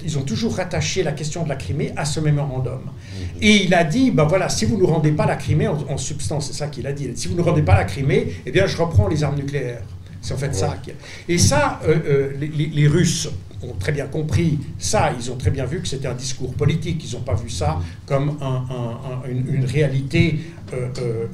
ils 0.04 0.18
ont 0.18 0.24
toujours 0.24 0.56
rattaché 0.56 1.04
la 1.04 1.12
question 1.12 1.44
de 1.44 1.50
la 1.50 1.56
Crimée 1.56 1.94
à 1.96 2.04
ce 2.04 2.20
mémorandum. 2.20 2.80
Mhm. 2.82 3.38
Et 3.40 3.64
il 3.64 3.74
a 3.76 3.84
dit, 3.84 4.10
ben 4.10 4.24
voilà, 4.24 4.50
si 4.50 4.66
vous 4.66 4.76
ne 4.76 4.82
nous 4.82 4.88
rendez 4.88 5.12
pas 5.12 5.28
la 5.28 5.36
Crimée, 5.36 5.68
en, 5.68 5.98
substance, 5.98 6.48
c'est 6.48 6.58
ça 6.58 6.68
qu'il 6.68 6.88
a 6.88 6.92
dit, 6.92 7.12
si 7.16 7.28
vous 7.28 7.36
ne 7.36 7.40
nous 7.40 7.46
rendez 7.46 7.62
pas 7.62 7.76
la 7.76 7.84
Crimée, 7.84 8.34
eh 8.44 8.52
bien 8.52 8.66
je 8.66 8.76
reprends 8.78 9.08
les 9.08 9.24
armes 9.24 9.36
nucléaires. 9.36 9.84
C'est 10.22 10.34
en 10.34 10.38
fait 10.38 10.56
ça. 10.56 10.78
Et 11.30 11.38
ça, 11.38 11.80
euh, 11.88 11.96
euh, 12.06 12.48
les, 12.58 12.88
Russes 12.88 13.30
ont 13.64 13.74
très 13.80 13.92
bien 13.92 14.08
compris 14.08 14.60
ça. 14.78 15.12
Ils 15.18 15.32
ont 15.32 15.36
très 15.36 15.52
bien 15.52 15.66
vu 15.66 15.82
que 15.82 15.88
c'était 15.88 16.08
un 16.08 16.14
discours 16.14 16.54
politique. 16.54 17.04
Ils 17.06 17.16
n'ont 17.16 17.24
pas 17.24 17.36
vu 17.36 17.50
ça 17.50 17.80
comme 18.06 18.38
une, 19.30 19.66
réalité 19.66 20.40
euh, 20.74 21.26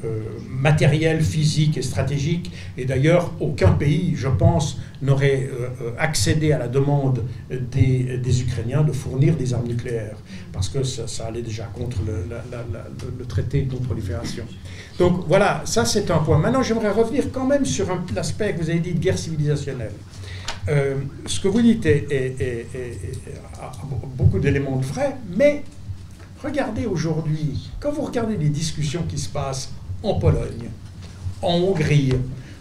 matérielle, 0.49 1.21
physique 1.21 1.77
et 1.77 1.81
stratégique. 1.81 2.51
Et 2.77 2.85
d'ailleurs, 2.85 3.31
aucun 3.39 3.71
pays, 3.71 4.13
je 4.15 4.27
pense, 4.27 4.79
n'aurait 5.01 5.49
accédé 5.97 6.51
à 6.51 6.57
la 6.57 6.67
demande 6.67 7.23
des, 7.49 8.41
Ukrainiens 8.41 8.83
de 8.83 8.91
fournir 8.91 9.35
des 9.35 9.53
armes 9.53 9.67
nucléaires, 9.67 10.17
parce 10.51 10.69
que 10.69 10.83
ça, 10.83 11.25
allait 11.25 11.41
déjà 11.41 11.65
contre 11.65 11.97
le, 12.05 12.25
le 13.17 13.25
traité 13.25 13.61
de 13.61 13.73
non-prolifération. 13.73 14.43
Donc 14.99 15.25
voilà, 15.27 15.61
ça 15.65 15.85
c'est 15.85 16.09
un 16.09 16.17
point. 16.19 16.39
Maintenant, 16.39 16.63
j'aimerais 16.63 16.89
revenir 16.89 17.31
quand 17.31 17.45
même 17.45 17.65
sur 17.65 17.87
l'aspect 18.15 18.53
que 18.53 18.61
vous 18.61 18.69
avez 18.69 18.79
dit 18.79 18.93
de 18.93 18.99
guerre 18.99 19.17
civilisationnelle. 19.17 19.91
Euh, 20.69 20.95
ce 21.25 21.39
que 21.39 21.47
vous 21.47 21.61
dites 21.61 21.85
est, 21.85 22.65
a 23.61 23.71
beaucoup 24.17 24.39
d'éléments 24.39 24.77
de 24.77 24.85
vrai, 24.85 25.15
mais 25.35 25.63
regardez 26.43 26.85
aujourd'hui, 26.85 27.69
quand 27.79 27.91
vous 27.91 28.01
regardez 28.01 28.35
les 28.37 28.49
discussions 28.49 29.03
qui 29.07 29.17
se 29.17 29.29
passent 29.29 29.71
en 30.03 30.15
Pologne, 30.15 30.69
en 31.41 31.53
Hongrie, 31.53 32.13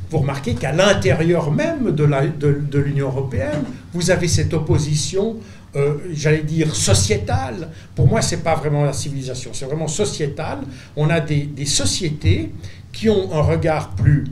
vous 0.09 0.19
remarquez 0.19 0.55
qu'à 0.55 0.73
l'intérieur 0.73 1.51
même 1.51 1.91
de 1.91 2.79
l'Union 2.79 3.09
européenne, 3.09 3.65
vous 3.93 4.11
avez 4.11 4.29
cette 4.29 4.55
opposition, 4.55 5.37
euh, 5.75 5.97
j'allais 6.13 6.45
dire, 6.45 6.77
sociétale. 6.77 7.71
Pour 7.97 8.07
moi, 8.07 8.23
ce 8.23 8.37
n'est 8.37 8.43
pas 8.43 8.55
vraiment 8.55 8.85
la 8.85 8.93
civilisation, 8.93 9.51
c'est 9.53 9.67
vraiment 9.67 9.89
sociétal. 9.89 10.59
On 10.95 11.11
a 11.11 11.19
des, 11.19 11.43
des 11.43 11.67
sociétés 11.67 12.53
qui 12.93 13.09
ont 13.09 13.35
un 13.35 13.43
regard 13.43 13.91
plus 13.97 14.25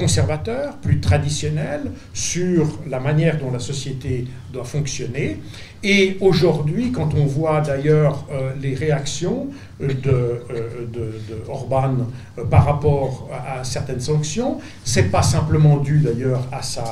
conservateur, 0.00 0.78
plus 0.78 0.98
traditionnel 0.98 1.82
sur 2.14 2.78
la 2.88 3.00
manière 3.00 3.38
dont 3.38 3.50
la 3.50 3.58
société 3.58 4.26
doit 4.52 4.64
fonctionner. 4.64 5.40
Et 5.82 6.16
aujourd'hui, 6.20 6.90
quand 6.90 7.10
on 7.14 7.26
voit 7.26 7.60
d'ailleurs 7.60 8.26
euh, 8.32 8.52
les 8.60 8.74
réactions 8.74 9.48
de, 9.78 9.90
euh, 10.08 11.48
Orban 11.48 11.94
euh, 12.38 12.44
par 12.44 12.64
rapport 12.64 13.28
à, 13.32 13.62
certaines 13.62 14.00
sanctions, 14.00 14.58
c'est 14.84 15.10
pas 15.10 15.22
simplement 15.22 15.76
dû 15.76 15.98
d'ailleurs 15.98 16.46
à 16.50 16.62
sa, 16.62 16.82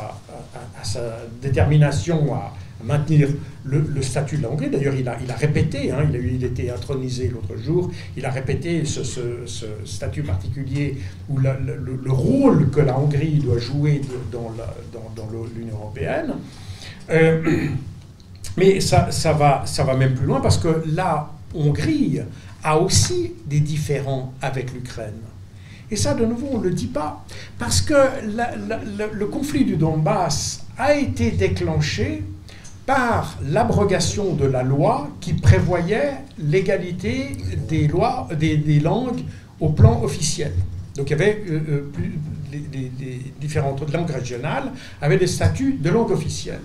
à 0.81 0.85
sa 0.85 1.01
détermination 1.43 2.35
à 2.35 2.53
maintenir 2.85 3.29
le, 3.65 4.03
statut 4.03 4.39
de 4.39 4.43
la 4.43 4.51
Hongrie. 4.51 4.71
D'ailleurs, 4.71 4.95
il 4.95 5.09
a, 5.09 5.35
répété, 5.35 5.91
hein, 5.91 6.07
il, 6.09 6.17
a 6.17 6.19
eu, 6.19 6.33
il 6.35 6.45
était 6.45 6.71
intronisé 6.71 7.29
l'autre 7.29 7.61
jour, 7.61 7.91
il 8.17 8.25
a 8.25 8.31
répété 8.31 8.85
ce, 8.85 9.03
statut 9.85 10.23
particulier 10.23 10.99
ou 11.29 11.39
le, 11.39 12.13
rôle 12.13 12.71
que 12.71 12.81
la 12.81 12.99
Hongrie 12.99 13.39
doit 13.39 13.59
jouer 13.59 14.01
dans, 14.33 14.53
l'Union 15.55 15.75
européenne. 15.75 16.35
Euh, 17.11 17.69
mais 18.57 18.81
ça 18.81 19.33
va 19.33 19.97
même 19.97 20.15
plus 20.15 20.27
loin 20.27 20.41
parce 20.41 20.59
que 20.59 20.83
la 20.87 21.31
Hongrie 21.55 22.21
a 22.65 22.79
aussi 22.79 23.33
des 23.47 23.61
différends 23.61 24.35
avec 24.43 24.73
l'Ukraine. 24.73 25.21
Et 25.91 25.97
ça, 25.97 26.15
de 26.15 26.25
nouveau, 26.25 26.49
on 26.53 26.59
ne 26.59 26.65
le 26.65 26.75
dit 26.75 26.87
pas. 26.87 27.25
Parce 27.59 27.81
que 27.81 27.95
le 29.13 29.27
conflit 29.27 29.65
du 29.65 29.77
Donbass 29.77 30.67
a 30.77 30.95
été 30.95 31.31
déclenché 31.31 32.23
par 32.89 33.37
l'abrogation 33.47 34.33
de 34.33 34.47
la 34.47 34.63
loi 34.63 35.11
qui 35.21 35.35
prévoyait 35.35 36.15
l'égalité 36.39 37.37
des, 37.69 37.87
lois, 37.87 38.27
des, 38.35 38.81
langues 38.81 39.21
au 39.61 39.69
plan 39.69 40.03
officiel. 40.03 40.55
Donc 40.97 41.11
il 41.11 41.19
y 41.19 41.21
avait 41.21 41.45
euh, 41.51 41.61
euh, 41.69 41.91
les, 42.51 43.21
différentes 43.39 43.93
langues 43.93 44.09
régionales 44.11 44.73
avaient 45.03 45.19
des 45.19 45.27
statuts 45.27 45.77
de 45.79 45.91
langue 45.91 46.11
officielle. 46.13 46.63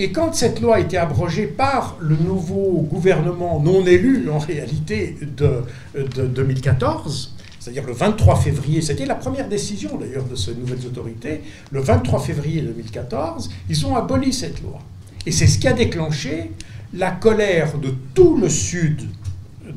Et 0.00 0.10
quand 0.10 0.34
cette 0.34 0.60
loi 0.60 0.76
a 0.76 0.80
été 0.80 0.98
abrogée 0.98 1.46
par 1.46 1.96
le 2.00 2.16
nouveau 2.16 2.84
gouvernement 2.90 3.60
non 3.60 3.86
élu, 3.86 4.28
en 4.28 4.38
réalité, 4.38 5.16
de 5.36 6.26
2014, 6.26 7.36
c'est-à-dire 7.60 7.86
le 7.86 7.92
23 7.92 8.34
février, 8.34 8.82
c'était 8.82 9.06
la 9.06 9.14
première 9.14 9.48
décision 9.48 9.96
d'ailleurs 9.96 10.24
de 10.24 10.34
ces 10.34 10.56
nouvelles 10.56 10.84
autorités, 10.86 11.42
le 11.70 11.80
23 11.80 12.18
février 12.18 12.62
2014, 12.62 13.48
ils 13.70 13.86
ont 13.86 13.94
aboli 13.94 14.32
cette 14.32 14.60
loi. 14.60 14.80
Et 15.26 15.32
c'est 15.32 15.48
ce 15.48 15.58
qui 15.58 15.68
a 15.68 15.72
déclenché 15.72 16.52
la 16.94 17.10
colère 17.10 17.76
de 17.78 17.92
tout 18.14 18.36
le 18.36 18.48
sud 18.48 19.02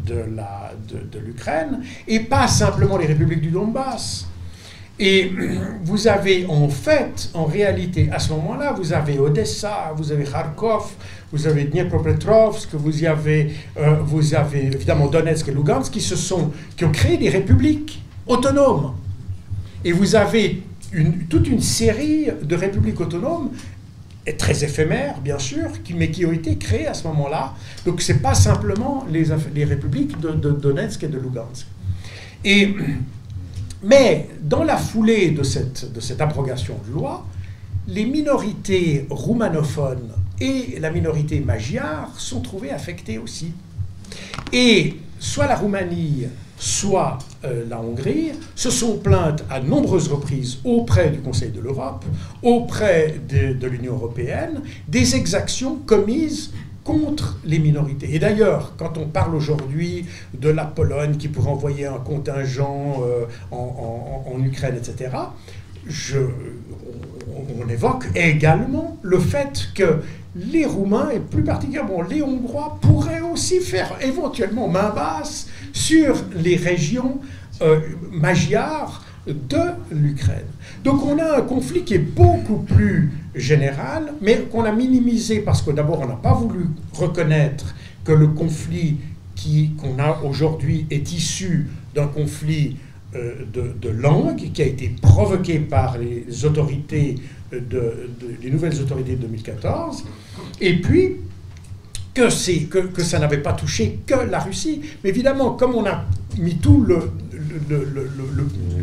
de 0.06 1.20
l'Ukraine, 1.20 1.82
et 2.08 2.22
pas 2.22 2.48
simplement 2.48 2.98
les 2.98 3.08
républiques 3.08 3.42
du 3.42 3.50
Donbass. 3.50 4.28
Et 5.00 5.32
vous 5.84 6.08
avez 6.08 6.46
en 6.48 6.68
fait, 6.70 7.30
en 7.34 7.46
réalité, 7.46 8.10
à 8.12 8.20
ce 8.20 8.32
moment-là, 8.34 8.74
vous 8.74 8.94
avez 8.94 9.18
Odessa, 9.18 9.94
vous 9.96 10.12
avez 10.12 10.26
Kharkov, 10.26 10.92
vous 11.32 11.48
avez 11.48 11.66
Dniepropetrovsk, 11.66 12.70
vous 12.74 13.06
avez, 13.06 13.54
euh, 13.78 13.96
vous 14.04 14.34
avez 14.34 14.68
évidemment 14.68 15.08
Donetsk 15.08 15.48
et 15.48 15.52
Lugansk 15.52 15.94
qui, 15.94 16.02
se 16.02 16.16
sont, 16.16 16.52
qui 16.76 16.86
ont 16.86 16.92
créé 16.92 17.18
des 17.18 17.30
républiques 17.30 18.04
autonomes. 18.28 18.94
Et 19.86 19.92
vous 19.92 20.16
avez 20.16 20.64
toute 21.30 21.48
une 21.48 21.62
série 21.62 22.28
de 22.42 22.56
républiques 22.56 23.00
autonomes 23.00 23.52
très 24.38 24.64
éphémères, 24.64 25.20
bien 25.22 25.40
sûr, 25.40 25.70
mais 25.96 26.12
qui 26.12 26.26
ont 26.26 26.32
été 26.32 26.58
créées 26.58 26.88
à 26.88 26.94
ce 26.94 27.08
moment-là. 27.08 27.54
Donc 27.86 28.02
ce 28.02 28.14
n'est 28.14 28.20
pas 28.20 28.36
simplement 28.36 29.06
les, 29.10 29.26
les 29.54 29.66
républiques 29.66 30.20
de, 30.20 30.32
Donetsk 30.32 31.04
et 31.04 31.08
de 31.08 31.18
Lugansk. 31.18 31.66
Et, 32.44 32.76
mais 33.84 34.28
dans 34.42 34.64
la 34.64 34.78
foulée 34.78 35.32
de 35.32 35.44
cette, 35.44 35.92
de 35.92 36.00
cette 36.00 36.22
abrogation 36.22 36.78
de 36.88 36.94
loi, 36.94 37.26
les 37.88 38.06
minorités 38.06 39.08
roumanophones 39.10 40.12
et 40.40 40.78
la 40.80 40.92
minorité 40.92 41.40
magyare 41.40 42.14
sont 42.18 42.42
trouvées 42.42 42.72
affectées 42.72 43.18
aussi. 43.18 43.54
Et 44.54 44.96
soit 45.20 45.48
la 45.48 45.56
Roumanie 45.56 46.28
soit 46.60 47.18
euh, 47.46 47.64
la 47.70 47.80
Hongrie, 47.80 48.34
se 48.54 48.70
sont 48.70 48.98
plaintes 48.98 49.44
à 49.50 49.62
nombreuses 49.62 50.10
reprises 50.10 50.60
auprès 50.66 51.10
du 51.10 51.20
Conseil 51.20 51.52
de 51.52 51.62
l'Europe, 51.62 52.04
auprès 52.44 53.16
de, 53.28 53.68
l'Union 53.68 53.94
européenne, 53.94 54.62
des 54.88 55.16
exactions 55.16 55.78
commises 55.78 56.52
contre 56.84 57.40
les 57.46 57.60
minorités. 57.60 58.14
Et 58.14 58.20
d'ailleurs, 58.20 58.74
quand 58.78 58.98
on 58.98 59.08
parle 59.08 59.36
aujourd'hui 59.36 60.06
de 60.38 60.50
la 60.50 60.66
Pologne 60.66 61.16
qui 61.18 61.30
pourrait 61.30 61.52
envoyer 61.52 61.86
un 61.86 62.00
contingent 62.00 63.04
euh, 63.04 63.26
en, 63.52 64.38
Ukraine, 64.44 64.76
etc., 64.76 65.10
on, 67.62 67.70
évoque 67.70 68.06
également 68.16 68.98
le 69.02 69.20
fait 69.20 69.70
que 69.76 70.02
les 70.36 70.66
Roumains, 70.66 71.10
et 71.12 71.20
plus 71.20 71.44
particulièrement 71.44 72.02
les 72.02 72.22
Hongrois, 72.22 72.80
pourraient 72.82 73.22
aussi 73.22 73.60
faire 73.60 73.96
éventuellement 74.02 74.68
main 74.68 74.90
basse 74.90 75.49
sur 75.74 76.16
les 76.36 76.56
régions 76.56 77.20
euh, 77.62 77.80
de 79.28 79.58
l'Ukraine. 79.92 80.46
Donc 80.84 81.06
on 81.06 81.20
a 81.20 81.38
un 81.38 81.42
conflit 81.42 81.84
qui 81.84 81.96
est 81.96 81.98
beaucoup 82.00 82.58
plus 82.58 83.12
général, 83.36 84.14
mais 84.22 84.46
qu'on 84.52 84.64
a 84.64 84.72
minimisé 84.72 85.42
parce 85.42 85.62
que 85.62 85.72
d'abord 85.72 86.00
on 86.02 86.08
n'a 86.08 86.16
pas 86.16 86.34
voulu 86.34 86.66
reconnaître 86.94 87.76
que 88.04 88.12
le 88.12 88.28
conflit 88.28 88.98
qu'on 89.78 90.00
a 90.00 90.22
aujourd'hui 90.24 90.86
est 90.90 91.12
issu 91.14 91.68
d'un 91.96 92.08
conflit 92.08 92.76
euh, 93.16 93.46
de, 93.54 93.90
langue 93.90 94.52
qui 94.54 94.62
a 94.62 94.66
été 94.66 94.94
provoqué 95.02 95.60
par 95.60 95.98
les 95.98 96.46
autorités, 96.46 97.16
de, 97.52 98.10
les 98.42 98.52
nouvelles 98.52 98.80
autorités 98.82 99.16
de 99.16 99.22
2014, 99.22 100.06
et 100.62 100.80
puis 100.82 101.16
que, 102.70 102.80
que, 102.80 103.04
ça 103.04 103.20
n'avait 103.20 103.40
pas 103.40 103.54
touché 103.54 104.00
que 104.06 104.16
la 104.30 104.40
Russie. 104.40 104.82
Mais 105.04 105.10
évidemment, 105.10 105.52
comme 105.52 105.76
on 105.76 105.86
a 105.86 106.06
mis 106.38 106.58
tout 106.58 106.82
le, 106.82 107.12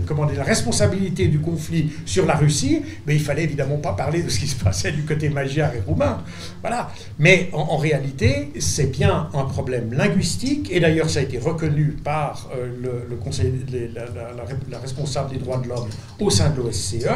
comment 0.07 0.27
dire, 0.27 0.39
la 0.39 0.45
responsabilité 0.45 1.29
du 1.29 1.41
conflit 1.41 1.93
sur 2.05 2.27
la 2.27 2.35
Russie, 2.35 2.83
mais 3.07 3.15
il 3.15 3.21
fallait 3.21 3.45
évidemment 3.45 3.79
pas 3.79 3.93
parler 3.93 4.23
de 4.23 4.29
ce 4.29 4.39
qui 4.39 4.47
se 4.47 4.63
passait 4.63 4.93
du 4.93 5.03
côté 5.03 5.29
magyar 5.29 5.75
et 5.75 5.81
roumain. 5.81 6.23
Voilà. 6.61 6.91
Mais 7.19 7.51
en, 7.53 7.77
réalité, 7.77 8.53
c'est 8.59 8.91
bien 8.91 9.29
un 9.35 9.45
problème 9.45 9.93
linguistique, 9.93 10.71
et 10.73 10.81
d'ailleurs 10.81 11.11
ça 11.11 11.21
a 11.21 11.23
été 11.23 11.39
reconnu 11.39 11.97
par 12.03 12.51
euh, 12.55 13.05
la, 14.71 14.79
responsable 14.79 15.31
des 15.31 15.39
droits 15.39 15.59
de 15.59 15.69
l'homme 15.69 15.89
au 16.21 16.31
sein 16.31 16.51
de 16.51 16.57
l'OSCE. 16.57 17.07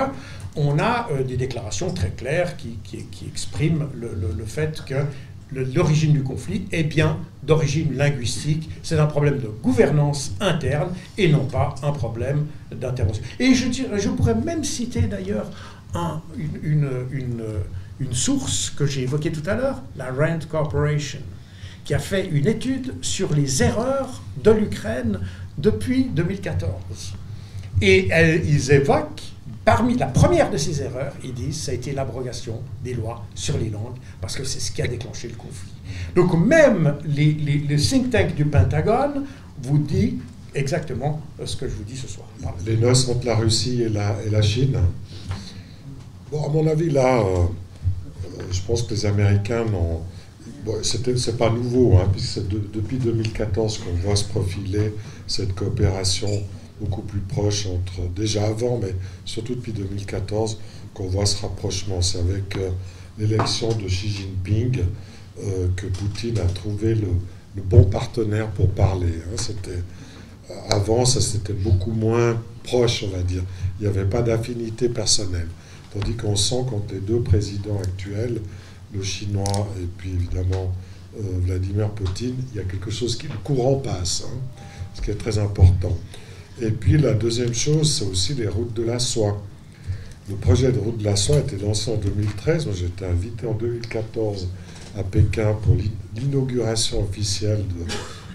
On 0.57 0.79
a 0.81 1.09
euh, 1.13 1.23
des 1.23 1.37
déclarations 1.37 1.93
très 1.93 2.11
claires 2.11 2.57
qui 2.57 2.79
expriment 3.27 3.89
le, 3.95 4.45
fait 4.45 4.85
que 4.85 4.97
l'origine 5.53 6.13
du 6.13 6.23
conflit 6.23 6.67
est 6.73 6.85
bien 6.85 7.19
d'origine 7.43 7.97
linguistique. 7.97 8.69
C'est 8.83 8.99
un 8.99 9.07
problème 9.07 9.39
de 9.39 9.49
gouvernance 9.49 10.35
interne 10.41 10.93
et 11.19 11.29
non 11.29 11.47
pas 11.47 11.75
un 11.83 11.93
problème 11.93 12.47
d'intervention. 12.71 13.23
Et 13.39 13.55
je, 13.55 13.67
je, 13.73 14.09
pourrais 14.11 14.35
même 14.35 14.65
citer 14.65 15.03
d'ailleurs 15.03 15.51
une, 16.63 16.89
source 18.13 18.71
que 18.71 18.87
j'ai 18.87 19.03
évoquée 19.03 19.33
tout 19.33 19.49
à 19.49 19.55
l'heure, 19.55 19.83
la 19.97 20.11
Rand 20.11 20.39
Corporation, 20.49 21.21
qui 21.85 21.95
a 21.95 21.99
fait 21.99 22.27
une 22.29 22.47
étude 22.47 22.95
sur 23.03 23.35
les 23.35 23.63
erreurs 23.63 24.23
de 24.43 24.51
l'Ukraine 24.51 25.21
depuis 25.59 26.05
2014. 26.05 27.15
Et 27.83 28.09
ils 28.47 28.73
évoquent 28.73 29.30
Parmi 29.65 29.97
la 29.97 30.07
première 30.07 30.51
de 30.51 30.57
ces 30.57 30.81
erreurs, 30.83 31.13
ils 31.23 31.35
disent, 31.35 31.61
ça 31.63 31.73
a 31.73 31.75
été 31.75 31.93
l'abrogation 31.93 32.61
des 32.83 32.95
lois 32.95 33.25
sur 33.35 33.59
les 33.59 33.69
langues, 33.69 33.97
parce 34.21 34.35
que 34.35 34.45
c'est 34.45 34.59
ce 34.61 34.73
qui 34.73 34.81
a 34.81 34.87
déclenché 34.87 35.29
le 35.29 35.35
conflit. 35.35 35.71
Donc 36.15 36.35
même 36.35 36.97
les, 37.05 37.33
les, 37.33 37.77
think 37.77 38.11
tank 38.11 38.35
du 38.35 38.47
Pentagone 38.47 39.27
vous 39.63 39.79
dit 39.79 40.19
exactement 40.55 41.21
ce 41.45 41.57
que 41.57 41.69
je 41.69 41.75
vous 41.75 41.85
dis 41.85 41.97
ce 41.97 42.09
soir. 42.09 42.27
Les 42.67 42.77
noces 42.77 43.09
entre 43.09 43.27
la 43.27 43.37
Russie 43.37 43.83
et 43.83 43.89
la, 43.89 44.43
Chine. 44.43 44.79
Bon, 46.31 46.45
à 46.45 46.49
mon 46.49 46.67
avis, 46.67 46.91
là, 46.91 47.19
euh, 47.19 47.47
je 48.51 48.61
pense 48.63 48.83
que 48.83 48.95
les 48.95 49.07
Américains 49.07 49.65
n'ont... 49.65 50.01
Bon, 50.65 50.75
c'est 50.83 51.39
pas 51.39 51.51
nouveau, 51.51 51.97
hein, 51.97 52.09
puisque 52.13 52.35
c'est 52.35 52.49
depuis 52.49 52.99
2014 52.99 53.79
qu'on 53.79 53.93
voit 54.07 54.17
se 54.17 54.25
profiler 54.25 54.95
cette 55.27 55.55
coopération 55.55 56.29
beaucoup 56.81 57.03
plus 57.03 57.21
proche 57.21 57.67
entre 57.67 58.09
déjà 58.15 58.47
avant, 58.47 58.79
mais 58.79 58.95
surtout 59.25 59.55
depuis 59.55 59.73
2014, 59.73 60.59
qu'on 60.95 61.09
voit 61.09 61.27
ce 61.27 61.41
rapprochement. 61.43 62.01
C'est 62.03 62.19
avec 62.19 62.57
euh, 62.57 62.71
l'élection 63.19 63.73
de 63.73 63.87
Xi 63.87 64.09
Jinping 64.09 64.85
euh, 65.43 65.69
que 65.77 65.87
Poutine 65.87 66.39
a 66.39 66.47
trouvé 66.47 66.95
le, 66.95 67.09
bon 67.65 67.85
partenaire 67.85 68.49
pour 68.51 68.71
parler. 68.71 69.13
Hein. 69.13 69.37
C'était, 69.37 69.83
avant, 70.71 71.05
ça 71.05 71.21
c'était 71.21 71.53
beaucoup 71.53 71.93
moins 71.93 72.41
proche, 72.63 73.05
on 73.05 73.17
va 73.17 73.23
dire. 73.23 73.43
Il 73.79 73.83
n'y 73.83 73.89
avait 73.89 74.09
pas 74.09 74.23
d'affinité 74.23 74.89
personnelle. 74.89 75.49
Tandis 75.93 76.15
qu'on 76.15 76.37
sent 76.37 76.65
qu'entre 76.71 76.95
les 76.95 77.01
deux 77.01 77.21
présidents 77.21 77.79
actuels, 77.79 78.41
le 78.95 79.03
chinois 79.03 79.69
et 79.81 79.87
puis 79.99 80.11
évidemment 80.11 80.73
euh, 81.19 81.23
Vladimir 81.45 81.91
Poutine, 81.91 82.37
il 82.53 82.57
y 82.57 82.61
a 82.61 82.65
quelque 82.65 82.91
chose 82.91 83.17
qui, 83.17 83.27
le 83.27 83.39
courant 83.43 83.77
passe, 83.77 84.25
hein, 84.27 84.39
ce 84.95 85.01
qui 85.01 85.11
est 85.11 85.17
très 85.19 85.39
important. 85.39 85.97
Et 86.63 86.71
puis 86.71 86.99
la 86.99 87.15
deuxième 87.15 87.55
chose, 87.55 87.93
c'est 87.93 88.05
aussi 88.05 88.35
les 88.35 88.49
routes 88.49 88.75
de 88.75 88.83
la 88.83 88.99
soie. 88.99 89.43
Le 90.29 90.37
projet 90.37 90.71
de 90.71 90.79
route 90.79 90.99
de 90.99 91.05
la 91.05 91.17
soie 91.17 91.37
a 91.37 91.41
été 91.41 91.57
lancé 91.57 91.91
en 91.91 91.97
2013. 91.97 92.67
Moi, 92.67 92.75
j'étais 92.77 93.07
invité 93.07 93.47
en 93.47 93.55
2014 93.55 94.49
à 94.99 95.03
Pékin 95.03 95.55
pour 95.63 95.77
l'inauguration 96.17 97.03
officielle 97.03 97.65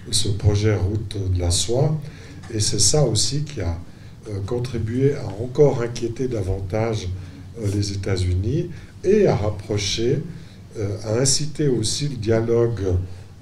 de 0.06 0.12
ce 0.12 0.28
projet 0.28 0.74
route 0.74 1.16
de 1.32 1.40
la 1.40 1.50
soie. 1.50 1.96
Et 2.52 2.60
c'est 2.60 2.80
ça 2.80 3.04
aussi 3.04 3.44
qui 3.44 3.60
a 3.60 3.78
euh, 4.28 4.40
contribué 4.44 5.14
à 5.14 5.26
encore 5.42 5.82
inquiéter 5.82 6.26
davantage 6.26 7.08
euh, 7.60 7.66
les 7.72 7.92
États-Unis 7.92 8.70
et 9.04 9.26
à 9.26 9.36
rapprocher, 9.36 10.18
euh, 10.78 10.96
à 11.04 11.20
inciter 11.20 11.68
aussi 11.68 12.08
le 12.08 12.16
dialogue 12.16 12.82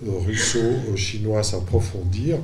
russo-chinois 0.06 1.40
à 1.40 1.43
s'approfondir, 1.43 2.39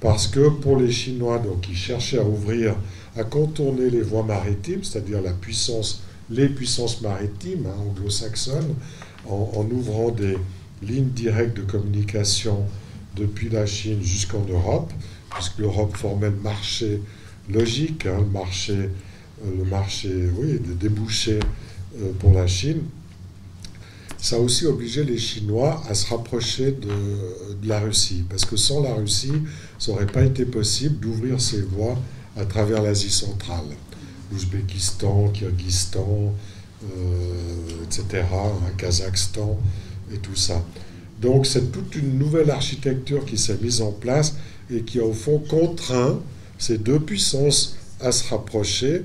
parce 0.00 0.28
que 0.28 0.48
pour 0.48 0.76
les 0.78 0.90
Chinois, 0.90 1.38
donc, 1.38 1.68
ils 1.68 1.76
cherchaient 1.76 2.18
à 2.18 2.24
ouvrir, 2.24 2.76
à 3.16 3.24
contourner 3.24 3.90
les 3.90 4.02
voies 4.02 4.22
maritimes, 4.22 4.84
c'est-à-dire 4.84 5.20
la 5.20 5.32
puissance, 5.32 6.02
les 6.30 6.48
puissances 6.48 7.00
maritimes 7.00 7.66
hein, 7.66 7.80
anglo-saxonnes, 7.80 8.74
en, 9.28 9.66
ouvrant 9.70 10.10
des 10.10 10.38
lignes 10.82 11.10
directes 11.10 11.56
de 11.56 11.62
communication 11.62 12.64
depuis 13.16 13.48
la 13.48 13.66
Chine 13.66 14.00
jusqu'en 14.02 14.44
Europe, 14.48 14.92
puisque 15.30 15.58
l'Europe 15.58 15.96
formait 15.96 16.30
le 16.30 16.36
marché 16.36 17.02
logique, 17.50 18.06
hein, 18.06 18.18
le 18.20 18.26
marché, 18.26 18.72
euh, 18.74 19.56
le 19.58 19.64
marché 19.64 20.10
oui, 20.38 20.60
de 20.60 20.72
débouchés 20.74 21.40
euh, 22.00 22.12
pour 22.20 22.32
la 22.32 22.46
Chine. 22.46 22.82
Ça 24.20 24.36
a 24.36 24.38
aussi 24.40 24.66
obligé 24.66 25.04
les 25.04 25.18
Chinois 25.18 25.82
à 25.88 25.94
se 25.94 26.06
rapprocher 26.08 26.72
de, 26.72 27.66
la 27.66 27.80
Russie, 27.80 28.24
parce 28.28 28.44
que 28.44 28.56
sans 28.56 28.82
la 28.82 28.94
Russie, 28.94 29.32
ça 29.78 29.92
n'aurait 29.92 30.06
pas 30.06 30.24
été 30.24 30.44
possible 30.44 30.98
d'ouvrir 30.98 31.40
ces 31.40 31.62
voies 31.62 31.96
à 32.36 32.44
travers 32.44 32.82
l'Asie 32.82 33.10
centrale. 33.10 33.66
L'Ouzbékistan, 34.32 35.28
Kyrgyzstan, 35.28 36.34
euh, 36.84 37.84
etc., 37.84 38.24
hein, 38.32 38.70
Kazakhstan 38.76 39.58
et 40.12 40.18
tout 40.18 40.36
ça. 40.36 40.64
Donc 41.20 41.46
c'est 41.46 41.72
toute 41.72 41.96
une 41.96 42.18
nouvelle 42.18 42.50
architecture 42.50 43.24
qui 43.24 43.38
s'est 43.38 43.58
mise 43.60 43.80
en 43.80 43.92
place 43.92 44.36
et 44.70 44.82
qui 44.82 45.00
a 45.00 45.04
au 45.04 45.12
fond 45.12 45.42
contraint 45.48 46.20
ces 46.58 46.78
deux 46.78 47.00
puissances 47.00 47.76
à 48.00 48.12
se 48.12 48.28
rapprocher 48.28 49.02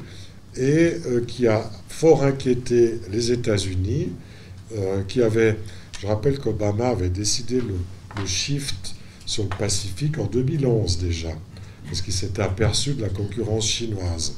et 0.56 0.94
euh, 1.08 1.24
qui 1.26 1.48
a 1.48 1.72
fort 1.90 2.24
inquiété 2.24 3.00
les 3.12 3.32
États-Unis, 3.32 4.10
qui 5.08 5.22
avait, 5.22 5.58
je 6.02 6.08
rappelle 6.08 6.40
qu'Obama 6.40 6.88
avait 6.88 7.10
décidé 7.10 7.62
le, 7.62 8.26
shift 8.26 8.96
sur 9.26 9.44
le 9.44 9.50
Pacifique 9.50 10.18
en 10.20 10.26
2011 10.26 11.00
déjà, 11.00 11.32
parce 11.86 12.02
qu'il 12.02 12.14
s'était 12.14 12.42
aperçu 12.42 12.94
de 12.94 13.02
la 13.02 13.10
concurrence 13.10 13.68
chinoise. 13.68 14.38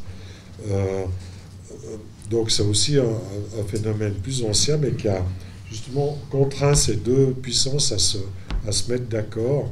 Donc 2.29 2.49
c'est 2.49 2.63
aussi 2.63 2.97
un, 2.97 3.63
phénomène 3.67 4.13
plus 4.13 4.43
ancien, 4.43 4.77
mais 4.77 4.91
qui 4.91 5.07
a 5.07 5.23
justement 5.69 6.17
contraint 6.29 6.73
ces 6.73 6.95
deux 6.95 7.33
puissances 7.33 7.91
à 7.91 7.99
se, 7.99 8.17
à 8.67 8.71
se 8.71 8.91
mettre 8.91 9.05
d'accord. 9.05 9.69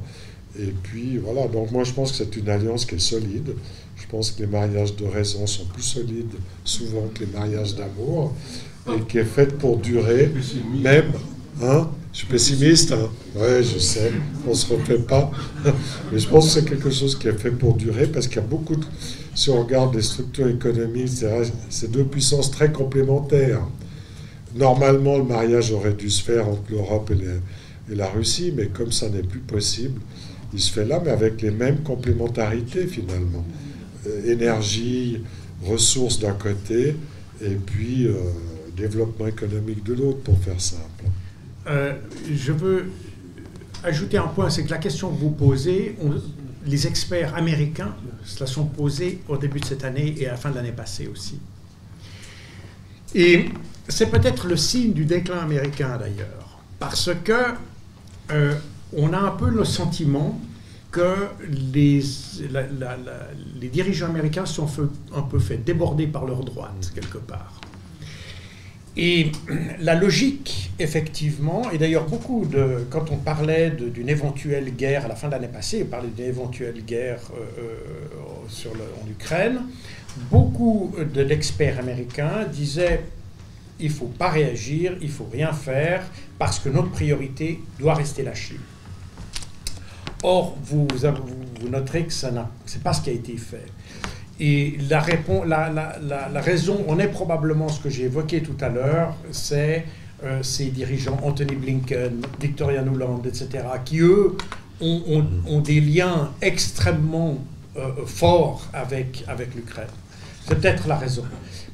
Et 0.60 0.72
puis 0.84 1.18
voilà, 1.18 1.48
donc 1.48 1.72
moi 1.72 1.84
je 1.84 1.91
pense 1.94 2.11
que 2.11 2.18
c'est 2.18 2.35
une 2.35 2.49
alliance 2.49 2.85
qui 2.85 2.95
est 2.95 2.99
solide. 2.99 3.56
Je 3.95 4.07
pense 4.07 4.31
que 4.31 4.41
les 4.41 4.48
mariages 4.48 4.95
de 4.95 5.06
raison 5.06 5.48
sont 5.48 5.65
plus 5.65 5.84
solides 5.84 6.35
souvent 6.64 7.07
que 7.14 7.22
les 7.22 7.31
mariages 7.31 7.76
d'amour, 7.76 8.34
et 8.88 9.01
qui 9.07 9.18
est 9.18 9.26
faite 9.26 9.57
pour 9.57 9.77
durer, 9.77 10.31
même 10.81 11.11
Hein 11.61 11.89
je 12.11 12.19
suis 12.19 12.27
pessimiste. 12.27 12.91
Hein 12.91 13.10
oui, 13.35 13.64
je 13.64 13.80
sais, 13.80 14.11
on 14.45 14.51
ne 14.51 14.55
se 14.55 14.72
refait 14.72 14.99
pas. 14.99 15.31
Mais 16.11 16.19
je 16.19 16.27
pense 16.27 16.45
que 16.45 16.51
c'est 16.60 16.65
quelque 16.69 16.89
chose 16.89 17.18
qui 17.18 17.27
est 17.27 17.38
fait 17.38 17.51
pour 17.51 17.76
durer 17.76 18.07
parce 18.07 18.27
qu'il 18.27 18.38
y 18.38 18.39
a 18.39 18.47
beaucoup 18.47 18.76
de. 18.76 18.85
Si 19.35 19.49
on 19.49 19.64
regarde 19.64 19.95
les 19.95 20.01
structures 20.01 20.47
économiques, 20.47 21.10
c'est 21.69 21.91
deux 21.91 22.03
puissances 22.03 22.51
très 22.51 22.72
complémentaires. 22.72 23.65
Normalement, 24.55 25.18
le 25.18 25.23
mariage 25.23 25.72
aurait 25.72 25.93
dû 25.93 26.11
se 26.11 26.22
faire 26.22 26.47
entre 26.47 26.61
l'Europe 26.69 27.11
et, 27.11 27.91
et, 27.91 27.95
la 27.95 28.07
Russie, 28.07 28.53
mais 28.55 28.68
comme 28.68 28.91
ça 28.91 29.10
n'est 29.10 29.23
plus 29.23 29.39
possible, 29.39 29.99
il 30.53 30.60
se 30.60 30.72
fait 30.72 30.85
là, 30.85 31.01
mais 31.03 31.10
avec 31.10 31.41
les 31.41 31.49
mêmes 31.49 31.80
complémentarités 31.80 32.85
finalement. 32.85 33.43
Euh, 34.05 34.31
énergie, 34.31 35.23
ressources 35.65 36.19
d'un 36.19 36.34
côté, 36.34 36.95
et 37.41 37.55
puis 37.55 38.05
euh, 38.05 38.14
développement 38.76 39.28
économique 39.28 39.84
de 39.84 39.94
l'autre, 39.94 40.20
pour 40.20 40.38
faire 40.40 40.60
simple. 40.60 41.06
Euh, 41.68 41.94
je 42.34 42.52
veux 42.52 42.91
ajouter 43.84 44.18
un 44.18 44.28
point, 44.28 44.50
c'est 44.50 44.64
que 44.64 44.72
la 44.72 44.78
question 44.78 45.10
que 45.10 45.20
vous 45.20 45.32
posez, 45.32 45.95
les 46.66 46.88
experts 46.88 47.36
américains 47.36 47.95
se 48.24 48.40
la 48.40 48.48
sont 48.48 48.66
posée 48.66 49.22
au 49.28 49.38
début 49.38 49.60
de 49.60 49.66
cette 49.66 49.84
année 49.84 50.16
et 50.18 50.28
à 50.28 50.32
la 50.32 50.38
fin 50.38 50.50
de 50.50 50.56
l'année 50.56 50.72
passée 50.72 51.08
aussi. 51.08 51.40
Et 53.16 53.45
c'est 53.88 54.08
peut-être 54.08 54.48
le 54.48 54.58
signe 54.58 54.94
du 54.94 55.06
déclin 55.06 55.40
américain 55.40 55.98
d'ailleurs, 55.98 56.60
parce 56.80 57.12
que 57.24 57.54
euh, 58.32 58.56
on 58.95 59.14
a 59.14 59.20
un 59.20 59.32
peu 59.32 59.50
le 59.50 59.66
sentiment 59.66 60.40
que 60.91 61.28
les, 61.50 62.04
les 63.60 63.70
dirigeants 63.70 64.08
américains 64.08 64.45
sont 64.45 64.68
un 65.16 65.24
peu 65.24 65.40
fait 65.40 65.58
déborder 65.58 66.08
par 66.08 66.26
leur 66.26 66.44
droite 66.44 66.91
quelque 66.94 67.18
part. 67.18 67.60
Et 68.95 69.32
la 69.80 69.95
logique, 69.95 70.72
effectivement, 70.80 71.70
et 71.72 71.78
d'ailleurs 71.78 72.06
beaucoup 72.06 72.45
de, 72.45 72.86
quand 72.90 73.11
on 73.11 73.18
parlait 73.18 73.72
d'une 73.72 74.10
éventuelle 74.10 74.76
guerre 74.76 75.06
à 75.06 75.07
la 75.07 75.15
fin 75.15 75.28
de 75.28 75.34
l'année 75.34 75.48
passée, 75.48 75.84
on 75.86 75.90
parlait 75.90 76.10
d'une 76.10 76.26
éventuelle 76.26 76.84
guerre 76.86 77.22
euh, 77.36 77.61
euh, 77.61 77.76
sur 78.48 78.72
en 78.72 79.10
Ukraine, 79.10 79.61
beaucoup 80.30 80.94
d'experts 81.14 81.80
américains 81.80 82.45
disaient 82.52 83.02
il 83.80 83.88
ne 83.90 83.94
faut 83.94 84.06
pas 84.06 84.30
réagir, 84.30 84.95
il 85.02 85.07
ne 85.07 85.11
faut 85.11 85.28
rien 85.32 85.52
faire, 85.52 86.03
parce 86.38 86.60
que 86.60 86.70
notre 86.70 86.91
priorité 86.91 87.60
doit 87.80 87.95
rester 87.95 88.24
la 88.24 88.36
Chine. 88.36 88.60
Or, 90.22 90.56
vous, 90.64 90.88
vous, 91.60 91.70
noterez 91.70 92.06
que 92.06 92.14
ce 92.14 92.28
n'est 92.28 92.84
pas 92.84 92.94
ce 92.94 93.02
qui 93.02 93.10
a 93.10 93.14
été 93.14 93.36
fait. 93.36 93.65
Et 94.39 94.77
la, 94.89 94.99
raison, 96.41 96.84
on 96.88 96.99
est 96.99 97.07
probablement 97.07 97.69
ce 97.69 97.80
que 97.80 97.89
j'ai 97.89 98.03
évoqué 98.03 98.41
tout 98.41 98.57
à 98.61 98.69
l'heure, 98.69 99.15
c'est 99.31 99.85
euh, 100.23 100.41
ces 100.41 100.65
dirigeants, 100.65 101.19
Anthony 101.23 101.55
Blinken, 101.55 102.22
Victoria 102.41 102.81
Nuland, 102.81 103.22
etc., 103.26 103.64
qui, 103.85 103.99
eux, 103.99 104.35
ont, 104.81 105.61
des 105.61 105.80
liens 105.80 106.31
extrêmement 106.41 107.38
euh, 107.77 108.05
forts 108.05 108.68
avec, 108.73 109.23
avec 109.27 109.53
l'Ukraine. 109.55 109.88
C'est 110.47 110.60
peut-être 110.60 110.88
la 110.88 110.97
raison. 110.97 111.23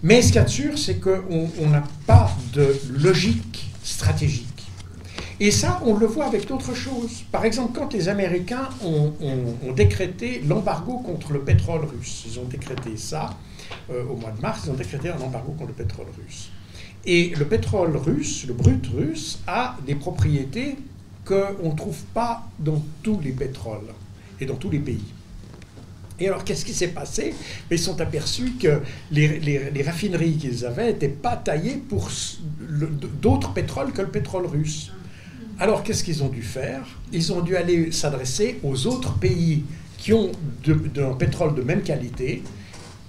Mais 0.04 0.22
ce 0.22 0.28
qu'il 0.28 0.36
y 0.36 0.40
a 0.40 0.44
de 0.44 0.50
sûr, 0.50 0.78
c'est 0.78 1.00
qu'on 1.00 1.70
n'a 1.70 1.84
pas 2.06 2.30
de 2.54 2.76
logique 2.92 3.72
stratégique. 3.84 4.49
Et 5.42 5.52
ça, 5.52 5.82
on 5.86 5.96
le 5.96 6.06
voit 6.06 6.26
avec 6.26 6.48
d'autres 6.48 6.74
choses. 6.74 7.24
Par 7.32 7.46
exemple, 7.46 7.78
quand 7.78 7.94
les 7.94 8.10
Américains 8.10 8.70
ont, 8.84 9.14
décrété 9.74 10.42
l'embargo 10.46 10.98
contre 10.98 11.32
le 11.32 11.40
pétrole 11.40 11.86
russe, 11.86 12.26
ils 12.28 12.40
ont 12.40 12.44
décrété 12.44 12.98
ça 12.98 13.38
euh, 13.90 14.04
au 14.06 14.16
mois 14.16 14.32
de 14.32 14.42
mars, 14.42 14.64
ils 14.66 14.72
ont 14.72 14.76
décrété 14.76 15.10
un 15.10 15.20
embargo 15.20 15.54
contre 15.54 15.70
le 15.70 15.74
pétrole 15.74 16.08
russe. 16.18 16.50
Et 17.06 17.30
le 17.38 17.46
pétrole 17.46 17.96
russe, 17.96 18.46
le 18.48 18.54
brut 18.54 18.86
russe, 18.88 19.40
a 19.48 19.78
des 19.86 19.96
propriétés 19.96 20.76
qu'on 21.24 21.70
ne 21.70 21.76
trouve 21.76 22.02
pas 22.14 22.44
dans 22.60 22.84
tous 23.02 23.20
les 23.22 23.32
pétroles 23.32 23.94
et 24.42 24.46
dans 24.46 24.56
tous 24.56 24.70
les 24.70 24.80
pays. 24.80 25.06
Et 26.20 26.28
alors, 26.28 26.44
qu'est-ce 26.44 26.66
qui 26.66 26.74
s'est 26.74 26.90
passé? 26.90 27.34
Ils 27.72 27.80
sont 27.80 28.02
aperçus 28.02 28.52
que 28.60 28.82
les, 29.12 29.84
raffineries 29.86 30.36
qu'ils 30.36 30.66
avaient 30.66 30.88
n'étaient 30.88 31.08
pas 31.08 31.38
taillées 31.38 31.78
pour 31.78 32.10
d'autres 33.22 33.54
pétroles 33.54 33.94
que 33.94 34.02
le 34.02 34.10
pétrole 34.10 34.46
russe. 34.46 34.92
Alors 35.60 35.84
qu'est-ce 35.84 36.06
qu'ils 36.06 36.24
ont 36.24 36.30
dû 36.30 36.42
faire? 36.42 36.82
Ils 37.12 37.34
ont 37.34 37.42
dû 37.42 37.58
aller 37.58 37.92
s'adresser 37.92 38.60
aux 38.64 38.88
autres 38.88 39.14
pays 39.16 39.64
qui 39.98 40.14
ont 40.14 40.32
un 40.98 41.14
pétrole 41.16 41.54
de 41.54 41.62
même 41.62 41.82
qualité. 41.82 42.44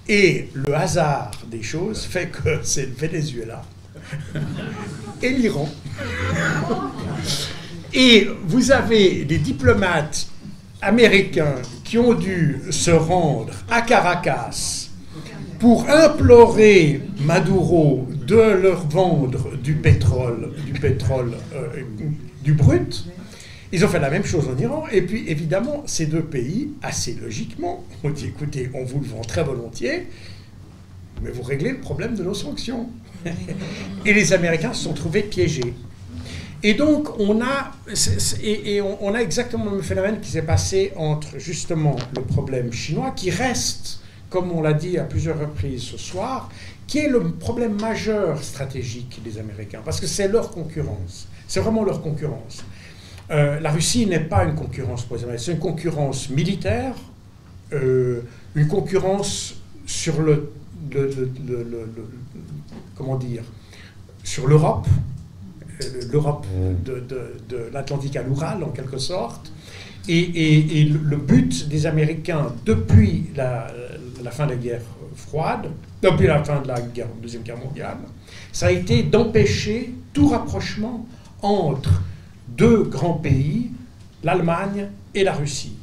Et 0.09 0.49
le 0.53 0.75
hasard 0.75 1.31
des 1.49 1.63
choses 1.63 2.03
fait 2.03 2.27
que 2.27 2.59
c'est 2.63 2.87
le 2.87 2.93
Venezuela 2.93 3.61
et 5.21 5.29
l'Iran. 5.29 5.69
Et 7.93 8.27
vous 8.47 8.71
avez 8.71 9.23
des 9.23 9.37
diplomates 9.37 10.27
américains 10.81 11.55
qui 11.85 11.97
ont 11.97 12.13
dû 12.13 12.59
se 12.69 12.91
rendre 12.91 13.53
à 13.69 13.81
Caracas 13.81 14.89
pour 15.59 15.87
implorer 15.89 17.01
Maduro 17.19 18.07
de 18.25 18.35
leur 18.35 18.87
vendre 18.87 19.55
du 19.57 19.75
pétrole, 19.75 20.51
euh, 21.53 21.67
du 22.43 22.53
brut. 22.53 23.05
Ils 23.73 23.85
ont 23.85 23.87
fait 23.87 23.99
la 23.99 24.09
même 24.09 24.25
chose 24.25 24.49
en 24.49 24.57
Iran. 24.57 24.83
Et 24.91 25.01
puis, 25.01 25.23
évidemment, 25.27 25.83
ces 25.85 26.05
deux 26.05 26.23
pays, 26.23 26.71
assez 26.81 27.13
logiquement, 27.13 27.83
ont 28.03 28.09
dit 28.09 28.27
écoutez, 28.27 28.69
on 28.73 28.83
vous 28.83 28.99
le 28.99 29.07
vend 29.07 29.21
très 29.21 29.43
volontiers, 29.43 30.07
mais 31.21 31.31
vous 31.31 31.43
réglez 31.43 31.71
le 31.71 31.79
problème 31.79 32.15
de 32.15 32.23
nos 32.23 32.33
sanctions. 32.33 32.89
et 34.05 34.13
les 34.13 34.33
Américains 34.33 34.73
se 34.73 34.83
sont 34.83 34.93
trouvés 34.93 35.23
piégés. 35.23 35.73
Et 36.63 36.75
donc, 36.75 37.19
on 37.19 37.41
a, 37.41 37.71
et, 38.43 38.81
on, 38.81 39.15
a 39.15 39.19
exactement 39.19 39.65
le 39.65 39.71
même 39.71 39.83
phénomène 39.83 40.19
qui 40.19 40.29
s'est 40.29 40.43
passé 40.43 40.91
entre 40.95 41.39
justement 41.39 41.95
le 42.15 42.21
problème 42.21 42.71
chinois, 42.71 43.11
qui 43.15 43.31
reste, 43.31 44.01
comme 44.29 44.51
on 44.51 44.61
l'a 44.61 44.73
dit 44.73 44.99
à 44.99 45.03
plusieurs 45.03 45.39
reprises 45.39 45.81
ce 45.81 45.97
soir, 45.97 46.49
qui 46.85 46.99
est 46.99 47.07
le 47.07 47.31
problème 47.31 47.79
majeur 47.79 48.43
stratégique 48.43 49.21
des 49.23 49.39
Américains, 49.39 49.81
parce 49.83 49.99
que 49.99 50.05
c'est 50.05 50.27
leur 50.27 50.51
concurrence. 50.51 51.27
C'est 51.51 51.59
vraiment 51.59 51.83
leur 51.83 52.01
concurrence. 52.01 52.63
Euh, 53.29 53.59
la 53.59 53.71
Russie 53.71 54.05
n'est 54.05 54.21
pas 54.21 54.45
une 54.45 54.55
concurrence 54.55 55.03
pour 55.03 55.17
les 55.17 55.23
Américains, 55.23 55.43
c'est 55.47 55.51
une 55.51 55.59
concurrence 55.59 56.29
militaire, 56.29 56.95
euh, 57.73 58.21
une 58.55 58.69
concurrence 58.69 59.55
sur 59.85 60.21
le, 60.21 60.53
comment 62.95 63.17
dire, 63.17 63.43
sur 64.23 64.47
l'Europe, 64.47 64.87
euh, 65.83 66.01
l'Europe 66.09 66.45
mm. 66.55 66.85
de, 67.49 67.69
l'Atlantique 67.73 68.15
à 68.15 68.23
l'Oural 68.23 68.63
en 68.63 68.69
quelque 68.69 68.97
sorte. 68.97 69.51
Et, 70.07 70.85
le 70.85 71.17
but 71.17 71.67
des 71.67 71.85
Américains 71.85 72.53
depuis 72.65 73.25
la, 73.35 73.67
fin 74.31 74.45
de 74.45 74.51
la 74.51 74.55
guerre 74.55 74.81
froide, 75.17 75.67
depuis 76.01 76.27
la 76.27 76.41
fin 76.45 76.61
de 76.61 76.69
la 76.69 76.79
Deuxième 77.21 77.43
Guerre 77.43 77.57
mondiale, 77.57 77.97
ça 78.53 78.67
a 78.67 78.71
été 78.71 79.03
d'empêcher 79.03 79.93
tout 80.13 80.29
rapprochement 80.29 81.05
entre 81.41 82.01
deux 82.47 82.83
grands 82.83 83.13
pays, 83.13 83.71
l'Allemagne 84.23 84.87
et 85.13 85.23
la 85.23 85.33
Russie. 85.33 85.75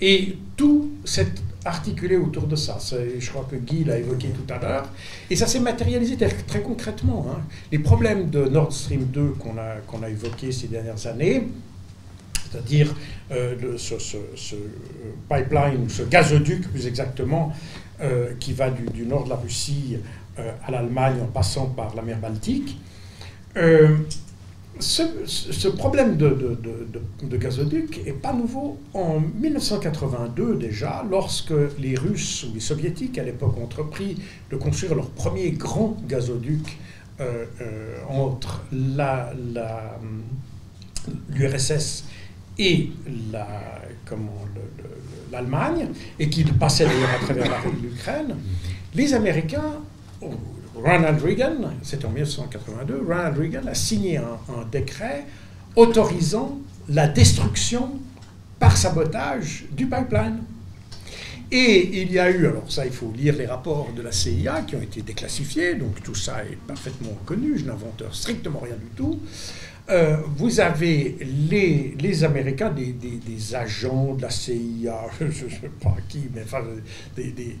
Et 0.00 0.36
tout 0.56 0.92
s'est 1.04 1.32
articulé 1.66 2.16
autour 2.16 2.46
de 2.46 2.56
ça. 2.56 2.78
Je 2.80 3.28
crois 3.30 3.46
que 3.50 3.56
Guy 3.56 3.84
l'a 3.84 3.98
évoqué 3.98 4.28
tout 4.28 4.52
à 4.52 4.58
l'heure. 4.58 4.88
Et 5.28 5.36
ça 5.36 5.46
s'est 5.46 5.60
matérialisé 5.60 6.16
très, 6.16 6.60
concrètement. 6.60 7.26
Hein. 7.30 7.40
Les 7.72 7.78
problèmes 7.78 8.30
de 8.30 8.44
Nord 8.44 8.72
Stream 8.72 9.04
2 9.06 9.30
qu'on 9.38 9.58
a, 9.58 9.76
qu'on 9.86 10.02
a 10.02 10.08
évoqués 10.08 10.52
ces 10.52 10.68
dernières 10.68 11.06
années, 11.06 11.48
c'est-à-dire 12.50 12.94
euh, 13.32 13.76
ce, 13.76 14.56
pipeline, 15.28 15.88
ce 15.88 16.02
gazoduc 16.02 16.70
plus 16.70 16.86
exactement, 16.86 17.52
euh, 18.00 18.32
qui 18.38 18.52
va 18.52 18.70
du, 18.70 18.84
du, 18.84 19.04
nord 19.04 19.24
de 19.24 19.30
la 19.30 19.36
Russie 19.36 19.98
euh, 20.38 20.52
à 20.66 20.70
l'Allemagne 20.70 21.16
en 21.22 21.26
passant 21.26 21.66
par 21.66 21.94
la 21.94 22.02
mer 22.02 22.18
Baltique, 22.18 22.78
ce, 24.78 25.68
problème 25.68 26.16
de, 26.16 27.36
gazoduc 27.36 28.04
n'est 28.04 28.12
pas 28.12 28.32
nouveau. 28.32 28.78
En 28.94 29.20
1982 29.20 30.56
déjà, 30.56 31.04
lorsque 31.10 31.54
les 31.78 31.94
Russes 31.96 32.44
ou 32.44 32.54
les 32.54 32.60
Soviétiques 32.60 33.18
à 33.18 33.24
l'époque 33.24 33.56
ont 33.58 33.64
entrepris 33.64 34.16
de 34.50 34.56
construire 34.56 34.94
leur 34.94 35.10
premier 35.10 35.50
grand 35.52 35.96
gazoduc 36.06 36.78
euh, 37.20 37.46
euh, 37.60 37.96
entre 38.08 38.62
l'URSS 41.30 42.04
et 42.58 42.90
l'Allemagne, 45.32 45.88
et 46.18 46.28
qu'il 46.30 46.52
passait 46.54 46.86
d'ailleurs 46.86 47.10
à 47.20 47.24
travers 47.24 47.50
l'Ukraine, 47.82 48.36
les 48.94 49.14
Américains 49.14 49.80
Ronald 50.76 51.22
Reagan, 51.22 51.56
c'était 51.82 52.04
en 52.04 52.10
1982, 52.10 53.02
Ronald 53.06 53.38
Reagan 53.38 53.66
a 53.66 53.74
signé 53.74 54.18
un, 54.18 54.38
décret 54.70 55.24
autorisant 55.74 56.58
la 56.88 57.08
destruction 57.08 57.98
par 58.58 58.76
sabotage 58.76 59.64
du 59.72 59.86
pipeline. 59.86 60.38
Et 61.50 62.02
il 62.02 62.12
y 62.12 62.18
a 62.18 62.30
eu, 62.30 62.46
alors 62.46 62.70
ça 62.70 62.84
il 62.84 62.92
faut 62.92 63.12
lire 63.16 63.36
les 63.36 63.46
rapports 63.46 63.92
de 63.96 64.02
la 64.02 64.10
CIA 64.10 64.62
qui 64.62 64.74
ont 64.74 64.82
été 64.82 65.02
déclassifiés, 65.02 65.76
donc 65.76 66.02
tout 66.02 66.14
ça 66.14 66.44
est 66.44 66.58
parfaitement 66.66 67.16
connu, 67.24 67.56
je 67.56 67.64
n'invente 67.64 68.02
strictement 68.12 68.60
rien 68.60 68.74
du 68.74 68.90
tout. 68.96 69.20
Euh, 69.88 70.16
vous 70.36 70.58
avez 70.58 71.16
les, 71.20 72.24
Américains, 72.24 72.70
des, 72.70 73.54
agents 73.54 74.14
de 74.14 74.22
la 74.22 74.30
CIA, 74.30 75.00
je 75.20 75.24
ne 75.26 75.30
sais 75.50 75.70
pas 75.80 75.94
qui, 76.08 76.24
mais 76.34 76.42
enfin, 76.42 76.62
des, 77.16 77.56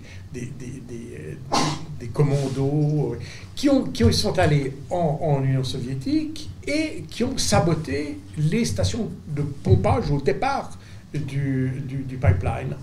commandos, 2.12 3.12
euh, 3.14 3.18
qui, 3.54 3.68
ont, 3.68 3.84
qui 3.84 4.12
sont 4.12 4.36
allés 4.38 4.72
en, 4.90 5.40
Union 5.44 5.62
soviétique 5.62 6.50
et 6.66 7.04
qui 7.08 7.22
ont 7.22 7.38
saboté 7.38 8.18
les 8.36 8.64
stations 8.64 9.08
de 9.28 9.42
pompage 9.42 10.10
au 10.10 10.20
départ 10.20 10.76
du, 11.14 11.70
pipeline. 12.20 12.74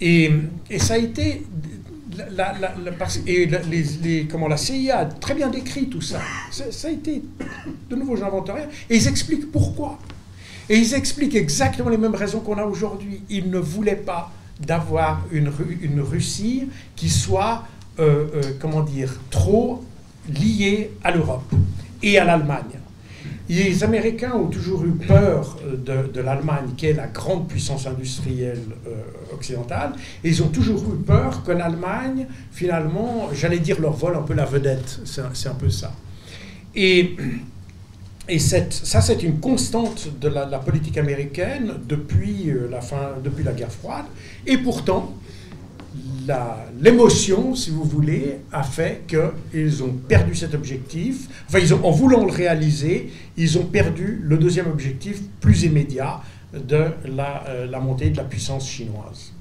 Et, 0.00 0.32
ça 0.78 0.94
a 0.94 0.98
été 0.98 1.44
la, 2.16 2.54
et 3.26 4.26
comment 4.30 4.48
la 4.48 4.56
CIA 4.56 4.98
a 4.98 5.04
très 5.06 5.34
bien 5.34 5.48
décrit 5.48 5.88
tout 5.88 6.00
ça. 6.00 6.20
ça. 6.50 6.88
a 6.88 6.90
été, 6.90 7.22
de 7.90 7.96
nouveau, 7.96 8.16
je 8.16 8.22
n'invente 8.22 8.50
rien. 8.50 8.66
Et 8.90 8.96
ils 8.96 9.08
expliquent 9.08 9.50
pourquoi. 9.50 9.98
Et 10.68 10.76
ils 10.76 10.94
expliquent 10.94 11.36
exactement 11.36 11.90
les 11.90 11.96
mêmes 11.96 12.14
raisons 12.14 12.40
qu'on 12.40 12.58
a 12.58 12.64
aujourd'hui. 12.64 13.22
Ils 13.30 13.50
ne 13.50 13.58
voulaient 13.58 13.96
pas 13.96 14.30
d'avoir 14.60 15.22
une, 15.32 15.50
une 15.82 16.00
Russie 16.00 16.68
qui 16.94 17.08
soit, 17.08 17.64
euh, 17.98 18.26
euh, 18.34 18.42
comment 18.60 18.82
dire, 18.82 19.12
trop 19.30 19.84
liée 20.28 20.92
à 21.02 21.10
l'Europe 21.10 21.52
et 22.02 22.18
à 22.18 22.24
l'Allemagne. 22.24 22.81
Les 23.54 23.84
Américains 23.84 24.32
ont 24.32 24.46
toujours 24.46 24.82
eu 24.86 24.92
peur 24.92 25.58
euh, 25.62 26.06
de, 26.06 26.20
l'Allemagne, 26.22 26.70
qui 26.74 26.86
est 26.86 26.94
la 26.94 27.06
grande 27.06 27.48
puissance 27.48 27.86
industrielle 27.86 28.62
euh, 28.86 29.34
occidentale, 29.34 29.92
et 30.24 30.30
ils 30.30 30.42
ont 30.42 30.48
toujours 30.48 30.82
eu 30.94 30.96
peur 30.96 31.44
que 31.44 31.52
l'Allemagne, 31.52 32.26
finalement, 32.50 33.28
j'allais 33.34 33.58
dire 33.58 33.78
leur 33.78 33.92
vol 33.92 34.16
un 34.16 34.22
peu 34.22 34.32
la 34.32 34.46
vedette, 34.46 35.00
c'est 35.04 35.48
un, 35.48 35.54
peu 35.54 35.68
ça. 35.68 35.92
Et, 36.74 37.14
ça, 38.38 39.02
c'est 39.02 39.22
une 39.22 39.38
constante 39.38 40.08
de 40.18 40.28
la, 40.28 40.46
politique 40.58 40.96
américaine 40.96 41.74
depuis, 41.86 42.48
euh, 42.48 42.68
la 42.70 42.80
fin, 42.80 43.16
depuis 43.22 43.44
la 43.44 43.52
guerre 43.52 43.72
froide, 43.72 44.06
et 44.46 44.56
pourtant, 44.56 45.12
l'émotion, 46.80 47.54
si 47.54 47.70
vous 47.70 47.84
voulez, 47.84 48.38
a 48.52 48.62
fait 48.62 49.02
qu'ils 49.06 49.82
ont 49.82 49.92
perdu 50.08 50.34
cet 50.34 50.54
objectif. 50.54 51.28
Enfin, 51.48 51.58
ils 51.58 51.74
ont, 51.74 51.84
en 51.84 51.90
voulant 51.90 52.24
le 52.24 52.32
réaliser, 52.32 53.10
ils 53.36 53.58
ont 53.58 53.64
perdu 53.64 54.20
le 54.22 54.38
deuxième 54.38 54.66
objectif 54.68 55.20
plus 55.40 55.64
immédiat 55.64 56.20
de 56.52 56.84
la, 57.06 57.44
euh, 57.48 57.80
montée 57.80 58.10
de 58.10 58.16
la 58.16 58.24
puissance 58.24 58.68
chinoise. 58.68 59.32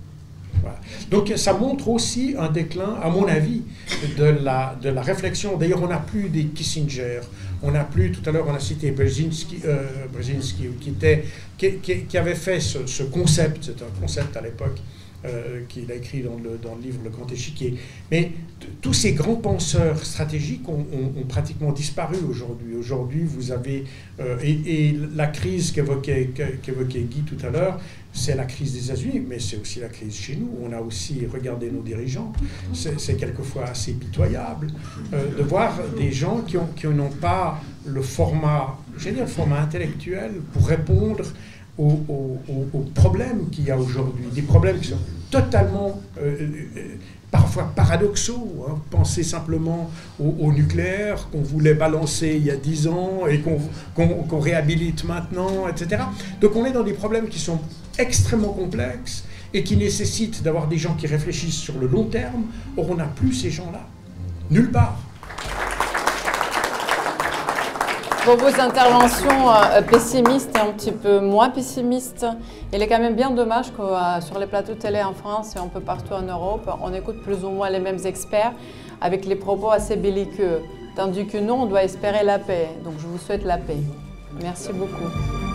Donc 1.10 1.32
ça 1.36 1.54
montre 1.54 1.88
aussi 1.88 2.36
un 2.38 2.50
déclin, 2.50 2.96
à 3.02 3.10
mon 3.10 3.28
avis, 3.28 3.64
de 4.18 4.26
la, 4.26 4.76
de 4.82 4.90
la 4.90 5.02
réflexion. 5.02 5.58
D'ailleurs, 5.58 5.82
on 5.82 5.88
n'a 5.88 5.98
plus 5.98 6.30
des 6.30 6.46
Kissinger, 6.46 7.22
on 7.64 7.72
n'a 7.72 7.84
plus, 7.84 8.12
tout 8.12 8.28
à 8.30 8.32
l'heure 8.32 8.46
on 8.48 8.54
a 8.54 8.60
cité 8.60 8.92
Brzezinski, 8.92 9.62
euh, 9.66 9.88
qui, 10.80 10.90
était, 10.90 11.26
qui, 11.58 11.72
qui, 12.08 12.18
avait 12.18 12.36
fait 12.36 12.60
ce, 12.60 12.86
ce 12.86 13.04
concept, 13.04 13.66
c'est 13.66 13.82
un 13.82 14.00
concept 14.00 14.38
à 14.38 14.42
l'époque, 14.42 14.78
euh, 15.24 15.62
qu'il 15.70 15.92
a 15.92 15.96
écrit 15.96 16.22
dans 16.22 16.38
le, 16.38 16.58
dans 16.58 16.74
le, 16.74 16.82
livre 16.82 17.00
Le 17.04 17.12
Grand 17.12 17.32
Échiquier. 17.32 17.76
Mais 18.10 18.32
tous 18.82 18.94
ces 18.94 19.14
grands 19.14 19.36
penseurs 19.36 20.04
stratégiques 20.04 20.68
ont, 20.68 20.86
pratiquement 21.30 21.72
disparu 21.72 22.18
aujourd'hui. 22.28 22.76
Aujourd'hui, 22.76 23.24
vous 23.24 23.52
avez... 23.52 23.86
Euh, 24.20 24.38
et, 24.44 24.98
la 25.16 25.28
crise 25.28 25.72
qu'évoquait 25.72 26.32
Guy 26.34 27.22
tout 27.22 27.38
à 27.46 27.50
l'heure, 27.50 27.80
c'est 28.14 28.36
la 28.36 28.46
crise 28.46 28.74
des 28.74 28.86
États-Unis, 28.86 29.24
mais 29.28 29.40
c'est 29.40 29.58
aussi 29.58 29.80
la 29.80 29.90
crise 29.90 30.16
chez 30.16 30.36
nous. 30.36 30.50
On 30.62 30.72
a 30.74 30.80
aussi 30.80 31.26
regardé 31.32 31.70
nos 31.70 31.82
dirigeants. 31.82 32.34
C'est 32.74 33.16
quelquefois 33.16 33.66
assez 33.66 33.94
pitoyable 33.94 34.68
euh, 35.14 35.38
de 35.38 35.44
voir 35.44 35.78
des 35.98 36.12
gens 36.12 36.42
qui, 36.42 36.58
ont, 36.58 36.68
qui 36.76 36.88
n'ont 36.88 37.10
pas 37.10 37.62
le 37.86 38.02
format, 38.02 38.78
dire, 39.00 39.14
le 39.20 39.26
format 39.26 39.62
intellectuel 39.62 40.32
pour 40.54 40.68
répondre 40.68 41.26
aux, 41.82 42.86
problèmes 42.94 43.50
qu'il 43.50 43.66
y 43.66 43.72
a 43.72 43.78
aujourd'hui, 43.78 44.26
des 44.34 44.42
problèmes 44.42 44.80
qui 44.80 44.90
sont 44.90 45.00
totalement, 45.30 46.00
euh, 46.20 46.48
euh, 46.78 46.96
parfois 47.32 47.72
paradoxaux. 47.76 48.66
Hein. 48.68 48.78
Pensez 48.90 49.24
simplement 49.24 49.90
au, 50.20 50.52
nucléaire 50.52 51.30
qu'on 51.32 51.42
voulait 51.42 51.74
balancer 51.74 52.36
il 52.38 52.46
y 52.46 52.52
a 52.52 52.56
dix 52.56 52.88
ans 52.88 53.26
et 53.28 53.42
qu'on 53.42 54.40
réhabilite 54.40 55.04
maintenant, 55.06 55.68
etc. 55.68 56.04
Donc 56.42 56.56
on 56.56 56.66
est 56.66 56.74
dans 56.74 56.84
des 56.84 56.94
problèmes 56.94 57.28
qui 57.28 57.40
sont 57.40 57.60
extrêmement 57.98 58.54
complexes 58.54 59.24
et 59.54 59.64
qui 59.64 59.76
nécessitent 59.78 60.44
d'avoir 60.44 60.68
des 60.68 60.78
gens 60.78 60.94
qui 60.96 61.08
réfléchissent 61.08 61.60
sur 61.60 61.78
le 61.78 61.88
long 61.88 62.06
terme. 62.06 62.46
Or, 62.78 62.90
on 62.92 62.96
n'a 62.96 63.06
plus 63.06 63.34
ces 63.34 63.50
gens-là. 63.50 63.88
Nulle 64.50 64.72
part. 64.72 65.00
Pour 68.24 68.38
vos 68.38 68.60
interventions 68.60 69.50
euh, 69.50 69.82
pessimistes 69.82 70.56
et 70.56 70.60
un 70.60 70.72
petit 70.74 70.92
peu 70.92 71.20
moins 71.20 71.50
pessimistes, 71.50 72.28
il 72.72 72.80
est 72.80 72.88
quand 72.88 73.00
même 73.00 73.16
bien 73.16 73.32
dommage 73.32 73.74
que 73.74 73.82
euh, 73.82 74.22
sur 74.22 74.38
les 74.38 74.46
plateaux 74.46 74.76
télé 74.76 75.02
en 75.02 75.14
France 75.14 75.56
et 75.56 75.60
un 75.60 75.68
peu 75.68 75.80
partout 75.80 76.14
en 76.14 76.22
Europe, 76.22 76.70
on 76.84 76.94
écoute 76.94 77.24
plus 77.24 77.44
ou 77.44 77.50
moins 77.50 77.72
les 77.72 77.80
mêmes 77.80 78.06
experts 78.06 78.54
avec 79.02 79.26
les 79.26 79.36
propos 79.36 79.72
assez 79.72 79.96
belliqueux. 79.96 80.62
Tandis 80.96 81.26
que 81.26 81.40
nous, 81.40 81.54
on 81.54 81.66
doit 81.66 81.84
espérer 81.84 82.24
la 82.24 82.38
paix. 82.38 82.70
Donc 82.84 82.94
je 83.00 83.08
vous 83.08 83.18
souhaite 83.18 83.44
la 83.44 83.58
paix. 83.58 83.82
Merci 84.40 84.72
beaucoup. 84.72 85.51